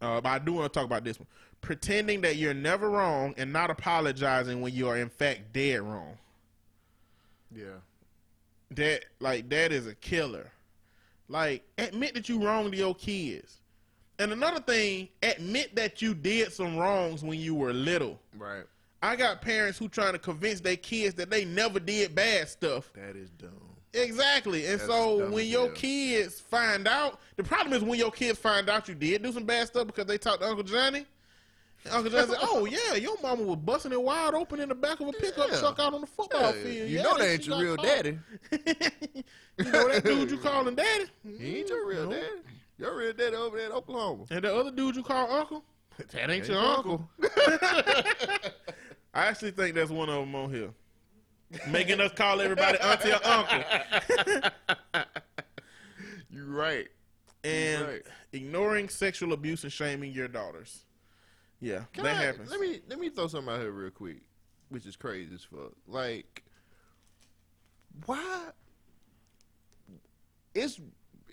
Uh, 0.00 0.20
but 0.20 0.28
I 0.28 0.38
do 0.40 0.54
want 0.54 0.72
to 0.72 0.78
talk 0.78 0.84
about 0.84 1.04
this 1.04 1.18
one. 1.18 1.28
Pretending 1.60 2.20
that 2.22 2.36
you're 2.36 2.54
never 2.54 2.90
wrong 2.90 3.34
and 3.38 3.52
not 3.52 3.70
apologizing 3.70 4.60
when 4.60 4.74
you 4.74 4.88
are 4.88 4.96
in 4.96 5.08
fact 5.08 5.52
dead 5.52 5.80
wrong. 5.80 6.18
Yeah. 7.54 7.78
That 8.72 9.04
like 9.20 9.48
that 9.50 9.72
is 9.72 9.86
a 9.86 9.94
killer. 9.94 10.50
Like 11.28 11.64
admit 11.78 12.14
that 12.14 12.28
you 12.28 12.44
wronged 12.44 12.74
your 12.74 12.94
kids. 12.94 13.58
And 14.18 14.32
another 14.32 14.60
thing, 14.60 15.08
admit 15.22 15.74
that 15.76 16.00
you 16.00 16.14
did 16.14 16.52
some 16.52 16.76
wrongs 16.76 17.22
when 17.22 17.38
you 17.38 17.54
were 17.54 17.72
little. 17.72 18.18
Right. 18.38 18.64
I 19.02 19.14
got 19.14 19.42
parents 19.42 19.78
who 19.78 19.88
trying 19.88 20.14
to 20.14 20.18
convince 20.18 20.60
their 20.60 20.76
kids 20.76 21.14
that 21.16 21.28
they 21.30 21.44
never 21.44 21.78
did 21.78 22.14
bad 22.14 22.48
stuff. 22.48 22.90
That 22.94 23.14
is 23.14 23.28
dumb. 23.30 23.50
Exactly. 23.92 24.66
And 24.66 24.80
That's 24.80 24.90
so 24.90 25.28
when 25.30 25.46
your 25.46 25.66
hell. 25.66 25.74
kids 25.74 26.40
find 26.40 26.88
out, 26.88 27.20
the 27.36 27.44
problem 27.44 27.74
is 27.74 27.82
when 27.82 27.98
your 27.98 28.10
kids 28.10 28.38
find 28.38 28.68
out 28.68 28.88
you 28.88 28.94
did 28.94 29.22
do 29.22 29.32
some 29.32 29.44
bad 29.44 29.66
stuff 29.68 29.86
because 29.86 30.06
they 30.06 30.18
talked 30.18 30.40
to 30.40 30.48
Uncle 30.48 30.64
Johnny. 30.64 31.06
Uncle 31.90 32.10
Johnny 32.10 32.26
said, 32.26 32.38
"Oh 32.42 32.64
yeah, 32.64 32.94
your 32.94 33.16
mama 33.22 33.42
was 33.44 33.56
busting 33.58 33.92
it 33.92 34.02
wide 34.02 34.34
open 34.34 34.60
in 34.60 34.68
the 34.68 34.74
back 34.74 34.98
of 35.00 35.08
a 35.08 35.12
pickup 35.12 35.50
Yeah. 35.50 35.60
truck 35.60 35.78
out 35.78 35.94
on 35.94 36.00
the 36.00 36.06
football 36.06 36.40
Yeah, 36.42 36.52
field. 36.52 36.90
you 36.90 36.96
Yeah, 36.96 37.02
know 37.04 37.16
that 37.18 37.28
ain't 37.30 37.46
your 37.46 37.60
real 37.60 37.76
caught." 37.76 37.84
daddy. 37.86 38.18
you 39.58 39.70
know 39.70 39.88
that 39.88 40.02
dude 40.04 40.30
you 40.30 40.38
calling 40.38 40.74
daddy? 40.74 41.04
He 41.38 41.58
ain't 41.58 41.68
your 41.68 41.86
real 41.86 42.04
No. 42.04 42.10
daddy. 42.10 42.26
Your 42.78 42.96
real 42.96 43.12
daddy 43.12 43.36
over 43.36 43.56
there 43.56 43.66
in 43.66 43.72
Oklahoma. 43.72 44.24
And 44.30 44.44
the 44.44 44.54
other 44.54 44.70
dude 44.70 44.96
you 44.96 45.02
call 45.02 45.30
uncle? 45.32 45.64
That 46.12 46.28
ain't 46.30 46.46
your 46.46 46.58
uncle. 46.58 47.08
I 47.22 48.50
actually 49.14 49.52
think 49.52 49.74
that's 49.74 49.90
one 49.90 50.10
of 50.10 50.16
them 50.16 50.34
on 50.34 50.52
here. 50.52 50.68
Making 51.70 52.02
us 52.02 52.12
call 52.12 52.40
everybody 52.42 52.78
auntie 52.80 53.12
or 53.12 53.24
uncle. 53.24 53.62
You're 56.30 56.44
right. 56.46 56.88
And 57.44 57.86
Right. 57.86 58.02
ignoring 58.32 58.88
sexual 58.90 59.32
abuse 59.32 59.62
and 59.64 59.72
shaming 59.72 60.12
your 60.12 60.28
daughters. 60.28 60.84
Yeah, 61.60 61.84
Can 61.94 62.04
that 62.04 62.16
I- 62.16 62.24
happens. 62.24 62.50
Let 62.50 62.60
me 62.60 62.80
let 62.88 62.98
me 62.98 63.08
throw 63.08 63.28
something 63.28 63.54
out 63.54 63.60
here 63.60 63.70
real 63.70 63.90
quick, 63.90 64.18
which 64.68 64.84
is 64.84 64.96
crazy 64.96 65.34
as 65.34 65.44
fuck. 65.44 65.72
Like, 65.86 66.44
why? 68.04 68.48
It's 70.54 70.78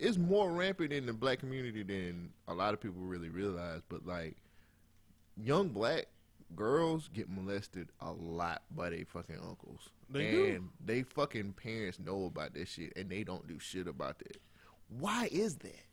it's 0.03 0.17
more 0.17 0.51
rampant 0.51 0.91
in 0.91 1.05
the 1.05 1.13
black 1.13 1.39
community 1.39 1.81
than 1.81 2.29
a 2.49 2.53
lot 2.53 2.73
of 2.73 2.81
people 2.81 3.01
really 3.01 3.29
realize. 3.29 3.81
But 3.87 4.05
like, 4.05 4.35
young 5.41 5.69
black 5.69 6.07
girls 6.55 7.09
get 7.13 7.29
molested 7.29 7.87
a 8.01 8.11
lot 8.11 8.63
by 8.75 8.89
their 8.89 9.05
fucking 9.05 9.37
uncles. 9.37 9.89
They 10.09 10.55
and 10.55 10.65
do. 10.65 10.69
they 10.85 11.03
fucking 11.03 11.53
parents 11.53 11.99
know 11.99 12.25
about 12.25 12.53
this 12.53 12.69
shit 12.69 12.93
and 12.97 13.09
they 13.09 13.23
don't 13.23 13.47
do 13.47 13.57
shit 13.59 13.87
about 13.87 14.19
that. 14.19 14.37
Why 14.99 15.29
is 15.31 15.55
that? 15.57 15.85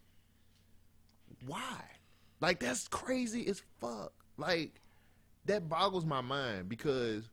Why? 1.46 1.80
Like 2.40 2.58
that's 2.58 2.88
crazy 2.88 3.46
as 3.46 3.62
fuck. 3.80 4.12
Like 4.36 4.80
that 5.46 5.68
boggles 5.68 6.04
my 6.04 6.20
mind 6.20 6.68
because 6.68 7.30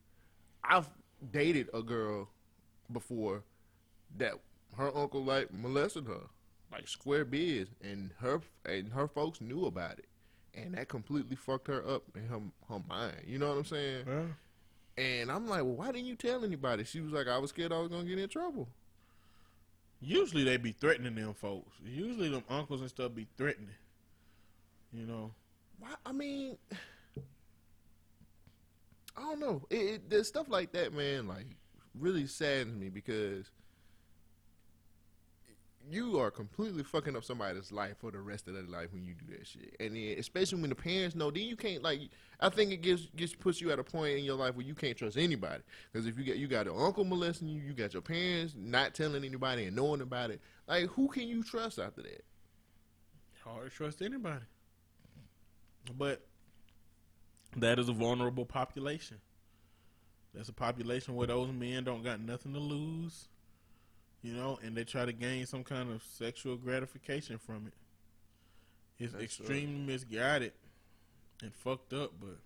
I've 0.64 0.88
dated 1.32 1.70
a 1.74 1.82
girl 1.82 2.30
before 2.92 3.44
that 4.18 4.34
her 4.78 4.96
uncle 4.96 5.24
like 5.24 5.52
molested 5.52 6.06
her, 6.06 6.22
like 6.72 6.88
square 6.88 7.26
biz, 7.26 7.68
and 7.82 8.12
her 8.20 8.42
and 8.66 8.92
her 8.94 9.08
folks 9.08 9.42
knew 9.42 9.66
about 9.66 10.00
it, 10.00 10.08
and 10.54 10.74
that 10.76 10.90
completely 10.90 11.36
fucked 11.36 11.68
her 11.68 11.88
up 11.88 12.04
in 12.16 12.28
her 12.28 12.40
her 12.70 12.82
mind. 12.88 13.24
You 13.26 13.40
know 13.40 13.50
what 13.50 13.58
I'm 13.58 13.66
saying? 13.66 14.36
And 14.98 15.32
I'm 15.32 15.48
like, 15.48 15.64
well, 15.64 15.76
why 15.76 15.92
didn't 15.92 16.08
you 16.08 16.16
tell 16.16 16.44
anybody? 16.44 16.84
She 16.84 17.02
was 17.02 17.14
like, 17.14 17.28
I 17.28 17.38
was 17.38 17.52
scared 17.52 17.72
I 17.72 17.80
was 17.80 17.90
gonna 17.90 18.04
get 18.04 18.20
in 18.20 18.30
trouble. 18.30 18.68
Usually 20.00 20.44
they 20.44 20.58
be 20.58 20.72
threatening 20.72 21.16
them 21.16 21.34
folks. 21.34 21.76
Usually 21.86 22.30
them 22.30 22.44
uncles 22.50 22.82
and 22.82 22.90
stuff 22.90 23.14
be 23.14 23.28
threatening. 23.38 23.70
You 24.94 25.06
know. 25.06 25.32
Why? 25.80 25.90
I 26.06 26.12
mean, 26.12 26.58
I 29.16 29.22
don't 29.22 29.40
know. 29.40 29.66
It, 29.70 29.76
it, 29.76 30.10
there's 30.10 30.28
stuff 30.28 30.50
like 30.50 30.72
that, 30.74 30.94
man. 30.94 31.28
Like, 31.28 31.48
really 32.00 32.28
saddens 32.28 32.80
me 32.80 32.90
because 32.90 33.50
you 35.90 36.20
are 36.20 36.32
completely 36.32 36.84
fucking 36.84 37.16
up 37.16 37.24
somebody's 37.24 37.72
life 37.72 37.98
for 38.00 38.12
the 38.12 38.20
rest 38.20 38.48
of 38.48 38.54
their 38.54 38.64
life 38.64 38.92
when 38.92 39.04
you 39.04 39.14
do 39.14 39.36
that 39.36 39.48
shit. 39.48 39.76
And 39.80 39.96
then, 39.96 40.16
especially 40.18 40.62
when 40.62 40.70
the 40.70 40.76
parents 40.76 41.16
know, 41.16 41.32
then 41.32 41.44
you 41.44 41.56
can't 41.56 41.84
like. 41.84 42.02
I 42.40 42.50
think 42.50 42.72
it 42.72 42.82
gets 42.82 43.36
puts 43.36 43.62
you 43.62 43.72
at 43.72 43.80
a 43.80 43.84
point 43.84 44.18
in 44.18 44.26
your 44.26 44.36
life 44.36 44.56
where 44.56 44.66
you 44.66 44.76
can't 44.76 44.98
trust 44.98 45.18
anybody. 45.18 45.64
Because 45.92 46.08
if 46.08 46.18
you 46.18 46.24
get 46.24 46.38
you 46.38 46.48
got 46.48 46.68
an 46.68 46.74
uncle 46.78 47.04
molesting 47.04 47.48
you, 47.48 47.62
you 47.62 47.74
got 47.74 47.94
your 47.94 48.02
parents 48.02 48.54
not 48.58 48.94
telling 48.94 49.24
anybody 49.24 49.66
and 49.66 49.76
knowing 49.76 50.02
about 50.02 50.32
it. 50.32 50.42
Like, 50.68 50.88
who 50.88 51.08
can 51.08 51.28
you 51.28 51.44
trust 51.44 51.80
after 51.80 52.02
that? 52.02 52.24
Hard 53.44 53.70
to 53.70 53.76
trust 53.76 54.02
anybody. 54.02 54.46
But 55.98 56.26
that 57.56 57.80
is 57.80 57.90
a 57.90 57.94
vulnerable 57.94 58.46
population. 58.46 59.18
That's 60.34 60.50
a 60.50 60.54
population 60.54 61.16
where 61.16 61.28
those 61.28 61.52
men 61.52 61.84
don't 61.84 62.04
got 62.04 62.20
nothing 62.20 62.54
to 62.54 62.60
lose, 62.60 63.30
you 64.22 64.34
know, 64.34 64.60
and 64.64 64.76
they 64.76 64.84
try 64.84 65.06
to 65.06 65.14
gain 65.14 65.46
some 65.46 65.64
kind 65.64 65.92
of 65.92 66.04
sexual 66.04 66.56
gratification 66.58 67.38
from 67.38 67.68
it. 67.68 67.74
It's 69.00 69.14
That's 69.14 69.24
extremely 69.24 69.80
misguided 69.80 70.54
and 71.42 71.54
fucked 71.54 71.94
up, 71.94 72.14
but 72.20 72.38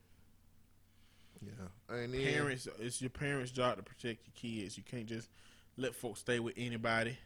Yeah, 1.41 1.95
and 1.95 2.13
then, 2.13 2.22
parents, 2.34 2.67
it's 2.80 3.01
your 3.01 3.09
parents' 3.09 3.51
job 3.51 3.78
to 3.78 3.84
protect 3.84 4.28
your 4.28 4.34
kids. 4.36 4.78
You 4.78 4.84
can't 4.84 5.05
just 5.07 5.30
let 5.78 5.95
folks 5.95 6.19
stay 6.19 6.39
with 6.39 6.53
anybody. 6.57 7.17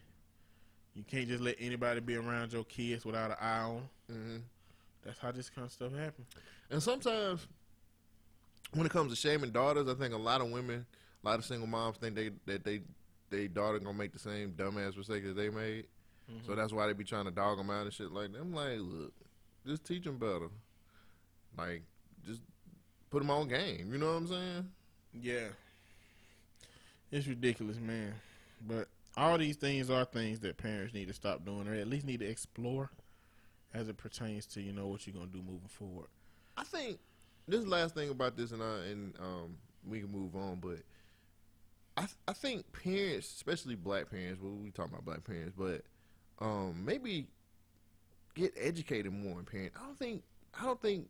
You 0.94 1.02
can't 1.02 1.28
just 1.28 1.42
let 1.42 1.56
anybody 1.58 2.00
be 2.00 2.14
around 2.16 2.52
your 2.52 2.64
kids 2.64 3.04
without 3.04 3.30
an 3.32 3.36
eye 3.40 3.60
on. 3.60 3.88
'em. 4.08 4.14
Mhm. 4.16 4.42
That's 5.02 5.18
how 5.18 5.30
this 5.32 5.50
kind 5.50 5.66
of 5.66 5.72
stuff 5.72 5.92
happens. 5.92 6.26
And 6.70 6.82
sometimes, 6.82 7.46
when 8.72 8.86
it 8.86 8.92
comes 8.92 9.12
to 9.12 9.16
shaming 9.16 9.50
daughters, 9.50 9.88
I 9.88 9.94
think 9.94 10.14
a 10.14 10.18
lot 10.18 10.40
of 10.40 10.50
women, 10.50 10.86
a 11.22 11.26
lot 11.28 11.38
of 11.38 11.44
single 11.44 11.66
moms 11.66 11.98
think 11.98 12.14
they 12.14 12.30
that 12.46 12.64
they 12.64 12.82
they 13.30 13.48
daughter 13.48 13.78
gonna 13.78 13.96
make 13.96 14.12
the 14.12 14.18
same 14.18 14.52
dumbass 14.52 14.96
mistake 14.96 15.24
that 15.24 15.36
they 15.36 15.50
made. 15.50 15.86
So 16.44 16.56
that's 16.56 16.72
why 16.72 16.86
they 16.86 16.92
be 16.92 17.04
trying 17.04 17.26
to 17.26 17.30
dog 17.30 17.56
them 17.56 17.70
out 17.70 17.84
and 17.84 17.92
shit 17.92 18.10
like 18.10 18.32
that. 18.32 18.40
I'm 18.40 18.52
like, 18.52 18.78
look, 18.80 19.12
just 19.64 19.84
teach 19.84 20.04
them 20.04 20.18
better. 20.18 20.48
Like, 21.56 21.82
just 22.26 22.40
put 23.10 23.20
them 23.20 23.30
on 23.30 23.46
game. 23.48 23.92
You 23.92 23.98
know 23.98 24.06
what 24.06 24.16
I'm 24.16 24.26
saying? 24.26 24.70
Yeah. 25.12 25.48
It's 27.12 27.28
ridiculous, 27.28 27.78
man. 27.78 28.14
But 28.66 28.88
all 29.16 29.38
these 29.38 29.56
things 29.56 29.88
are 29.88 30.04
things 30.04 30.40
that 30.40 30.56
parents 30.56 30.94
need 30.94 31.06
to 31.08 31.14
stop 31.14 31.44
doing 31.44 31.68
or 31.68 31.74
at 31.74 31.86
least 31.86 32.04
need 32.04 32.20
to 32.20 32.26
explore 32.26 32.90
as 33.72 33.88
it 33.88 33.96
pertains 33.96 34.46
to, 34.46 34.60
you 34.60 34.72
know, 34.72 34.88
what 34.88 35.06
you're 35.06 35.14
going 35.14 35.28
to 35.28 35.32
do 35.32 35.42
moving 35.42 35.68
forward. 35.68 36.08
I 36.56 36.64
think 36.64 36.98
this 37.46 37.64
last 37.64 37.94
thing 37.94 38.10
about 38.10 38.36
this, 38.36 38.50
and 38.50 38.62
I, 38.62 38.78
and 38.90 39.14
um, 39.20 39.56
we 39.88 40.00
can 40.00 40.10
move 40.10 40.34
on. 40.34 40.58
But 40.60 40.78
I 41.96 42.06
I 42.28 42.32
think 42.32 42.64
parents, 42.72 43.32
especially 43.34 43.74
black 43.74 44.10
parents, 44.10 44.40
well, 44.42 44.52
we 44.52 44.70
talking 44.70 44.92
about 44.92 45.04
black 45.04 45.24
parents, 45.24 45.54
but 45.56 45.82
um, 46.38 46.82
maybe 46.84 47.26
get 48.34 48.52
educated 48.60 49.12
more 49.12 49.38
in 49.38 49.44
parent. 49.44 49.72
I 49.80 49.86
don't 49.86 49.98
think 49.98 50.22
I 50.58 50.64
don't 50.64 50.80
think 50.80 51.08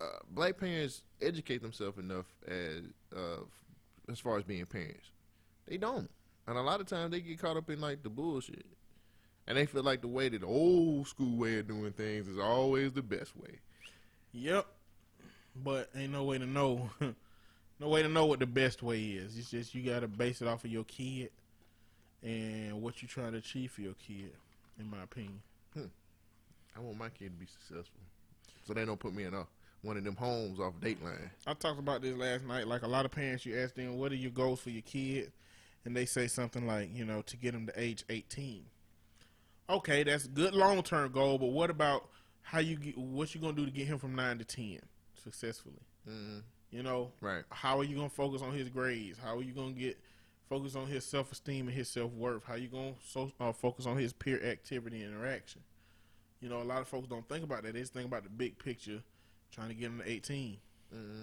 uh, 0.00 0.18
black 0.30 0.58
parents 0.58 1.02
educate 1.20 1.62
themselves 1.62 1.98
enough 1.98 2.26
as 2.46 2.82
uh, 3.14 3.42
as 4.10 4.18
far 4.20 4.38
as 4.38 4.44
being 4.44 4.66
parents. 4.66 5.10
They 5.66 5.76
don't, 5.76 6.10
and 6.46 6.56
a 6.56 6.62
lot 6.62 6.80
of 6.80 6.86
times 6.86 7.12
they 7.12 7.20
get 7.20 7.38
caught 7.38 7.56
up 7.56 7.70
in 7.70 7.80
like 7.80 8.02
the 8.02 8.10
bullshit. 8.10 8.66
And 9.46 9.58
they 9.58 9.66
feel 9.66 9.82
like 9.82 10.02
the 10.02 10.08
way 10.08 10.28
that 10.28 10.40
the 10.40 10.46
old 10.46 11.08
school 11.08 11.36
way 11.36 11.58
of 11.58 11.66
doing 11.66 11.92
things 11.92 12.28
is 12.28 12.38
always 12.38 12.92
the 12.92 13.02
best 13.02 13.36
way. 13.36 13.58
Yep. 14.32 14.66
But 15.56 15.90
ain't 15.96 16.12
no 16.12 16.22
way 16.22 16.38
to 16.38 16.46
know. 16.46 16.90
no 17.82 17.88
way 17.88 18.02
to 18.02 18.08
know 18.08 18.26
what 18.26 18.38
the 18.38 18.46
best 18.46 18.82
way 18.82 19.00
is. 19.02 19.36
It's 19.36 19.50
just 19.50 19.74
you 19.74 19.82
got 19.82 20.00
to 20.00 20.08
base 20.08 20.40
it 20.40 20.46
off 20.46 20.64
of 20.64 20.70
your 20.70 20.84
kid 20.84 21.30
and 22.22 22.80
what 22.80 23.02
you're 23.02 23.08
trying 23.08 23.32
to 23.32 23.38
achieve 23.38 23.72
for 23.72 23.80
your 23.80 23.94
kid, 23.94 24.30
in 24.78 24.88
my 24.88 25.02
opinion. 25.02 25.42
I 25.76 26.80
want 26.80 26.96
my 26.96 27.08
kid 27.08 27.32
to 27.32 27.38
be 27.38 27.46
successful, 27.46 28.00
so 28.66 28.72
they 28.72 28.84
don't 28.84 28.98
put 28.98 29.12
me 29.12 29.24
in 29.24 29.34
a, 29.34 29.44
one 29.82 29.96
of 29.98 30.04
them 30.04 30.16
homes 30.16 30.58
off 30.58 30.74
Dateline. 30.80 31.28
I 31.46 31.52
talked 31.54 31.78
about 31.78 32.00
this 32.00 32.16
last 32.16 32.44
night. 32.44 32.66
Like 32.66 32.82
a 32.82 32.86
lot 32.86 33.04
of 33.04 33.10
parents, 33.10 33.44
you 33.44 33.58
ask 33.58 33.74
them, 33.74 33.98
"What 33.98 34.12
are 34.12 34.16
your 34.16 34.30
goals 34.30 34.60
for 34.60 34.70
your 34.70 34.82
kid?" 34.82 35.32
and 35.84 35.94
they 35.94 36.06
say 36.06 36.28
something 36.28 36.66
like, 36.66 36.88
"You 36.94 37.04
know, 37.04 37.20
to 37.22 37.36
get 37.36 37.52
them 37.52 37.66
to 37.66 37.78
age 37.78 38.04
18." 38.08 38.64
Okay, 39.68 40.02
that's 40.04 40.24
a 40.24 40.28
good 40.28 40.54
long 40.54 40.82
term 40.82 41.12
goal, 41.12 41.36
but 41.36 41.48
what 41.48 41.68
about 41.68 42.08
how 42.42 42.60
you 42.60 42.76
get? 42.76 42.96
What 42.96 43.34
you 43.34 43.40
gonna 43.40 43.52
do 43.52 43.66
to 43.66 43.70
get 43.70 43.86
him 43.86 43.98
from 43.98 44.14
nine 44.14 44.38
to 44.38 44.44
ten 44.44 44.80
successfully? 45.22 45.82
Mm-hmm. 46.08 46.38
You 46.72 46.82
know, 46.82 47.12
Right. 47.20 47.44
how 47.50 47.78
are 47.78 47.84
you 47.84 47.94
gonna 47.94 48.08
focus 48.08 48.40
on 48.42 48.52
his 48.54 48.68
grades? 48.70 49.18
How 49.18 49.36
are 49.36 49.42
you 49.42 49.52
gonna 49.52 49.72
get 49.72 50.00
focus 50.48 50.74
on 50.74 50.86
his 50.86 51.04
self 51.04 51.30
esteem 51.30 51.68
and 51.68 51.76
his 51.76 51.88
self 51.88 52.10
worth? 52.12 52.44
How 52.44 52.54
you 52.54 52.68
gonna 52.68 52.94
so, 53.04 53.30
uh, 53.38 53.52
focus 53.52 53.84
on 53.86 53.98
his 53.98 54.12
peer 54.14 54.42
activity 54.42 55.02
and 55.02 55.14
interaction? 55.14 55.62
You 56.40 56.48
know, 56.48 56.62
a 56.62 56.64
lot 56.64 56.80
of 56.80 56.88
folks 56.88 57.06
don't 57.08 57.28
think 57.28 57.44
about 57.44 57.62
that. 57.62 57.74
They 57.74 57.80
just 57.80 57.92
think 57.92 58.06
about 58.06 58.24
the 58.24 58.30
big 58.30 58.58
picture, 58.58 59.02
trying 59.52 59.68
to 59.68 59.74
get 59.74 59.86
him 59.86 59.98
to 59.98 60.08
18. 60.10 60.58
Mm-hmm. 60.92 61.22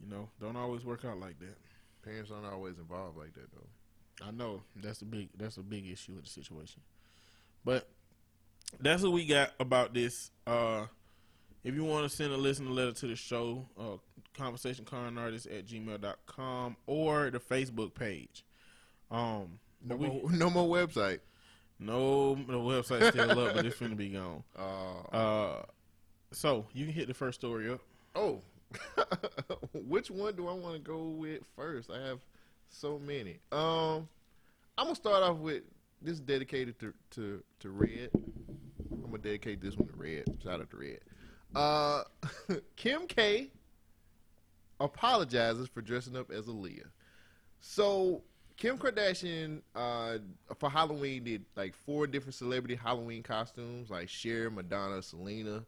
You 0.00 0.06
know, 0.08 0.30
don't 0.40 0.56
always 0.56 0.84
work 0.84 1.04
out 1.04 1.18
like 1.18 1.38
that. 1.40 1.58
Parents 2.02 2.30
aren't 2.30 2.46
always 2.46 2.78
involved 2.78 3.18
like 3.18 3.34
that 3.34 3.50
though. 3.52 4.24
I 4.24 4.30
know 4.30 4.62
that's 4.76 5.02
a 5.02 5.04
big 5.04 5.30
that's 5.36 5.56
a 5.56 5.62
big 5.62 5.86
issue 5.88 6.12
with 6.14 6.24
the 6.24 6.30
situation. 6.30 6.80
But 7.64 7.88
that's 8.80 9.02
what 9.02 9.12
we 9.12 9.26
got 9.26 9.52
about 9.58 9.94
this. 9.94 10.30
Uh 10.46 10.86
if 11.68 11.74
you 11.74 11.84
want 11.84 12.08
to 12.10 12.16
send 12.16 12.32
a 12.32 12.36
listener 12.36 12.70
letter 12.70 12.92
to 12.92 13.06
the 13.06 13.16
show, 13.16 13.66
uh 13.78 13.96
conversation 14.36 14.84
con 14.84 15.18
artist 15.18 15.46
at 15.46 15.66
gmail.com 15.66 16.76
or 16.86 17.30
the 17.30 17.38
Facebook 17.40 17.92
page. 17.94 18.44
Um 19.10 19.58
No, 19.84 19.96
we, 19.96 20.06
more, 20.08 20.30
no 20.30 20.50
more 20.50 20.66
website. 20.76 21.18
no 21.78 22.34
the 22.34 22.52
website's 22.54 23.08
still 23.08 23.30
up, 23.38 23.54
but 23.54 23.66
it's 23.66 23.78
gonna 23.78 23.94
be 23.94 24.08
gone. 24.08 24.42
Uh, 24.58 25.00
Uh 25.16 25.62
so 26.32 26.66
you 26.72 26.84
can 26.86 26.94
hit 26.94 27.08
the 27.08 27.14
first 27.14 27.38
story 27.40 27.70
up. 27.70 27.80
oh, 28.14 28.40
which 29.72 30.10
one 30.10 30.34
do 30.36 30.46
I 30.48 30.52
want 30.52 30.74
to 30.74 30.80
go 30.80 31.08
with 31.08 31.42
first? 31.56 31.90
I 31.90 32.00
have 32.06 32.20
so 32.68 32.98
many. 32.98 33.38
Um, 33.50 34.08
I'm 34.76 34.84
gonna 34.86 34.94
start 34.94 35.22
off 35.22 35.38
with 35.38 35.62
this 36.02 36.20
dedicated 36.20 36.78
to 36.80 36.92
to 37.12 37.42
to 37.60 37.70
Red. 37.70 38.10
I'm 38.92 39.02
gonna 39.02 39.18
dedicate 39.18 39.60
this 39.60 39.76
one 39.76 39.88
to 39.88 39.96
Red. 39.96 40.24
Shout 40.42 40.60
out 40.60 40.70
to 40.70 40.76
Red. 40.76 41.00
Uh, 41.54 42.04
Kim 42.76 43.06
K 43.06 43.50
apologizes 44.80 45.68
for 45.68 45.80
dressing 45.82 46.16
up 46.16 46.30
as 46.30 46.46
Aaliyah. 46.46 46.86
So 47.60 48.22
Kim 48.56 48.78
Kardashian 48.78 49.62
uh, 49.74 50.18
for 50.58 50.70
Halloween 50.70 51.24
did 51.24 51.44
like 51.56 51.74
four 51.74 52.06
different 52.06 52.34
celebrity 52.34 52.74
Halloween 52.74 53.22
costumes, 53.22 53.90
like 53.90 54.08
Cher, 54.08 54.50
Madonna, 54.50 55.02
Selena, 55.02 55.64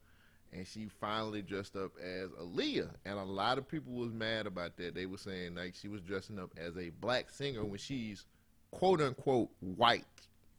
and 0.53 0.67
she 0.67 0.89
finally 1.01 1.43
dressed 1.43 1.77
up 1.77 1.93
as 2.03 2.31
Aaliyah. 2.31 2.91
And 3.05 3.19
a 3.19 3.25
lot 3.25 3.59
of 3.59 3.69
people 3.69 3.93
was 3.93 4.13
mad 4.13 4.47
about 4.47 4.77
that. 4.77 4.95
They 4.95 5.07
were 5.07 5.19
saying 5.19 5.55
like 5.55 5.75
she 5.75 5.89
was 5.89 6.01
dressing 6.01 6.39
up 6.39 6.51
as 6.57 6.77
a 6.77 6.91
black 7.01 7.31
singer 7.31 7.65
when 7.65 7.79
she's 7.79 8.27
quote 8.71 9.01
unquote 9.01 9.51
white. 9.61 10.05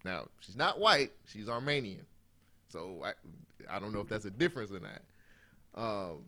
Now 0.04 0.28
she's 0.40 0.56
not 0.56 0.80
white; 0.80 1.12
she's 1.26 1.50
Armenian. 1.50 2.06
So 2.70 3.04
I, 3.04 3.12
I 3.70 3.80
don't 3.80 3.94
know 3.94 4.00
if 4.00 4.08
that's 4.08 4.26
a 4.26 4.32
difference 4.32 4.72
or 4.72 4.80
not. 4.80 5.02
Um, 5.76 6.26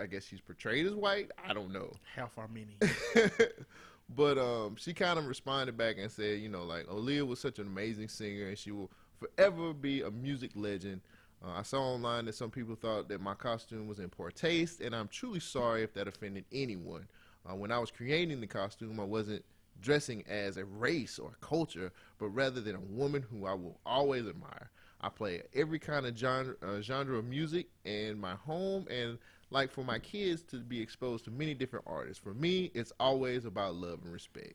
I 0.00 0.06
guess 0.06 0.24
she's 0.24 0.40
portrayed 0.40 0.86
as 0.86 0.94
white. 0.94 1.30
I 1.46 1.52
don't 1.52 1.72
know. 1.72 1.92
Half 2.14 2.38
Armenian. 2.38 2.78
but 4.16 4.38
um, 4.38 4.76
she 4.76 4.94
kind 4.94 5.18
of 5.18 5.26
responded 5.26 5.76
back 5.76 5.96
and 5.98 6.10
said, 6.10 6.40
you 6.40 6.48
know, 6.48 6.64
like 6.64 6.86
Aaliyah 6.86 7.26
was 7.26 7.40
such 7.40 7.58
an 7.58 7.66
amazing 7.66 8.08
singer, 8.08 8.48
and 8.48 8.58
she 8.58 8.70
will 8.70 8.90
forever 9.18 9.72
be 9.72 10.02
a 10.02 10.10
music 10.10 10.52
legend. 10.54 11.00
Uh, 11.44 11.58
I 11.58 11.62
saw 11.62 11.82
online 11.82 12.26
that 12.26 12.34
some 12.34 12.50
people 12.50 12.74
thought 12.74 13.08
that 13.08 13.20
my 13.20 13.34
costume 13.34 13.86
was 13.88 13.98
in 13.98 14.08
poor 14.08 14.30
taste, 14.30 14.80
and 14.80 14.94
I'm 14.94 15.08
truly 15.08 15.40
sorry 15.40 15.82
if 15.82 15.92
that 15.94 16.08
offended 16.08 16.44
anyone. 16.52 17.06
Uh, 17.48 17.56
when 17.56 17.72
I 17.72 17.78
was 17.78 17.90
creating 17.90 18.40
the 18.40 18.46
costume, 18.46 19.00
I 19.00 19.04
wasn't 19.04 19.44
dressing 19.80 20.22
as 20.28 20.56
a 20.56 20.64
race 20.64 21.18
or 21.18 21.30
a 21.30 21.44
culture, 21.44 21.92
but 22.18 22.28
rather 22.28 22.60
than 22.60 22.76
a 22.76 22.80
woman 22.80 23.22
who 23.22 23.46
I 23.46 23.54
will 23.54 23.80
always 23.84 24.26
admire. 24.26 24.70
I 25.02 25.08
play 25.08 25.42
every 25.54 25.78
kind 25.78 26.06
of 26.06 26.16
genre, 26.16 26.54
uh, 26.62 26.80
genre 26.80 27.18
of 27.18 27.24
music 27.24 27.66
in 27.84 28.18
my 28.20 28.34
home, 28.34 28.86
and 28.88 29.18
like 29.50 29.70
for 29.70 29.84
my 29.84 29.98
kids 29.98 30.42
to 30.44 30.58
be 30.58 30.80
exposed 30.80 31.24
to 31.24 31.30
many 31.30 31.54
different 31.54 31.84
artists. 31.88 32.22
For 32.22 32.34
me, 32.34 32.70
it's 32.74 32.92
always 33.00 33.44
about 33.44 33.74
love 33.74 34.00
and 34.04 34.12
respect. 34.12 34.54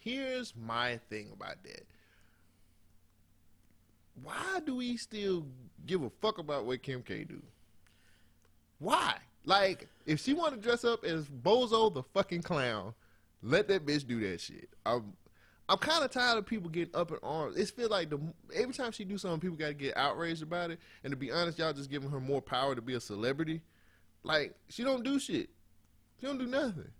Here's 0.00 0.54
my 0.56 0.98
thing 1.08 1.30
about 1.32 1.62
that. 1.62 1.86
Why 4.22 4.60
do 4.64 4.76
we 4.76 4.96
still 4.96 5.46
give 5.86 6.02
a 6.02 6.10
fuck 6.20 6.38
about 6.38 6.66
what 6.66 6.82
Kim 6.82 7.02
K 7.02 7.24
do? 7.24 7.40
Why? 8.78 9.16
Like, 9.44 9.88
if 10.06 10.20
she 10.20 10.34
want 10.34 10.54
to 10.54 10.60
dress 10.60 10.84
up 10.84 11.04
as 11.04 11.26
Bozo 11.26 11.92
the 11.92 12.02
fucking 12.02 12.42
clown, 12.42 12.94
let 13.42 13.68
that 13.68 13.86
bitch 13.86 14.06
do 14.06 14.20
that 14.28 14.40
shit. 14.40 14.68
I'm, 14.86 15.12
I'm 15.68 15.78
kind 15.78 16.04
of 16.04 16.10
tired 16.10 16.36
of 16.36 16.44
people 16.44 16.68
getting 16.68 16.94
up 16.94 17.10
in 17.10 17.18
arms. 17.22 17.56
It 17.56 17.70
feels 17.70 17.90
like 17.90 18.10
the 18.10 18.20
every 18.54 18.74
time 18.74 18.92
she 18.92 19.04
do 19.04 19.16
something, 19.16 19.40
people 19.40 19.56
got 19.56 19.68
to 19.68 19.74
get 19.74 19.96
outraged 19.96 20.42
about 20.42 20.70
it. 20.70 20.78
And 21.02 21.10
to 21.10 21.16
be 21.16 21.30
honest, 21.30 21.58
y'all 21.58 21.72
just 21.72 21.90
giving 21.90 22.10
her 22.10 22.20
more 22.20 22.42
power 22.42 22.74
to 22.74 22.82
be 22.82 22.94
a 22.94 23.00
celebrity. 23.00 23.62
Like, 24.22 24.54
she 24.68 24.84
don't 24.84 25.02
do 25.02 25.18
shit. 25.18 25.48
She 26.20 26.26
don't 26.26 26.38
do 26.38 26.46
nothing 26.46 26.90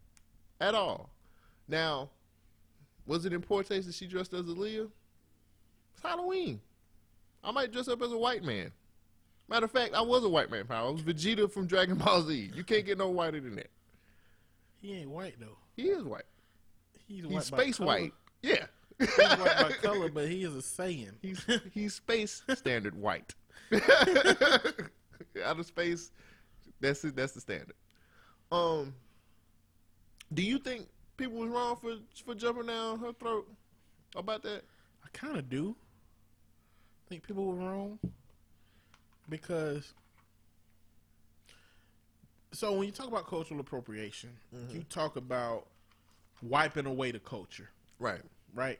at 0.60 0.74
all. 0.74 1.10
Now, 1.68 2.10
was 3.06 3.26
it 3.26 3.32
in 3.32 3.42
poor 3.42 3.62
taste 3.62 3.86
that 3.86 3.94
she 3.94 4.06
dressed 4.06 4.32
as 4.32 4.46
Aaliyah? 4.46 4.90
It's 5.92 6.02
Halloween. 6.02 6.60
I 7.42 7.50
might 7.50 7.70
dress 7.70 7.88
up 7.88 8.02
as 8.02 8.12
a 8.12 8.18
white 8.18 8.42
man. 8.42 8.72
Matter 9.48 9.66
of 9.66 9.72
fact, 9.72 9.94
I 9.94 10.00
was 10.00 10.24
a 10.24 10.28
white 10.28 10.50
man, 10.50 10.66
pal. 10.66 10.88
I 10.88 10.90
was 10.90 11.02
Vegeta 11.02 11.50
from 11.50 11.66
Dragon 11.66 11.96
Ball 11.98 12.22
Z. 12.22 12.50
You 12.54 12.64
can't 12.64 12.86
get 12.86 12.96
no 12.96 13.10
whiter 13.10 13.40
than 13.40 13.56
that. 13.56 13.70
He 14.80 14.94
ain't 14.94 15.10
white 15.10 15.34
though. 15.38 15.58
He 15.76 15.88
is 15.88 16.02
white. 16.02 16.24
He's, 17.06 17.24
He's 17.24 17.32
white 17.32 17.44
space 17.44 17.78
white. 17.80 18.12
Yeah. 18.44 18.66
He's 18.98 19.18
white 19.18 19.38
by 19.38 19.70
color, 19.82 20.08
but 20.08 20.28
he 20.28 20.44
is 20.44 20.54
a 20.54 20.58
Saiyan. 20.58 21.14
He's 21.22 21.44
he's 21.72 21.94
space 21.94 22.42
standard 22.54 22.94
white. 22.94 23.34
Out 25.44 25.58
of 25.58 25.66
space, 25.66 26.12
that's 26.80 27.02
it. 27.04 27.16
That's 27.16 27.32
the 27.32 27.40
standard. 27.40 27.74
Um, 28.52 28.94
do 30.32 30.42
you 30.42 30.58
think 30.58 30.86
people 31.16 31.38
was 31.38 31.48
wrong 31.48 31.76
for 31.76 31.96
for 32.24 32.34
jumping 32.34 32.66
down 32.66 33.00
her 33.00 33.12
throat 33.12 33.48
about 34.14 34.42
that? 34.42 34.62
I 35.04 35.08
kind 35.12 35.36
of 35.38 35.48
do 35.48 35.74
think 37.08 37.26
people 37.26 37.46
were 37.46 37.54
wrong 37.54 37.98
because. 39.28 39.94
So 42.52 42.72
when 42.74 42.84
you 42.86 42.92
talk 42.92 43.08
about 43.08 43.26
cultural 43.26 43.58
appropriation, 43.58 44.30
you 44.70 44.84
talk 44.84 45.16
about 45.16 45.66
wiping 46.40 46.86
away 46.86 47.10
the 47.10 47.18
culture, 47.18 47.70
Right. 47.98 48.20
Right? 48.54 48.78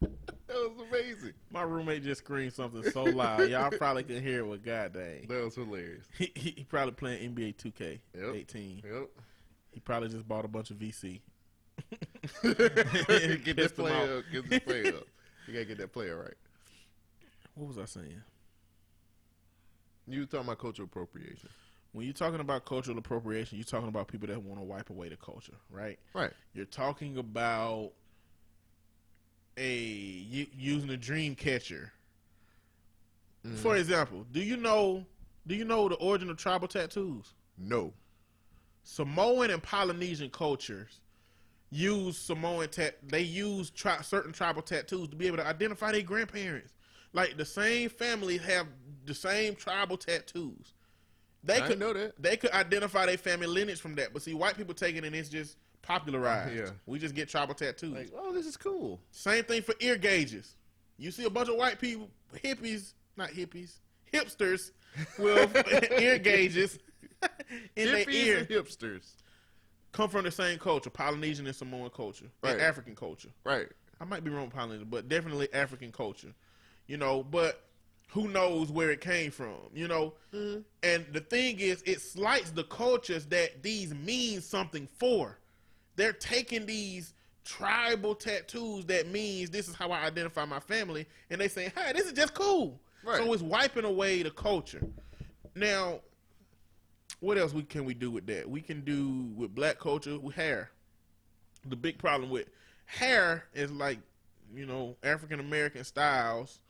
That 0.00 0.56
was 0.56 0.86
amazing. 0.88 1.34
My 1.50 1.62
roommate 1.62 2.02
just 2.02 2.20
screamed 2.24 2.54
something 2.54 2.82
so 2.90 3.04
loud, 3.04 3.48
y'all 3.50 3.70
probably 3.70 4.02
can 4.04 4.22
hear 4.22 4.40
it 4.40 4.46
with 4.46 4.64
God 4.64 4.94
dang. 4.94 5.26
That 5.28 5.44
was 5.44 5.54
hilarious. 5.54 6.06
He, 6.16 6.32
he, 6.34 6.50
he 6.56 6.64
probably 6.64 6.92
playing 6.94 7.34
NBA 7.34 7.56
2K 7.56 7.98
Yep. 8.14 8.34
18. 8.34 8.82
Yep. 8.84 9.08
He 9.72 9.80
probably 9.80 10.08
just 10.08 10.26
bought 10.26 10.44
a 10.44 10.48
bunch 10.48 10.70
of 10.70 10.78
VC. 10.78 11.20
get 12.42 13.56
this 13.56 13.72
player 13.72 14.18
up. 14.18 14.24
Get 14.32 14.48
this 14.48 14.58
player 14.60 14.88
up. 14.88 15.04
You 15.46 15.52
gotta 15.52 15.64
get 15.66 15.78
that 15.78 15.92
player 15.92 16.16
right. 16.16 16.34
What 17.54 17.68
was 17.68 17.78
I 17.78 17.84
saying? 17.84 18.20
You 20.06 20.20
was 20.20 20.28
talking 20.28 20.46
about 20.46 20.58
cultural 20.58 20.86
appropriation. 20.86 21.50
When 21.98 22.06
you're 22.06 22.14
talking 22.14 22.38
about 22.38 22.64
cultural 22.64 22.96
appropriation, 22.96 23.58
you're 23.58 23.64
talking 23.64 23.88
about 23.88 24.06
people 24.06 24.28
that 24.28 24.40
want 24.40 24.60
to 24.60 24.64
wipe 24.64 24.88
away 24.88 25.08
the 25.08 25.16
culture, 25.16 25.56
right? 25.68 25.98
Right. 26.14 26.30
You're 26.54 26.64
talking 26.64 27.18
about 27.18 27.90
a 29.56 29.68
using 29.68 30.90
a 30.90 30.96
dream 30.96 31.34
catcher. 31.34 31.92
Mm-hmm. 33.44 33.56
For 33.56 33.74
example, 33.74 34.24
do 34.30 34.38
you 34.38 34.56
know 34.56 35.04
do 35.44 35.56
you 35.56 35.64
know 35.64 35.88
the 35.88 35.96
origin 35.96 36.30
of 36.30 36.36
tribal 36.36 36.68
tattoos? 36.68 37.34
No. 37.58 37.92
Samoan 38.84 39.50
and 39.50 39.60
Polynesian 39.60 40.30
cultures 40.30 41.00
use 41.70 42.16
Samoan 42.16 42.68
tat. 42.68 42.98
They 43.08 43.22
use 43.22 43.70
tri- 43.70 44.02
certain 44.02 44.32
tribal 44.32 44.62
tattoos 44.62 45.08
to 45.08 45.16
be 45.16 45.26
able 45.26 45.38
to 45.38 45.46
identify 45.48 45.90
their 45.90 46.02
grandparents. 46.02 46.74
Like 47.12 47.36
the 47.36 47.44
same 47.44 47.88
families 47.88 48.42
have 48.42 48.68
the 49.04 49.14
same 49.14 49.56
tribal 49.56 49.96
tattoos. 49.96 50.74
They 51.44 51.62
I 51.62 51.66
could 51.66 51.78
know 51.78 51.92
that. 51.92 52.20
They 52.20 52.36
could 52.36 52.50
identify 52.52 53.06
their 53.06 53.16
family 53.18 53.46
lineage 53.46 53.80
from 53.80 53.94
that. 53.96 54.12
But 54.12 54.22
see, 54.22 54.34
white 54.34 54.56
people 54.56 54.74
take 54.74 54.96
it 54.96 55.04
and 55.04 55.14
it's 55.14 55.28
just 55.28 55.56
popularized. 55.82 56.54
Yeah. 56.56 56.70
We 56.86 56.98
just 56.98 57.14
get 57.14 57.28
tribal 57.28 57.54
tattoos. 57.54 57.92
Like, 57.94 58.10
oh, 58.16 58.32
this 58.32 58.46
is 58.46 58.56
cool. 58.56 59.00
Same 59.10 59.44
thing 59.44 59.62
for 59.62 59.74
ear 59.80 59.96
gauges. 59.96 60.56
You 60.98 61.10
see 61.10 61.24
a 61.24 61.30
bunch 61.30 61.48
of 61.48 61.56
white 61.56 61.78
people, 61.80 62.08
hippies, 62.44 62.92
not 63.16 63.30
hippies, 63.30 63.74
hipsters 64.12 64.72
with 65.18 65.54
ear 66.00 66.18
gauges 66.18 66.78
in 67.76 67.92
their 67.92 68.10
ear 68.10 68.38
and 68.38 68.48
hipsters. 68.48 69.12
come 69.92 70.10
from 70.10 70.24
the 70.24 70.30
same 70.32 70.58
culture, 70.58 70.90
Polynesian 70.90 71.46
and 71.46 71.54
Samoan 71.54 71.90
culture, 71.90 72.26
Right. 72.42 72.54
and 72.54 72.60
African 72.60 72.96
culture. 72.96 73.28
Right. 73.44 73.68
I 74.00 74.04
might 74.04 74.24
be 74.24 74.30
wrong 74.30 74.46
with 74.46 74.54
Polynesian, 74.54 74.88
but 74.90 75.08
definitely 75.08 75.52
African 75.54 75.92
culture. 75.92 76.34
You 76.88 76.96
know, 76.96 77.22
but 77.22 77.62
who 78.08 78.28
knows 78.28 78.70
where 78.70 78.90
it 78.90 79.00
came 79.00 79.30
from? 79.30 79.56
You 79.74 79.88
know, 79.88 80.14
mm-hmm. 80.34 80.60
and 80.82 81.06
the 81.12 81.20
thing 81.20 81.60
is, 81.60 81.82
it 81.86 82.00
slights 82.00 82.50
the 82.50 82.64
cultures 82.64 83.26
that 83.26 83.62
these 83.62 83.94
mean 83.94 84.40
something 84.40 84.88
for. 84.98 85.38
They're 85.96 86.12
taking 86.12 86.66
these 86.66 87.12
tribal 87.44 88.14
tattoos 88.14 88.84
that 88.86 89.08
means 89.08 89.50
this 89.50 89.68
is 89.68 89.74
how 89.74 89.90
I 89.90 90.04
identify 90.04 90.44
my 90.44 90.60
family, 90.60 91.06
and 91.30 91.40
they 91.40 91.48
say, 91.48 91.72
"Hey, 91.74 91.92
this 91.92 92.06
is 92.06 92.12
just 92.12 92.34
cool." 92.34 92.80
Right. 93.04 93.18
So 93.18 93.32
it's 93.32 93.42
wiping 93.42 93.84
away 93.84 94.22
the 94.22 94.30
culture. 94.30 94.86
Now, 95.54 96.00
what 97.20 97.38
else 97.38 97.52
we 97.52 97.62
can 97.62 97.84
we 97.84 97.94
do 97.94 98.10
with 98.10 98.26
that? 98.26 98.48
We 98.48 98.60
can 98.60 98.82
do 98.82 99.30
with 99.34 99.54
black 99.54 99.78
culture 99.78 100.18
with 100.18 100.34
hair. 100.34 100.70
The 101.66 101.76
big 101.76 101.98
problem 101.98 102.30
with 102.30 102.48
hair 102.86 103.44
is 103.54 103.70
like, 103.70 103.98
you 104.54 104.66
know, 104.66 104.96
African 105.02 105.40
American 105.40 105.84
styles 105.84 106.60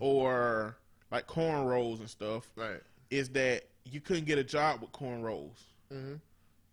or 0.00 0.76
like 1.10 1.26
cornrows 1.26 2.00
and 2.00 2.08
stuff. 2.08 2.50
Right. 2.56 2.80
Is 3.10 3.28
that 3.30 3.64
you 3.84 4.00
couldn't 4.00 4.26
get 4.26 4.38
a 4.38 4.44
job 4.44 4.80
with 4.80 4.92
cornrows. 4.92 5.64
Mm-hmm. 5.92 6.14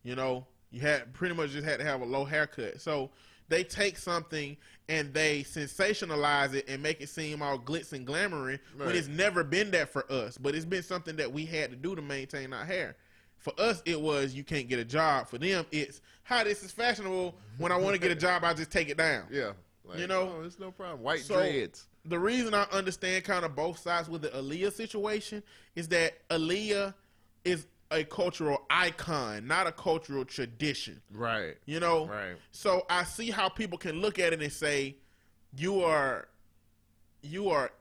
You 0.03 0.15
know, 0.15 0.45
you 0.71 0.81
had 0.81 1.13
pretty 1.13 1.35
much 1.35 1.51
just 1.51 1.65
had 1.65 1.79
to 1.79 1.85
have 1.85 2.01
a 2.01 2.05
low 2.05 2.25
haircut. 2.25 2.81
So 2.81 3.09
they 3.49 3.63
take 3.63 3.97
something 3.97 4.57
and 4.89 5.13
they 5.13 5.43
sensationalize 5.43 6.53
it 6.53 6.65
and 6.67 6.81
make 6.81 7.01
it 7.01 7.09
seem 7.09 7.41
all 7.41 7.57
glitz 7.57 7.93
and 7.93 8.05
glamour 8.05 8.57
when 8.75 8.95
it's 8.95 9.07
never 9.07 9.43
been 9.43 9.71
that 9.71 9.89
for 9.89 10.09
us. 10.11 10.37
But 10.37 10.55
it's 10.55 10.65
been 10.65 10.83
something 10.83 11.15
that 11.17 11.31
we 11.31 11.45
had 11.45 11.71
to 11.71 11.75
do 11.75 11.95
to 11.95 12.01
maintain 12.01 12.53
our 12.53 12.65
hair. 12.65 12.95
For 13.37 13.53
us, 13.59 13.81
it 13.85 13.99
was 13.99 14.33
you 14.33 14.43
can't 14.43 14.67
get 14.67 14.79
a 14.79 14.85
job. 14.85 15.27
For 15.27 15.37
them, 15.37 15.65
it's 15.71 16.01
how 16.23 16.43
this 16.43 16.63
is 16.63 16.71
fashionable. 16.71 17.35
When 17.57 17.71
I 17.71 17.77
want 17.77 17.95
to 17.95 18.01
get 18.01 18.11
a 18.11 18.15
job, 18.19 18.43
I 18.43 18.53
just 18.53 18.71
take 18.71 18.89
it 18.89 18.97
down. 18.97 19.25
Yeah. 19.31 19.51
Like, 19.87 19.99
You 19.99 20.07
know? 20.07 20.41
it's 20.41 20.59
no 20.59 20.71
problem. 20.71 21.01
White 21.01 21.21
So- 21.21 21.35
dreads. 21.35 21.87
The 22.05 22.19
reason 22.19 22.53
I 22.53 22.63
understand 22.71 23.25
kind 23.25 23.43
of 23.43 23.55
both 23.55 23.79
sides 23.79 24.07
with 24.09 24.21
the 24.21 24.29
Aaliyah 24.29 24.71
situation 24.71 25.43
is 25.75 25.87
that 25.89 26.27
Aaliyah 26.29 26.93
is 27.43 27.67
a 27.91 28.03
cultural 28.03 28.65
icon, 28.69 29.45
not 29.47 29.67
a 29.67 29.71
cultural 29.71 30.23
tradition. 30.25 31.01
Right. 31.11 31.57
You 31.65 31.79
know, 31.79 32.07
Right. 32.07 32.37
So 32.51 32.85
I 32.89 33.03
see 33.03 33.29
how 33.29 33.49
people 33.49 33.77
can 33.77 34.01
look 34.01 34.19
at 34.19 34.33
it 34.33 34.41
and 34.41 34.51
say, 34.51 34.97
"You 35.55 35.83
are, 35.83 36.27
you 37.21 37.49
are 37.49 37.71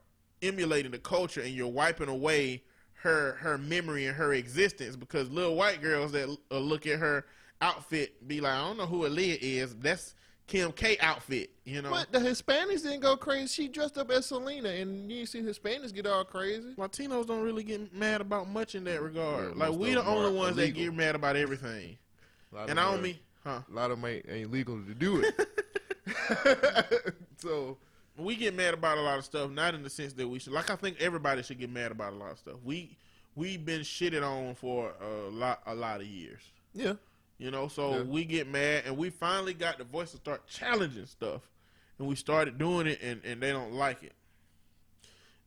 emulating 0.43 0.93
the 0.93 0.99
culture, 0.99 1.41
and 1.41 1.51
you're 1.51 1.67
wiping 1.69 2.09
away 2.09 2.63
her 3.03 3.33
her 3.37 3.59
memory 3.59 4.07
and 4.07 4.17
her 4.17 4.33
existence." 4.33 4.97
Because 4.97 5.29
little 5.31 5.55
white 5.57 5.81
girls 5.83 6.13
that 6.13 6.29
uh, 6.51 6.59
look 6.59 6.87
at 6.87 6.99
her 6.99 7.27
outfit 7.61 8.27
be 8.27 8.41
like, 8.41 8.53
"I 8.55 8.59
don't 8.67 8.77
know 8.77 8.87
who 8.87 9.09
Aaliyah 9.09 9.39
is. 9.41 9.75
That's 9.77 10.15
Kim 10.47 10.73
K 10.73 10.97
outfit." 11.01 11.51
You 11.65 11.83
know, 11.83 11.91
But 11.91 12.13
the 12.13 12.19
Hispanics 12.21 12.83
didn't 12.83 13.01
go 13.01 13.17
crazy. 13.17 13.49
She 13.49 13.69
dressed 13.69 13.99
up 13.99 14.11
as 14.11 14.27
Selena, 14.27 14.69
and 14.69 15.11
you 15.11 15.27
see 15.27 15.41
Hispanics 15.43 15.93
get 15.93 16.07
all 16.07 16.25
crazy. 16.25 16.75
Latinos 16.77 17.27
don't 17.27 17.43
really 17.43 17.65
get 17.65 17.93
mad 17.95 18.21
about 18.21 18.49
much 18.49 18.75
in 18.75 18.85
that 18.85 19.03
regard. 19.03 19.57
Yeah, 19.57 19.67
like 19.69 19.79
we 19.79 19.95
the 19.95 20.05
only 20.05 20.31
are 20.31 20.33
ones 20.33 20.57
that 20.57 20.73
get 20.75 20.95
mad 20.95 21.15
about 21.17 21.37
everything. 21.37 21.99
A 22.53 22.57
lot 22.57 22.71
And 22.71 22.79
of 22.79 22.85
I 22.85 22.91
them 22.91 22.95
don't 22.95 23.03
mean, 23.03 23.19
huh? 23.45 23.61
a 23.69 23.75
lot 23.75 23.91
of 23.91 24.01
them 24.01 24.11
ain't, 24.11 24.27
ain't 24.29 24.51
legal 24.53 24.81
to 24.81 24.95
do 24.95 25.23
it. 25.25 25.49
so 27.39 27.77
we 28.17 28.37
get 28.37 28.55
mad 28.55 28.75
about 28.75 28.99
a 28.99 29.01
lot 29.03 29.19
of 29.19 29.25
stuff, 29.25 29.51
not 29.51 29.75
in 29.75 29.83
the 29.83 29.91
sense 29.91 30.13
that 30.15 30.29
we 30.29 30.39
should. 30.39 30.53
Like 30.53 30.71
I 30.71 30.77
think 30.77 31.01
everybody 31.01 31.43
should 31.43 31.59
get 31.59 31.71
mad 31.71 31.91
about 31.93 32.13
a 32.13 32.17
lot 32.17 32.33
of 32.33 32.39
stuff. 32.39 32.57
We 32.65 32.97
we've 33.35 33.65
been 33.65 33.81
shitted 33.83 34.23
on 34.23 34.55
for 34.55 34.93
a 35.01 35.31
lot 35.31 35.63
a 35.67 35.75
lot 35.75 36.01
of 36.01 36.07
years. 36.07 36.41
yeah, 36.75 36.95
You 37.39 37.51
know, 37.51 37.69
so 37.69 37.99
Yeah. 37.99 38.03
we 38.03 38.25
get 38.25 38.49
mad, 38.49 38.85
and 38.87 38.97
we 38.97 39.11
finally 39.11 39.53
got 39.55 39.79
the 39.79 39.85
voice 39.85 40.13
to 40.13 40.17
start 40.17 40.47
challenging 40.47 41.07
stuff, 41.07 41.43
and 41.99 42.09
we 42.09 42.15
started 42.17 42.57
doing 42.59 42.87
it, 42.87 43.01
and, 43.03 43.23
and 43.25 43.43
they 43.43 43.53
don't 43.53 43.73
like 43.73 44.03
it. 44.03 44.13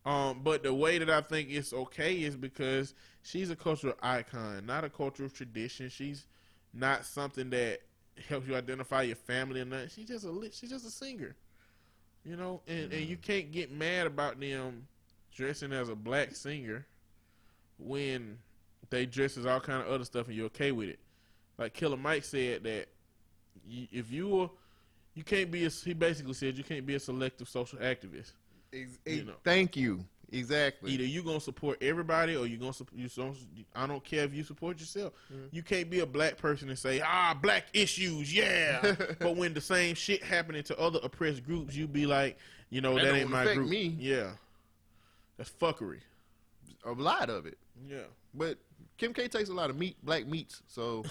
Um, 0.06 0.42
but 0.44 0.64
the 0.64 0.74
way 0.74 0.98
that 0.98 1.10
I 1.10 1.22
think 1.22 1.50
it's 1.52 1.74
okay 1.74 2.16
is 2.16 2.36
because 2.36 2.94
she's 3.22 3.50
a 3.50 3.56
cultural 3.56 3.96
icon, 4.02 4.66
not 4.66 4.84
a 4.84 4.90
cultural 4.90 5.30
tradition. 5.30 5.90
She's 5.90 6.26
not 6.74 7.06
something 7.06 7.50
that 7.50 7.82
helps 8.28 8.48
you 8.48 8.56
identify 8.56 9.04
your 9.04 9.16
family 9.16 9.62
or 9.62 9.66
nothing. 9.66 9.90
She's 9.90 10.08
just 10.08 10.26
a 10.26 10.50
she's 10.52 10.70
just 10.70 10.86
a 10.86 10.90
singer. 10.90 11.36
You 12.26 12.36
know, 12.36 12.62
and, 12.68 12.92
and 12.92 13.06
you 13.08 13.18
can't 13.18 13.52
get 13.52 13.72
mad 13.72 14.06
about 14.08 14.40
them 14.40 14.88
dressing 15.34 15.72
as 15.72 15.90
a 15.90 15.96
black 15.96 16.36
singer 16.36 16.86
when 17.78 18.38
they 18.90 19.06
dress 19.06 19.38
as 19.38 19.46
all 19.46 19.60
kind 19.60 19.82
of 19.82 19.88
other 19.88 20.04
stuff 20.04 20.28
and 20.28 20.36
you're 20.36 20.48
okay 20.48 20.72
with 20.72 20.90
it. 20.90 21.00
Like 21.60 21.74
Killer 21.74 21.98
Mike 21.98 22.24
said 22.24 22.64
that 22.64 22.88
if 23.70 24.12
you 24.12 24.28
were, 24.30 24.50
you 25.14 25.24
can't 25.24 25.52
be 25.52 25.66
a, 25.66 25.70
he 25.70 25.94
basically 25.94 26.34
said 26.34 26.58
you 26.58 26.64
can't 26.64 26.86
be 26.86 26.96
a 26.96 27.00
selective 27.00 27.50
social 27.50 27.78
activist. 27.80 28.32
Ex- 28.74 28.98
You 29.06 29.26
know. 29.26 29.34
Thank 29.44 29.76
you. 29.76 30.04
Exactly. 30.32 30.92
Either 30.92 31.04
you 31.06 31.24
gonna 31.24 31.40
support 31.40 31.82
everybody 31.82 32.36
or 32.36 32.46
you 32.46 32.58
gonna 32.58 32.72
you 32.96 33.10
don't. 33.10 33.36
I 33.76 33.88
don't 33.88 34.04
care 34.04 34.24
if 34.26 34.34
you 34.34 34.44
support 34.44 34.80
yourself. 34.80 35.14
Mm-hmm. 35.34 35.46
You 35.52 35.64
can't 35.64 35.90
be 35.90 36.00
a 36.02 36.06
black 36.06 36.38
person 36.38 36.70
and 36.70 36.78
say 36.78 37.02
ah 37.04 37.36
black 37.42 37.66
issues, 37.74 38.32
yeah. 38.34 38.96
but 39.20 39.36
when 39.36 39.56
the 39.56 39.62
same 39.62 39.96
shit 39.96 40.24
happening 40.24 40.62
to 40.64 40.78
other 40.80 41.00
oppressed 41.02 41.44
groups, 41.44 41.76
you 41.76 41.88
be 41.88 42.06
like, 42.06 42.38
you 42.70 42.80
know 42.80 42.94
That 42.96 43.06
that, 43.06 43.16
ain't 43.16 43.30
my 43.32 43.54
group. 43.56 43.70
me. 43.70 43.96
Yeah, 44.00 44.34
that's 45.38 45.50
fuckery. 45.50 46.00
A 46.86 46.92
lot 46.92 47.32
of 47.32 47.48
it. 47.48 47.58
Yeah, 47.90 48.04
But 48.34 48.58
Kim 48.98 49.14
K 49.14 49.28
takes 49.28 49.50
a 49.50 49.54
lot 49.54 49.70
of 49.70 49.78
meat, 49.78 49.98
black 50.04 50.28
meats, 50.28 50.62
so 50.68 51.04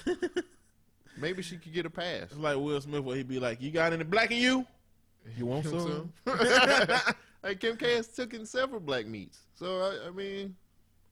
maybe 1.19 1.43
she 1.43 1.57
could 1.57 1.73
get 1.73 1.87
a 1.87 1.91
pass. 1.91 2.25
it's 2.25 2.37
like 2.37 2.57
Will 2.57 2.81
Smith 2.81 3.03
where 3.03 3.17
he'd 3.17 3.29
be 3.29 3.39
like, 3.41 3.61
you 3.61 3.71
got 3.71 3.93
any 3.93 4.05
black 4.05 4.31
in 4.31 4.39
you? 4.39 4.67
You 5.37 5.45
want 5.45 5.65
some? 5.67 6.11
like 7.43 7.61
Kim 7.61 7.77
K 7.77 7.97
has 7.97 8.09
taken 8.09 8.47
several 8.47 8.81
black 8.81 9.05
meats, 9.07 9.41
so 9.55 9.81
I, 9.81 10.09
I 10.09 10.11
mean, 10.11 10.57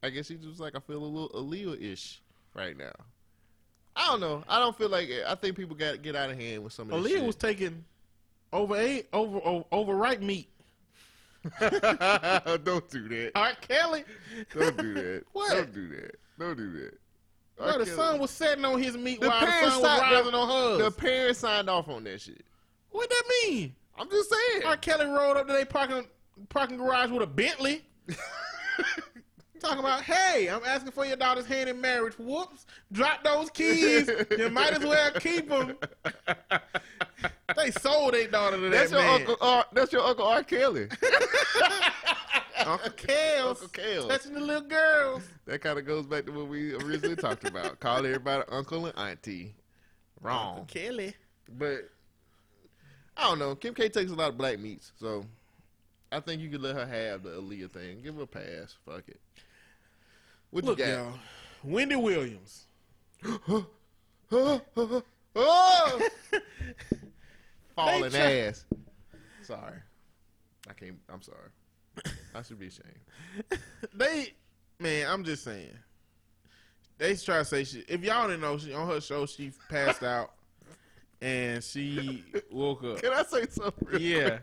I 0.02 0.08
guess 0.08 0.28
she 0.28 0.36
just 0.36 0.58
like 0.60 0.74
I 0.74 0.80
feel 0.80 0.98
a 0.98 1.04
little 1.04 1.28
Aaliyah 1.30 1.82
ish 1.82 2.22
right 2.54 2.76
now. 2.78 2.92
I 3.94 4.06
don't 4.06 4.20
know. 4.20 4.42
I 4.48 4.58
don't 4.58 4.76
feel 4.76 4.88
like 4.88 5.10
I 5.26 5.34
think 5.34 5.56
people 5.56 5.76
got 5.76 5.92
to 5.92 5.98
get 5.98 6.16
out 6.16 6.30
of 6.30 6.38
hand 6.38 6.64
with 6.64 6.72
some 6.72 6.90
of 6.90 7.02
this 7.02 7.12
Aaliyah 7.12 7.16
shit. 7.16 7.26
was 7.26 7.36
taking 7.36 7.84
over 8.54 8.76
eight 8.76 9.08
over 9.12 9.38
over 9.44 9.64
overripe 9.72 10.20
meat. 10.22 10.48
don't 12.64 12.89
do 12.90 13.09
that. 13.09 13.32
R. 13.35 13.52
Kelly, 13.60 14.05
Don't 14.55 14.77
do 14.77 14.94
that. 14.94 15.23
What? 15.32 15.51
Don't 15.52 15.73
do 15.74 15.89
that. 15.89 16.14
Don't 16.39 16.56
do 16.56 16.73
that. 16.81 16.98
bro, 17.56 17.66
R. 17.66 17.78
the 17.78 17.85
Kelly- 17.85 17.97
sun 17.97 18.18
was 18.18 18.31
setting 18.31 18.64
on 18.64 18.81
his 18.82 18.97
meat 18.97 19.20
The 19.20 19.28
while 19.28 19.40
the 19.40 19.47
parents 19.47 19.74
sun 19.74 19.82
was 19.82 19.90
signed- 20.01 20.12
rising 20.14 20.35
on 20.35 20.48
hers. 20.78 20.85
The 20.85 20.90
parents 21.01 21.39
signed 21.40 21.70
off 21.70 21.89
on 21.89 22.05
that 22.05 22.20
shit. 22.20 22.44
what 22.90 23.09
that 23.09 23.23
mean? 23.44 23.74
I'm 23.98 24.10
just 24.10 24.31
saying. 24.31 24.62
R. 24.66 24.77
Kelly 24.77 25.06
rolled 25.06 25.36
up 25.39 25.47
to 25.47 25.52
their 25.52 25.64
parking 25.66 26.06
parking 26.51 26.77
garage 26.77 27.10
with 27.10 27.23
a 27.23 27.27
Bentley. 27.27 27.82
Talking 29.60 29.80
about, 29.80 30.02
hey, 30.02 30.48
I'm 30.48 30.62
asking 30.64 30.92
for 30.92 31.04
your 31.04 31.16
daughter's 31.16 31.46
hand 31.46 31.68
in 31.68 31.80
marriage. 31.80 32.14
Whoops, 32.18 32.66
drop 32.92 33.24
those 33.24 33.50
keys. 33.50 34.08
you 34.38 34.50
might 34.50 34.72
as 34.74 34.84
well 34.84 35.10
keep 35.12 35.48
them. 35.48 35.76
they 37.56 37.70
sold 37.72 38.14
their 38.14 38.28
daughter 38.28 38.56
to 38.58 38.68
That's 38.68 38.90
that 38.90 38.96
your 38.98 39.06
man. 39.06 39.20
uncle. 39.20 39.36
R, 39.40 39.64
that's 39.72 39.92
your 39.92 40.02
uncle 40.02 40.26
R. 40.26 40.42
Kelly. 40.42 40.88
Uncle 42.66 42.90
Kels. 42.90 43.48
Uncle 43.50 43.68
Kels. 43.68 44.08
Touching 44.08 44.32
the 44.34 44.40
little 44.40 44.66
girls. 44.68 45.22
That 45.44 45.60
kind 45.60 45.78
of 45.78 45.86
goes 45.86 46.04
back 46.06 46.26
to 46.26 46.32
what 46.32 46.48
we 46.48 46.74
originally 46.74 47.14
talked 47.14 47.46
about. 47.46 47.78
Call 47.78 47.98
everybody 47.98 48.42
uncle 48.50 48.86
and 48.86 48.98
auntie. 48.98 49.54
Uncle 50.24 50.28
Wrong. 50.30 50.66
Kelly. 50.66 51.14
But 51.56 51.90
I 53.16 53.28
don't 53.28 53.38
know. 53.38 53.54
Kim 53.54 53.72
K 53.74 53.88
takes 53.88 54.10
a 54.10 54.14
lot 54.14 54.30
of 54.30 54.38
black 54.38 54.58
meats, 54.58 54.92
so 54.98 55.24
I 56.10 56.18
think 56.20 56.40
you 56.42 56.48
could 56.50 56.62
let 56.62 56.74
her 56.74 56.86
have 56.86 57.22
the 57.22 57.30
Aaliyah 57.40 57.70
thing. 57.70 58.00
Give 58.02 58.16
her 58.16 58.22
a 58.22 58.26
pass. 58.26 58.76
Fuck 58.84 59.04
it. 59.08 59.20
What 60.51 60.64
Look, 60.64 60.78
you 60.78 60.85
got? 60.85 60.90
y'all. 60.93 61.12
Wendy 61.64 61.97
Williams. 61.97 62.66
oh! 63.48 64.60
Falling 67.74 68.10
try- 68.10 68.20
ass. 68.20 68.64
Sorry. 69.43 69.78
I 70.68 70.73
can't. 70.73 70.97
I'm 71.12 71.23
sorry. 71.23 71.51
I 72.35 72.43
should 72.43 72.59
be 72.59 72.66
ashamed. 72.66 73.60
they, 73.94 74.35
man, 74.78 75.06
I'm 75.10 75.24
just 75.24 75.44
saying. 75.44 75.70
They 76.98 77.14
try 77.16 77.39
to 77.39 77.44
say 77.44 77.64
she. 77.64 77.81
If 77.89 78.02
y'all 78.02 78.27
didn't 78.28 78.40
know, 78.40 78.59
she 78.59 78.73
on 78.73 78.89
her 78.89 79.01
show 79.01 79.27
she 79.27 79.52
passed 79.68 80.02
out, 80.02 80.32
and 81.20 81.62
she 81.62 82.24
woke 82.51 82.85
up. 82.85 83.02
Can 83.02 83.12
I 83.12 83.23
say 83.24 83.47
something? 83.51 83.89
real 83.89 84.01
Yeah, 84.01 84.28
quick? 84.28 84.43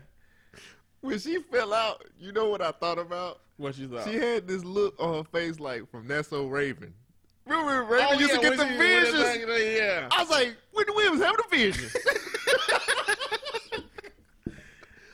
When 1.00 1.18
she 1.18 1.38
fell 1.42 1.74
out, 1.74 2.04
you 2.18 2.32
know 2.32 2.48
what 2.48 2.62
I 2.62 2.70
thought 2.72 2.98
about? 2.98 3.40
What 3.56 3.76
you 3.78 3.88
thought? 3.88 4.04
She 4.08 4.14
had 4.16 4.46
this 4.48 4.64
look 4.64 4.94
on 4.98 5.14
her 5.14 5.24
face 5.24 5.60
like 5.60 5.88
from 5.90 6.08
That's 6.08 6.28
So 6.28 6.46
Raven. 6.46 6.92
Remember 7.46 7.84
Raven 7.84 8.06
Oh, 8.10 8.18
used 8.18 8.30
yeah, 8.32 8.36
to 8.36 8.42
get 8.42 8.56
the 8.56 8.68
she- 8.68 8.76
visions? 8.76 9.76
Yeah, 9.76 10.08
I 10.10 10.20
was 10.22 10.30
like, 10.30 10.56
Wendy 10.74 10.92
Williams 10.92 11.22
having 11.22 11.40
a 11.44 11.48
vision. 11.56 11.90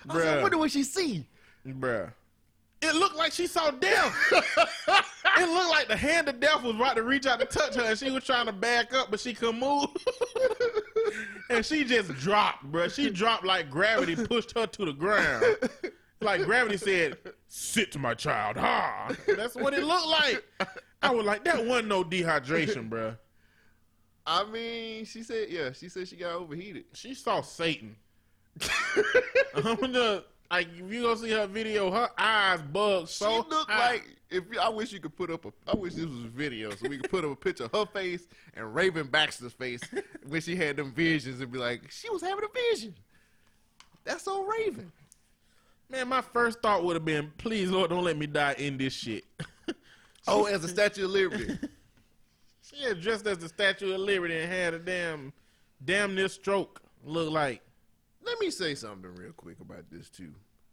I 0.08 0.14
was 0.14 0.24
like, 0.24 0.38
I 0.38 0.42
wonder 0.42 0.58
what 0.58 0.70
she 0.70 0.82
see. 0.82 1.24
bruh. 1.66 2.12
It 2.82 2.94
looked 2.94 3.16
like 3.16 3.32
she 3.32 3.46
saw 3.46 3.70
death. 3.70 4.16
it 4.32 5.48
looked 5.52 5.70
like 5.70 5.86
the 5.88 5.96
hand 5.96 6.28
of 6.30 6.40
death 6.40 6.62
was 6.62 6.74
about 6.74 6.96
to 6.96 7.02
reach 7.02 7.26
out 7.26 7.38
to 7.40 7.44
touch 7.44 7.74
her, 7.74 7.82
and 7.82 7.98
she 7.98 8.10
was 8.10 8.24
trying 8.24 8.46
to 8.46 8.52
back 8.52 8.94
up, 8.94 9.10
but 9.10 9.20
she 9.20 9.34
couldn't 9.34 9.60
move. 9.60 9.86
and 11.50 11.64
she 11.64 11.84
just 11.84 12.08
dropped, 12.14 12.72
bruh. 12.72 12.90
She 12.92 13.10
dropped 13.10 13.44
like 13.44 13.68
gravity 13.70 14.16
pushed 14.16 14.56
her 14.56 14.66
to 14.66 14.84
the 14.86 14.92
ground. 14.94 15.44
Like 16.20 16.44
gravity 16.44 16.76
said, 16.76 17.18
"Sit 17.48 17.92
to 17.92 17.98
my 17.98 18.14
child." 18.14 18.56
Ha! 18.58 19.14
That's 19.26 19.54
what 19.54 19.72
it 19.74 19.84
looked 19.84 20.06
like. 20.06 20.44
I 21.02 21.10
was 21.10 21.24
like, 21.24 21.44
"That 21.44 21.64
wasn't 21.64 21.88
no 21.88 22.04
dehydration, 22.04 22.90
bruh." 22.90 23.16
I 24.26 24.44
mean, 24.44 25.06
she 25.06 25.22
said, 25.22 25.48
yeah, 25.48 25.72
she 25.72 25.88
said 25.88 26.06
she 26.06 26.16
got 26.16 26.32
overheated. 26.34 26.84
She 26.92 27.14
saw 27.14 27.40
Satan. 27.40 27.96
I'm 29.54 29.76
gonna 29.76 30.22
like 30.50 30.68
if 30.78 30.92
you 30.92 31.02
gonna 31.02 31.16
see 31.16 31.30
her 31.30 31.46
video, 31.46 31.90
her 31.90 32.10
eyes 32.18 32.60
She 33.08 33.14
so 33.14 33.38
looked 33.48 33.70
high. 33.70 33.92
like 33.92 34.04
if 34.30 34.44
I 34.60 34.68
wish 34.68 34.92
you 34.92 35.00
could 35.00 35.16
put 35.16 35.30
up 35.30 35.46
a. 35.46 35.52
I 35.66 35.74
wish 35.74 35.94
this 35.94 36.04
was 36.06 36.24
a 36.24 36.28
video 36.28 36.70
so 36.70 36.88
we 36.88 36.98
could 36.98 37.10
put 37.10 37.24
up 37.24 37.30
a 37.32 37.36
picture 37.36 37.64
of 37.64 37.72
her 37.72 37.86
face 37.86 38.26
and 38.54 38.74
Raven 38.74 39.06
Baxter's 39.06 39.52
face 39.52 39.80
when 40.26 40.40
she 40.40 40.54
had 40.54 40.76
them 40.76 40.92
visions 40.92 41.40
and 41.40 41.50
be 41.50 41.58
like, 41.58 41.90
she 41.90 42.10
was 42.10 42.22
having 42.22 42.44
a 42.44 42.72
vision. 42.72 42.94
That's 44.04 44.24
so 44.24 44.44
Raven. 44.44 44.92
Man, 45.90 46.06
my 46.08 46.20
first 46.20 46.62
thought 46.62 46.84
would 46.84 46.94
have 46.94 47.04
been, 47.04 47.32
please, 47.36 47.68
Lord, 47.68 47.90
don't 47.90 48.04
let 48.04 48.16
me 48.16 48.26
die 48.26 48.54
in 48.58 48.78
this 48.78 48.92
shit. 48.92 49.24
Oh, 50.28 50.44
as 50.44 50.62
a 50.62 50.68
Statue 50.68 51.06
of 51.06 51.10
Liberty. 51.10 51.58
she 52.62 52.84
had 52.84 53.00
dressed 53.00 53.26
as 53.26 53.38
the 53.38 53.48
Statue 53.48 53.94
of 53.94 54.00
Liberty 54.00 54.38
and 54.38 54.52
had 54.52 54.74
a 54.74 54.78
damn, 54.78 55.32
damn 55.84 56.14
near 56.14 56.28
stroke. 56.28 56.82
Look 57.04 57.32
like. 57.32 57.62
Let 58.22 58.38
me 58.38 58.50
say 58.50 58.74
something 58.74 59.12
real 59.14 59.32
quick 59.32 59.58
about 59.60 59.90
this 59.90 60.10
too. 60.10 60.32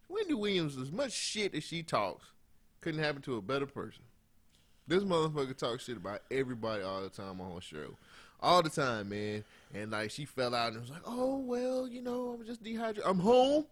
Wendy 0.10 0.34
Williams, 0.34 0.78
as 0.78 0.92
much 0.92 1.14
shit 1.14 1.56
as 1.56 1.64
she 1.64 1.82
talks, 1.82 2.26
couldn't 2.82 3.02
happen 3.02 3.22
to 3.24 3.38
a 3.38 3.42
better 3.42 3.66
person. 3.66 4.04
This 4.86 5.04
motherfucker 5.04 5.58
talks 5.58 5.86
shit 5.86 5.98
about 5.98 6.22
everybody 6.30 6.84
all 6.84 7.02
the 7.02 7.10
time 7.10 7.40
on 7.40 7.56
her 7.56 7.62
show. 7.62 7.96
All 8.42 8.62
the 8.62 8.70
time, 8.70 9.10
man. 9.10 9.44
And 9.74 9.92
like 9.92 10.12
she 10.12 10.26
fell 10.26 10.54
out 10.54 10.74
and 10.74 10.82
was 10.82 10.92
like, 10.92 11.04
Oh 11.06 11.38
well, 11.38 11.88
you 11.88 12.02
know, 12.02 12.38
I'm 12.38 12.46
just 12.46 12.62
dehydrated. 12.62 13.10
I'm 13.10 13.20
home 13.20 13.66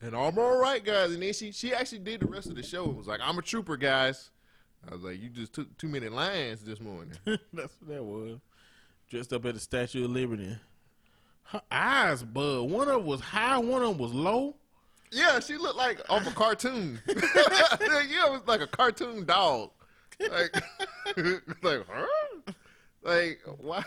and 0.00 0.14
I'm 0.14 0.38
all 0.38 0.56
right, 0.56 0.84
guys. 0.84 1.12
And 1.12 1.22
then 1.22 1.32
she 1.32 1.52
she 1.52 1.74
actually 1.74 2.00
did 2.00 2.20
the 2.20 2.26
rest 2.26 2.46
of 2.48 2.56
the 2.56 2.62
show 2.62 2.84
and 2.84 2.96
was 2.96 3.06
like, 3.06 3.20
I'm 3.22 3.38
a 3.38 3.42
trooper, 3.42 3.76
guys. 3.76 4.30
I 4.88 4.94
was 4.94 5.02
like, 5.02 5.20
You 5.20 5.28
just 5.28 5.52
took 5.52 5.76
too 5.78 5.88
many 5.88 6.08
lines 6.08 6.62
this 6.62 6.80
morning. 6.80 7.14
That's 7.24 7.76
what 7.80 7.88
that 7.88 8.04
was. 8.04 8.38
Dressed 9.08 9.32
up 9.32 9.44
at 9.46 9.54
the 9.54 9.60
Statue 9.60 10.04
of 10.04 10.10
Liberty. 10.10 10.56
Her 11.44 11.62
eyes 11.70 12.22
bug. 12.24 12.70
One 12.70 12.88
of 12.88 12.94
them 12.94 13.06
was 13.06 13.20
high, 13.20 13.58
one 13.58 13.82
of 13.82 13.90
them 13.90 13.98
was 13.98 14.12
low. 14.12 14.56
Yeah, 15.12 15.38
she 15.40 15.56
looked 15.56 15.76
like 15.76 16.00
off 16.08 16.26
a 16.26 16.32
cartoon. 16.32 17.00
yeah, 17.06 17.14
it 17.16 18.30
was 18.30 18.42
like 18.46 18.60
a 18.60 18.66
cartoon 18.66 19.24
dog. 19.24 19.70
Like, 20.20 20.54
like, 21.62 21.86
huh? 21.88 22.52
Like, 23.02 23.40
why? 23.58 23.84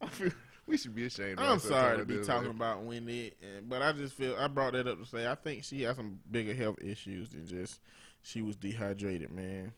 I 0.00 0.06
feel, 0.06 0.30
we 0.66 0.76
should 0.76 0.94
be 0.94 1.06
ashamed. 1.06 1.38
of 1.38 1.48
I'm 1.48 1.58
sorry 1.58 1.98
to 1.98 2.04
be 2.04 2.16
this, 2.18 2.26
talking 2.26 2.50
about 2.50 2.82
Wendy, 2.82 3.32
but 3.68 3.82
I 3.82 3.92
just 3.92 4.14
feel 4.14 4.36
I 4.38 4.46
brought 4.48 4.72
that 4.74 4.86
up 4.86 4.98
to 5.00 5.06
say 5.06 5.26
I 5.26 5.34
think 5.34 5.64
she 5.64 5.82
has 5.82 5.96
some 5.96 6.20
bigger 6.30 6.54
health 6.54 6.78
issues 6.82 7.30
than 7.30 7.46
just 7.46 7.80
she 8.22 8.42
was 8.42 8.56
dehydrated, 8.56 9.30
man. 9.32 9.72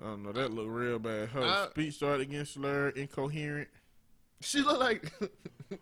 I 0.00 0.04
don't 0.08 0.22
know. 0.24 0.32
That 0.32 0.52
looked 0.52 0.70
real 0.70 0.98
bad. 0.98 1.28
Her 1.30 1.42
I- 1.42 1.68
speech 1.70 1.94
started 1.94 2.30
getting 2.30 2.44
slurred, 2.46 2.96
incoherent. 2.96 3.68
She 4.40 4.60
looked 4.60 4.80
like. 4.80 5.12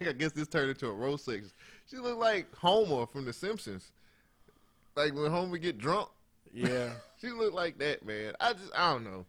I 0.00 0.12
guess 0.14 0.32
this 0.32 0.48
turned 0.48 0.70
into 0.70 0.86
a 0.86 0.92
roast 0.92 1.26
section. 1.26 1.50
She 1.90 1.96
looked 1.98 2.18
like 2.18 2.54
Homer 2.56 3.06
from 3.06 3.26
The 3.26 3.32
Simpsons. 3.34 3.92
Like 4.96 5.14
when 5.14 5.30
Homer 5.30 5.58
get 5.58 5.76
drunk, 5.76 6.08
Yeah, 6.52 6.88
she 7.20 7.28
looked 7.28 7.54
like 7.54 7.78
that, 7.78 8.04
man. 8.04 8.32
I 8.40 8.54
just, 8.54 8.70
I 8.74 8.92
don't 8.92 9.04
know. 9.04 9.26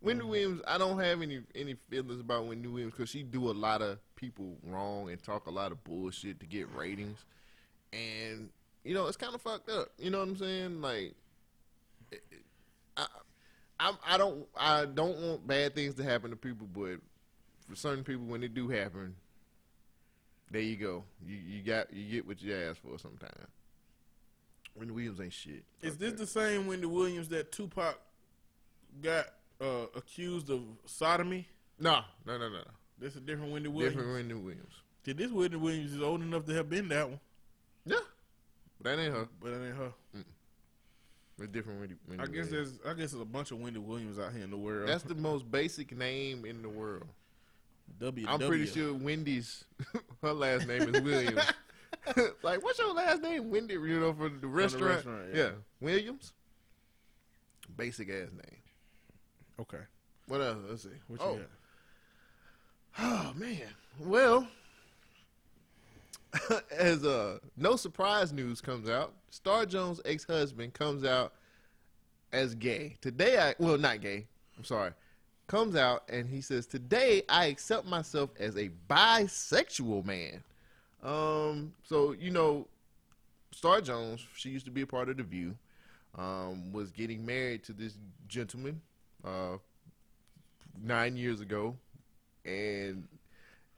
Wendy 0.00 0.22
Mm-hmm. 0.22 0.30
Williams, 0.30 0.60
I 0.66 0.78
don't 0.78 0.98
have 1.00 1.22
any 1.22 1.40
any 1.54 1.74
feelings 1.90 2.20
about 2.20 2.46
Wendy 2.46 2.68
Williams 2.68 2.92
because 2.94 3.10
she 3.10 3.22
do 3.22 3.50
a 3.50 3.52
lot 3.52 3.82
of 3.82 3.98
people 4.16 4.56
wrong 4.64 5.10
and 5.10 5.22
talk 5.22 5.46
a 5.46 5.50
lot 5.50 5.72
of 5.72 5.82
bullshit 5.84 6.40
to 6.40 6.46
get 6.46 6.72
ratings, 6.74 7.24
and 7.92 8.50
you 8.84 8.94
know 8.94 9.06
it's 9.06 9.16
kind 9.16 9.34
of 9.34 9.42
fucked 9.42 9.68
up. 9.70 9.88
You 9.98 10.10
know 10.10 10.18
what 10.18 10.28
I'm 10.28 10.36
saying? 10.36 10.80
Like, 10.80 11.14
I, 12.96 13.06
I, 13.80 13.92
I 14.06 14.18
don't, 14.18 14.46
I 14.56 14.84
don't 14.86 15.18
want 15.18 15.46
bad 15.46 15.74
things 15.74 15.94
to 15.96 16.04
happen 16.04 16.30
to 16.30 16.36
people, 16.36 16.68
but 16.72 17.00
for 17.68 17.74
certain 17.76 18.04
people, 18.04 18.24
when 18.26 18.40
they 18.40 18.48
do 18.48 18.68
happen, 18.68 19.14
There 20.50 20.60
you 20.62 20.76
go. 20.76 21.04
You 21.26 21.36
you 21.36 21.62
got 21.62 21.92
you 21.92 22.04
get 22.10 22.26
what 22.26 22.40
you 22.40 22.54
asked 22.54 22.80
for 22.80 22.98
sometimes. 22.98 23.48
Wendy 24.76 24.92
Williams 24.94 25.20
ain't 25.20 25.32
shit. 25.32 25.64
Is 25.82 25.96
this 25.96 26.12
that. 26.12 26.18
the 26.18 26.26
same 26.26 26.66
Wendy 26.68 26.86
Williams 26.86 27.28
that 27.30 27.50
Tupac 27.50 27.98
got 29.02 29.26
uh, 29.60 29.86
accused 29.96 30.50
of 30.50 30.62
sodomy? 30.86 31.48
No, 31.78 32.00
no, 32.26 32.38
no, 32.38 32.48
no. 32.48 32.60
This 32.98 33.16
a 33.16 33.20
different 33.20 33.52
Wendy 33.52 33.68
Williams. 33.68 33.94
Different 33.96 34.14
Wendy 34.14 34.34
Williams. 34.34 34.74
Did 35.04 35.18
this 35.18 35.30
Wendy 35.30 35.56
Williams 35.56 35.92
is 35.92 36.02
old 36.02 36.22
enough 36.22 36.44
to 36.46 36.54
have 36.54 36.68
been 36.68 36.88
that 36.88 37.08
one, 37.08 37.20
Yeah, 37.86 37.96
but 38.80 38.90
that 38.90 39.02
ain't 39.02 39.14
her. 39.14 39.28
but 39.40 39.52
it 39.52 39.66
ain't 39.68 39.76
her. 39.76 39.92
It's 41.40 41.48
different 41.52 41.78
Wendy. 41.80 41.94
Wendy 42.08 42.22
I 42.22 42.26
guess 42.26 42.50
Williams. 42.50 42.78
there's 42.82 42.94
I 42.96 42.98
guess 42.98 43.12
there's 43.12 43.22
a 43.22 43.24
bunch 43.24 43.52
of 43.52 43.60
Wendy 43.60 43.78
Williams 43.78 44.18
out 44.18 44.32
here 44.32 44.42
in 44.42 44.50
the 44.50 44.56
world. 44.56 44.88
that's 44.88 45.04
the 45.04 45.14
most 45.14 45.48
basic 45.50 45.96
name 45.96 46.44
in 46.44 46.62
the 46.62 46.68
world. 46.68 47.06
W. 48.00 48.26
I'm 48.28 48.40
pretty 48.40 48.66
sure 48.66 48.92
Wendy's 48.92 49.64
her 50.22 50.32
last 50.32 50.66
name 50.66 50.94
is 50.94 51.00
Williams. 51.00 51.40
like, 52.42 52.62
what's 52.62 52.78
your 52.78 52.94
last 52.94 53.22
name? 53.22 53.50
Wendy, 53.50 53.74
you 53.74 54.00
know, 54.00 54.12
for 54.12 54.28
the 54.28 54.46
restaurant. 54.46 54.96
restaurant, 54.96 55.22
yeah. 55.34 55.42
yeah. 55.42 55.50
Williams. 55.80 56.32
Basic 57.76 58.08
ass 58.08 58.28
name. 58.32 58.57
Okay. 59.60 59.78
What 60.26 60.40
else? 60.40 60.58
Let's 60.68 60.82
see. 60.82 60.90
What 61.08 61.20
oh. 61.22 61.32
you 61.32 61.38
got? 61.38 61.48
Oh 63.00 63.32
man. 63.36 63.62
Well, 64.00 64.48
as 66.76 67.04
uh 67.04 67.38
no 67.56 67.76
surprise 67.76 68.32
news 68.32 68.60
comes 68.60 68.88
out, 68.88 69.12
Star 69.30 69.66
Jones' 69.66 70.00
ex-husband 70.04 70.74
comes 70.74 71.04
out 71.04 71.32
as 72.32 72.54
gay. 72.54 72.96
Today 73.00 73.38
I 73.38 73.54
well 73.58 73.78
not 73.78 74.00
gay. 74.00 74.26
I'm 74.56 74.64
sorry. 74.64 74.92
Comes 75.46 75.76
out 75.76 76.02
and 76.08 76.28
he 76.28 76.40
says, 76.40 76.66
"Today 76.66 77.22
I 77.28 77.46
accept 77.46 77.86
myself 77.86 78.30
as 78.38 78.56
a 78.56 78.70
bisexual 78.90 80.04
man." 80.04 80.42
Um 81.02 81.72
so 81.84 82.12
you 82.12 82.30
know 82.30 82.66
Star 83.52 83.80
Jones, 83.80 84.26
she 84.34 84.50
used 84.50 84.66
to 84.66 84.72
be 84.72 84.82
a 84.82 84.86
part 84.86 85.08
of 85.08 85.16
the 85.16 85.22
View. 85.22 85.54
Um 86.16 86.72
was 86.72 86.90
getting 86.90 87.24
married 87.24 87.62
to 87.64 87.72
this 87.72 87.96
gentleman 88.26 88.80
uh 89.24 89.56
9 90.80 91.16
years 91.16 91.40
ago 91.40 91.76
and 92.44 93.06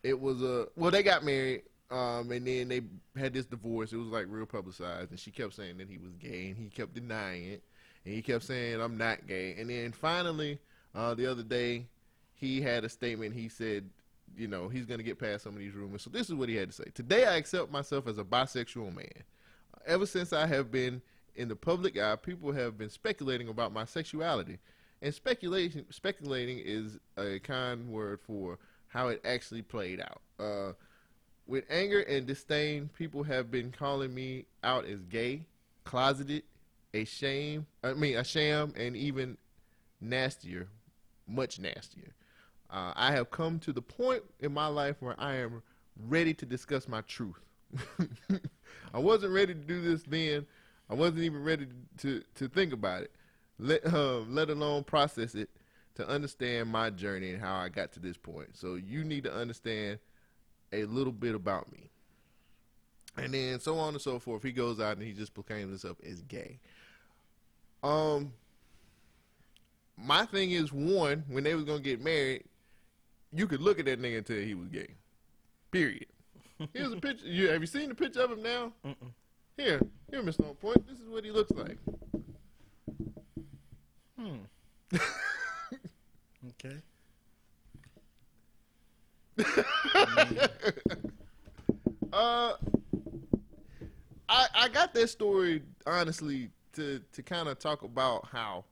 it 0.03 0.19
was 0.19 0.43
a 0.43 0.67
well 0.77 0.91
they 0.91 1.03
got 1.03 1.25
married 1.25 1.63
um 1.91 2.31
and 2.31 2.47
then 2.47 2.69
they 2.69 2.83
had 3.17 3.33
this 3.33 3.47
divorce. 3.47 3.93
It 3.93 3.97
was 3.97 4.09
like 4.09 4.27
real 4.29 4.47
publicized 4.47 5.11
and 5.11 5.19
she 5.19 5.31
kept 5.31 5.55
saying 5.55 5.79
that 5.79 5.89
he 5.89 5.99
was 5.99 6.13
gay 6.15 6.49
and 6.49 6.57
he 6.57 6.69
kept 6.69 6.95
denying 6.95 7.45
it 7.45 7.63
and 8.05 8.15
he 8.15 8.23
kept 8.23 8.45
saying 8.45 8.81
i'm 8.81 8.97
not 8.97 9.27
gay. 9.27 9.57
And 9.59 9.71
then 9.71 9.93
finally 9.93 10.59
uh 10.95 11.15
the 11.15 11.27
other 11.27 11.43
day 11.43 11.87
he 12.35 12.63
had 12.63 12.85
a 12.85 12.89
statement. 12.89 13.35
He 13.35 13.49
said 13.49 13.89
you 14.37 14.47
know 14.47 14.69
he's 14.69 14.87
going 14.87 14.99
to 14.99 15.05
get 15.05 15.19
past 15.19 15.45
some 15.45 15.55
of 15.55 15.59
these 15.59 15.75
rumors. 15.75 16.03
So 16.03 16.11
this 16.11 16.29
is 16.29 16.35
what 16.35 16.49
he 16.49 16.55
had 16.55 16.71
to 16.71 16.75
say. 16.75 16.91
Today 16.95 17.27
i 17.27 17.37
accept 17.37 17.73
myself 17.73 18.07
as 18.07 18.19
a 18.19 18.25
bisexual 18.25 18.95
man. 18.95 19.25
Ever 19.87 20.07
since 20.07 20.33
i 20.33 20.47
have 20.47 20.71
been 20.71 21.03
in 21.35 21.49
the 21.49 21.57
public 21.57 21.99
eye 21.99 22.17
people 22.17 22.53
have 22.53 22.77
been 22.77 22.91
speculating 22.91 23.49
about 23.49 23.73
my 23.73 23.85
sexuality 23.85 24.59
and 25.03 25.15
speculation 25.15 25.85
speculating 25.91 26.61
is 26.63 26.99
a 27.17 27.39
kind 27.41 27.89
word 27.89 28.21
for 28.21 28.59
how 28.89 29.09
it 29.09 29.21
actually 29.25 29.63
played 29.63 30.01
out. 30.01 30.21
Uh, 30.39 30.73
with 31.47 31.65
anger 31.71 32.01
and 32.01 32.27
disdain, 32.27 32.91
people 32.97 33.23
have 33.23 33.51
been 33.51 33.73
calling 33.73 34.15
me 34.15 34.45
out 34.63 34.85
as 34.85 35.01
gay, 35.03 35.47
closeted, 35.85 36.43
a 36.93 37.05
shame. 37.05 37.67
I 37.83 37.95
mean, 37.95 38.17
a 38.17 38.25
sham, 38.25 38.75
and 38.77 38.97
even 38.97 39.37
nastier, 40.01 40.69
much 41.27 41.59
nastier. 41.59 42.15
Uh, 42.71 42.93
I 42.95 43.13
have 43.13 43.31
come 43.31 43.59
to 43.61 43.73
the 43.73 43.83
point 43.83 44.23
in 44.41 44.53
my 44.53 44.67
life 44.67 44.97
where 45.01 45.19
I 45.19 45.37
am 45.37 45.63
ready 46.09 46.35
to 46.35 46.47
discuss 46.47 46.87
my 46.89 47.01
truth. 47.03 47.41
I 48.95 48.99
wasn't 48.99 49.33
ready 49.33 49.55
to 49.55 49.61
do 49.61 49.81
this 49.81 50.03
then. 50.03 50.47
I 50.89 50.95
wasn't 50.95 51.21
even 51.21 51.43
ready 51.43 51.67
to 51.99 52.23
to 52.37 52.49
think 52.49 52.73
about 52.73 53.03
it 53.03 53.13
let 53.61 53.87
um, 53.95 54.35
let 54.35 54.51
alone 54.51 54.85
process 54.85 55.35
it 55.35 55.51
to 55.97 56.09
understand 56.09 56.69
my 56.69 56.91
journey 56.91 57.31
and 57.31 57.41
how 57.41 57.57
I 57.57 57.69
got 57.69 57.93
to 57.93 58.01
this 58.01 58.17
point. 58.17 58.57
So 58.57 58.75
you 58.75 59.05
need 59.05 59.25
to 59.25 59.33
understand 59.33 59.99
a 60.73 60.85
little 60.85 61.13
bit 61.13 61.35
about 61.35 61.71
me. 61.73 61.91
And 63.17 63.35
then 63.35 63.61
so 63.61 63.77
on 63.79 63.95
and 63.95 64.01
so 64.01 64.19
forth. 64.19 64.43
He 64.43 64.53
goes 64.53 64.81
out 64.81 64.97
and 64.97 65.07
he 65.07 65.13
just 65.13 65.35
proclaims 65.35 65.69
himself 65.69 65.99
as 66.09 66.23
gay. 66.23 66.59
Um 67.83 68.33
my 69.97 70.25
thing 70.25 70.53
is 70.53 70.73
one, 70.73 71.25
when 71.29 71.45
they 71.45 71.55
was 71.55 71.65
gonna 71.65 71.81
get 71.81 72.03
married, 72.03 72.45
you 73.33 73.47
could 73.47 73.61
look 73.61 73.79
at 73.79 73.85
that 73.85 74.01
nigga 74.01 74.19
and 74.19 74.27
tell 74.27 74.37
he 74.37 74.55
was 74.55 74.69
gay. 74.69 74.95
Period. 75.71 76.07
Here's 76.73 76.93
a 76.93 76.97
picture. 76.97 77.27
You 77.27 77.49
have 77.49 77.61
you 77.61 77.67
seen 77.67 77.89
the 77.89 77.95
picture 77.95 78.23
of 78.23 78.33
him 78.33 78.43
now? 78.43 78.73
Mm-mm. 78.87 79.13
Here, 79.57 79.81
here, 80.11 80.23
Mr. 80.23 80.49
On 80.49 80.55
Point. 80.55 80.87
This 80.87 80.99
is 80.99 81.09
what 81.09 81.25
he 81.25 81.31
looks 81.31 81.51
like. 81.51 81.77
Hmm. 84.21 84.37
okay. 86.63 86.77
Uh, 92.13 92.55
I 94.29 94.47
I 94.53 94.69
got 94.69 94.93
this 94.93 95.13
story 95.13 95.63
honestly 95.87 96.51
to 96.73 97.01
to 97.13 97.23
kind 97.23 97.49
of 97.49 97.61
talk 97.61 97.83
about 97.83 98.27
how 98.27 98.65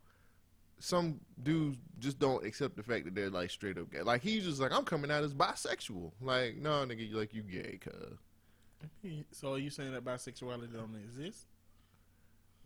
some 0.81 1.21
dudes 1.43 1.79
just 2.01 2.19
don't 2.19 2.45
accept 2.45 2.77
the 2.77 2.83
fact 2.83 3.05
that 3.05 3.15
they're 3.15 3.31
like 3.31 3.51
straight 3.51 3.79
up 3.79 3.93
gay. 3.93 4.03
Like 4.03 4.23
he's 4.23 4.45
just 4.45 4.61
like 4.61 4.73
I'm 4.73 4.85
coming 4.85 5.09
out 5.11 5.23
as 5.23 5.35
bisexual. 5.35 6.11
Like 6.21 6.57
no 6.57 6.85
nigga, 6.85 7.09
you 7.09 7.17
like 7.17 7.33
you 7.33 7.43
gay, 7.43 7.79
cuz. 7.81 8.19
So 9.31 9.55
are 9.55 9.59
you 9.59 9.71
saying 9.71 9.93
that 9.93 10.05
bisexuality 10.05 10.73
don't 10.73 10.97
exist? 10.97 11.47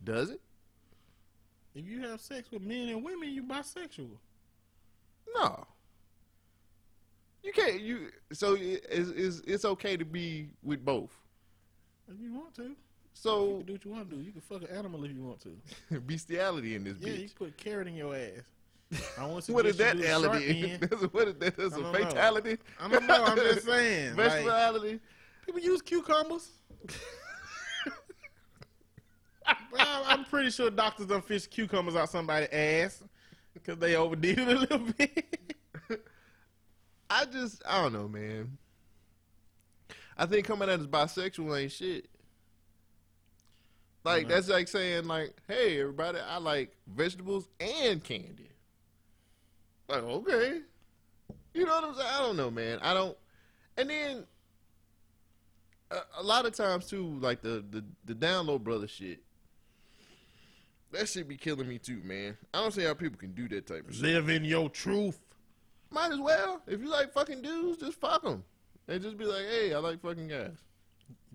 Does 0.03 0.31
it? 0.31 0.41
If 1.75 1.85
you 1.87 2.01
have 2.01 2.21
sex 2.21 2.49
with 2.51 2.61
men 2.61 2.89
and 2.89 3.03
women, 3.03 3.29
you 3.29 3.43
bisexual. 3.43 4.17
No. 5.35 5.65
You 7.43 7.51
can't. 7.51 7.81
You 7.81 8.09
so 8.31 8.53
it- 8.55 8.85
it's 8.89 9.09
it's, 9.09 9.39
it's 9.47 9.65
okay 9.65 9.97
to 9.97 10.05
be 10.05 10.49
with 10.61 10.83
both. 10.85 11.11
If 12.07 12.19
you 12.21 12.33
want 12.33 12.53
to, 12.55 12.63
you 12.63 12.75
So 13.13 13.57
can 13.57 13.65
do 13.65 13.73
what 13.73 13.85
you 13.85 13.91
want 13.91 14.09
to 14.09 14.15
do. 14.17 14.21
You 14.21 14.31
can 14.31 14.41
fuck 14.41 14.61
an 14.61 14.75
animal 14.77 15.03
if 15.05 15.11
you 15.11 15.23
want 15.23 15.39
to. 15.41 15.99
bestiality 16.01 16.75
in 16.75 16.83
this 16.83 16.97
Yeah, 16.99 17.09
you 17.13 17.13
bitch. 17.25 17.35
can 17.35 17.47
put 17.47 17.49
a 17.49 17.63
carrot 17.63 17.87
in 17.87 17.95
your 17.95 18.15
ass. 18.15 19.01
I 19.17 19.25
want 19.25 19.43
to 19.45 19.53
What 19.53 19.65
is 19.65 19.77
that 19.77 19.97
suggest 19.97 20.21
do 20.23 20.29
the 20.29 20.31
shark 20.31 20.43
ality? 20.43 20.79
That's 20.89 21.01
what 21.13 21.27
is 21.27 21.35
that? 21.35 21.57
That's 21.57 21.75
a 21.75 21.81
don't 21.81 21.91
know. 21.91 21.93
fatality. 21.93 22.57
I 22.79 22.87
don't 22.89 23.07
know. 23.07 23.23
I'm 23.25 23.37
just 23.37 23.65
saying. 23.65 24.15
like, 24.15 24.99
people 25.45 25.61
use 25.61 25.81
cucumbers. 25.81 26.49
Well, 29.73 30.03
I'm 30.07 30.25
pretty 30.25 30.51
sure 30.51 30.69
doctors 30.69 31.07
don't 31.07 31.25
fish 31.25 31.47
cucumbers 31.47 31.95
out 31.95 32.09
somebody's 32.09 32.49
ass 32.51 33.03
because 33.53 33.77
they 33.77 33.95
overdid 33.95 34.39
it 34.39 34.47
a 34.47 34.59
little 34.59 34.77
bit. 34.97 35.49
I 37.09 37.25
just 37.25 37.61
I 37.65 37.81
don't 37.81 37.93
know, 37.93 38.07
man. 38.07 38.57
I 40.17 40.25
think 40.25 40.45
coming 40.45 40.69
out 40.69 40.79
as 40.79 40.87
bisexual 40.87 41.61
ain't 41.61 41.71
shit. 41.71 42.07
Like 44.03 44.27
that's 44.27 44.49
like 44.49 44.67
saying 44.67 45.05
like, 45.05 45.35
hey 45.47 45.79
everybody, 45.79 46.19
I 46.19 46.37
like 46.37 46.75
vegetables 46.87 47.47
and 47.59 48.03
candy. 48.03 48.49
Like 49.87 50.03
okay, 50.03 50.61
you 51.53 51.65
know 51.65 51.71
what 51.71 51.83
I'm 51.83 51.95
saying? 51.95 52.09
I 52.11 52.19
don't 52.19 52.37
know, 52.37 52.51
man. 52.51 52.79
I 52.81 52.93
don't. 52.93 53.17
And 53.77 53.89
then 53.89 54.25
a, 55.91 55.97
a 56.19 56.23
lot 56.23 56.45
of 56.45 56.53
times 56.53 56.87
too, 56.87 57.17
like 57.19 57.41
the 57.41 57.63
the 57.69 57.83
the 58.05 58.13
down 58.13 58.47
low 58.47 58.59
brother 58.59 58.87
shit. 58.87 59.22
That 60.93 61.09
shit 61.09 61.27
be 61.27 61.37
killing 61.37 61.67
me 61.67 61.79
too, 61.79 62.01
man. 62.03 62.37
I 62.53 62.61
don't 62.61 62.71
see 62.71 62.83
how 62.83 62.93
people 62.93 63.17
can 63.17 63.31
do 63.31 63.47
that 63.49 63.65
type 63.65 63.89
of 63.89 63.95
shit. 63.95 64.03
Live 64.03 64.29
in 64.29 64.45
your 64.45 64.69
truth. 64.69 65.19
Might 65.89 66.11
as 66.11 66.19
well. 66.19 66.61
If 66.67 66.81
you 66.81 66.87
like 66.87 67.13
fucking 67.13 67.41
dudes, 67.41 67.79
just 67.79 67.99
fuck 67.99 68.23
them. 68.23 68.43
And 68.87 69.01
just 69.01 69.17
be 69.17 69.25
like, 69.25 69.45
hey, 69.49 69.73
I 69.73 69.79
like 69.79 70.01
fucking 70.01 70.27
guys. 70.27 70.57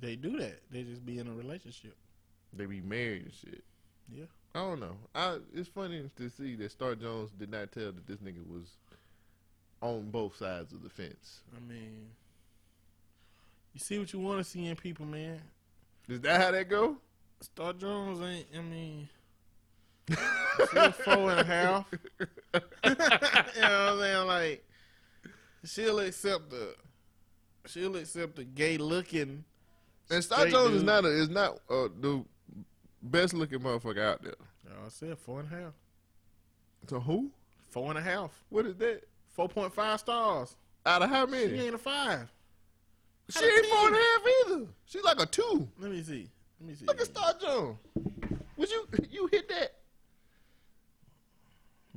They 0.01 0.17
do 0.17 0.39
that. 0.39 0.61
They 0.71 0.85
just 0.85 1.05
be 1.05 1.19
in 1.19 1.27
a 1.27 1.33
relationship. 1.33 1.97
They 2.53 2.67
be 2.67 2.81
married 2.81 3.25
and 3.25 3.35
shit. 3.35 3.65
Yeah. 4.15 4.25
I 4.55 4.61
don't 4.61 4.81
know. 4.81 4.97
I 5.15 5.39
it's 5.55 5.69
funny 5.69 6.09
to 6.17 6.31
see 6.31 6.55
that 6.57 6.71
Star 6.71 6.95
Jones 6.95 7.31
did 7.39 7.51
not 7.51 7.73
tell 7.73 7.93
that 7.93 8.07
this 8.07 8.19
nigga 8.19 8.47
was 8.49 8.77
on 9.83 10.11
both 10.11 10.37
sides 10.37 10.73
of 10.73 10.83
the 10.83 10.89
fence. 10.89 11.41
I 11.57 11.61
mean, 11.61 12.07
you 13.75 13.81
see 13.81 13.99
what 13.99 14.13
you 14.13 14.21
want 14.21 14.39
to 14.39 14.45
see 14.45 14.67
in 14.67 14.77
people, 14.77 15.07
man. 15.07 15.41
Is 16.09 16.21
that 16.23 16.41
how 16.41 16.51
that 16.53 16.69
go? 16.69 16.97
Star 17.41 17.73
Jones 17.73 18.21
ain't. 18.21 18.47
I 18.57 18.63
mean, 18.63 19.09
four 20.17 21.31
and 21.31 21.41
a 21.41 21.45
half. 21.45 21.87
you 21.93 22.61
know 22.61 22.61
what 22.85 23.63
I'm 23.63 23.99
saying? 23.99 24.27
Like, 24.27 24.65
she'll 25.65 26.01
accept 26.01 26.51
the, 26.51 26.75
she'll 27.67 27.97
accept 27.97 28.37
the 28.37 28.45
gay 28.45 28.79
looking. 28.79 29.45
And 30.11 30.25
Star 30.25 30.47
Jones 30.47 30.77
is 30.77 30.83
not 30.83 31.05
a, 31.05 31.09
is 31.09 31.29
not 31.29 31.61
uh, 31.69 31.89
the 32.01 32.25
best 33.03 33.35
looking 33.35 33.61
motherfucker 33.61 34.03
out 34.03 34.23
there. 34.23 34.35
Oh, 34.71 34.87
I 34.87 34.89
said 34.89 35.19
four 35.19 35.41
and 35.41 35.53
a 35.53 35.57
half. 35.57 35.73
To 36.89 37.01
who? 37.01 37.31
Four 37.69 37.91
and 37.91 37.99
a 37.99 38.03
half. 38.03 38.31
What 38.49 38.67
is 38.67 38.77
that? 38.77 39.03
Four 39.29 39.49
point 39.49 39.73
five 39.73 40.01
stars. 40.01 40.57
Out 40.87 41.03
of 41.03 41.11
how 41.11 41.27
many? 41.27 41.57
She 41.57 41.65
ain't 41.65 41.75
a 41.75 41.79
five. 41.79 42.31
She 43.29 43.45
ain't 43.45 43.67
four 43.67 43.89
and 43.89 43.97
a 43.97 43.99
half 43.99 44.21
either. 44.47 44.67
She's 44.87 45.03
like 45.03 45.21
a 45.21 45.27
two. 45.27 45.69
Let 45.79 45.91
me 45.91 46.03
see. 46.03 46.29
Let 46.61 46.69
me 46.69 46.75
see. 46.75 46.87
Look 46.87 47.01
at 47.01 47.07
Star 47.07 47.35
Jones. 47.41 47.77
Would 48.57 48.71
you 48.71 48.89
you 49.11 49.29
hit 49.31 49.49
that? 49.51 49.75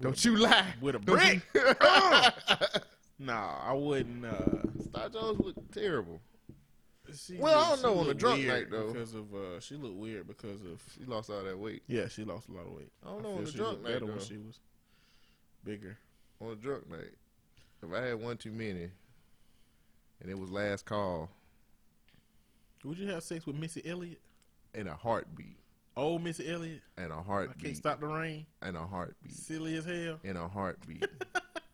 Don't 0.01 0.25
you 0.25 0.37
lie. 0.37 0.73
With 0.81 0.95
a 0.95 0.99
brick? 0.99 1.41
Nah, 3.19 3.57
I 3.63 3.73
wouldn't. 3.73 4.25
Uh, 4.25 4.81
Star 4.81 5.07
Jones 5.09 5.39
look 5.41 5.71
terrible. 5.71 6.19
she 7.15 7.37
Well, 7.37 7.59
I 7.59 7.69
don't 7.69 7.83
know 7.83 7.99
on 7.99 8.09
a 8.09 8.15
drunk 8.15 8.43
night, 8.45 8.71
though. 8.71 8.91
Because 8.91 9.13
of 9.13 9.31
uh, 9.31 9.59
she 9.59 9.75
looked 9.75 9.95
weird 9.97 10.27
because 10.27 10.59
of 10.61 10.81
She 10.97 11.05
lost 11.05 11.29
all 11.29 11.43
that 11.43 11.55
weight. 11.59 11.83
yeah, 11.87 12.07
she 12.07 12.23
lost 12.23 12.49
a 12.49 12.51
lot 12.51 12.65
of 12.65 12.71
weight. 12.73 12.91
I 13.05 13.09
don't 13.09 13.21
know 13.21 13.29
feel 13.29 13.37
on 13.39 13.45
she 13.45 13.57
drunk 13.57 13.71
looked 13.73 13.83
night, 13.83 13.93
better 13.93 14.05
when 14.07 14.19
she 14.19 14.37
was 14.37 14.59
bigger. 15.63 15.99
On 16.41 16.51
a 16.51 16.55
drunk 16.55 16.89
night. 16.89 17.13
If 17.83 17.93
I 17.93 18.07
had 18.07 18.19
one 18.19 18.37
too 18.37 18.51
many, 18.51 18.89
and 20.19 20.29
it 20.31 20.37
was 20.39 20.49
last 20.49 20.85
call 20.85 21.29
Would 22.83 22.97
you 22.97 23.07
have 23.09 23.21
sex 23.21 23.45
with 23.45 23.55
Missy 23.55 23.83
Elliott? 23.85 24.19
in 24.73 24.87
a 24.87 24.95
heartbeat, 24.95 25.59
Old 25.97 26.23
Missy 26.23 26.49
Elliott? 26.49 26.81
and 26.97 27.11
a 27.11 27.15
I 27.15 27.47
can't 27.61 27.76
stop 27.77 27.99
the 27.99 28.07
rain. 28.07 28.45
and 28.61 28.77
a 28.77 28.85
heartbeat, 28.85 29.34
Silly 29.34 29.76
as 29.76 29.85
hell. 29.85 30.19
in 30.23 30.38
a 30.38 30.47
heartbeat, 30.47 31.05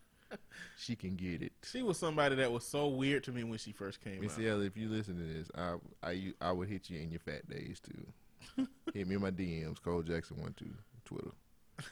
she 0.77 0.95
can 0.95 1.15
get 1.15 1.41
it. 1.41 1.53
She 1.63 1.83
was 1.83 1.97
somebody 1.97 2.35
that 2.35 2.51
was 2.51 2.65
so 2.65 2.87
weird 2.87 3.23
to 3.25 3.31
me 3.31 3.43
when 3.43 3.57
she 3.59 3.71
first 3.71 4.01
came 4.01 4.15
out. 4.15 4.21
Missy 4.21 4.47
Elliott, 4.49 4.73
if 4.75 4.77
you 4.81 4.89
listen 4.89 5.17
to 5.17 5.23
this, 5.23 5.51
I 5.55 5.75
I 6.03 6.33
I 6.41 6.51
would 6.51 6.67
hit 6.67 6.89
you 6.89 6.99
in 6.99 7.11
your 7.11 7.19
fat 7.19 7.47
days 7.49 7.79
too. 7.79 8.65
hit 8.93 9.07
me 9.07 9.15
in 9.15 9.21
my 9.21 9.31
DMs, 9.31 9.81
Cole 9.81 10.01
Jackson 10.01 10.41
one 10.41 10.53
two 10.57 10.73
Twitter. 11.05 11.31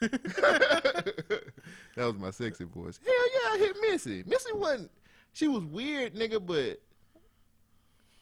that 0.00 1.52
was 1.96 2.16
my 2.16 2.30
sexy 2.30 2.64
voice. 2.64 2.98
Hell 3.04 3.14
yeah, 3.14 3.50
I 3.52 3.58
hit 3.58 3.76
Missy. 3.80 4.24
Missy 4.26 4.52
wasn't. 4.52 4.90
She 5.32 5.46
was 5.48 5.64
weird, 5.64 6.14
nigga, 6.14 6.44
but 6.44 6.80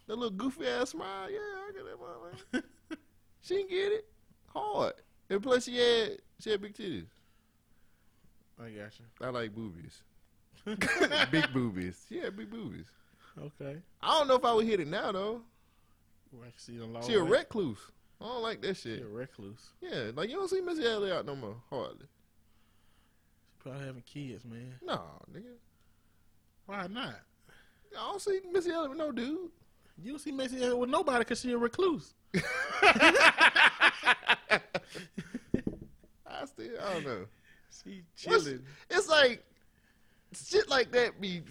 that 0.06 0.16
little 0.16 0.30
goofy 0.30 0.66
ass 0.66 0.90
smile, 0.90 1.30
yeah, 1.30 1.38
I 1.38 1.72
get 1.72 1.84
that 1.86 1.98
motherfucker. 1.98 2.64
She 3.44 3.54
didn't 3.54 3.70
get 3.70 3.92
it 3.92 4.06
hard, 4.52 4.94
and 5.30 5.42
plus 5.42 5.64
she 5.66 5.76
had 5.76 6.18
she 6.40 6.50
had 6.50 6.60
big 6.60 6.74
titties. 6.74 7.06
I 8.58 8.64
got 8.70 8.92
you. 8.98 9.04
I 9.20 9.28
like 9.30 9.54
boobies, 9.54 10.02
big 11.30 11.52
boobies. 11.52 12.04
She 12.08 12.18
had 12.18 12.36
big 12.36 12.50
boobies. 12.50 12.86
Okay. 13.38 13.76
I 14.02 14.18
don't 14.18 14.28
know 14.28 14.36
if 14.36 14.44
I 14.44 14.52
would 14.52 14.66
hit 14.66 14.80
it 14.80 14.88
now 14.88 15.12
though. 15.12 15.40
Well, 16.32 17.02
she 17.06 17.14
a 17.14 17.22
recluse. 17.22 17.78
I 18.20 18.24
don't 18.26 18.42
like 18.42 18.60
that 18.62 18.76
She 18.76 18.90
shit. 18.96 19.02
a 19.02 19.06
recluse. 19.08 19.70
Yeah, 19.80 20.10
like 20.14 20.30
you 20.30 20.36
don't 20.36 20.48
see 20.48 20.60
Missy 20.60 20.84
Elliott 20.86 21.16
out 21.18 21.26
no 21.26 21.36
more. 21.36 21.56
Hardly. 21.70 22.06
She 23.50 23.58
probably 23.62 23.86
having 23.86 24.02
kids, 24.02 24.44
man. 24.44 24.74
No, 24.84 25.00
nigga. 25.32 25.54
Why 26.66 26.86
not? 26.86 27.20
I 27.96 28.10
don't 28.10 28.20
see 28.22 28.40
Missy 28.52 28.70
Elliott 28.70 28.90
with 28.90 28.98
no 28.98 29.12
dude. 29.12 29.50
You 30.02 30.12
don't 30.12 30.18
see 30.20 30.32
Missy 30.32 30.56
Elliott 30.62 30.78
with 30.78 30.90
nobody 30.90 31.18
because 31.20 31.40
she 31.40 31.52
a 31.52 31.58
recluse. 31.58 32.14
I 36.26 36.44
still, 36.46 36.70
I 36.82 36.92
don't 36.94 37.04
know. 37.06 37.26
She 37.82 38.02
What's- 38.24 38.44
chilling. 38.44 38.62
It's 38.90 39.08
like 39.08 39.44
shit 40.32 40.68
like 40.68 40.90
that 40.92 41.20
be 41.20 41.42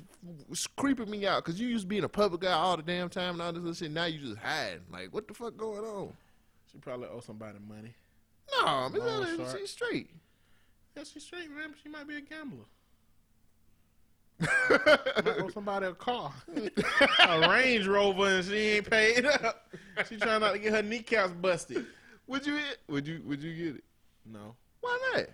creeping 0.75 1.09
me 1.09 1.25
out 1.25 1.43
because 1.43 1.59
you 1.59 1.67
used 1.67 1.83
to 1.83 1.87
be 1.87 1.97
in 1.97 2.03
a 2.03 2.09
public 2.09 2.41
guy 2.41 2.51
all 2.51 2.75
the 2.77 2.83
damn 2.83 3.09
time 3.09 3.33
and 3.35 3.41
all 3.41 3.53
this 3.53 3.61
other 3.63 3.73
shit. 3.73 3.91
Now 3.91 4.05
you 4.05 4.19
just 4.19 4.37
hiding. 4.37 4.81
Like, 4.91 5.13
what 5.13 5.27
the 5.27 5.33
fuck 5.33 5.55
going 5.57 5.83
on? 5.83 6.13
She 6.71 6.77
probably 6.79 7.07
owe 7.07 7.19
somebody 7.19 7.57
money. 7.67 7.93
No, 8.61 8.89
Elliott, 8.95 9.37
short. 9.37 9.57
she's 9.59 9.71
straight. 9.71 10.09
Yeah, 10.97 11.03
she's 11.03 11.23
straight, 11.23 11.49
man. 11.49 11.69
But 11.69 11.79
she 11.81 11.89
might 11.89 12.07
be 12.07 12.17
a 12.17 12.21
gambler. 12.21 12.65
Might 14.69 15.39
owe 15.39 15.49
somebody 15.49 15.85
a 15.87 15.93
car, 15.93 16.33
a 17.27 17.49
Range 17.49 17.87
Rover, 17.87 18.27
and 18.27 18.45
she 18.45 18.55
ain't 18.55 18.89
paid 18.89 19.25
up. 19.25 19.69
She 20.09 20.17
trying 20.17 20.41
not 20.41 20.53
to 20.53 20.59
get 20.59 20.73
her 20.73 20.81
kneecaps 20.83 21.33
busted. 21.33 21.85
would 22.27 22.45
you? 22.45 22.59
Would 22.89 23.07
you? 23.07 23.21
Would 23.25 23.41
you 23.43 23.53
get 23.55 23.75
it? 23.77 23.83
No, 24.25 24.55
Why 24.81 24.99
not? 25.15 25.25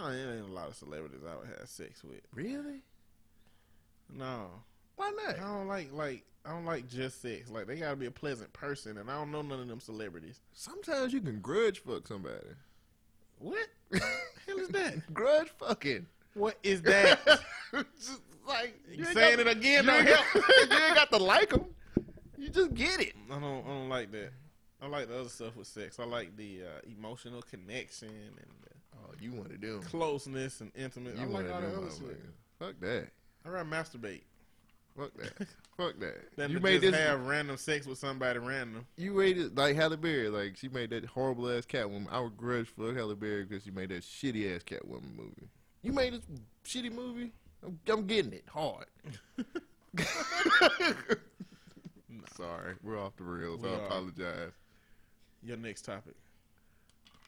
oh, 0.00 0.08
it 0.08 0.36
ain't 0.38 0.48
a 0.48 0.52
lot 0.52 0.68
of 0.68 0.74
celebrities 0.76 1.20
I 1.28 1.36
would 1.36 1.48
have 1.58 1.68
sex 1.68 2.02
with. 2.04 2.20
Really? 2.34 2.82
No, 4.12 4.48
Why 4.96 5.10
not? 5.10 5.36
I 5.36 5.40
not? 5.40 5.54
don't 5.58 5.66
like 5.68 5.92
like 5.92 6.24
I 6.44 6.50
don't 6.50 6.64
like 6.64 6.88
just 6.88 7.20
sex. 7.22 7.50
Like 7.50 7.66
they 7.66 7.76
gotta 7.76 7.96
be 7.96 8.06
a 8.06 8.10
pleasant 8.10 8.52
person, 8.52 8.98
and 8.98 9.10
I 9.10 9.14
don't 9.14 9.30
know 9.32 9.42
none 9.42 9.60
of 9.60 9.68
them 9.68 9.80
celebrities. 9.80 10.40
Sometimes 10.52 11.12
you 11.12 11.20
can 11.20 11.40
grudge 11.40 11.80
fuck 11.80 12.06
somebody. 12.06 12.36
What 13.38 13.66
hell 14.46 14.58
is 14.58 14.68
that? 14.68 15.12
grudge 15.12 15.48
fucking. 15.58 16.06
What 16.34 16.56
is 16.62 16.82
that? 16.82 17.20
just 17.72 18.20
like 18.46 18.74
You 18.90 19.04
saying 19.04 19.40
it 19.40 19.46
again? 19.48 19.84
You 19.84 19.90
Don't 19.90 20.00
ain't, 20.00 20.08
help. 20.08 20.26
got, 20.34 20.48
you 20.70 20.84
ain't 20.86 20.94
got 20.96 21.10
to 21.12 21.16
like 21.18 21.50
them. 21.50 21.64
You 22.36 22.48
just 22.50 22.74
get 22.74 23.00
it. 23.00 23.14
I 23.30 23.34
don't. 23.38 23.64
I 23.64 23.68
don't 23.68 23.88
like 23.88 24.10
that. 24.12 24.30
I 24.82 24.86
like 24.88 25.08
the 25.08 25.18
other 25.18 25.28
stuff 25.28 25.56
with 25.56 25.66
sex. 25.66 25.98
I 25.98 26.04
like 26.04 26.36
the 26.36 26.62
uh, 26.64 26.80
emotional 26.98 27.42
connection 27.42 28.08
and 28.08 28.36
the 28.36 28.70
Oh, 28.96 29.12
you 29.20 29.32
one 29.32 29.46
of 29.50 29.60
them. 29.60 29.82
closeness 29.82 30.60
and 30.60 30.70
intimate. 30.74 31.16
You 31.16 31.22
I 31.22 31.26
like 31.26 31.52
all 31.52 31.60
that 31.60 31.74
other 31.74 31.90
shit. 31.90 32.20
Fuck 32.58 32.74
that. 32.80 33.08
I 33.44 33.48
rather 33.48 33.68
masturbate 33.68 34.22
Fuck 34.96 35.12
that. 35.16 35.46
Fuck 35.76 35.98
that. 35.98 36.36
than 36.36 36.50
you 36.50 36.56
to 36.58 36.62
made 36.62 36.80
just 36.82 36.92
this. 36.92 37.00
have 37.00 37.20
random 37.26 37.56
sex 37.56 37.86
with 37.86 37.98
somebody 37.98 38.38
random. 38.38 38.86
You 38.96 39.12
rated 39.12 39.56
like 39.58 39.74
Halle 39.76 39.96
Berry. 39.96 40.28
Like 40.28 40.56
she 40.56 40.68
made 40.68 40.90
that 40.90 41.04
horrible 41.06 41.50
ass 41.50 41.64
Catwoman. 41.66 42.06
I 42.10 42.20
would 42.20 42.36
grudge 42.36 42.68
fuck 42.68 42.94
Halle 42.94 43.14
Berry 43.14 43.44
because 43.44 43.64
she 43.64 43.70
made 43.72 43.88
that 43.90 44.02
shitty 44.02 44.54
ass 44.54 44.62
Catwoman 44.62 45.16
movie. 45.16 45.48
You 45.84 45.92
made 45.92 46.14
this 46.14 46.22
shitty 46.66 46.90
movie. 46.92 47.30
I'm, 47.64 47.78
I'm 47.88 48.06
getting 48.06 48.32
it 48.32 48.44
hard. 48.48 48.86
Sorry, 52.36 52.74
we're 52.82 52.98
off 52.98 53.14
the 53.16 53.22
rails. 53.24 53.60
We 53.60 53.68
I 53.68 53.72
are. 53.74 53.84
apologize. 53.84 54.52
Your 55.42 55.56
next 55.58 55.82
topic. 55.82 56.14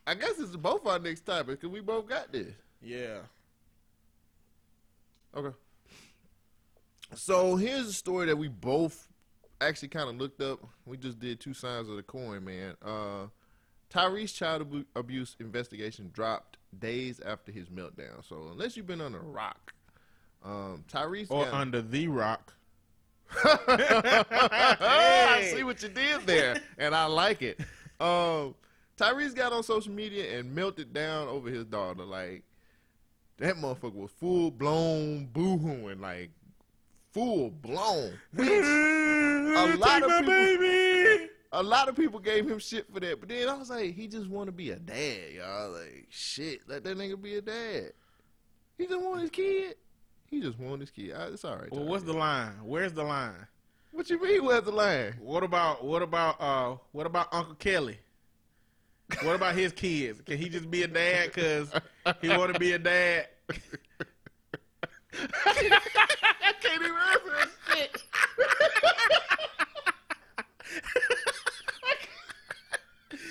I 0.07 0.15
guess 0.15 0.39
it's 0.39 0.57
both 0.57 0.87
our 0.87 0.99
next 0.99 1.21
topic 1.27 1.61
because 1.61 1.69
we 1.69 1.81
both 1.81 2.09
got 2.09 2.33
this. 2.33 2.53
Yeah. 2.83 3.19
Okay. 5.37 5.55
So 7.15 7.57
here's 7.57 7.87
a 7.89 7.93
story 7.93 8.27
that 8.27 8.37
we 8.37 8.49
both 8.49 9.07
actually 9.61 9.89
kind 9.89 10.09
of 10.09 10.17
looked 10.17 10.41
up. 10.41 10.61
We 10.87 10.97
just 10.97 11.19
did 11.21 11.41
two 11.41 11.55
sides 11.55 11.89
of 11.89 11.97
the 11.97 12.03
coin, 12.03 12.45
man. 12.45 12.75
Uh, 12.85 13.27
Tyrese 13.93 14.35
child 14.35 14.63
abu- 14.63 14.85
abuse 14.97 15.37
investigation 15.39 16.11
dropped 16.13 16.57
days 16.81 17.21
after 17.25 17.53
his 17.53 17.69
meltdown. 17.69 18.27
So 18.29 18.49
unless 18.53 18.77
you've 18.77 18.87
been 18.87 19.01
on 19.01 19.15
a 19.15 19.19
rock, 19.21 19.73
um, 20.45 20.85
Tyrese 20.93 21.31
Or 21.31 21.45
got- 21.45 21.55
under 21.55 21.83
the 21.83 22.09
rock. 22.09 22.53
I 23.45 25.51
see 25.55 25.65
what 25.65 25.83
you 25.83 25.89
did 25.89 26.23
there, 26.27 26.57
and 26.79 26.95
I 26.95 27.07
like 27.07 27.43
it. 27.43 27.59
Um, 27.99 28.55
Tyrese 28.97 29.35
got 29.35 29.53
on 29.53 29.63
social 29.63 29.93
media 29.93 30.39
and 30.39 30.55
melted 30.55 30.93
down 30.93 31.29
over 31.29 31.51
his 31.51 31.65
daughter. 31.65 32.05
Like 32.05 32.43
that 33.39 33.57
motherfucker 33.57 33.95
was 33.95 34.11
full 34.13 34.51
blown 34.51 35.29
boohooing, 35.33 36.01
like 36.01 36.31
full 37.13 37.51
blown. 37.51 38.13
Which 38.35 38.49
a 38.49 39.77
lot 39.77 40.03
of 40.03 40.09
people, 40.11 40.27
baby. 40.27 40.76
A 41.57 41.63
lot 41.63 41.89
of 41.89 41.97
people 41.97 42.21
gave 42.21 42.49
him 42.49 42.59
shit 42.59 42.87
for 42.93 43.01
that. 43.01 43.19
But 43.21 43.29
then 43.31 43.49
I 43.49 43.55
was 43.55 43.71
like, 43.71 43.95
he 43.95 44.07
just 44.07 44.29
want 44.29 44.47
to 44.47 44.53
be 44.53 44.71
a 44.71 44.77
dad, 44.77 45.33
y'all. 45.35 45.71
Like 45.73 46.07
shit, 46.11 46.61
let 46.69 46.85
that 46.85 46.97
nigga 46.99 47.21
be 47.21 47.37
a 47.37 47.41
dad. 47.43 47.93
He 48.79 48.87
just 48.87 49.01
want 49.01 49.23
his 49.23 49.31
kid. 49.31 49.77
He 50.29 50.41
just 50.41 50.59
want 50.59 50.81
his 50.81 50.91
kid. 50.91 51.13
Uh, 51.13 51.31
It's 51.33 51.45
all 51.45 51.57
right. 51.57 51.73
Well, 51.73 51.85
what's 51.85 52.05
the 52.05 52.13
line? 52.13 52.53
Where's 52.63 52.93
the 52.93 53.05
line? 53.05 53.47
what 53.93 54.11
you 54.11 54.21
mean? 54.23 54.45
Where's 54.45 54.65
the 54.65 54.73
line? 54.73 55.15
What 55.21 55.43
about 55.43 55.83
what 55.83 56.03
about 56.03 56.37
uh 56.41 56.77
what 56.93 57.07
about 57.07 57.33
Uncle 57.33 57.55
Kelly? 57.55 57.99
What 59.23 59.37
about 59.37 59.55
his 59.55 59.73
kids? 59.73 60.21
Can 60.21 60.37
he 60.37 60.49
just 60.51 60.71
be 60.71 60.83
a 60.83 60.89
dad 60.89 61.31
because 61.33 61.71
he 62.21 62.29
want 62.29 62.53
to 62.53 62.59
be 62.61 62.73
a 62.73 62.79
dad? 62.79 63.29
I 65.47 65.53
can't 66.61 66.83
even 66.83 66.93
answer 66.93 67.31
that 67.31 67.49
shit. 67.75 68.03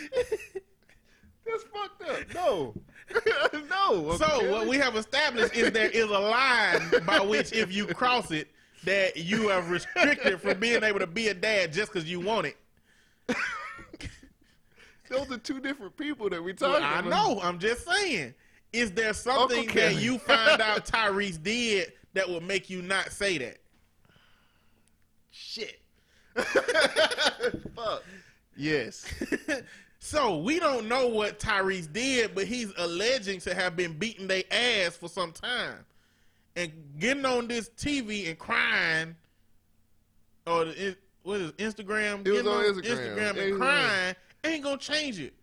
That's 1.46 1.64
fucked 1.64 1.95
up. 2.10 2.20
No. 2.34 2.74
no. 3.70 4.16
So 4.18 4.52
what 4.52 4.68
we 4.68 4.78
have 4.78 4.96
established 4.96 5.56
is 5.56 5.72
there 5.72 5.90
is 5.90 6.06
a 6.06 6.20
line 6.20 6.82
by 7.06 7.20
which 7.20 7.54
if 7.54 7.72
you 7.72 7.86
cross 7.86 8.32
it, 8.32 8.48
that 8.84 9.16
you 9.18 9.50
are 9.52 9.62
restricted 9.62 10.42
from 10.42 10.60
being 10.60 10.84
able 10.84 11.00
to 11.00 11.08
be 11.08 11.28
a 11.28 11.34
dad 11.34 11.72
just 11.72 11.94
because 11.94 12.10
you 12.10 12.20
want 12.20 12.48
it. 12.48 12.58
Those 15.10 15.32
are 15.32 15.38
two 15.38 15.60
different 15.60 15.96
people 15.98 16.30
that 16.30 16.42
we 16.44 16.54
Well, 16.60 16.72
talking 16.72 16.84
I 16.86 17.00
about. 17.02 17.10
know. 17.10 17.40
I'm 17.42 17.60
just 17.60 17.88
saying. 17.88 18.34
Is 18.74 18.92
there 18.92 19.14
something 19.14 19.68
that 19.68 20.02
you 20.02 20.18
find 20.18 20.60
out 20.62 20.86
Tyrese 20.86 21.42
did 21.42 21.94
that 22.14 22.28
would 22.28 22.44
make 22.44 22.70
you 22.70 22.82
not 22.82 23.12
say 23.12 23.38
that? 23.38 23.58
Shit. 25.32 25.80
Fuck. 26.36 28.04
Yes. 28.58 29.06
So 30.06 30.38
we 30.38 30.60
don't 30.60 30.88
know 30.88 31.08
what 31.08 31.40
Tyrese 31.40 31.92
did, 31.92 32.36
but 32.36 32.46
he's 32.46 32.72
alleging 32.78 33.40
to 33.40 33.56
have 33.56 33.76
been 33.76 33.94
beating 33.94 34.28
their 34.28 34.44
ass 34.52 34.96
for 34.96 35.10
some 35.10 35.32
time, 35.32 35.80
and 36.56 36.72
getting 37.00 37.26
on 37.26 37.48
this 37.48 37.70
TV 37.70 38.30
and 38.30 38.38
crying. 38.38 39.16
Or 40.46 40.66
it, 40.68 41.00
what 41.24 41.42
is 41.42 41.50
it, 41.50 41.58
Instagram? 41.58 42.24
It 42.24 42.34
was 42.34 42.44
getting 42.44 42.52
on 42.52 42.64
Instagram. 42.66 43.18
Instagram 43.18 43.48
and 43.48 43.58
crying 43.58 44.16
ain't 44.44 44.64
gonna 44.64 44.78
change 44.78 45.20
it. 45.20 45.34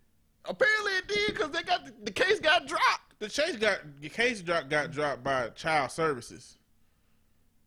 Apparently 0.45 0.93
it 0.93 1.09
did 1.09 1.35
because 1.35 1.51
they 1.51 1.63
got 1.65 1.85
the, 1.85 1.93
the 2.05 2.13
case 2.13 2.39
got 2.39 2.69
dropped. 2.69 3.19
The 3.19 3.29
case 3.29 3.57
got 3.57 3.81
the 4.01 4.09
case 4.09 4.43
drop 4.43 4.71
got 4.71 4.93
dropped 4.93 5.25
by 5.25 5.49
Child 5.57 5.91
Services, 5.91 6.57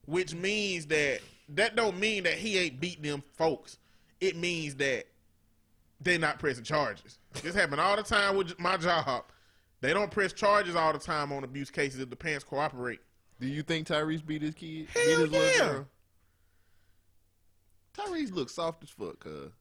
which 0.05 0.33
means 0.33 0.85
that 0.85 1.19
that 1.49 1.75
don't 1.75 1.99
mean 1.99 2.23
that 2.23 2.35
he 2.35 2.57
ain't 2.57 2.79
beat 2.79 3.03
them 3.03 3.21
folks. 3.33 3.79
It 4.21 4.37
means 4.37 4.75
that 4.75 5.07
they 6.01 6.17
not 6.17 6.39
pressing 6.39 6.63
charges. 6.63 7.19
This 7.41 7.55
happen 7.55 7.79
all 7.79 7.95
the 7.95 8.03
time 8.03 8.35
with 8.37 8.59
my 8.59 8.77
job. 8.77 9.25
They 9.81 9.93
don't 9.93 10.11
press 10.11 10.33
charges 10.33 10.75
all 10.75 10.93
the 10.93 10.99
time 10.99 11.31
on 11.31 11.43
abuse 11.43 11.69
cases 11.69 11.99
if 11.99 12.09
the 12.09 12.15
parents 12.15 12.43
cooperate. 12.43 12.99
Do 13.39 13.47
you 13.47 13.63
think 13.63 13.87
Tyrese 13.87 14.25
beat 14.25 14.41
his 14.41 14.55
kid? 14.55 14.87
Hell 14.93 15.27
beat 15.27 15.33
his 15.33 15.57
yeah. 15.57 15.79
Tyrese 17.97 18.33
looks 18.33 18.53
soft 18.53 18.83
as 18.83 18.89
fuck, 18.89 19.19
cuz. 19.19 19.51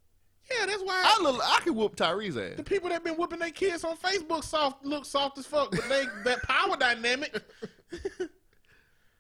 Yeah, 0.51 0.67
that's 0.67 0.83
why 0.83 1.03
I 1.05 1.23
look, 1.23 1.41
I 1.43 1.61
can 1.61 1.75
whoop 1.75 1.97
Tyrese 1.97 2.51
ass. 2.51 2.57
the 2.57 2.63
people 2.65 2.91
that 2.91 3.03
been 3.03 3.15
whooping 3.15 3.39
their 3.39 3.51
kids 3.51 3.83
on 3.83 3.97
Facebook 3.97 4.45
soft 4.45 4.85
look 4.85 5.05
soft 5.05 5.39
as 5.39 5.47
fuck, 5.47 5.71
but 5.71 5.89
they 5.89 6.05
that 6.25 6.43
power 6.43 6.77
dynamic. 6.77 7.43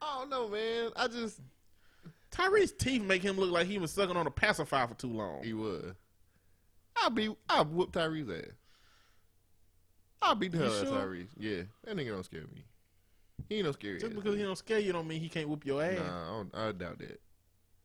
I 0.02 0.18
don't 0.18 0.28
know, 0.30 0.48
man. 0.48 0.90
I 0.96 1.08
just 1.08 1.40
Tyrese's 2.30 2.72
teeth 2.72 3.02
make 3.02 3.22
him 3.22 3.38
look 3.38 3.50
like 3.50 3.66
he 3.66 3.78
was 3.78 3.90
sucking 3.92 4.16
on 4.16 4.26
a 4.26 4.30
pacifier 4.30 4.86
for 4.86 4.94
too 4.94 5.12
long. 5.12 5.42
he 5.42 5.54
was. 5.54 5.94
I'll 6.96 7.10
be 7.10 7.34
I'll 7.48 7.64
whoop 7.64 7.92
Tyrese 7.92 8.38
ass. 8.38 8.52
I'll 10.22 10.34
beat 10.34 10.52
the 10.52 10.58
hell 10.58 10.68
out 10.68 10.82
of 10.82 10.88
sure? 10.88 10.98
Tyrese. 10.98 11.28
Yeah, 11.38 11.62
that 11.84 11.96
nigga 11.96 12.08
don't 12.08 12.24
scare 12.24 12.42
me. 12.42 12.64
He 13.48 13.56
ain't 13.56 13.66
no 13.66 13.72
scary. 13.72 13.98
Just 13.98 14.12
ass 14.12 14.16
because 14.16 14.36
he 14.36 14.42
don't 14.42 14.56
scare 14.56 14.78
you 14.78 14.92
don't 14.92 15.06
mean 15.06 15.20
he 15.20 15.28
can't 15.28 15.48
whoop 15.48 15.66
your 15.66 15.82
ass. 15.82 15.98
Nah, 15.98 16.04
I, 16.04 16.36
don't, 16.36 16.54
I 16.54 16.72
doubt 16.72 16.98
that. 16.98 17.20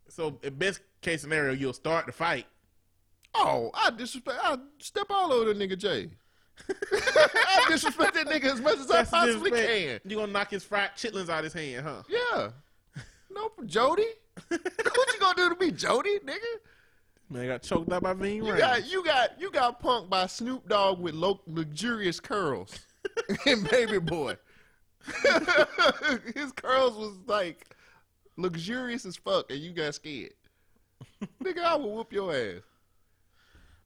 So, 0.07 0.39
in 0.41 0.55
best 0.55 0.81
case 1.01 1.21
scenario, 1.21 1.53
you'll 1.53 1.73
start 1.73 2.05
the 2.05 2.11
fight. 2.11 2.45
Oh, 3.35 3.69
I 3.73 3.91
disrespect. 3.91 4.39
I 4.41 4.57
step 4.79 5.07
all 5.09 5.31
over 5.31 5.53
the 5.53 5.67
nigga 5.67 5.77
Jay. 5.77 6.09
I 6.69 7.65
disrespect 7.69 8.15
that 8.15 8.27
nigga 8.27 8.45
as 8.45 8.59
much 8.59 8.79
as 8.79 8.89
I 8.91 9.03
possibly 9.03 9.51
can. 9.51 9.99
You 10.03 10.17
gonna 10.17 10.31
knock 10.31 10.49
his 10.49 10.63
fried 10.63 10.91
chitlins 10.95 11.29
out 11.29 11.43
his 11.43 11.53
hand, 11.53 11.85
huh? 11.85 12.03
Yeah. 12.07 12.49
No, 13.31 13.51
Jody. 13.67 14.07
what 14.47 14.59
you 15.13 15.19
gonna 15.19 15.35
do 15.35 15.53
to 15.53 15.63
me, 15.63 15.71
Jody, 15.71 16.17
nigga? 16.25 16.39
Man, 17.29 17.43
I 17.43 17.47
got 17.47 17.61
choked 17.61 17.91
out 17.91 18.01
by 18.01 18.13
Ving 18.13 18.43
You 18.43 18.57
got 18.57 18.89
you 18.89 19.03
got 19.03 19.39
you 19.39 19.51
got 19.51 19.81
punked 19.81 20.09
by 20.09 20.25
Snoop 20.25 20.67
Dogg 20.67 20.99
with 20.99 21.13
lo- 21.13 21.41
luxurious 21.45 22.19
curls 22.19 22.73
and 23.45 23.69
Baby 23.69 23.99
Boy. 23.99 24.35
His 26.35 26.51
curls 26.53 26.95
was 26.95 27.13
like 27.27 27.75
luxurious 28.35 29.05
as 29.05 29.15
fuck, 29.15 29.51
and 29.51 29.59
you 29.59 29.71
got 29.73 29.95
scared. 29.95 30.33
Nigga, 31.43 31.63
I 31.63 31.75
will 31.75 31.95
whoop 31.95 32.11
your 32.11 32.33
ass. 32.33 32.61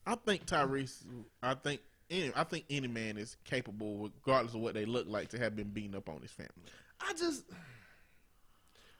I 0.05 0.15
think 0.15 0.45
Tyrese. 0.45 1.03
I 1.41 1.53
think 1.55 1.81
any. 2.09 2.31
I 2.35 2.45
think 2.45 2.65
any 2.69 2.87
man 2.87 3.17
is 3.17 3.35
capable, 3.43 4.09
regardless 4.25 4.55
of 4.55 4.61
what 4.61 4.73
they 4.73 4.85
look 4.85 5.07
like, 5.07 5.29
to 5.29 5.39
have 5.39 5.55
been 5.55 5.69
beaten 5.69 5.95
up 5.95 6.07
on 6.07 6.21
his 6.21 6.31
family. 6.31 6.51
I 7.01 7.13
just, 7.13 7.43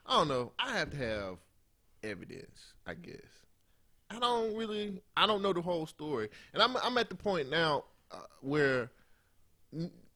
I 0.06 0.18
don't 0.18 0.28
know. 0.28 0.52
I 0.60 0.78
have 0.78 0.90
to 0.92 0.98
have 0.98 1.38
evidence. 2.04 2.74
I 2.86 2.94
guess. 2.96 3.43
I 4.10 4.20
don't 4.20 4.56
really. 4.56 5.02
I 5.18 5.26
don't 5.26 5.42
know 5.42 5.54
the 5.54 5.62
whole 5.62 5.86
story, 5.86 6.30
and 6.54 6.62
I'm 6.62 6.78
I'm 6.78 6.98
at 6.98 7.10
the 7.10 7.16
point 7.16 7.50
now 7.50 7.86
uh, 8.12 8.18
where, 8.42 8.92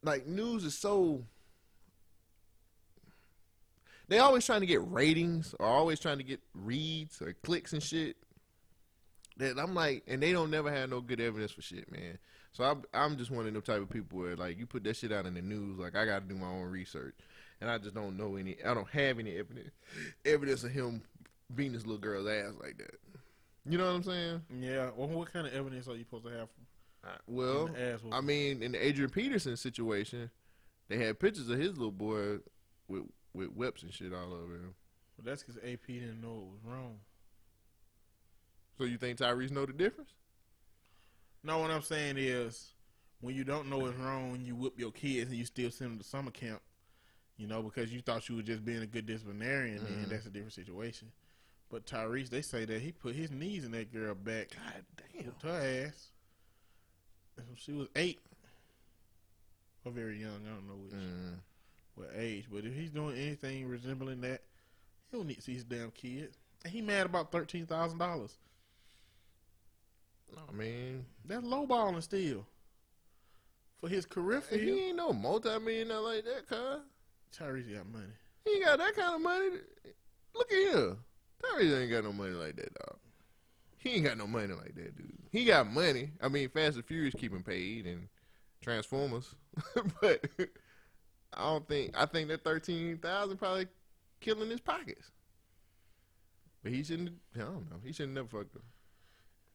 like, 0.03 0.27
news 0.27 0.63
is 0.63 0.77
so. 0.77 1.23
They 4.09 4.19
always 4.19 4.45
trying 4.45 4.61
to 4.61 4.67
get 4.67 4.87
ratings, 4.87 5.53
or 5.59 5.65
always 5.65 5.99
trying 5.99 6.17
to 6.19 6.23
get 6.23 6.39
reads 6.53 7.21
or 7.21 7.33
clicks 7.43 7.73
and 7.73 7.83
shit. 7.83 8.15
That 9.37 9.59
I'm 9.59 9.75
like, 9.75 10.03
and 10.07 10.21
they 10.21 10.31
don't 10.31 10.49
never 10.49 10.71
have 10.71 10.89
no 10.89 11.01
good 11.01 11.19
evidence 11.19 11.51
for 11.51 11.61
shit, 11.61 11.91
man. 11.91 12.17
So 12.53 12.63
I'm 12.63 12.83
I'm 12.93 13.17
just 13.17 13.29
one 13.29 13.45
of 13.45 13.53
them 13.53 13.61
type 13.61 13.81
of 13.81 13.89
people 13.89 14.19
where 14.19 14.35
like 14.35 14.57
you 14.57 14.65
put 14.65 14.83
that 14.85 14.95
shit 14.95 15.11
out 15.11 15.25
in 15.25 15.33
the 15.35 15.41
news, 15.41 15.77
like 15.77 15.95
I 15.95 16.05
got 16.05 16.21
to 16.21 16.33
do 16.33 16.35
my 16.39 16.47
own 16.47 16.63
research, 16.63 17.15
and 17.61 17.69
I 17.69 17.77
just 17.77 17.93
don't 17.93 18.17
know 18.17 18.35
any. 18.35 18.57
I 18.65 18.73
don't 18.73 18.89
have 18.89 19.19
any 19.19 19.37
evidence 19.37 19.71
evidence 20.25 20.63
of 20.63 20.71
him 20.71 21.03
beating 21.53 21.73
this 21.73 21.85
little 21.85 22.01
girl's 22.01 22.27
ass 22.27 22.53
like 22.59 22.77
that. 22.79 22.95
You 23.69 23.77
know 23.77 23.85
what 23.87 23.95
I'm 23.95 24.03
saying? 24.03 24.41
Yeah. 24.61 24.89
Well, 24.95 25.07
what 25.09 25.31
kind 25.31 25.45
of 25.47 25.53
evidence 25.53 25.87
are 25.87 25.95
you 25.95 26.03
supposed 26.03 26.25
to 26.25 26.31
have? 26.31 26.47
Uh, 27.03 27.09
Well, 27.27 27.67
the 27.67 27.81
ass 27.93 28.01
whooping. 28.01 28.13
I 28.13 28.21
mean, 28.21 28.63
in 28.63 28.71
the 28.71 28.85
Adrian 28.85 29.09
Peterson 29.09 29.57
situation, 29.57 30.29
they 30.87 30.97
had 30.97 31.19
pictures 31.19 31.49
of 31.49 31.59
his 31.59 31.71
little 31.77 31.91
boy 31.91 32.37
with 32.87 33.03
with 33.33 33.49
whips 33.51 33.83
and 33.83 33.93
shit 33.93 34.13
all 34.13 34.33
over 34.33 34.53
him. 34.55 34.73
Well, 35.17 35.25
that's 35.25 35.43
because 35.43 35.57
AP 35.63 35.85
didn't 35.87 36.21
know 36.21 36.47
it 36.49 36.51
was 36.53 36.63
wrong. 36.65 36.99
So 38.77 38.83
you 38.85 38.97
think 38.97 39.17
Tyrese 39.19 39.51
know 39.51 39.65
the 39.65 39.73
difference? 39.73 40.11
No, 41.43 41.59
what 41.59 41.71
I'm 41.71 41.81
saying 41.81 42.15
is, 42.17 42.73
when 43.21 43.35
you 43.35 43.43
don't 43.43 43.69
know 43.69 43.85
it's 43.85 43.97
wrong, 43.97 44.39
you 44.43 44.55
whip 44.55 44.73
your 44.79 44.91
kids 44.91 45.29
and 45.29 45.37
you 45.39 45.45
still 45.45 45.71
send 45.71 45.91
them 45.91 45.97
to 45.99 46.03
summer 46.03 46.31
camp, 46.31 46.61
you 47.37 47.47
know, 47.47 47.61
because 47.61 47.91
you 47.91 48.01
thought 48.01 48.27
you 48.29 48.35
were 48.35 48.41
just 48.43 48.63
being 48.65 48.81
a 48.81 48.87
good 48.87 49.05
disciplinarian, 49.05 49.79
Mhm. 49.79 50.03
and 50.03 50.11
that's 50.11 50.25
a 50.25 50.29
different 50.29 50.53
situation. 50.53 51.11
But 51.69 51.85
Tyrese, 51.85 52.29
they 52.29 52.41
say 52.41 52.63
that 52.65 52.81
he 52.81 52.91
put 52.93 53.13
his 53.15 53.29
knees 53.31 53.65
in 53.65 53.71
that 53.71 53.91
girl 53.91 54.15
back, 54.15 54.51
God 54.55 54.85
damn. 55.13 55.33
her 55.51 55.85
ass. 55.87 56.07
She 57.55 57.71
was 57.73 57.87
eight, 57.95 58.19
or 59.85 59.91
very 59.91 60.19
young. 60.19 60.41
I 60.47 60.49
don't 60.55 60.67
know 60.67 60.75
which 60.75 60.93
Mm. 60.93 61.39
what 61.95 62.09
age, 62.15 62.45
but 62.51 62.65
if 62.65 62.73
he's 62.73 62.89
doing 62.89 63.15
anything 63.17 63.67
resembling 63.67 64.21
that, 64.21 64.41
he 65.11 65.17
don't 65.17 65.27
need 65.27 65.35
to 65.35 65.41
see 65.41 65.53
his 65.53 65.63
damn 65.65 65.91
kid. 65.91 66.31
And 66.63 66.73
he 66.73 66.81
mad 66.81 67.05
about 67.05 67.31
thirteen 67.31 67.65
thousand 67.67 67.99
dollars. 67.99 68.37
I 70.49 70.51
mean, 70.51 71.05
That's 71.25 71.45
lowballing 71.45 72.01
still. 72.03 72.45
For 73.79 73.87
his 73.87 74.05
career 74.05 74.41
he 74.49 74.87
ain't 74.87 74.97
no 74.97 75.13
multi-millionaire 75.13 75.99
like 75.99 76.25
that, 76.25 76.47
cuz. 76.47 76.81
Tyrese 77.37 77.75
got 77.75 77.87
money. 77.87 78.05
He 78.45 78.51
ain't 78.53 78.65
got 78.65 78.79
that 78.79 78.95
kind 78.95 79.15
of 79.15 79.21
money. 79.21 79.49
Look 80.33 80.51
at 80.51 80.73
him. 80.75 80.97
Tyrese 81.43 81.81
ain't 81.81 81.91
got 81.91 82.03
no 82.03 82.13
money 82.13 82.33
like 82.33 82.55
that, 82.55 82.73
dog. 82.73 82.97
He 83.77 83.95
ain't 83.95 84.05
got 84.05 84.17
no 84.17 84.27
money 84.27 84.53
like 84.53 84.75
that, 84.75 84.97
dude. 84.97 85.13
He 85.31 85.45
got 85.45 85.71
money. 85.71 86.11
I 86.21 86.29
mean, 86.29 86.49
Fast 86.49 86.75
and 86.75 86.85
Furious 86.85 87.13
keep 87.13 87.31
him 87.31 87.43
paid 87.43 87.85
and 87.85 88.07
Transformers, 88.61 89.35
but 90.01 90.25
I 91.33 91.43
don't 91.43 91.67
think. 91.67 91.95
I 91.95 92.05
think 92.05 92.27
that 92.29 92.43
thirteen 92.43 92.97
thousand 92.97 93.37
probably 93.37 93.67
killing 94.19 94.49
his 94.49 94.59
pockets. 94.59 95.11
But 96.63 96.71
he 96.71 96.83
shouldn't. 96.83 97.13
I 97.35 97.39
don't 97.39 97.69
know. 97.69 97.77
He 97.83 97.93
shouldn't 97.93 98.15
never 98.15 98.27
fucked 98.27 98.55
up. 98.55 98.63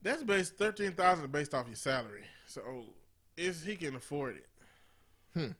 That's 0.02 0.22
based 0.22 0.56
thirteen 0.56 0.92
thousand 0.92 1.30
based 1.32 1.52
off 1.52 1.66
your 1.66 1.76
salary. 1.76 2.24
So 2.46 2.62
is 3.36 3.64
he 3.64 3.76
can 3.76 3.96
afford 3.96 4.36
it? 4.36 4.46
Hmm. 5.34 5.52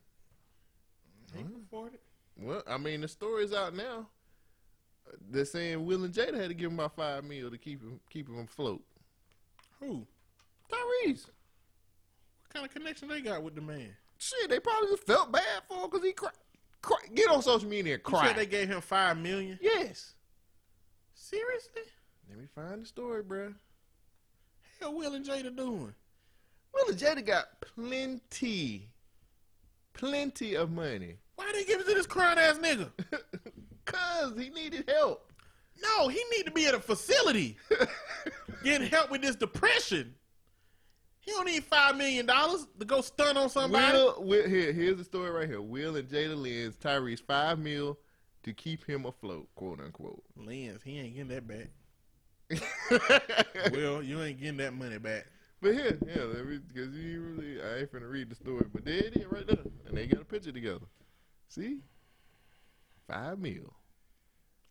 He 1.35 1.43
can 1.43 1.63
afford 1.67 1.95
it. 1.95 2.03
Well, 2.37 2.63
I 2.67 2.79
mean, 2.79 3.01
the 3.01 3.09
story's 3.09 3.53
out 3.53 3.75
now. 3.75 4.07
They're 5.31 5.45
saying 5.45 5.85
Will 5.85 6.05
and 6.05 6.13
Jada 6.15 6.35
had 6.39 6.49
to 6.49 6.55
give 6.55 6.71
him 6.71 6.79
about 6.79 6.97
five 6.97 7.25
mil 7.25 7.51
to 7.51 7.59
keep 7.59 7.83
him 7.83 8.01
keep 8.11 8.29
him 8.29 8.39
afloat. 8.41 8.83
Who? 9.81 10.07
Tyrese. 10.71 11.27
What 11.27 12.55
kind 12.55 12.67
of 12.67 12.73
connection 12.73 13.09
they 13.09 13.21
got 13.21 13.43
with 13.43 13.55
the 13.55 13.61
man? 13.61 13.91
Shit, 14.19 14.51
they 14.51 14.61
probably 14.61 14.89
just 14.91 15.05
felt 15.05 15.33
bad 15.33 15.43
for 15.69 15.79
him 15.85 15.91
because 15.91 16.05
he 16.05 16.13
cried. 16.13 16.33
Cry, 16.81 16.97
get 17.15 17.31
on 17.31 17.43
social 17.43 17.69
media 17.69 17.95
and 17.95 18.01
You 18.01 18.11
cry. 18.11 18.27
said 18.29 18.37
they 18.37 18.47
gave 18.47 18.69
him 18.69 18.81
five 18.81 19.17
million. 19.17 19.59
yes. 19.63 20.15
Seriously? 21.15 21.83
Let 22.29 22.39
me 22.39 22.47
find 22.55 22.83
the 22.83 22.87
story, 22.87 23.23
bruh. 23.23 23.55
Hell, 24.81 24.95
Will 24.95 25.15
and 25.15 25.25
Jada 25.25 25.55
doing? 25.55 25.95
Will 26.75 26.89
and 26.89 26.99
Jada 26.99 27.25
got 27.25 27.47
plenty, 27.61 28.89
plenty 29.93 30.55
of 30.57 30.71
money. 30.73 31.17
Why 31.37 31.51
they 31.53 31.65
give 31.65 31.81
it 31.81 31.87
to 31.89 31.95
this 31.95 32.07
crying 32.07 32.39
ass 32.39 32.59
nigga? 32.59 32.91
Cause 34.23 34.39
he 34.39 34.51
needed 34.51 34.89
help. 34.89 35.33
No, 35.83 36.09
he 36.09 36.23
need 36.37 36.45
to 36.45 36.53
be 36.53 36.67
at 36.67 36.75
a 36.75 36.81
facility 36.81 37.57
getting 38.65 38.87
help 38.87 39.11
with 39.11 39.23
this 39.23 39.35
depression. 39.35 40.15
He 41.21 41.33
don't 41.33 41.47
need 41.47 41.65
five 41.65 41.97
million 41.97 42.27
dollars 42.27 42.67
to 42.79 42.85
go 42.85 43.01
stun 43.01 43.37
on 43.37 43.49
somebody. 43.49 43.97
Will, 43.97 44.23
Will, 44.23 44.49
here, 44.49 44.73
here's 44.73 44.97
the 44.97 45.05
story 45.05 45.31
right 45.31 45.49
here. 45.49 45.61
Will 45.61 45.97
and 45.97 46.09
Jada 46.09 46.37
lends 46.37 46.77
Tyrese 46.77 47.21
five 47.21 47.59
mil 47.59 47.99
to 48.45 48.53
keep 48.53 48.85
him 48.85 49.07
afloat, 49.07 49.49
quote 49.55 49.81
unquote. 49.81 50.23
Lens, 50.37 50.81
he 50.85 50.99
ain't 50.99 51.15
getting 51.15 51.29
that 51.29 51.49
back. 51.49 51.69
Well, 53.73 54.03
you 54.03 54.23
ain't 54.23 54.41
getting 54.41 54.59
that 54.59 54.75
money 54.75 54.99
back. 54.99 55.27
But 55.61 55.75
here, 55.75 55.99
yeah, 56.07 56.27
because 56.69 56.95
you 56.95 57.23
really, 57.23 57.63
I 57.63 57.79
ain't 57.79 57.93
finna 57.93 58.11
read 58.11 58.29
the 58.31 58.35
story, 58.35 58.67
but 58.73 58.85
there 58.85 58.97
it 58.97 59.17
is 59.17 59.27
right 59.27 59.47
there, 59.47 59.59
and 59.87 59.97
they 59.97 60.07
got 60.07 60.23
a 60.23 60.25
picture 60.25 60.53
together. 60.53 60.87
See, 61.49 61.79
five 63.09 63.39
mil, 63.39 63.73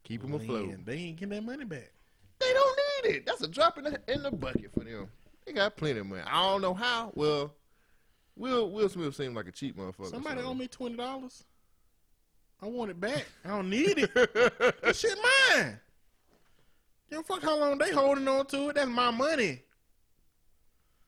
keep 0.04 0.22
them 0.22 0.34
afloat. 0.34 0.70
Lens, 0.70 0.86
they 0.86 0.96
ain't 0.96 1.18
getting 1.18 1.36
that 1.36 1.44
money 1.44 1.66
back. 1.66 1.92
They 2.40 2.54
don't 2.54 2.80
need 3.06 3.16
it. 3.16 3.26
That's 3.26 3.42
a 3.42 3.48
drop 3.48 3.78
in 3.78 3.84
the 3.86 4.00
in 4.08 4.24
the 4.24 4.32
bucket 4.32 4.72
for 4.74 4.84
them. 4.84 5.10
They 5.46 5.54
got 5.54 5.76
plenty 5.78 6.00
of 6.00 6.08
money. 6.08 6.24
I 6.26 6.42
don't 6.50 6.62
know 6.62 6.74
how. 6.74 7.12
Well, 7.16 7.54
Will 8.36 8.72
Will 8.72 8.90
Smith 8.90 9.16
seemed 9.16 9.36
like 9.36 9.48
a 9.48 9.52
cheap 9.52 9.78
motherfucker. 9.78 10.10
Somebody 10.10 10.42
so. 10.42 10.48
owe 10.48 10.54
me 10.54 10.68
twenty 10.68 10.96
dollars. 10.96 11.44
I 12.62 12.68
want 12.68 12.92
it 12.92 13.00
back. 13.00 13.26
I 13.44 13.50
don't 13.50 13.70
need 13.70 13.98
it. 13.98 14.12
This 14.84 15.00
shit 15.00 15.18
mine. 15.56 15.80
Give 17.10 17.20
a 17.20 17.24
fuck 17.24 17.42
how 17.42 17.60
long 17.60 17.78
they 17.78 17.92
holding 17.92 18.28
on 18.28 18.46
to 18.48 18.70
it. 18.70 18.76
That's 18.76 18.90
my 18.90 19.12
money. 19.12 19.64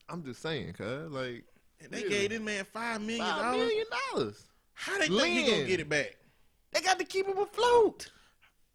I'm 0.10 0.24
just 0.24 0.42
saying, 0.42 0.74
cuz 0.74 1.12
like 1.12 1.46
And 1.80 1.92
they 1.92 2.04
Yeah. 2.04 2.10
gave 2.10 2.30
this 2.32 2.42
man 2.42 2.66
five 2.66 3.02
million 3.02 3.26
dollars. 3.26 3.58
million 3.58 3.86
dollars. 4.12 4.44
How 4.74 4.98
they 4.98 5.08
think 5.08 5.22
he 5.24 5.50
gonna 5.52 5.66
get 5.66 5.80
it 5.80 5.90
back? 5.90 6.18
They 6.72 6.82
got 6.82 6.98
to 7.00 7.06
keep 7.06 7.28
him 7.28 7.38
afloat. 7.38 8.10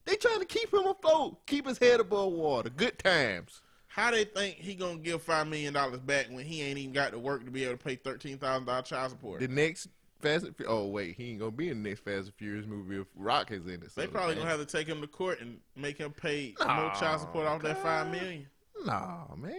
They 0.09 0.17
trying 0.17 0.41
to 0.41 0.47
keep 0.47 0.73
him 0.73 0.87
afloat, 0.87 1.45
keep 1.47 1.67
his 1.67 1.77
head 1.77 2.01
above 2.01 2.33
water. 2.33 2.71
Good 2.71 2.99
times. 2.99 3.61
How 3.89 4.11
they 4.11 4.25
think 4.25 4.55
he 4.57 4.75
gonna 4.75 4.97
give 4.99 5.21
five 5.23 5.47
million 5.47 5.75
dollars 5.75 6.01
back 6.01 6.29
when 6.31 6.47
he 6.47 6.63
ain't 6.63 6.79
even 6.79 6.93
got 6.95 7.13
to 7.13 7.19
work 7.19 7.45
to 7.45 7.51
be 7.51 7.65
able 7.65 7.77
to 7.77 7.85
pay 7.85 7.97
thirteen 7.97 8.39
thousand 8.39 8.65
dollars 8.67 8.89
child 8.89 9.11
support? 9.11 9.41
The 9.41 9.49
next 9.49 9.89
Fast 10.21 10.47
and 10.47 10.57
Fu- 10.57 10.65
Oh 10.67 10.87
wait, 10.87 11.15
he 11.17 11.31
ain't 11.33 11.41
gonna 11.41 11.51
be 11.51 11.69
in 11.69 11.83
the 11.83 11.91
next 11.91 12.01
Fast 12.05 12.27
and 12.29 12.35
Furious 12.37 12.65
movie 12.67 12.97
if 13.01 13.07
Rock 13.17 13.51
is 13.51 13.67
in 13.67 13.83
it. 13.83 13.91
so 13.93 14.01
they 14.01 14.07
probably 14.07 14.35
man. 14.37 14.45
gonna 14.45 14.57
have 14.57 14.67
to 14.67 14.77
take 14.77 14.87
him 14.87 15.03
to 15.03 15.07
court 15.07 15.41
and 15.43 15.59
make 15.77 15.99
him 15.99 16.11
pay 16.13 16.55
more 16.59 16.67
Nah, 16.69 16.95
child 16.95 17.21
support 17.21 17.47
off 17.47 17.61
that 17.63 17.77
five 17.83 18.07
God. 18.07 18.13
million. 18.13 18.47
Nah, 18.87 19.35
man. 19.37 19.53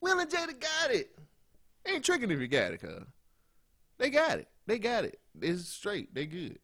Will 0.00 0.18
and 0.20 0.30
Jada 0.30 0.58
got 0.58 0.90
it. 0.90 1.18
Ain't 1.86 2.02
tricking 2.04 2.30
if 2.30 2.40
you 2.40 2.48
got 2.48 2.72
it, 2.72 2.80
cuz. 2.80 3.02
They 3.98 4.08
got 4.08 4.38
it. 4.38 4.48
They 4.66 4.78
got 4.78 5.04
it. 5.04 5.20
It's 5.42 5.68
straight. 5.68 6.14
They 6.14 6.24
good. 6.24 6.58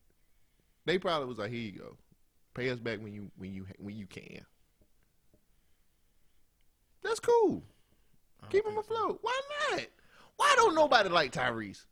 They 0.87 0.99
probably 0.99 1.27
was 1.29 1.39
like, 1.39 1.51
here 1.51 1.61
you 1.61 1.73
go. 1.73 1.97
Pay 2.57 2.71
us 2.71 2.79
back 2.79 3.03
when 3.03 3.13
you 3.13 3.31
when 3.37 3.53
you 3.53 3.67
when 3.79 3.95
you 3.95 4.07
can. 4.07 4.41
That's 7.03 7.21
cool. 7.21 7.63
Keep 8.51 8.65
him 8.65 8.73
think 8.75 8.87
so. 8.87 8.95
afloat. 8.95 9.19
Why 9.21 9.41
not? 9.71 9.87
Why 10.37 10.55
don't 10.57 10.75
nobody 10.75 11.11
like 11.11 11.33
Tyrese? 11.33 11.85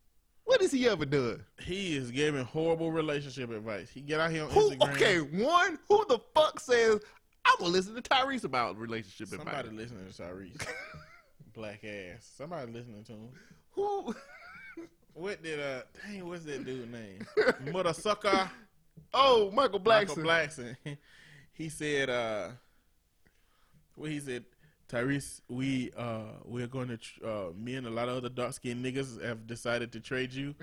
What 0.44 0.62
has 0.62 0.72
he 0.72 0.88
ever 0.88 1.04
done? 1.04 1.44
He 1.60 1.96
is 1.96 2.10
giving 2.10 2.44
horrible 2.44 2.90
relationship 2.90 3.50
advice. 3.50 3.90
He 3.90 4.00
get 4.00 4.20
out 4.20 4.30
here 4.30 4.44
on 4.44 4.50
Who? 4.50 4.70
Instagram. 4.70 4.94
Okay, 4.94 5.18
one. 5.18 5.78
Who 5.88 6.04
the 6.08 6.18
fuck 6.34 6.58
says 6.60 7.00
I'm 7.44 7.56
gonna 7.58 7.70
listen 7.70 7.94
to 7.94 8.02
Tyrese 8.02 8.44
about 8.44 8.78
relationship 8.78 9.28
Somebody 9.28 9.50
advice? 9.50 9.66
Somebody 9.66 9.76
listening 9.76 10.12
to 10.12 10.22
Tyrese. 10.22 10.68
Black 11.54 11.84
ass. 11.84 12.26
Somebody 12.38 12.72
listening 12.72 13.04
to 13.04 13.12
him. 13.12 13.28
Who? 13.72 14.14
What 15.12 15.42
did 15.42 15.60
uh 15.60 15.82
dang 16.02 16.26
what's 16.26 16.44
that 16.44 16.64
dude 16.64 16.90
name? 16.90 17.24
Mother 17.72 17.92
sucker 17.92 18.50
Oh, 19.12 19.50
Michael 19.52 19.80
Michael 19.80 20.16
Blackson. 20.16 20.76
Blackson. 20.84 20.96
he 21.52 21.68
said 21.68 22.10
uh 22.10 22.48
what 23.96 24.10
he 24.10 24.20
said 24.20 24.44
Tyrese, 24.88 25.40
we 25.48 25.92
uh 25.96 26.24
we're 26.44 26.66
going 26.66 26.88
to 26.88 26.96
tr- 26.96 27.26
uh 27.26 27.46
me 27.56 27.74
and 27.74 27.86
a 27.86 27.90
lot 27.90 28.08
of 28.08 28.16
other 28.16 28.28
dark 28.28 28.52
skinned 28.52 28.84
niggas 28.84 29.22
have 29.24 29.46
decided 29.46 29.92
to 29.92 30.00
trade 30.00 30.32
you. 30.32 30.54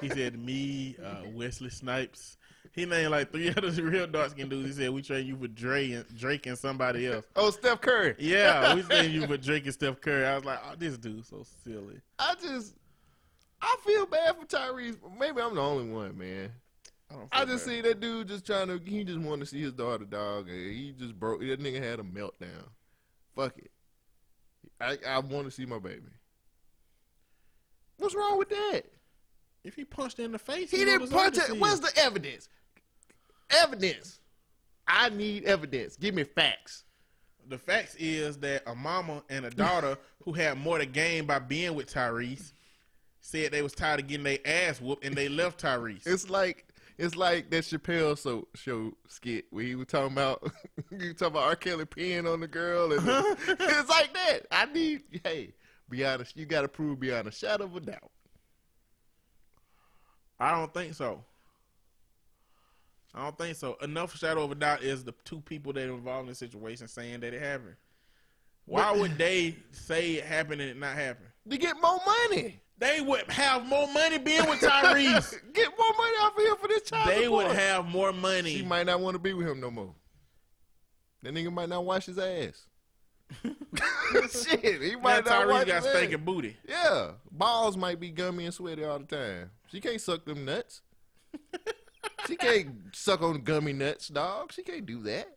he 0.00 0.08
said 0.10 0.38
me, 0.38 0.96
uh 1.04 1.22
Wesley 1.32 1.70
Snipes. 1.70 2.36
He 2.72 2.84
named 2.84 3.10
like 3.10 3.32
three 3.32 3.48
other 3.56 3.70
real 3.82 4.06
dark 4.06 4.30
skinned 4.30 4.50
dudes. 4.50 4.76
He 4.76 4.82
said 4.84 4.90
we 4.90 5.02
trade 5.02 5.26
you 5.26 5.36
for 5.36 5.48
Dre 5.48 5.92
and 5.92 6.04
Drake 6.16 6.46
and 6.46 6.58
somebody 6.58 7.06
else. 7.06 7.24
Oh, 7.34 7.50
Steph 7.50 7.80
Curry. 7.80 8.14
Yeah, 8.18 8.74
we 8.74 8.82
trade 8.82 9.10
you 9.12 9.26
for 9.26 9.36
Drake 9.36 9.64
and 9.64 9.74
Steph 9.74 10.00
Curry. 10.00 10.26
I 10.26 10.34
was 10.36 10.44
like, 10.44 10.58
oh, 10.64 10.74
this 10.78 10.96
dude's 10.98 11.28
so 11.28 11.44
silly. 11.64 12.00
I 12.18 12.34
just, 12.40 12.74
I 13.60 13.76
feel 13.84 14.06
bad 14.06 14.36
for 14.36 14.46
Tyrese. 14.46 14.98
Maybe 15.18 15.40
I'm 15.40 15.54
the 15.54 15.60
only 15.60 15.92
one, 15.92 16.16
man. 16.16 16.52
I, 17.10 17.42
I 17.42 17.44
just 17.44 17.66
bad. 17.66 17.74
see 17.74 17.80
that 17.82 18.00
dude 18.00 18.28
just 18.28 18.46
trying 18.46 18.68
to. 18.68 18.80
He 18.84 19.04
just 19.04 19.18
wanted 19.18 19.40
to 19.40 19.46
see 19.46 19.60
his 19.62 19.72
daughter, 19.72 20.04
dog. 20.04 20.48
And 20.48 20.72
he 20.72 20.94
just 20.98 21.18
broke. 21.18 21.40
That 21.40 21.60
nigga 21.60 21.82
had 21.82 22.00
a 22.00 22.02
meltdown. 22.02 22.68
Fuck 23.34 23.58
it. 23.58 23.70
I 24.80 24.96
I 25.06 25.18
want 25.18 25.46
to 25.46 25.50
see 25.50 25.66
my 25.66 25.78
baby. 25.78 26.02
What's 27.96 28.14
wrong 28.14 28.38
with 28.38 28.48
that? 28.50 28.82
if 29.62 29.74
he 29.74 29.84
punched 29.84 30.16
her 30.18 30.24
in 30.24 30.32
the 30.32 30.38
face, 30.38 30.70
He 30.70 30.84
don't 30.84 31.00
didn't 31.00 31.10
punch 31.12 31.34
to 31.34 31.52
it. 31.52 31.60
Where's 31.60 31.80
the 31.80 31.92
evidence? 31.98 32.48
Evidence. 33.50 34.20
I 34.86 35.10
need 35.10 35.44
evidence. 35.44 35.96
Give 35.96 36.14
me 36.14 36.24
facts. 36.24 36.84
The 37.48 37.58
facts 37.58 37.94
is 37.98 38.38
that 38.38 38.62
a 38.66 38.74
mama 38.74 39.22
and 39.28 39.44
a 39.44 39.50
daughter 39.50 39.98
who 40.24 40.32
had 40.32 40.58
more 40.58 40.78
to 40.78 40.86
gain 40.86 41.26
by 41.26 41.40
being 41.40 41.74
with 41.74 41.92
Tyrese 41.92 42.52
said 43.20 43.52
they 43.52 43.62
was 43.62 43.74
tired 43.74 44.00
of 44.00 44.06
getting 44.06 44.24
their 44.24 44.38
ass 44.44 44.80
whooped 44.80 45.04
and 45.04 45.14
they 45.14 45.28
left 45.28 45.62
Tyrese. 45.62 46.06
It's 46.06 46.30
like 46.30 46.66
it's 47.00 47.16
like 47.16 47.48
that 47.48 47.64
Chappelle 47.64 48.16
so, 48.18 48.46
show 48.54 48.92
skit 49.08 49.46
where 49.50 49.64
he 49.64 49.74
was 49.74 49.86
talking 49.86 50.12
about 50.12 50.42
you 50.90 51.14
talking 51.14 51.28
about 51.28 51.44
R. 51.44 51.56
Kelly 51.56 51.86
peeing 51.86 52.30
on 52.30 52.40
the 52.40 52.46
girl 52.46 52.92
and 52.92 53.02
it's 53.48 53.88
like 53.88 54.12
that. 54.12 54.40
I 54.50 54.66
need 54.66 55.02
hey, 55.24 55.54
be 55.88 56.04
honest. 56.04 56.36
you 56.36 56.44
gotta 56.44 56.68
prove 56.68 57.00
beyond 57.00 57.26
a 57.26 57.32
shadow 57.32 57.64
of 57.64 57.74
a 57.74 57.80
doubt. 57.80 58.10
I 60.38 60.52
don't 60.52 60.72
think 60.74 60.92
so. 60.92 61.24
I 63.14 63.24
don't 63.24 63.38
think 63.38 63.56
so. 63.56 63.78
Enough 63.80 64.16
shadow 64.16 64.44
of 64.44 64.52
a 64.52 64.54
doubt 64.54 64.82
is 64.82 65.02
the 65.02 65.14
two 65.24 65.40
people 65.40 65.72
that 65.72 65.88
are 65.88 65.94
involved 65.94 66.24
in 66.24 66.28
the 66.28 66.34
situation 66.34 66.86
saying 66.86 67.20
that 67.20 67.32
it 67.32 67.42
happened. 67.42 67.76
Why 68.66 68.92
would 68.92 69.16
they 69.16 69.56
say 69.72 70.12
it 70.12 70.24
happened 70.24 70.60
and 70.60 70.70
it 70.70 70.78
not 70.78 70.94
happen? 70.94 71.26
To 71.48 71.56
get 71.56 71.80
more 71.80 72.00
money. 72.06 72.60
They 72.78 73.02
would 73.02 73.30
have 73.30 73.66
more 73.66 73.86
money 73.92 74.16
being 74.18 74.48
with 74.48 74.60
Tyrese. 74.60 75.34
Get 75.52 75.68
more 75.78 75.92
money 75.98 76.16
off 76.22 76.36
of 76.36 76.42
him 76.44 76.56
for 76.56 76.68
this 76.68 76.82
child. 76.84 77.08
they 77.10 77.28
would 77.28 77.50
have 77.54 77.84
more 77.84 78.10
money. 78.10 78.56
She 78.56 78.62
might 78.62 78.86
not 78.86 79.00
want 79.00 79.14
to 79.16 79.18
be 79.18 79.34
with 79.34 79.46
him 79.46 79.60
no 79.60 79.70
more. 79.70 79.94
That 81.22 81.34
nigga 81.34 81.52
might 81.52 81.68
not 81.68 81.84
wash 81.84 82.06
his 82.06 82.18
ass. 82.18 82.64
Shit, 83.44 84.80
he 84.82 84.92
now 84.96 85.00
might 85.02 85.26
not 85.26 85.46
wash 85.46 85.64
Tyrese 85.64 85.66
got 85.66 85.76
his 85.76 85.86
ass. 85.86 85.92
stinking 85.94 86.24
booty. 86.24 86.56
Yeah, 86.66 87.10
balls 87.30 87.76
might 87.76 88.00
be 88.00 88.10
gummy 88.10 88.46
and 88.46 88.54
sweaty 88.54 88.82
all 88.82 88.98
the 88.98 89.04
time. 89.04 89.50
She 89.70 89.80
can't 89.80 90.00
suck 90.00 90.24
them 90.24 90.46
nuts. 90.46 90.80
she 92.26 92.36
can't 92.36 92.70
suck 92.92 93.20
on 93.20 93.42
gummy 93.42 93.74
nuts, 93.74 94.08
dog. 94.08 94.52
She 94.54 94.62
can't 94.62 94.86
do 94.86 95.02
that. 95.02 95.28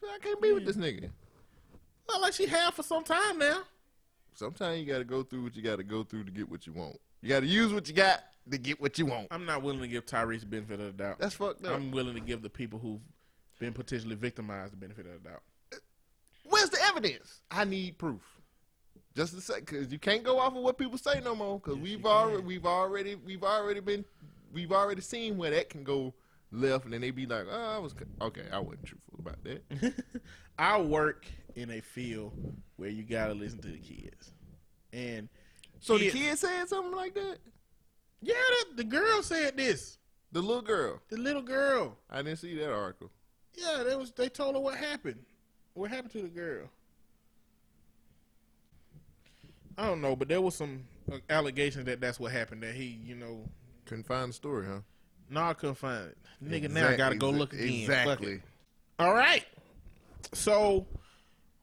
So 0.00 0.06
I 0.06 0.18
can't 0.18 0.40
be 0.40 0.52
with 0.52 0.66
this 0.66 0.76
nigga. 0.76 1.10
Not 2.08 2.20
like 2.20 2.32
she 2.32 2.46
have 2.46 2.74
for 2.74 2.84
some 2.84 3.02
time 3.02 3.38
now. 3.38 3.62
Sometimes 4.34 4.80
you 4.80 4.86
got 4.86 4.98
to 4.98 5.04
go 5.04 5.22
through 5.22 5.44
what 5.44 5.56
you 5.56 5.62
got 5.62 5.76
to 5.76 5.84
go 5.84 6.04
through 6.04 6.24
to 6.24 6.30
get 6.30 6.48
what 6.48 6.66
you 6.66 6.72
want. 6.72 6.98
You 7.20 7.28
got 7.28 7.40
to 7.40 7.46
use 7.46 7.72
what 7.72 7.88
you 7.88 7.94
got 7.94 8.24
to 8.50 8.58
get 8.58 8.80
what 8.80 8.98
you 8.98 9.06
want. 9.06 9.28
I'm 9.30 9.46
not 9.46 9.62
willing 9.62 9.80
to 9.80 9.88
give 9.88 10.06
Tyrese 10.06 10.40
the 10.40 10.46
benefit 10.46 10.80
of 10.80 10.86
the 10.96 11.02
doubt. 11.04 11.18
That's 11.18 11.34
fucked 11.34 11.64
up. 11.64 11.74
I'm 11.74 11.90
willing 11.90 12.14
to 12.14 12.20
give 12.20 12.42
the 12.42 12.50
people 12.50 12.78
who've 12.78 13.00
been 13.60 13.72
potentially 13.72 14.16
victimized 14.16 14.72
the 14.72 14.76
benefit 14.76 15.06
of 15.06 15.22
the 15.22 15.28
doubt. 15.28 15.42
Where's 16.44 16.70
the 16.70 16.82
evidence? 16.82 17.42
I 17.50 17.64
need 17.64 17.98
proof. 17.98 18.20
Just 19.14 19.34
to 19.34 19.40
say, 19.40 19.60
because 19.60 19.92
you 19.92 19.98
can't 19.98 20.24
go 20.24 20.38
off 20.38 20.56
of 20.56 20.62
what 20.62 20.78
people 20.78 20.98
say 20.98 21.20
no 21.22 21.34
more. 21.34 21.60
Because 21.60 21.76
Yes, 21.76 21.84
we've 21.84 22.06
already, 22.06 22.42
we've 22.42 22.66
already, 22.66 23.14
we've 23.14 23.44
already 23.44 23.80
been, 23.80 24.04
we've 24.52 24.72
already 24.72 25.02
seen 25.02 25.36
where 25.36 25.50
that 25.50 25.68
can 25.68 25.84
go 25.84 26.14
left, 26.50 26.84
and 26.84 26.94
then 26.94 27.02
they 27.02 27.10
be 27.10 27.26
like, 27.26 27.46
"Oh, 27.50 27.76
I 27.76 27.78
was 27.78 27.94
okay. 28.20 28.44
I 28.52 28.58
wasn't 28.58 28.84
truthful 28.84 29.18
about 29.18 29.44
that." 29.44 29.94
I 30.58 30.80
work 30.80 31.26
in 31.56 31.70
a 31.70 31.80
field 31.80 32.32
where 32.76 32.88
you 32.90 33.02
gotta 33.02 33.34
listen 33.34 33.58
to 33.60 33.68
the 33.68 33.78
kids, 33.78 34.32
and 34.92 35.28
So 35.80 35.98
kids- 35.98 36.12
the 36.14 36.18
kid 36.20 36.38
said 36.38 36.68
something 36.68 36.92
like 36.94 37.14
that. 37.14 37.38
yeah, 38.20 38.34
the, 38.70 38.76
the 38.76 38.84
girl 38.84 39.22
said 39.22 39.56
this. 39.56 39.98
The 40.32 40.40
little 40.40 40.62
girl. 40.62 41.00
The 41.10 41.18
little 41.18 41.42
girl, 41.42 41.96
I 42.10 42.22
didn't 42.22 42.38
see 42.38 42.54
that 42.56 42.72
article. 42.72 43.10
yeah, 43.54 43.82
they 43.82 43.94
was 43.96 44.12
they 44.12 44.28
told 44.28 44.54
her 44.54 44.60
what 44.60 44.76
happened. 44.76 45.24
What 45.74 45.90
happened 45.90 46.12
to 46.12 46.22
the 46.22 46.28
girl? 46.28 46.68
I 49.78 49.86
don't 49.86 50.00
know, 50.02 50.14
but 50.16 50.28
there 50.28 50.40
was 50.40 50.54
some 50.54 50.84
uh, 51.10 51.16
allegations 51.30 51.86
that 51.86 52.00
that's 52.00 52.20
what 52.20 52.32
happened. 52.32 52.62
That 52.62 52.74
he, 52.74 52.84
you 53.04 53.14
know, 53.14 53.48
Couldn't 53.86 54.04
find 54.06 54.28
the 54.30 54.32
story, 54.34 54.66
huh? 54.66 54.80
no, 55.30 55.42
I 55.42 55.54
couldn't 55.54 55.76
find 55.76 56.08
it. 56.10 56.18
Nigga, 56.44 56.70
now 56.70 56.88
I 56.88 56.96
gotta 56.96 57.16
go 57.16 57.30
look 57.30 57.52
again. 57.54 57.68
It. 57.68 57.80
Exactly. 57.82 58.40
All 58.98 59.14
right. 59.14 59.44
So, 60.34 60.86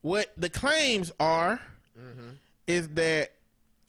what 0.02 0.32
the 0.36 0.48
claims 0.48 1.12
are 1.20 1.60
Mm-hmm. 1.98 2.30
is 2.66 2.88
that 2.90 3.32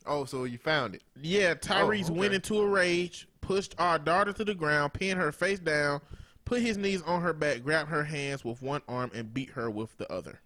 Oh, 0.06 0.26
so 0.26 0.44
you 0.46 0.58
found 0.58 0.96
it? 0.96 1.04
yeah, 1.22 1.54
Tyrese 1.54 2.06
Oh, 2.10 2.12
okay. 2.12 2.20
went 2.20 2.34
into 2.34 2.60
a 2.60 2.68
rage, 2.68 3.28
pushed 3.40 3.76
our 3.78 4.00
daughter 4.00 4.34
to 4.34 4.44
the 4.44 4.56
ground, 4.56 4.94
pinned 4.94 5.20
her 5.20 5.32
face 5.32 5.60
down, 5.60 6.02
put 6.44 6.62
his 6.62 6.76
knees 6.78 7.02
on 7.04 7.22
her 7.22 7.32
back, 7.34 7.62
grabbed 7.64 7.90
her 7.90 8.04
hands 8.04 8.44
with 8.44 8.62
one 8.62 8.82
arm, 8.88 9.12
and 9.14 9.34
beat 9.34 9.52
her 9.52 9.70
with 9.70 9.96
the 9.98 10.12
other. 10.12 10.40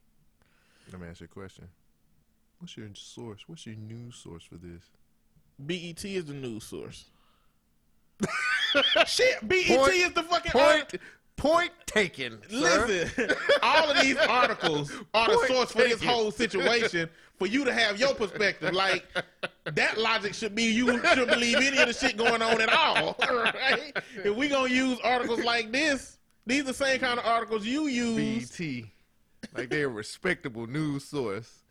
Let 0.91 1.01
me 1.01 1.07
ask 1.07 1.21
you 1.21 1.25
a 1.25 1.27
question. 1.29 1.69
What's 2.59 2.75
your 2.77 2.89
source? 2.93 3.43
What's 3.47 3.65
your 3.65 3.75
news 3.77 4.15
source 4.17 4.43
for 4.43 4.55
this? 4.55 4.83
BET 5.65 6.03
is 6.03 6.25
the 6.25 6.33
news 6.33 6.65
source. 6.65 7.05
Shit, 9.07 9.47
BET 9.47 9.67
Point- 9.67 9.93
is 9.93 10.11
the 10.13 10.23
fucking 10.23 10.51
Point. 10.51 10.95
Point 11.38 11.72
taken. 11.86 12.40
sir. 12.49 12.86
Listen, 12.88 13.36
all 13.62 13.91
of 13.91 14.02
these 14.02 14.18
articles 14.18 14.91
are 15.14 15.30
the 15.30 15.36
Point 15.38 15.48
source 15.48 15.72
for 15.72 15.80
this 15.80 16.02
whole 16.03 16.32
situation 16.32 17.10
for 17.38 17.48
you 17.48 17.66
to 17.66 17.74
have 17.74 17.99
your 17.99 18.14
perspective. 18.16 18.74
Like 18.74 19.06
that 19.66 19.98
logic 19.98 20.34
should 20.34 20.56
be 20.56 20.64
you 20.64 21.02
should 21.14 21.28
believe 21.28 21.57
any 21.57 21.78
of 21.78 21.88
the 21.88 21.94
shit 21.94 22.18
going 22.18 22.41
on 22.41 22.62
at 22.62 22.70
all. 22.70 23.18
Right? 23.36 23.95
If 24.24 24.36
we 24.36 24.48
gonna 24.48 24.70
use 24.70 24.99
articles 25.03 25.44
like 25.44 25.72
this, 25.72 26.18
these 26.45 26.62
are 26.62 26.66
the 26.68 26.74
same 26.74 26.99
kind 26.99 27.20
of 27.20 27.26
articles 27.26 27.66
you 27.66 27.88
use. 27.88 28.49
BT, 28.52 28.91
like 29.56 29.70
they're 29.70 29.88
a 29.88 29.90
respectable 29.90 30.68
news 30.68 31.06
source 31.06 31.64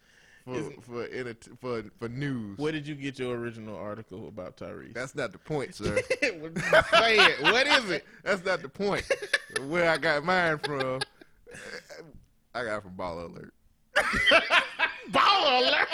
for 0.44 0.70
for 0.82 1.04
enter- 1.06 1.56
for 1.60 1.82
for 1.98 2.08
news. 2.08 2.58
Where 2.58 2.72
did 2.72 2.86
you 2.86 2.94
get 2.94 3.18
your 3.18 3.36
original 3.36 3.76
article 3.76 4.28
about 4.28 4.56
Tyrese? 4.56 4.94
That's 4.94 5.14
not 5.14 5.32
the 5.32 5.38
point, 5.38 5.74
sir. 5.74 5.96
Say 6.20 6.32
it. 6.32 7.42
What 7.42 7.66
is 7.66 7.90
it? 7.90 8.04
That's 8.22 8.44
not 8.44 8.62
the 8.62 8.68
point. 8.68 9.04
Where 9.66 9.90
I 9.90 9.96
got 9.96 10.24
mine 10.24 10.58
from, 10.58 11.00
I 12.54 12.64
got 12.64 12.78
it 12.78 12.82
from 12.82 12.94
Ball 12.94 13.26
Alert. 13.26 13.54
Baller 15.10 15.60
alert. 15.60 15.88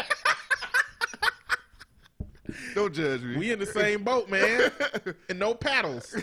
Don't 2.75 2.95
judge 2.95 3.23
me. 3.23 3.37
We 3.37 3.53
in 3.53 3.59
the 3.59 3.67
same 3.67 4.03
boat, 4.03 4.31
man. 4.31 4.71
and 5.29 5.39
no 5.39 5.55
paddles. 5.55 6.15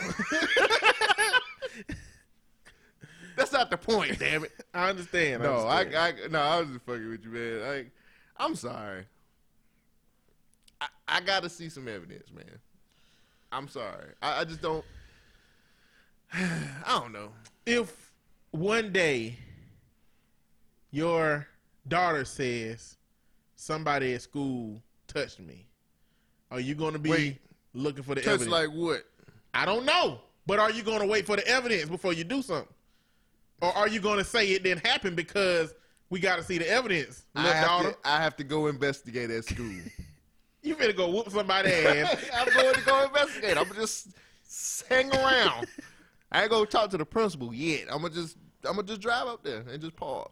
That's 3.35 3.51
not 3.51 3.69
the 3.69 3.77
point, 3.77 4.17
damn 4.17 4.45
it. 4.45 4.51
I 4.73 4.89
understand. 4.89 5.43
No, 5.43 5.59
I, 5.59 5.81
understand. 5.81 6.17
I, 6.25 6.27
no, 6.29 6.39
I 6.39 6.59
was 6.59 6.69
just 6.69 6.85
fucking 6.85 7.09
with 7.09 7.23
you, 7.23 7.29
man. 7.29 7.61
Like, 7.61 7.91
I'm 8.39 8.55
sorry. 8.55 9.05
I, 10.80 10.88
I 11.07 11.22
got 11.22 11.43
to 11.43 11.49
see 11.49 11.69
some 11.69 11.88
evidence, 11.88 12.31
man. 12.34 12.59
I'm 13.51 13.68
sorry. 13.68 14.11
I, 14.22 14.41
I 14.41 14.45
just 14.45 14.61
don't. 14.61 14.85
I 16.34 16.99
don't 16.99 17.11
know. 17.14 17.30
if 17.65 18.11
one 18.51 18.91
day 18.91 19.38
your 20.91 21.47
daughter 21.88 22.26
says 22.26 22.97
somebody 23.55 24.14
at 24.14 24.22
school 24.22 24.81
touched 25.07 25.39
me, 25.39 25.65
are 26.51 26.59
you 26.59 26.76
going 26.76 26.93
to 26.93 26.99
be 26.99 27.09
Wait. 27.09 27.38
looking 27.73 28.03
for 28.03 28.15
the 28.15 28.22
Touch 28.22 28.41
evidence? 28.41 28.51
like 28.51 28.69
what? 28.69 29.03
I 29.53 29.65
don't 29.65 29.85
know, 29.85 30.19
but 30.45 30.59
are 30.59 30.72
you 30.72 30.84
going 30.84 30.99
to 30.99 31.07
wait 31.07 31.26
for 31.26 31.35
the 31.35 31.47
evidence 31.47 31.89
before 31.89 32.14
you 32.14 32.23
do 32.23 32.41
something, 32.41 32.73
or 33.61 33.76
are 33.76 33.88
you 33.88 33.99
going 33.99 34.18
to 34.18 34.23
say 34.23 34.47
it 34.51 34.64
didn't 34.64 34.85
happen 34.85 35.15
because 35.15 35.73
we 36.09 36.19
got 36.19 36.38
to 36.38 36.43
see 36.43 36.57
the 36.57 36.69
evidence, 36.69 37.25
I 37.35 37.47
have, 37.47 37.81
to, 37.81 37.97
I 38.05 38.21
have 38.21 38.35
to 38.38 38.43
go 38.43 38.67
investigate 38.67 39.29
at 39.29 39.45
school. 39.45 39.75
You 40.63 40.75
better 40.75 40.91
go 40.91 41.09
whoop 41.09 41.29
somebody's 41.29 41.71
ass. 41.71 42.25
I'm 42.35 42.53
going 42.53 42.73
to 42.73 42.81
go 42.81 43.05
investigate. 43.05 43.57
I'm 43.57 43.73
just 43.73 44.09
hang 44.89 45.09
around. 45.15 45.67
I 46.31 46.41
ain't 46.41 46.51
gonna 46.51 46.65
talk 46.65 46.89
to 46.89 46.97
the 46.97 47.05
principal 47.05 47.53
yet. 47.53 47.85
I'm 47.89 48.01
gonna 48.01 48.13
just 48.13 48.38
I'm 48.65 48.75
gonna 48.75 48.88
just 48.88 49.01
drive 49.01 49.27
up 49.27 49.43
there 49.43 49.63
and 49.71 49.81
just 49.81 49.95
park. 49.95 50.31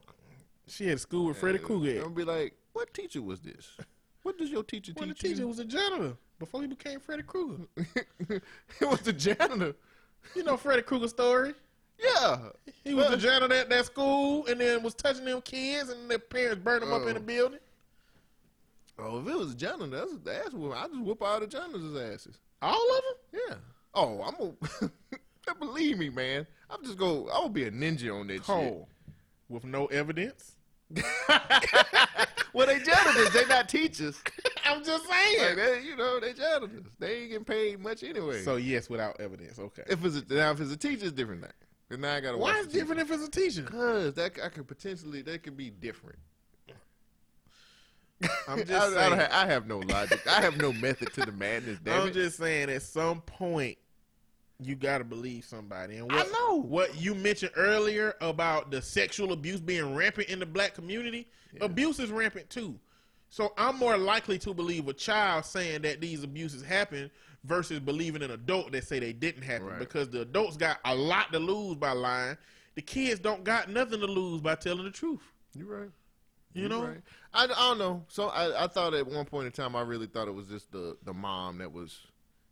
she 0.67 0.89
at 0.89 0.99
school 0.99 1.27
with 1.27 1.37
Freddy 1.37 1.59
Krueger. 1.59 1.97
I'm 1.97 2.13
gonna 2.13 2.15
be 2.15 2.23
like, 2.23 2.53
"What 2.73 2.93
teacher 2.93 3.21
was 3.21 3.39
this? 3.39 3.77
What 4.23 4.37
does 4.37 4.49
your 4.49 4.63
teacher 4.63 4.91
teach? 4.91 4.99
Well, 4.99 5.07
the 5.07 5.13
teacher 5.13 5.41
you?" 5.41 5.47
was 5.47 5.59
a 5.59 5.65
janitor 5.65 6.17
before 6.39 6.61
he 6.61 6.67
became 6.67 6.99
Freddy 6.99 7.23
Krueger. 7.23 7.63
it 8.29 8.41
was 8.81 9.07
a 9.07 9.13
janitor. 9.13 9.75
You 10.35 10.43
know 10.43 10.57
Freddy 10.57 10.81
Krueger 10.81 11.07
story? 11.07 11.53
Yeah, 11.97 12.37
He 12.83 12.93
was 12.93 13.09
the 13.09 13.17
janitor 13.17 13.53
at 13.55 13.69
that 13.69 13.85
school 13.85 14.45
and 14.47 14.59
then 14.59 14.83
was 14.83 14.93
touching 14.93 15.25
them 15.25 15.41
kids 15.41 15.89
and 15.89 16.09
their 16.09 16.19
parents 16.19 16.63
burned 16.63 16.81
them 16.83 16.93
up 16.93 17.01
in 17.07 17.13
the 17.15 17.19
Oh. 17.19 17.23
building. 17.23 17.59
Oh, 18.97 19.19
if 19.21 19.27
it 19.27 19.37
was 19.37 19.51
a 19.51 19.55
janitor, 19.55 19.87
that's 19.87 20.11
that's 20.23 20.53
what 20.53 20.77
I 20.77 20.87
just 20.87 20.99
whoop 21.01 21.21
all 21.21 21.39
the 21.39 21.47
janitors' 21.47 21.95
asses. 21.95 22.39
All 22.61 22.97
of 22.97 23.03
them? 23.31 23.41
Yeah. 23.49 23.55
Oh, 23.93 24.21
I'm 24.23 24.35
gonna 24.37 24.91
believe 25.59 25.97
me, 25.97 26.09
man. 26.09 26.45
I'm 26.69 26.83
just 26.83 26.97
go. 26.97 27.27
I'm 27.33 27.41
gonna 27.41 27.49
be 27.49 27.63
a 27.65 27.71
ninja 27.71 28.17
on 28.17 28.27
that 28.27 28.43
Cold. 28.43 28.87
With 29.49 29.63
no 29.65 29.85
evidence? 29.87 30.53
shit. 30.95 31.05
Well, 32.53 32.67
they 32.67 32.79
janitors. 32.79 33.33
they 33.33 33.45
not 33.47 33.67
teachers. 33.67 34.17
I'm 34.65 34.81
just 34.81 35.09
Like 35.09 35.17
saying. 35.37 35.55
they, 35.57 35.81
you 35.81 35.97
know, 35.97 36.21
they 36.21 36.31
janitors. 36.31 36.85
They 36.99 37.17
ain't 37.17 37.29
getting 37.31 37.43
paid 37.43 37.81
much 37.81 38.01
anyway. 38.01 38.43
So 38.43 38.55
yes, 38.55 38.89
without 38.89 39.19
evidence. 39.19 39.59
Okay. 39.59 39.83
if 39.87 40.05
it's 40.05 40.15
a, 40.15 40.33
now 40.33 40.51
if 40.51 40.61
it's 40.61 40.71
a 40.71 40.77
teacher, 40.77 41.03
it's 41.03 41.11
different 41.11 41.41
thing. 41.41 41.51
Then 41.89 42.01
now 42.01 42.15
I 42.15 42.19
gotta 42.19 42.37
Why 42.37 42.53
watch 42.53 42.61
is 42.61 42.67
it 42.67 42.73
different 42.73 43.01
if 43.01 43.11
it's 43.11 43.27
a 43.27 43.31
teacher? 43.31 43.61
Because 43.63 44.13
that 44.15 44.33
I 44.43 44.49
could 44.49 44.67
potentially 44.67 45.21
that 45.23 45.43
could 45.43 45.57
be 45.57 45.69
different. 45.69 46.19
I'm 48.47 48.57
just 48.65 48.71
I, 48.71 48.85
I, 48.85 48.89
saying. 48.93 49.19
don't 49.19 49.31
I 49.31 49.45
have 49.45 49.67
no 49.67 49.79
logic. 49.79 50.21
I 50.27 50.41
have 50.41 50.57
no 50.57 50.73
method 50.73 51.13
to 51.13 51.25
the 51.25 51.31
madness. 51.31 51.79
Damn 51.83 52.01
I'm 52.01 52.07
it. 52.07 52.13
just 52.13 52.37
saying 52.37 52.69
at 52.69 52.81
some 52.81 53.21
point 53.21 53.77
you 54.59 54.75
gotta 54.75 55.03
believe 55.03 55.45
somebody. 55.45 55.97
And 55.97 56.11
what, 56.11 56.25
I 56.27 56.31
know. 56.31 56.61
what 56.61 56.99
you 56.99 57.13
mentioned 57.13 57.51
earlier 57.55 58.15
about 58.21 58.71
the 58.71 58.81
sexual 58.81 59.33
abuse 59.33 59.59
being 59.59 59.93
rampant 59.95 60.29
in 60.29 60.39
the 60.39 60.45
black 60.45 60.73
community, 60.73 61.27
abuse 61.61 61.99
is 61.99 62.09
rampant 62.09 62.49
too. 62.49 62.79
So 63.29 63.53
I'm 63.57 63.77
more 63.77 63.97
likely 63.97 64.37
to 64.39 64.53
believe 64.53 64.87
a 64.87 64.93
child 64.93 65.45
saying 65.45 65.81
that 65.81 65.99
these 65.99 66.23
abuses 66.23 66.63
happen 66.63 67.11
versus 67.45 67.79
believing 67.79 68.21
an 68.21 68.31
adult 68.31 68.71
that 68.71 68.85
say 68.87 68.99
they 68.99 69.13
didn't 69.13 69.43
happen 69.43 69.67
Right. 69.67 69.79
because 69.79 70.09
the 70.09 70.21
adults 70.21 70.57
got 70.57 70.79
a 70.85 70.95
lot 70.95 71.31
to 71.31 71.39
lose 71.39 71.75
by 71.75 71.91
lying. 71.91 72.37
The 72.75 72.81
kids 72.81 73.19
don't 73.19 73.43
got 73.43 73.69
nothing 73.69 73.99
to 74.01 74.07
lose 74.07 74.41
by 74.41 74.55
telling 74.55 74.83
the 74.85 74.91
truth. 74.91 75.21
You're 75.53 75.67
right. 75.67 75.89
You 76.53 76.61
You're 76.61 76.69
know? 76.69 76.83
right. 76.85 77.01
I, 77.33 77.43
I 77.43 77.47
don't 77.47 77.77
know. 77.79 78.03
So 78.07 78.27
I, 78.29 78.63
I 78.63 78.67
thought 78.67 78.93
at 78.93 79.07
one 79.07 79.25
point 79.25 79.45
in 79.45 79.51
time 79.51 79.75
I 79.75 79.81
really 79.81 80.07
thought 80.07 80.27
it 80.27 80.33
was 80.33 80.47
just 80.47 80.71
the 80.71 80.97
the 81.03 81.13
mom 81.13 81.57
that 81.59 81.71
was 81.71 81.97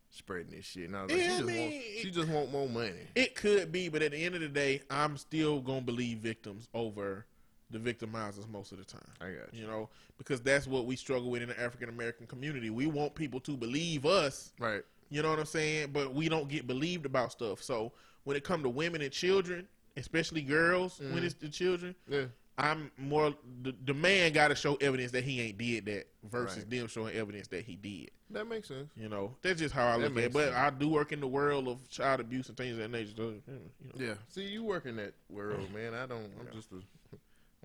spreading 0.09 0.51
this 0.51 0.65
shit. 0.65 0.85
And 0.87 0.95
I 0.95 1.03
was 1.03 1.11
like, 1.11 1.21
Yeah, 1.21 1.27
she 1.27 1.31
just 1.37 1.45
mean, 1.47 1.71
want 1.71 1.83
she 2.01 2.11
just 2.11 2.29
want 2.29 2.51
more 2.51 2.69
money. 2.69 3.07
It 3.15 3.35
could 3.35 3.71
be, 3.71 3.89
but 3.89 4.01
at 4.01 4.11
the 4.11 4.23
end 4.23 4.35
of 4.35 4.41
the 4.41 4.47
day, 4.49 4.81
I'm 4.89 5.17
still 5.17 5.59
gonna 5.61 5.81
believe 5.81 6.17
victims 6.19 6.67
over 6.73 7.25
the 7.73 7.79
victimizers 7.79 8.47
most 8.49 8.71
of 8.71 8.77
the 8.77 8.85
time. 8.85 9.01
I 9.19 9.25
got 9.31 9.53
you. 9.53 9.61
You 9.61 9.67
know, 9.67 9.89
because 10.17 10.41
that's 10.41 10.67
what 10.67 10.85
we 10.85 10.95
struggle 10.95 11.29
with 11.29 11.41
in 11.41 11.49
the 11.49 11.59
African 11.59 11.89
American 11.89 12.27
community. 12.27 12.69
We 12.69 12.85
want 12.85 13.15
people 13.15 13.39
to 13.41 13.57
believe 13.57 14.05
us. 14.05 14.53
Right. 14.59 14.83
You 15.09 15.21
know 15.21 15.29
what 15.29 15.39
I'm 15.39 15.45
saying? 15.45 15.89
But 15.93 16.13
we 16.13 16.29
don't 16.29 16.47
get 16.47 16.65
believed 16.67 17.05
about 17.05 17.31
stuff. 17.31 17.61
So 17.61 17.91
when 18.23 18.37
it 18.37 18.43
come 18.43 18.63
to 18.63 18.69
women 18.69 19.01
and 19.01 19.11
children, 19.11 19.67
especially 19.97 20.41
girls, 20.41 20.99
Mm-hmm. 20.99 21.13
when 21.13 21.23
it's 21.23 21.35
the 21.35 21.49
children, 21.49 21.93
Yeah. 22.07 22.25
I'm 22.55 22.91
more 22.99 23.33
the, 23.63 23.73
the 23.85 23.95
man 23.95 24.31
got 24.31 24.49
to 24.49 24.55
show 24.55 24.75
evidence 24.75 25.11
that 25.13 25.23
he 25.23 25.41
ain't 25.41 25.57
did 25.57 25.85
that 25.87 26.07
versus 26.23 26.59
Right. 26.59 26.69
them 26.69 26.87
showing 26.87 27.15
evidence 27.15 27.47
that 27.47 27.65
he 27.65 27.75
did. 27.75 28.11
That 28.29 28.47
makes 28.47 28.67
sense. 28.67 28.89
You 28.95 29.09
know, 29.09 29.35
that's 29.41 29.59
just 29.59 29.73
how 29.73 29.87
I 29.87 29.97
That 29.97 30.09
look 30.13 30.17
at 30.19 30.23
it. 30.25 30.33
But 30.33 30.45
sense. 30.45 30.55
I 30.55 30.69
do 30.71 30.89
work 30.89 31.11
in 31.11 31.19
the 31.19 31.27
world 31.27 31.67
of 31.67 31.87
child 31.89 32.19
abuse 32.19 32.47
and 32.49 32.57
things 32.57 32.73
of 32.73 32.77
that 32.79 32.89
nature. 32.91 33.11
So, 33.17 33.23
you 33.29 33.41
know. 33.47 34.05
Yeah. 34.07 34.13
See, 34.29 34.43
you 34.45 34.63
work 34.63 34.85
in 34.85 34.95
that 34.97 35.13
world, 35.29 35.71
man. 35.73 35.93
I 35.95 36.05
don't. 36.05 36.31
I'm 36.39 36.47
just 36.53 36.71
a. 36.71 36.75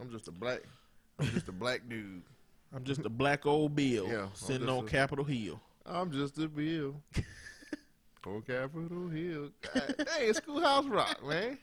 I'm 0.01 0.11
just 0.11 0.29
a 0.29 0.33
black. 0.33 0.61
I'm 1.19 1.27
just 1.31 1.49
a 1.49 1.53
black 1.53 1.83
dude. 1.89 2.23
I'm 2.75 2.85
just 2.85 3.05
a 3.05 3.09
black 3.09 3.47
old 3.47 3.75
Bill 3.75 4.07
Yeah, 4.09 4.27
sitting 4.35 4.69
on 4.69 4.85
a- 4.85 4.89
Capitol 4.89 5.25
Hill. 5.25 5.61
I'm 5.87 6.13
just 6.13 6.37
a 6.39 6.49
bill. 6.49 7.01
on 8.27 8.43
Capitol 8.43 9.09
Hill. 9.09 9.51
God, 9.73 10.07
hey, 10.19 10.33
schoolhouse 10.35 10.85
rock, 10.85 11.25
man. 11.27 11.59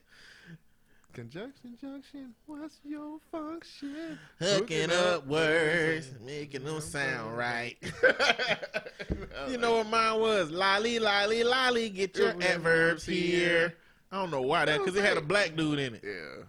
Conjunction, 1.13 1.77
junction. 1.79 2.33
What's 2.45 2.79
your 2.83 3.19
function? 3.31 4.19
Hooking 4.39 4.91
up 4.91 5.25
words, 5.27 6.11
making 6.25 6.65
them 6.65 6.81
sound 6.81 7.37
right. 7.37 7.77
you 9.47 9.57
know 9.57 9.77
what 9.77 9.87
mine 9.87 10.19
was? 10.19 10.49
Lolly, 10.51 10.99
lolly, 10.99 11.43
lolly, 11.43 11.89
get 11.89 12.17
your 12.17 12.31
Adverbs 12.41 13.05
here. 13.05 13.75
I 14.11 14.17
don't 14.17 14.31
know 14.31 14.41
why 14.41 14.65
that, 14.65 14.79
because 14.79 14.95
it 14.95 15.05
had 15.05 15.17
a 15.17 15.21
black 15.21 15.55
dude 15.55 15.79
in 15.79 15.95
it. 15.95 16.03
Yeah. 16.03 16.43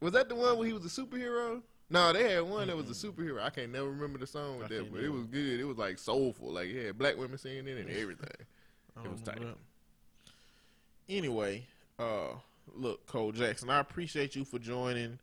Was 0.00 0.12
that 0.12 0.28
the 0.28 0.34
one 0.34 0.56
where 0.58 0.66
he 0.66 0.72
was 0.72 0.84
a 0.84 0.88
superhero? 0.88 1.62
No, 1.90 2.12
they 2.12 2.32
had 2.32 2.42
one 2.42 2.68
that 2.68 2.76
was 2.76 2.88
a 2.88 3.06
superhero. 3.06 3.42
I 3.42 3.50
can't 3.50 3.72
never 3.72 3.90
remember 3.90 4.18
the 4.18 4.26
song 4.26 4.58
with 4.58 4.70
I 4.72 4.76
that, 4.76 4.92
but 4.92 5.02
it 5.02 5.10
was 5.12 5.24
good. 5.26 5.60
It 5.60 5.64
was 5.64 5.76
like 5.76 5.98
soulful. 5.98 6.52
Like 6.52 6.68
yeah, 6.68 6.92
black 6.92 7.18
women 7.18 7.36
singing 7.36 7.66
it 7.66 7.78
and 7.78 7.90
everything. 7.96 8.46
It 9.04 9.10
was 9.10 9.20
tight. 9.22 9.40
that. 9.40 9.56
Anyway, 11.08 11.66
uh, 11.98 12.28
look, 12.74 13.06
Cole 13.06 13.32
Jackson, 13.32 13.70
I 13.70 13.80
appreciate 13.80 14.36
you 14.36 14.44
for 14.44 14.58
joining 14.58 15.18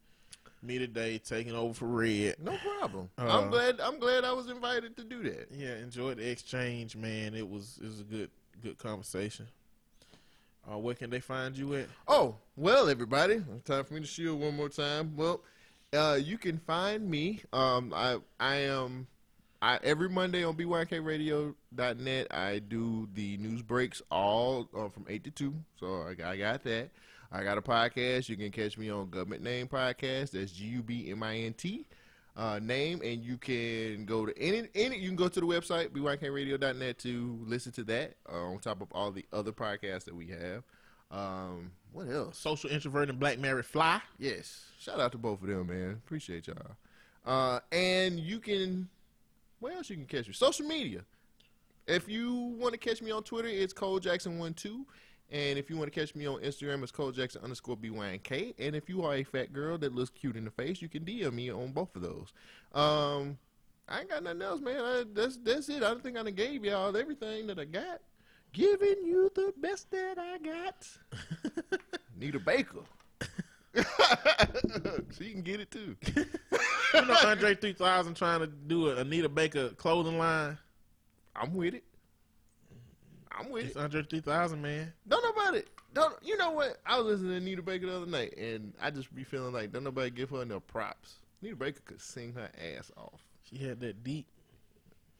me 0.61 0.77
today, 0.77 1.17
taking 1.19 1.53
over 1.53 1.73
for 1.73 1.85
Red. 1.85 2.35
No 2.43 2.57
problem. 2.77 3.09
Uh, 3.17 3.27
I'm 3.39 3.49
glad. 3.49 3.79
I'm 3.79 3.99
glad 3.99 4.25
I 4.25 4.33
was 4.33 4.49
invited 4.49 4.97
to 4.97 5.03
do 5.03 5.23
that. 5.23 5.47
Yeah, 5.51 5.75
enjoyed 5.77 6.17
the 6.17 6.29
exchange, 6.29 6.95
man. 6.95 7.33
It 7.33 7.49
was 7.49 7.79
it 7.81 7.85
was 7.87 8.01
a 8.01 8.03
good 8.03 8.29
good 8.61 8.77
conversation. 8.77 9.47
Uh, 10.69 10.77
where 10.77 10.95
can 10.95 11.09
they 11.09 11.19
find 11.19 11.57
you 11.57 11.75
at? 11.75 11.87
Oh, 12.07 12.35
well, 12.55 12.89
everybody, 12.89 13.41
time 13.63 13.83
for 13.85 13.93
me 13.93 14.01
to 14.01 14.05
shield 14.05 14.39
one 14.41 14.55
more 14.55 14.69
time. 14.69 15.15
Well, 15.15 15.41
uh, 15.93 16.19
you 16.21 16.37
can 16.37 16.57
find 16.57 17.09
me. 17.09 17.41
Um, 17.53 17.93
I 17.95 18.17
I 18.39 18.55
am 18.57 19.07
I 19.61 19.79
every 19.83 20.09
Monday 20.09 20.43
on 20.43 20.55
BYKRadio.net. 20.55 22.27
I 22.31 22.59
do 22.59 23.07
the 23.13 23.37
news 23.37 23.61
breaks 23.61 24.01
all 24.11 24.67
uh, 24.77 24.89
from 24.89 25.05
eight 25.07 25.23
to 25.23 25.31
two. 25.31 25.55
So 25.79 26.03
I, 26.03 26.31
I 26.31 26.37
got 26.37 26.63
that. 26.63 26.89
I 27.31 27.43
got 27.43 27.57
a 27.57 27.61
podcast. 27.61 28.29
You 28.29 28.37
can 28.37 28.51
catch 28.51 28.77
me 28.77 28.89
on 28.89 29.09
Government 29.09 29.43
Name 29.43 29.67
Podcast. 29.67 30.31
That's 30.31 30.51
G 30.51 30.65
U 30.65 30.83
B 30.83 31.09
M 31.11 31.23
I 31.23 31.37
N 31.37 31.53
T. 31.53 31.85
Uh, 32.37 32.59
name 32.59 33.01
and 33.03 33.23
you 33.23 33.35
can 33.35 34.05
go 34.05 34.23
to 34.23 34.39
any 34.39 34.67
any 34.75 34.95
you 34.95 35.09
can 35.09 35.15
go 35.15 35.27
to 35.27 35.39
the 35.39 35.45
website 35.45 35.89
bykradio.net 35.89 36.99
to 36.99 37.39
listen 37.43 37.71
to 37.71 37.83
that 37.83 38.13
uh, 38.31 38.35
on 38.35 38.59
top 38.59 38.79
of 38.79 38.87
all 38.91 39.09
the 39.09 39.25
other 39.33 39.51
podcasts 39.51 40.03
that 40.03 40.15
we 40.15 40.27
have. 40.27 40.63
Um 41.09 41.71
what 41.93 42.07
else? 42.07 42.37
Social 42.37 42.69
introvert 42.69 43.09
and 43.09 43.19
black 43.19 43.39
married 43.39 43.65
fly. 43.65 44.01
yes. 44.19 44.65
Shout 44.77 44.99
out 44.99 45.13
to 45.13 45.17
both 45.17 45.41
of 45.41 45.47
them 45.47 45.65
man. 45.65 45.99
Appreciate 46.05 46.45
y'all. 46.45 46.75
Uh 47.25 47.59
and 47.71 48.19
you 48.19 48.39
can 48.39 48.87
where 49.59 49.73
else 49.73 49.89
you 49.89 49.95
can 49.95 50.05
catch 50.05 50.27
me? 50.27 50.33
Social 50.33 50.67
media. 50.67 51.01
If 51.87 52.07
you 52.07 52.35
want 52.59 52.73
to 52.73 52.77
catch 52.77 53.01
me 53.01 53.09
on 53.09 53.23
twitter 53.23 53.47
it's 53.47 53.73
cole 53.73 53.97
jackson 53.97 54.37
12 54.37 54.85
and 55.29 55.59
if 55.59 55.69
you 55.69 55.75
want 55.77 55.91
to 55.91 55.99
catch 55.99 56.15
me 56.15 56.25
on 56.25 56.41
Instagram, 56.41 56.83
it's 56.83 57.17
Jackson 57.17 57.41
underscore 57.43 57.75
BYNK. 57.75 58.55
And 58.59 58.75
if 58.75 58.87
you 58.87 59.03
are 59.03 59.15
a 59.15 59.23
fat 59.23 59.51
girl 59.51 59.77
that 59.79 59.93
looks 59.93 60.09
cute 60.09 60.37
in 60.37 60.45
the 60.45 60.51
face, 60.51 60.81
you 60.81 60.87
can 60.87 61.03
DM 61.03 61.33
me 61.33 61.51
on 61.51 61.71
both 61.71 61.95
of 61.95 62.01
those. 62.01 62.33
Um, 62.73 63.37
I 63.89 64.01
ain't 64.01 64.09
got 64.09 64.23
nothing 64.23 64.41
else, 64.41 64.61
man. 64.61 64.79
I, 64.79 65.03
that's 65.13 65.37
that's 65.37 65.67
it. 65.69 65.77
I 65.77 65.89
don't 65.89 66.01
think 66.01 66.17
I 66.17 66.23
done 66.23 66.33
gave 66.33 66.63
y'all 66.63 66.95
everything 66.95 67.47
that 67.47 67.59
I 67.59 67.65
got. 67.65 68.01
Giving 68.53 69.03
you 69.05 69.29
the 69.35 69.53
best 69.57 69.91
that 69.91 70.17
I 70.17 70.37
got. 70.37 71.79
Need 72.17 72.35
a 72.35 72.39
baker. 72.39 72.79
she 75.17 75.31
can 75.31 75.41
get 75.41 75.59
it 75.59 75.69
too. 75.69 75.95
You 76.93 77.05
know 77.05 77.17
Andre 77.25 77.53
3000 77.53 78.15
trying 78.15 78.39
to 78.39 78.47
do 78.47 78.89
a 78.89 78.95
Anita 78.97 79.29
Baker 79.29 79.69
clothing 79.69 80.17
line. 80.17 80.57
I'm 81.35 81.53
with 81.53 81.75
it. 81.75 81.83
I'm 83.39 83.49
with 83.49 83.65
It's 83.67 83.75
it. 83.75 83.79
Andre 83.79 84.03
3000, 84.03 84.61
man. 84.61 84.93
Don't 85.07 85.23
nobody. 85.23 85.63
Don't 85.93 86.15
you 86.23 86.37
know 86.37 86.51
what? 86.51 86.77
I 86.85 86.97
was 86.99 87.05
listening 87.07 87.31
to 87.31 87.37
Anita 87.37 87.61
Baker 87.61 87.85
the 87.87 87.95
other 87.97 88.05
night, 88.05 88.37
and 88.37 88.73
I 88.81 88.91
just 88.91 89.13
be 89.15 89.23
feeling 89.23 89.53
like 89.53 89.71
don't 89.71 89.83
nobody 89.83 90.09
give 90.09 90.29
her 90.31 90.45
no 90.45 90.59
props. 90.59 91.15
Anita 91.41 91.55
Baker 91.55 91.79
could 91.85 92.01
sing 92.01 92.33
her 92.33 92.49
ass 92.77 92.91
off. 92.97 93.21
She 93.49 93.57
had 93.57 93.79
that 93.81 94.03
deep 94.03 94.27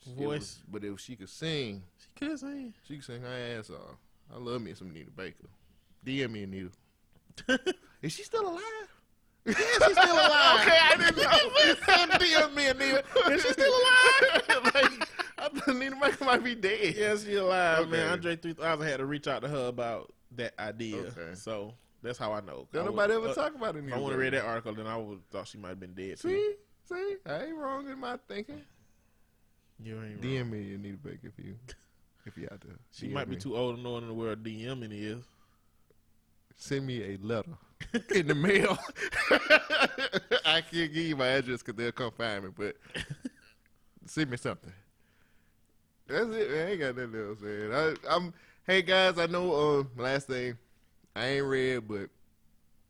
It 0.05 0.15
voice. 0.15 0.39
was- 0.39 0.59
but 0.69 0.83
if 0.83 0.99
she 0.99 1.15
could 1.15 1.29
sing, 1.29 1.83
She 1.99 2.25
could 2.27 2.39
sing. 2.39 2.73
she 2.87 2.95
could 2.95 3.05
sing 3.05 3.21
her 3.21 3.57
ass 3.57 3.69
off. 3.69 3.97
I 4.33 4.37
love 4.37 4.61
me 4.61 4.73
some 4.73 4.89
Anita 4.89 5.11
Baker. 5.11 5.47
DM 6.05 6.31
me 6.31 6.43
Anita. 6.43 6.69
Is 8.01 8.11
she 8.13 8.23
still 8.23 8.47
alive? 8.49 8.61
Yeah, 9.45 9.53
she's 9.53 9.97
still 9.97 10.13
alive. 10.13 10.59
Okay, 10.67 10.77
I 10.81 10.95
didn't 10.97 11.17
know. 11.17 11.27
DM 12.17 12.53
me 12.55 12.67
Anita. 12.67 13.03
Is 13.31 13.41
she 13.43 13.53
still 13.53 13.73
alive? 13.73 14.71
like, 14.73 15.07
I 15.55 15.59
thought 15.59 15.75
Anita 15.75 15.95
Baker 16.01 16.25
might 16.25 16.43
be 16.43 16.55
dead. 16.55 16.95
Yeah, 16.95 17.15
she 17.15 17.35
alive, 17.35 17.89
man. 17.89 17.99
Okay. 18.01 18.11
Andre 18.11 18.35
3000 18.35 18.87
had 18.87 18.97
to 18.97 19.05
reach 19.05 19.27
out 19.27 19.41
to 19.41 19.47
her 19.47 19.67
about 19.67 20.13
that 20.35 20.53
idea. 20.59 20.97
Okay. 20.97 21.35
So 21.35 21.73
that's 22.01 22.17
how 22.17 22.33
I 22.33 22.41
know. 22.41 22.67
Don't 22.71 22.83
I 22.83 22.85
nobody 22.85 23.13
ever 23.13 23.29
uh, 23.29 23.33
talk 23.33 23.55
about. 23.55 23.75
If 23.75 23.91
I 23.91 23.97
would 23.97 24.11
have 24.11 24.19
read 24.19 24.33
that 24.33 24.45
article, 24.45 24.73
then 24.75 24.87
I 24.87 24.97
would 24.97 25.27
thought 25.29 25.47
she 25.47 25.57
might 25.57 25.69
have 25.69 25.79
been 25.79 25.93
dead. 25.93 26.19
too. 26.19 26.29
See, 26.29 26.53
see, 26.93 27.15
I 27.25 27.45
ain't 27.45 27.57
wrong 27.57 27.89
in 27.89 27.99
my 27.99 28.17
thinking. 28.27 28.61
You 29.79 29.95
ain't 29.95 30.23
wrong. 30.23 30.33
DM 30.33 30.49
me 30.51 30.73
Anita 30.75 30.97
Baker 30.97 31.27
if 31.37 31.45
you 31.45 31.55
if 32.25 32.37
you 32.37 32.47
out 32.51 32.61
there. 32.61 32.75
She 32.91 33.07
DM 33.07 33.13
might 33.13 33.29
be 33.29 33.35
me. 33.35 33.41
too 33.41 33.55
old 33.55 33.77
to 33.77 33.81
know 33.81 33.97
in 33.97 34.07
the 34.07 34.13
world 34.13 34.43
DMing 34.43 34.89
is. 34.91 35.23
Send 36.55 36.87
me 36.87 37.13
a 37.13 37.17
letter 37.21 37.51
in 38.15 38.27
the 38.27 38.35
mail. 38.35 38.77
I 40.45 40.61
can't 40.61 40.71
give 40.91 40.95
you 40.95 41.15
my 41.15 41.27
address 41.27 41.61
because 41.61 41.75
they'll 41.75 41.91
come 41.91 42.11
find 42.11 42.45
me, 42.45 42.49
but 42.55 42.75
send 44.07 44.31
me 44.31 44.37
something. 44.37 44.73
That's 46.07 46.29
it. 46.29 46.51
Man. 46.51 46.67
I 46.67 46.71
ain't 46.71 46.79
got 46.79 46.97
nothing 46.97 47.27
else, 47.27 47.41
man. 47.41 47.71
I, 47.73 48.15
I'm. 48.15 48.33
Hey 48.65 48.81
guys, 48.81 49.17
I 49.17 49.27
know. 49.27 49.53
Uh, 49.53 50.01
last 50.01 50.27
thing, 50.27 50.57
I 51.15 51.25
ain't 51.27 51.45
read, 51.45 51.87
but 51.87 52.09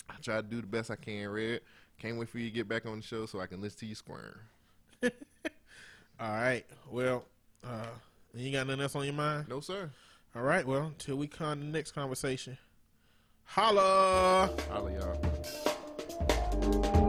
I 0.10 0.16
try 0.22 0.38
to 0.38 0.44
do 0.44 0.62
the 0.62 0.68
best 0.68 0.92
I 0.92 0.96
can. 0.96 1.30
Read. 1.30 1.62
Can't 2.00 2.18
wait 2.18 2.30
for 2.30 2.38
you 2.38 2.50
to 2.50 2.56
get 2.56 2.68
back 2.68 2.86
on 2.86 2.98
the 2.98 3.04
show 3.04 3.26
so 3.26 3.40
I 3.40 3.48
can 3.48 3.62
listen 3.62 3.80
to 3.80 3.86
you 3.88 3.96
squirm. 3.96 4.40
All 5.04 5.10
right. 6.20 6.66
Well, 6.92 7.26
uh, 7.64 7.88
you 8.34 8.52
got 8.52 8.68
nothing 8.68 8.82
else 8.82 8.96
on 8.96 9.06
your 9.06 9.14
mind? 9.14 9.48
No 9.50 9.60
sir. 9.60 9.90
All 10.36 10.44
right. 10.44 10.66
Well, 10.66 10.88
until 10.88 11.16
we 11.16 11.28
come 11.28 11.60
to 11.60 11.66
the 11.66 11.72
next 11.72 11.92
conversation. 11.92 12.58
Holla. 13.46 14.52
Holla 14.70 14.92
y'all. 16.62 17.04